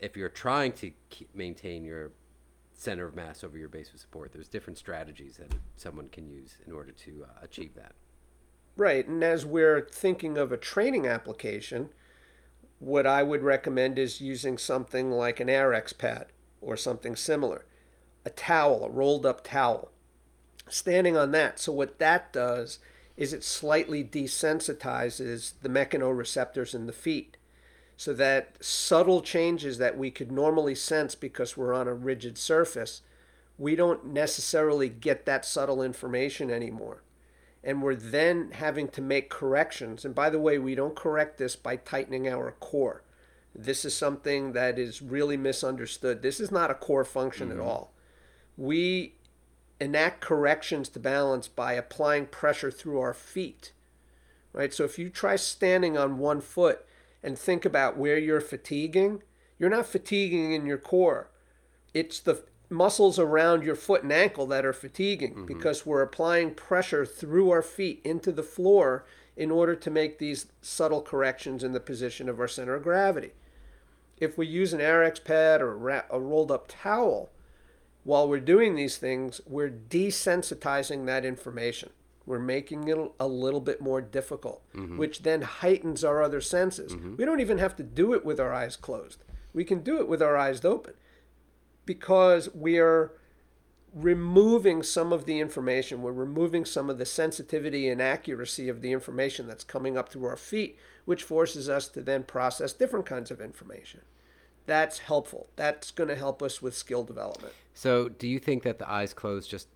if 0.00 0.16
you're 0.16 0.28
trying 0.28 0.72
to 0.72 0.92
maintain 1.34 1.84
your 1.84 2.12
center 2.74 3.06
of 3.06 3.14
mass 3.14 3.44
over 3.44 3.56
your 3.56 3.68
base 3.68 3.92
of 3.92 4.00
support, 4.00 4.32
there's 4.32 4.48
different 4.48 4.78
strategies 4.78 5.36
that 5.36 5.54
someone 5.76 6.08
can 6.08 6.28
use 6.28 6.56
in 6.66 6.72
order 6.72 6.92
to 6.92 7.24
uh, 7.28 7.44
achieve 7.44 7.74
that. 7.76 7.92
Right, 8.76 9.06
and 9.06 9.22
as 9.22 9.44
we're 9.44 9.82
thinking 9.82 10.38
of 10.38 10.50
a 10.50 10.56
training 10.56 11.06
application, 11.06 11.90
what 12.78 13.06
I 13.06 13.22
would 13.22 13.42
recommend 13.42 13.98
is 13.98 14.20
using 14.20 14.58
something 14.58 15.10
like 15.10 15.38
an 15.40 15.48
Airex 15.48 15.96
pad 15.96 16.26
or 16.60 16.76
something 16.76 17.14
similar, 17.14 17.66
a 18.24 18.30
towel, 18.30 18.84
a 18.84 18.90
rolled 18.90 19.26
up 19.26 19.44
towel 19.44 19.91
standing 20.68 21.16
on 21.16 21.32
that. 21.32 21.58
So 21.58 21.72
what 21.72 21.98
that 21.98 22.32
does 22.32 22.78
is 23.16 23.32
it 23.32 23.44
slightly 23.44 24.02
desensitizes 24.02 25.52
the 25.60 25.68
mechanoreceptors 25.68 26.74
in 26.74 26.86
the 26.86 26.92
feet 26.92 27.36
so 27.96 28.12
that 28.14 28.56
subtle 28.60 29.20
changes 29.20 29.78
that 29.78 29.96
we 29.96 30.10
could 30.10 30.32
normally 30.32 30.74
sense 30.74 31.14
because 31.14 31.56
we're 31.56 31.74
on 31.74 31.86
a 31.86 31.94
rigid 31.94 32.36
surface, 32.36 33.02
we 33.58 33.76
don't 33.76 34.06
necessarily 34.06 34.88
get 34.88 35.24
that 35.26 35.44
subtle 35.44 35.82
information 35.82 36.50
anymore. 36.50 37.02
And 37.62 37.80
we're 37.80 37.94
then 37.94 38.50
having 38.52 38.88
to 38.88 39.00
make 39.00 39.30
corrections. 39.30 40.04
And 40.04 40.16
by 40.16 40.30
the 40.30 40.40
way, 40.40 40.58
we 40.58 40.74
don't 40.74 40.96
correct 40.96 41.38
this 41.38 41.54
by 41.54 41.76
tightening 41.76 42.26
our 42.26 42.56
core. 42.58 43.04
This 43.54 43.84
is 43.84 43.94
something 43.94 44.52
that 44.52 44.80
is 44.80 45.00
really 45.00 45.36
misunderstood. 45.36 46.22
This 46.22 46.40
is 46.40 46.50
not 46.50 46.72
a 46.72 46.74
core 46.74 47.04
function 47.04 47.50
mm-hmm. 47.50 47.60
at 47.60 47.64
all. 47.64 47.92
We 48.56 49.14
enact 49.82 50.20
corrections 50.20 50.88
to 50.90 51.00
balance 51.00 51.48
by 51.48 51.72
applying 51.72 52.26
pressure 52.26 52.70
through 52.70 53.00
our 53.00 53.12
feet. 53.12 53.72
Right? 54.52 54.72
So 54.72 54.84
if 54.84 54.98
you 54.98 55.10
try 55.10 55.36
standing 55.36 55.98
on 55.98 56.18
one 56.18 56.40
foot 56.40 56.86
and 57.22 57.38
think 57.38 57.64
about 57.64 57.96
where 57.96 58.18
you're 58.18 58.40
fatiguing, 58.40 59.22
you're 59.58 59.70
not 59.70 59.86
fatiguing 59.86 60.52
in 60.52 60.66
your 60.66 60.78
core. 60.78 61.30
It's 61.92 62.20
the 62.20 62.44
muscles 62.70 63.18
around 63.18 63.64
your 63.64 63.76
foot 63.76 64.02
and 64.02 64.12
ankle 64.12 64.46
that 64.46 64.64
are 64.64 64.72
fatiguing 64.72 65.32
mm-hmm. 65.32 65.46
because 65.46 65.84
we're 65.84 66.02
applying 66.02 66.54
pressure 66.54 67.04
through 67.04 67.50
our 67.50 67.62
feet 67.62 68.00
into 68.04 68.32
the 68.32 68.42
floor 68.42 69.04
in 69.36 69.50
order 69.50 69.74
to 69.74 69.90
make 69.90 70.18
these 70.18 70.46
subtle 70.60 71.02
corrections 71.02 71.64
in 71.64 71.72
the 71.72 71.80
position 71.80 72.28
of 72.28 72.38
our 72.38 72.48
center 72.48 72.74
of 72.74 72.82
gravity. 72.82 73.32
If 74.18 74.38
we 74.38 74.46
use 74.46 74.72
an 74.72 74.80
Airex 74.80 75.22
pad 75.22 75.60
or 75.60 75.88
a 75.88 76.20
rolled 76.20 76.52
up 76.52 76.66
towel, 76.68 77.30
while 78.04 78.28
we're 78.28 78.40
doing 78.40 78.74
these 78.74 78.96
things, 78.96 79.40
we're 79.46 79.70
desensitizing 79.70 81.06
that 81.06 81.24
information. 81.24 81.90
We're 82.26 82.38
making 82.38 82.88
it 82.88 82.98
a 83.18 83.26
little 83.26 83.60
bit 83.60 83.80
more 83.80 84.00
difficult, 84.00 84.62
mm-hmm. 84.74 84.96
which 84.96 85.22
then 85.22 85.42
heightens 85.42 86.04
our 86.04 86.22
other 86.22 86.40
senses. 86.40 86.92
Mm-hmm. 86.92 87.16
We 87.16 87.24
don't 87.24 87.40
even 87.40 87.58
have 87.58 87.76
to 87.76 87.82
do 87.82 88.12
it 88.14 88.24
with 88.24 88.40
our 88.40 88.52
eyes 88.52 88.76
closed. 88.76 89.24
We 89.52 89.64
can 89.64 89.80
do 89.80 89.98
it 89.98 90.08
with 90.08 90.22
our 90.22 90.36
eyes 90.36 90.64
open 90.64 90.94
because 91.84 92.52
we 92.54 92.78
are 92.78 93.12
removing 93.94 94.82
some 94.82 95.12
of 95.12 95.26
the 95.26 95.40
information. 95.40 96.02
We're 96.02 96.12
removing 96.12 96.64
some 96.64 96.88
of 96.88 96.98
the 96.98 97.04
sensitivity 97.04 97.88
and 97.88 98.00
accuracy 98.00 98.68
of 98.68 98.80
the 98.80 98.92
information 98.92 99.46
that's 99.46 99.64
coming 99.64 99.98
up 99.98 100.08
through 100.08 100.26
our 100.26 100.36
feet, 100.36 100.78
which 101.04 101.24
forces 101.24 101.68
us 101.68 101.88
to 101.88 102.00
then 102.00 102.22
process 102.22 102.72
different 102.72 103.04
kinds 103.04 103.30
of 103.30 103.40
information 103.40 104.00
that's 104.66 104.98
helpful. 105.00 105.48
That's 105.56 105.90
going 105.90 106.08
to 106.08 106.16
help 106.16 106.42
us 106.42 106.62
with 106.62 106.76
skill 106.76 107.04
development. 107.04 107.54
So, 107.74 108.08
do 108.08 108.28
you 108.28 108.38
think 108.38 108.62
that 108.62 108.78
the 108.78 108.90
eyes 108.90 109.14
closed 109.14 109.50
just 109.50 109.68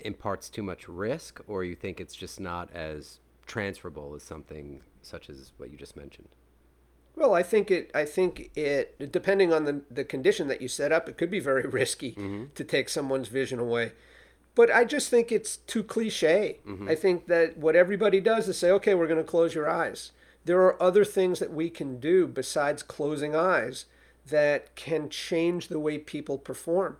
imparts 0.00 0.48
too 0.48 0.62
much 0.62 0.88
risk, 0.88 1.40
or 1.46 1.64
you 1.64 1.74
think 1.74 2.00
it's 2.00 2.14
just 2.14 2.40
not 2.40 2.70
as 2.74 3.20
transferable 3.46 4.14
as 4.14 4.22
something 4.22 4.80
such 5.02 5.30
as 5.30 5.52
what 5.56 5.70
you 5.70 5.76
just 5.76 5.96
mentioned? 5.96 6.28
Well, 7.14 7.34
I 7.34 7.42
think 7.42 7.70
it. 7.70 7.90
I 7.94 8.04
think 8.04 8.50
it. 8.54 9.10
Depending 9.10 9.52
on 9.52 9.64
the 9.64 9.82
the 9.90 10.04
condition 10.04 10.48
that 10.48 10.60
you 10.60 10.68
set 10.68 10.92
up, 10.92 11.08
it 11.08 11.16
could 11.16 11.30
be 11.30 11.40
very 11.40 11.62
risky 11.68 12.12
mm-hmm. 12.12 12.44
to 12.54 12.64
take 12.64 12.88
someone's 12.88 13.28
vision 13.28 13.58
away. 13.58 13.92
But 14.54 14.70
I 14.70 14.84
just 14.84 15.10
think 15.10 15.30
it's 15.30 15.58
too 15.58 15.82
cliche. 15.82 16.58
Mm-hmm. 16.66 16.88
I 16.88 16.94
think 16.94 17.26
that 17.26 17.58
what 17.58 17.76
everybody 17.76 18.20
does 18.20 18.48
is 18.48 18.58
say, 18.58 18.70
"Okay, 18.72 18.94
we're 18.94 19.06
going 19.06 19.24
to 19.24 19.24
close 19.24 19.54
your 19.54 19.68
eyes." 19.68 20.12
There 20.44 20.62
are 20.62 20.80
other 20.80 21.04
things 21.04 21.40
that 21.40 21.52
we 21.52 21.70
can 21.70 21.98
do 21.98 22.26
besides 22.28 22.82
closing 22.84 23.34
eyes 23.34 23.86
that 24.30 24.74
can 24.74 25.08
change 25.08 25.68
the 25.68 25.78
way 25.78 25.98
people 25.98 26.38
perform. 26.38 26.96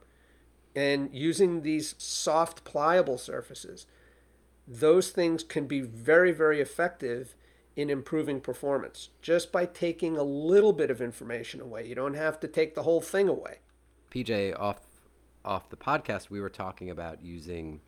And 0.74 1.08
using 1.12 1.62
these 1.62 1.94
soft, 1.98 2.64
pliable 2.64 3.18
surfaces, 3.18 3.86
those 4.68 5.10
things 5.10 5.42
can 5.42 5.66
be 5.66 5.80
very, 5.80 6.32
very 6.32 6.60
effective 6.60 7.34
in 7.76 7.90
improving 7.90 8.40
performance 8.40 9.10
just 9.20 9.52
by 9.52 9.66
taking 9.66 10.16
a 10.16 10.22
little 10.22 10.72
bit 10.72 10.90
of 10.90 11.00
information 11.00 11.60
away. 11.60 11.86
You 11.86 11.94
don't 11.94 12.14
have 12.14 12.40
to 12.40 12.48
take 12.48 12.74
the 12.74 12.82
whole 12.82 13.00
thing 13.00 13.28
away. 13.28 13.58
PJ, 14.10 14.58
off 14.58 14.80
off 15.44 15.70
the 15.70 15.76
podcast, 15.76 16.28
we 16.28 16.40
were 16.40 16.50
talking 16.50 16.90
about 16.90 17.22
using 17.22 17.80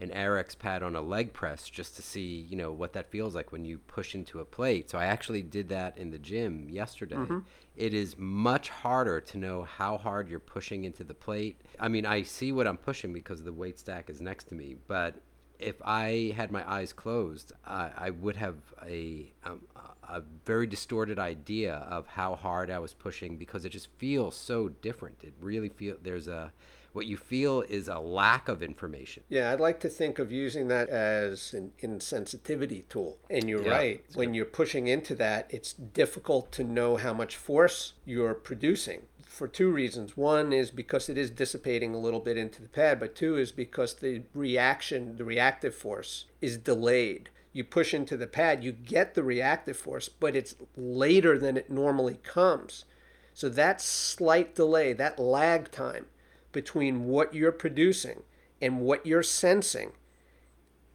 an 0.00 0.08
Airex 0.10 0.58
pad 0.58 0.82
on 0.82 0.96
a 0.96 1.00
leg 1.00 1.32
press 1.32 1.68
just 1.68 1.94
to 1.96 2.02
see, 2.02 2.46
you 2.48 2.56
know, 2.56 2.72
what 2.72 2.94
that 2.94 3.10
feels 3.10 3.34
like 3.34 3.52
when 3.52 3.64
you 3.64 3.78
push 3.78 4.14
into 4.14 4.40
a 4.40 4.44
plate. 4.44 4.90
So 4.90 4.98
I 4.98 5.04
actually 5.04 5.42
did 5.42 5.68
that 5.68 5.98
in 5.98 6.10
the 6.10 6.18
gym 6.18 6.68
yesterday. 6.70 7.16
Mm-hmm. 7.16 7.40
It 7.76 7.92
is 7.92 8.16
much 8.18 8.70
harder 8.70 9.20
to 9.20 9.38
know 9.38 9.62
how 9.62 9.98
hard 9.98 10.28
you're 10.28 10.40
pushing 10.40 10.84
into 10.84 11.04
the 11.04 11.14
plate. 11.14 11.60
I 11.78 11.88
mean, 11.88 12.06
I 12.06 12.22
see 12.22 12.50
what 12.50 12.66
I'm 12.66 12.78
pushing 12.78 13.12
because 13.12 13.42
the 13.42 13.52
weight 13.52 13.78
stack 13.78 14.08
is 14.08 14.20
next 14.20 14.44
to 14.48 14.54
me, 14.54 14.76
but 14.88 15.16
if 15.58 15.76
I 15.84 16.32
had 16.34 16.50
my 16.50 16.68
eyes 16.70 16.92
closed, 16.94 17.52
uh, 17.66 17.90
I 17.96 18.10
would 18.10 18.36
have 18.36 18.56
a, 18.82 19.30
um, 19.44 19.60
a 20.08 20.22
very 20.46 20.66
distorted 20.66 21.18
idea 21.18 21.74
of 21.74 22.06
how 22.06 22.34
hard 22.34 22.70
I 22.70 22.78
was 22.78 22.94
pushing 22.94 23.36
because 23.36 23.66
it 23.66 23.70
just 23.70 23.88
feels 23.98 24.34
so 24.34 24.68
different. 24.68 25.18
It 25.22 25.34
really 25.40 25.68
feels 25.68 25.98
there's 26.02 26.28
a 26.28 26.52
what 26.92 27.06
you 27.06 27.16
feel 27.16 27.62
is 27.62 27.88
a 27.88 27.98
lack 27.98 28.48
of 28.48 28.62
information. 28.62 29.22
Yeah, 29.28 29.52
I'd 29.52 29.60
like 29.60 29.80
to 29.80 29.88
think 29.88 30.18
of 30.18 30.32
using 30.32 30.68
that 30.68 30.88
as 30.88 31.54
an 31.54 31.72
insensitivity 31.82 32.88
tool. 32.88 33.18
And 33.28 33.48
you're 33.48 33.62
yeah, 33.62 33.70
right. 33.70 34.04
When 34.14 34.28
good. 34.28 34.36
you're 34.36 34.44
pushing 34.44 34.88
into 34.88 35.14
that, 35.16 35.46
it's 35.50 35.72
difficult 35.72 36.50
to 36.52 36.64
know 36.64 36.96
how 36.96 37.12
much 37.12 37.36
force 37.36 37.94
you're 38.04 38.34
producing 38.34 39.02
for 39.30 39.46
two 39.46 39.70
reasons. 39.70 40.16
One 40.16 40.52
is 40.52 40.70
because 40.70 41.08
it 41.08 41.16
is 41.16 41.30
dissipating 41.30 41.94
a 41.94 41.98
little 41.98 42.20
bit 42.20 42.36
into 42.36 42.60
the 42.60 42.68
pad, 42.68 42.98
but 42.98 43.14
two 43.14 43.36
is 43.36 43.52
because 43.52 43.94
the 43.94 44.22
reaction, 44.34 45.16
the 45.16 45.24
reactive 45.24 45.74
force, 45.74 46.26
is 46.40 46.58
delayed. 46.58 47.30
You 47.52 47.64
push 47.64 47.94
into 47.94 48.16
the 48.16 48.26
pad, 48.26 48.62
you 48.62 48.72
get 48.72 49.14
the 49.14 49.22
reactive 49.22 49.76
force, 49.76 50.08
but 50.08 50.36
it's 50.36 50.56
later 50.76 51.38
than 51.38 51.56
it 51.56 51.70
normally 51.70 52.18
comes. 52.22 52.84
So 53.32 53.48
that 53.48 53.80
slight 53.80 54.54
delay, 54.54 54.92
that 54.92 55.18
lag 55.18 55.70
time 55.70 56.06
between 56.52 57.04
what 57.04 57.34
you're 57.34 57.52
producing 57.52 58.22
and 58.60 58.80
what 58.80 59.06
you're 59.06 59.22
sensing 59.22 59.92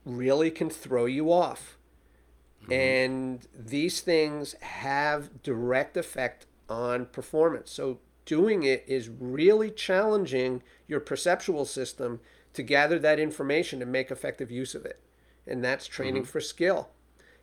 really 0.06 0.52
can 0.52 0.70
throw 0.70 1.06
you 1.06 1.32
off. 1.32 1.78
Mm-hmm. 2.64 2.74
And 2.74 3.48
these 3.54 4.02
things 4.02 4.54
have 4.62 5.42
direct 5.44 5.98
effect 5.98 6.46
on 6.70 7.06
performance. 7.08 7.72
So 7.72 8.00
doing 8.26 8.64
it 8.64 8.84
is 8.88 9.10
really 9.10 9.70
challenging 9.72 10.64
your 10.88 11.00
perceptual 11.00 11.66
system 11.66 12.20
to 12.54 12.64
gather 12.64 12.98
that 13.00 13.20
information 13.20 13.82
and 13.82 13.92
make 13.92 14.12
effective 14.12 14.52
use 14.52 14.76
of 14.76 14.86
it. 14.86 15.00
And 15.48 15.64
that's 15.64 15.88
training 15.88 16.24
mm-hmm. 16.24 16.32
for 16.32 16.42
skill. 16.42 16.90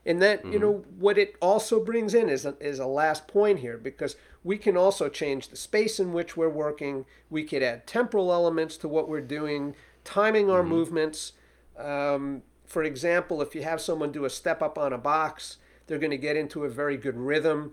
And 0.05 0.21
that, 0.23 0.41
mm-hmm. 0.41 0.53
you 0.53 0.59
know, 0.59 0.85
what 0.99 1.19
it 1.19 1.37
also 1.41 1.85
brings 1.85 2.15
in 2.15 2.29
is 2.29 2.45
a, 2.45 2.57
is 2.59 2.81
a 2.81 2.87
last 2.87 3.29
point 3.29 3.61
here 3.61 3.79
because 3.79 4.17
we 4.45 4.59
can 4.59 4.77
also 4.77 5.09
change 5.09 5.49
the 5.49 5.57
space 5.57 6.01
in 6.01 6.13
which 6.13 6.37
we're 6.37 6.49
working. 6.49 7.05
We 7.31 7.45
could 7.45 7.63
add 7.63 7.87
temporal 7.87 8.33
elements 8.33 8.77
to 8.79 8.89
what 8.89 9.09
we're 9.09 9.21
doing, 9.21 9.75
timing 10.05 10.51
our 10.51 10.61
mm-hmm. 10.61 10.71
movements. 10.71 11.33
Um, 11.79 12.43
for 12.67 12.83
example, 12.83 13.41
if 13.43 13.55
you 13.55 13.63
have 13.63 13.81
someone 13.81 14.13
do 14.13 14.25
a 14.25 14.31
step 14.31 14.63
up 14.63 14.79
on 14.79 14.93
a 14.93 14.99
box, 14.99 15.59
they're 15.87 15.99
going 15.99 16.11
to 16.11 16.17
get 16.17 16.37
into 16.37 16.65
a 16.65 16.69
very 16.69 16.97
good 16.97 17.17
rhythm 17.17 17.73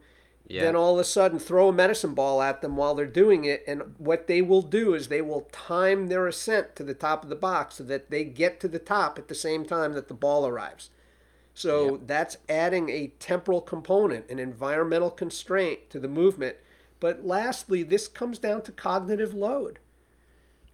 yeah. 0.50 0.64
then 0.64 0.76
all 0.76 0.96
of 0.96 1.00
a 1.00 1.04
sudden 1.04 1.38
throw 1.38 1.70
a 1.70 1.74
medicine 1.74 2.16
ball 2.16 2.42
at 2.42 2.62
them 2.62 2.76
while 2.76 2.96
they're 2.96 3.06
doing 3.06 3.46
it. 3.46 3.64
And 3.68 3.94
what 3.98 4.28
they 4.28 4.42
will 4.42 4.64
do 4.64 4.96
is 4.96 5.08
they 5.08 5.22
will 5.22 5.48
time 5.52 6.08
their 6.08 6.28
ascent 6.28 6.76
to 6.76 6.84
the 6.84 6.96
top 6.96 7.24
of 7.24 7.30
the 7.30 7.36
box 7.36 7.76
so 7.76 7.84
that 7.86 8.10
they 8.10 8.26
get 8.26 8.60
to 8.62 8.68
the 8.68 8.80
top 8.80 9.20
at 9.20 9.28
the 9.28 9.36
same 9.36 9.64
time 9.64 9.94
that 9.94 10.08
the 10.08 10.14
ball 10.16 10.48
arrives. 10.48 10.90
So 11.54 11.92
yeah. 11.92 11.98
that's 12.06 12.38
adding 12.48 12.90
a 12.90 13.12
temporal 13.20 13.62
component, 13.62 14.30
an 14.30 14.40
environmental 14.40 15.12
constraint 15.12 15.90
to 15.90 16.00
the 16.00 16.08
movement. 16.08 16.56
But 17.00 17.26
lastly, 17.26 17.84
this 17.84 18.08
comes 18.08 18.40
down 18.40 18.62
to 18.64 18.72
cognitive 18.72 19.34
load. 19.34 19.80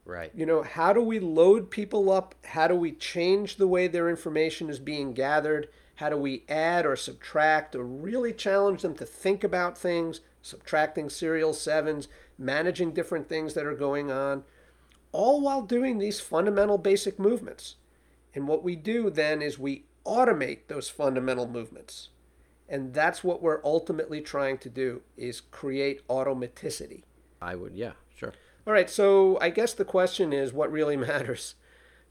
Right. 0.06 0.32
You 0.36 0.46
know, 0.46 0.62
how 0.62 0.94
do 0.94 1.02
we 1.02 1.20
load 1.20 1.72
people 1.72 2.12
up? 2.12 2.36
How 2.46 2.68
do 2.68 2.76
we 2.76 2.92
change 2.92 3.56
the 3.56 3.68
way 3.68 3.88
their 3.88 4.10
information 4.10 4.70
is 4.70 4.80
being 4.80 5.14
gathered? 5.14 5.68
How 5.96 6.10
do 6.10 6.18
we 6.18 6.44
add 6.48 6.86
or 6.86 6.96
subtract 6.96 7.76
or 7.76 7.84
really 7.84 8.34
challenge 8.34 8.82
them 8.84 8.96
to 8.96 9.06
think 9.06 9.44
about 9.44 9.78
things, 9.78 10.22
subtracting 10.42 11.10
serial 11.10 11.54
sevens, 11.54 12.08
managing 12.38 12.92
different 12.92 13.28
things 13.28 13.54
that 13.54 13.66
are 13.66 13.74
going 13.74 14.12
on, 14.12 14.44
all 15.12 15.42
while 15.42 15.62
doing 15.62 15.98
these 15.98 16.20
fundamental 16.20 16.78
basic 16.78 17.18
movements. 17.18 17.76
And 18.36 18.48
what 18.48 18.64
we 18.64 18.76
do 18.76 19.10
then 19.10 19.42
is 19.42 19.58
we 19.58 19.86
automate 20.06 20.68
those 20.68 20.90
fundamental 20.90 21.48
movements. 21.48 22.10
And 22.68 22.94
that's 22.94 23.24
what 23.24 23.42
we're 23.42 23.64
ultimately 23.64 24.22
trying 24.22 24.58
to 24.60 24.70
do 24.70 25.02
is 25.18 25.40
create 25.40 26.08
automaticity. 26.08 27.04
I 27.42 27.56
would, 27.56 27.76
yeah, 27.76 27.92
sure. 28.16 28.34
All 28.66 28.74
right, 28.74 28.90
so 28.90 29.38
I 29.40 29.50
guess 29.50 29.74
the 29.74 29.86
question 29.86 30.34
is 30.34 30.52
what 30.52 30.72
really 30.72 30.98
matters? 31.12 31.56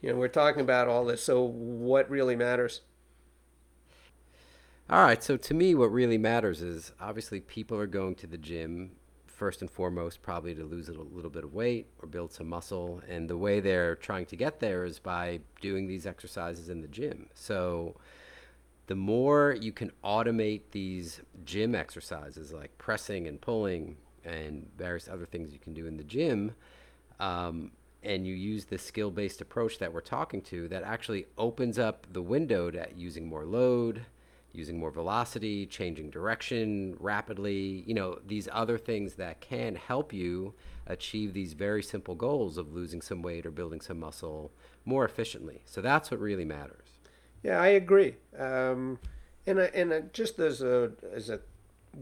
You 0.00 0.10
know, 0.10 0.16
we're 0.16 0.28
talking 0.28 0.60
about 0.60 0.86
all 0.86 1.04
this, 1.04 1.22
so 1.22 1.42
what 1.42 2.08
really 2.10 2.36
matters? 2.36 2.82
All 4.90 5.02
right. 5.02 5.22
So 5.22 5.36
to 5.36 5.54
me, 5.54 5.74
what 5.74 5.90
really 5.90 6.18
matters 6.18 6.60
is 6.60 6.92
obviously 7.00 7.40
people 7.40 7.78
are 7.78 7.86
going 7.86 8.14
to 8.16 8.26
the 8.26 8.36
gym 8.36 8.92
first 9.34 9.60
and 9.60 9.70
foremost, 9.70 10.22
probably 10.22 10.54
to 10.54 10.64
lose 10.64 10.88
a 10.88 10.92
little 10.92 11.30
bit 11.30 11.44
of 11.44 11.52
weight 11.52 11.86
or 12.00 12.08
build 12.08 12.32
some 12.32 12.48
muscle. 12.48 13.02
And 13.08 13.28
the 13.28 13.36
way 13.36 13.60
they're 13.60 13.96
trying 13.96 14.26
to 14.26 14.36
get 14.36 14.60
there 14.60 14.84
is 14.84 14.98
by 14.98 15.40
doing 15.60 15.86
these 15.86 16.06
exercises 16.06 16.68
in 16.68 16.80
the 16.80 16.88
gym. 16.88 17.28
So 17.34 17.96
the 18.86 18.94
more 18.94 19.56
you 19.60 19.72
can 19.72 19.90
automate 20.04 20.62
these 20.70 21.20
gym 21.44 21.74
exercises 21.74 22.52
like 22.52 22.76
pressing 22.78 23.26
and 23.26 23.40
pulling 23.40 23.96
and 24.24 24.68
various 24.76 25.08
other 25.08 25.26
things 25.26 25.52
you 25.52 25.58
can 25.58 25.74
do 25.74 25.86
in 25.86 25.96
the 25.96 26.04
gym, 26.04 26.52
um, 27.20 27.72
and 28.02 28.26
you 28.26 28.34
use 28.34 28.66
the 28.66 28.78
skill 28.78 29.10
based 29.10 29.40
approach 29.40 29.78
that 29.78 29.92
we're 29.92 30.00
talking 30.00 30.42
to, 30.42 30.68
that 30.68 30.82
actually 30.82 31.26
opens 31.38 31.78
up 31.78 32.06
the 32.12 32.22
window 32.22 32.70
to 32.70 32.86
using 32.94 33.26
more 33.26 33.44
load 33.44 34.06
using 34.54 34.78
more 34.78 34.90
velocity, 34.90 35.66
changing 35.66 36.10
direction 36.10 36.96
rapidly, 37.00 37.82
you 37.86 37.94
know, 37.94 38.18
these 38.26 38.48
other 38.52 38.78
things 38.78 39.14
that 39.14 39.40
can 39.40 39.74
help 39.74 40.12
you 40.12 40.54
achieve 40.86 41.34
these 41.34 41.54
very 41.54 41.82
simple 41.82 42.14
goals 42.14 42.56
of 42.56 42.72
losing 42.72 43.00
some 43.00 43.20
weight 43.20 43.44
or 43.44 43.50
building 43.50 43.80
some 43.80 43.98
muscle 43.98 44.52
more 44.84 45.04
efficiently. 45.04 45.62
So 45.64 45.80
that's 45.80 46.10
what 46.10 46.20
really 46.20 46.44
matters. 46.44 46.86
Yeah, 47.42 47.60
I 47.60 47.68
agree. 47.68 48.14
Um, 48.38 48.98
and 49.46 49.58
and 49.58 50.12
just 50.12 50.38
as 50.38 50.62
a 50.62 50.92
as 51.12 51.28
a 51.28 51.40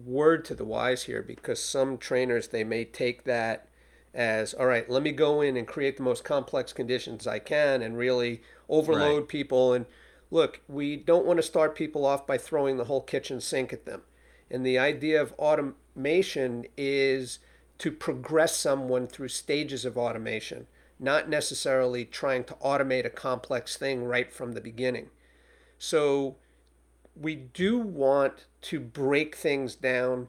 word 0.04 0.44
to 0.46 0.54
the 0.54 0.64
wise 0.64 1.04
here, 1.04 1.22
because 1.22 1.62
some 1.62 1.98
trainers 1.98 2.48
they 2.48 2.64
may 2.64 2.84
take 2.84 3.24
that 3.24 3.68
as 4.14 4.54
all 4.54 4.66
right. 4.66 4.88
Let 4.88 5.02
me 5.02 5.12
go 5.12 5.40
in 5.40 5.56
and 5.56 5.66
create 5.66 5.96
the 5.96 6.02
most 6.02 6.22
complex 6.22 6.72
conditions 6.72 7.26
I 7.26 7.38
can 7.38 7.82
and 7.82 7.96
really 7.96 8.42
overload 8.68 9.20
right. 9.20 9.28
people 9.28 9.72
and 9.72 9.86
look, 10.32 10.60
we 10.66 10.96
don't 10.96 11.26
want 11.26 11.36
to 11.36 11.42
start 11.42 11.76
people 11.76 12.06
off 12.06 12.26
by 12.26 12.38
throwing 12.38 12.78
the 12.78 12.84
whole 12.84 13.02
kitchen 13.02 13.38
sink 13.38 13.70
at 13.70 13.84
them. 13.84 14.00
And 14.50 14.64
the 14.64 14.78
idea 14.78 15.20
of 15.20 15.34
automation 15.34 16.64
is 16.74 17.38
to 17.78 17.92
progress 17.92 18.56
someone 18.56 19.06
through 19.06 19.28
stages 19.28 19.84
of 19.84 19.98
automation, 19.98 20.66
not 20.98 21.28
necessarily 21.28 22.06
trying 22.06 22.44
to 22.44 22.54
automate 22.54 23.04
a 23.04 23.10
complex 23.10 23.76
thing 23.76 24.04
right 24.04 24.32
from 24.32 24.52
the 24.52 24.60
beginning. 24.62 25.10
So 25.78 26.36
we 27.14 27.34
do 27.34 27.76
want 27.76 28.46
to 28.62 28.80
break 28.80 29.36
things 29.36 29.74
down 29.74 30.28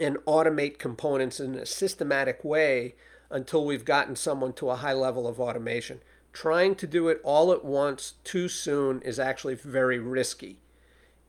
and 0.00 0.16
automate 0.28 0.78
components 0.78 1.40
in 1.40 1.56
a 1.56 1.66
systematic 1.66 2.44
way 2.44 2.94
until 3.30 3.64
we've 3.64 3.84
gotten 3.84 4.14
someone 4.14 4.52
to 4.52 4.70
a 4.70 4.76
high 4.76 4.92
level 4.92 5.26
of 5.26 5.40
automation 5.40 6.00
trying 6.34 6.74
to 6.74 6.86
do 6.86 7.08
it 7.08 7.20
all 7.22 7.52
at 7.52 7.64
once 7.64 8.14
too 8.24 8.48
soon 8.48 9.00
is 9.02 9.18
actually 9.18 9.54
very 9.54 9.98
risky. 9.98 10.58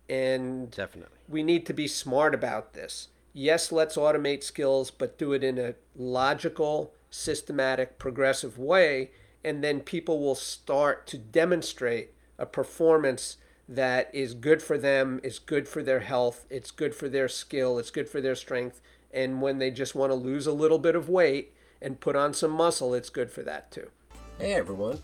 And 0.09 0.69
definitely, 0.69 1.17
we 1.29 1.43
need 1.43 1.65
to 1.67 1.73
be 1.73 1.87
smart 1.87 2.33
about 2.33 2.73
this. 2.73 3.07
Yes, 3.31 3.71
let's 3.71 3.95
automate 3.95 4.43
skills, 4.43 4.91
but 4.91 5.17
do 5.17 5.31
it 5.33 5.43
in 5.43 5.57
a 5.57 5.75
logical, 5.95 6.93
systematic, 7.09 7.97
progressive 7.97 8.57
way. 8.57 9.11
And 9.43 9.63
then 9.63 9.79
people 9.79 10.19
will 10.19 10.35
start 10.35 11.05
to 11.07 11.17
demonstrate 11.17 12.11
a 12.37 12.45
performance 12.45 13.37
that 13.69 14.13
is 14.13 14.33
good 14.33 14.61
for 14.61 14.77
them, 14.77 15.19
is 15.23 15.39
good 15.39 15.67
for 15.67 15.81
their 15.81 16.01
health, 16.01 16.45
it's 16.49 16.71
good 16.71 16.93
for 16.93 17.09
their 17.09 17.27
skill, 17.27 17.79
it's 17.79 17.91
good 17.91 18.09
for 18.09 18.21
their 18.21 18.35
strength. 18.35 18.81
And 19.11 19.41
when 19.41 19.59
they 19.59 19.71
just 19.71 19.95
want 19.95 20.11
to 20.11 20.15
lose 20.15 20.47
a 20.47 20.51
little 20.51 20.79
bit 20.79 20.95
of 20.95 21.09
weight 21.09 21.53
and 21.81 21.99
put 21.99 22.15
on 22.15 22.33
some 22.33 22.51
muscle, 22.51 22.93
it's 22.93 23.09
good 23.09 23.31
for 23.31 23.43
that 23.43 23.71
too. 23.71 23.89
Hey 24.37 24.51
everyone. 24.51 24.99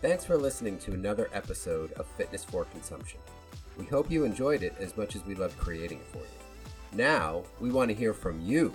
Thanks 0.00 0.24
for 0.24 0.36
listening 0.36 0.78
to 0.78 0.92
another 0.92 1.28
episode 1.32 1.90
of 1.94 2.06
Fitness 2.16 2.44
for 2.44 2.64
Consumption. 2.66 3.18
We 3.76 3.84
hope 3.86 4.08
you 4.08 4.22
enjoyed 4.22 4.62
it 4.62 4.76
as 4.78 4.96
much 4.96 5.16
as 5.16 5.24
we 5.26 5.34
love 5.34 5.58
creating 5.58 5.98
it 5.98 6.06
for 6.06 6.18
you. 6.18 6.96
Now, 6.96 7.42
we 7.58 7.72
want 7.72 7.90
to 7.90 7.96
hear 7.96 8.14
from 8.14 8.40
you. 8.40 8.72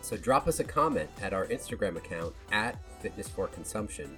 So 0.00 0.16
drop 0.16 0.48
us 0.48 0.60
a 0.60 0.64
comment 0.64 1.10
at 1.20 1.34
our 1.34 1.46
Instagram 1.48 1.96
account 1.96 2.34
at 2.52 2.78
Fitness 3.02 3.28
for 3.28 3.48
Consumption 3.48 4.16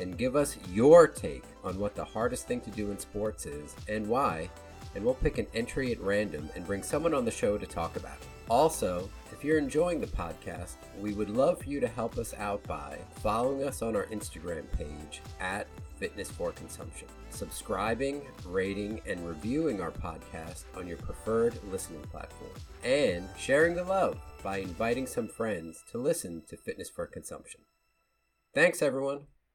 and 0.00 0.18
give 0.18 0.34
us 0.34 0.58
your 0.72 1.06
take 1.06 1.44
on 1.62 1.78
what 1.78 1.94
the 1.94 2.04
hardest 2.04 2.48
thing 2.48 2.60
to 2.62 2.70
do 2.70 2.90
in 2.90 2.98
sports 2.98 3.46
is 3.46 3.76
and 3.88 4.08
why, 4.08 4.50
and 4.96 5.04
we'll 5.04 5.14
pick 5.14 5.38
an 5.38 5.46
entry 5.54 5.92
at 5.92 6.00
random 6.00 6.50
and 6.56 6.66
bring 6.66 6.82
someone 6.82 7.14
on 7.14 7.24
the 7.24 7.30
show 7.30 7.58
to 7.58 7.66
talk 7.66 7.94
about 7.94 8.16
it. 8.20 8.31
Also, 8.48 9.08
if 9.32 9.42
you're 9.42 9.58
enjoying 9.58 10.00
the 10.00 10.06
podcast, 10.06 10.76
we 11.00 11.14
would 11.14 11.30
love 11.30 11.58
for 11.58 11.68
you 11.68 11.80
to 11.80 11.88
help 11.88 12.18
us 12.18 12.34
out 12.34 12.62
by 12.64 12.98
following 13.22 13.66
us 13.66 13.82
on 13.82 13.96
our 13.96 14.06
Instagram 14.06 14.70
page 14.72 15.22
at 15.40 15.66
Fitness 15.96 16.30
for 16.30 16.52
Consumption, 16.52 17.08
subscribing, 17.30 18.22
rating, 18.46 19.00
and 19.06 19.26
reviewing 19.26 19.80
our 19.80 19.90
podcast 19.90 20.64
on 20.76 20.86
your 20.86 20.98
preferred 20.98 21.58
listening 21.70 22.02
platform, 22.02 22.50
and 22.84 23.28
sharing 23.38 23.74
the 23.74 23.84
love 23.84 24.18
by 24.42 24.58
inviting 24.58 25.06
some 25.06 25.28
friends 25.28 25.82
to 25.90 25.98
listen 25.98 26.42
to 26.48 26.56
Fitness 26.56 26.90
for 26.90 27.06
Consumption. 27.06 27.62
Thanks, 28.54 28.82
everyone. 28.82 29.26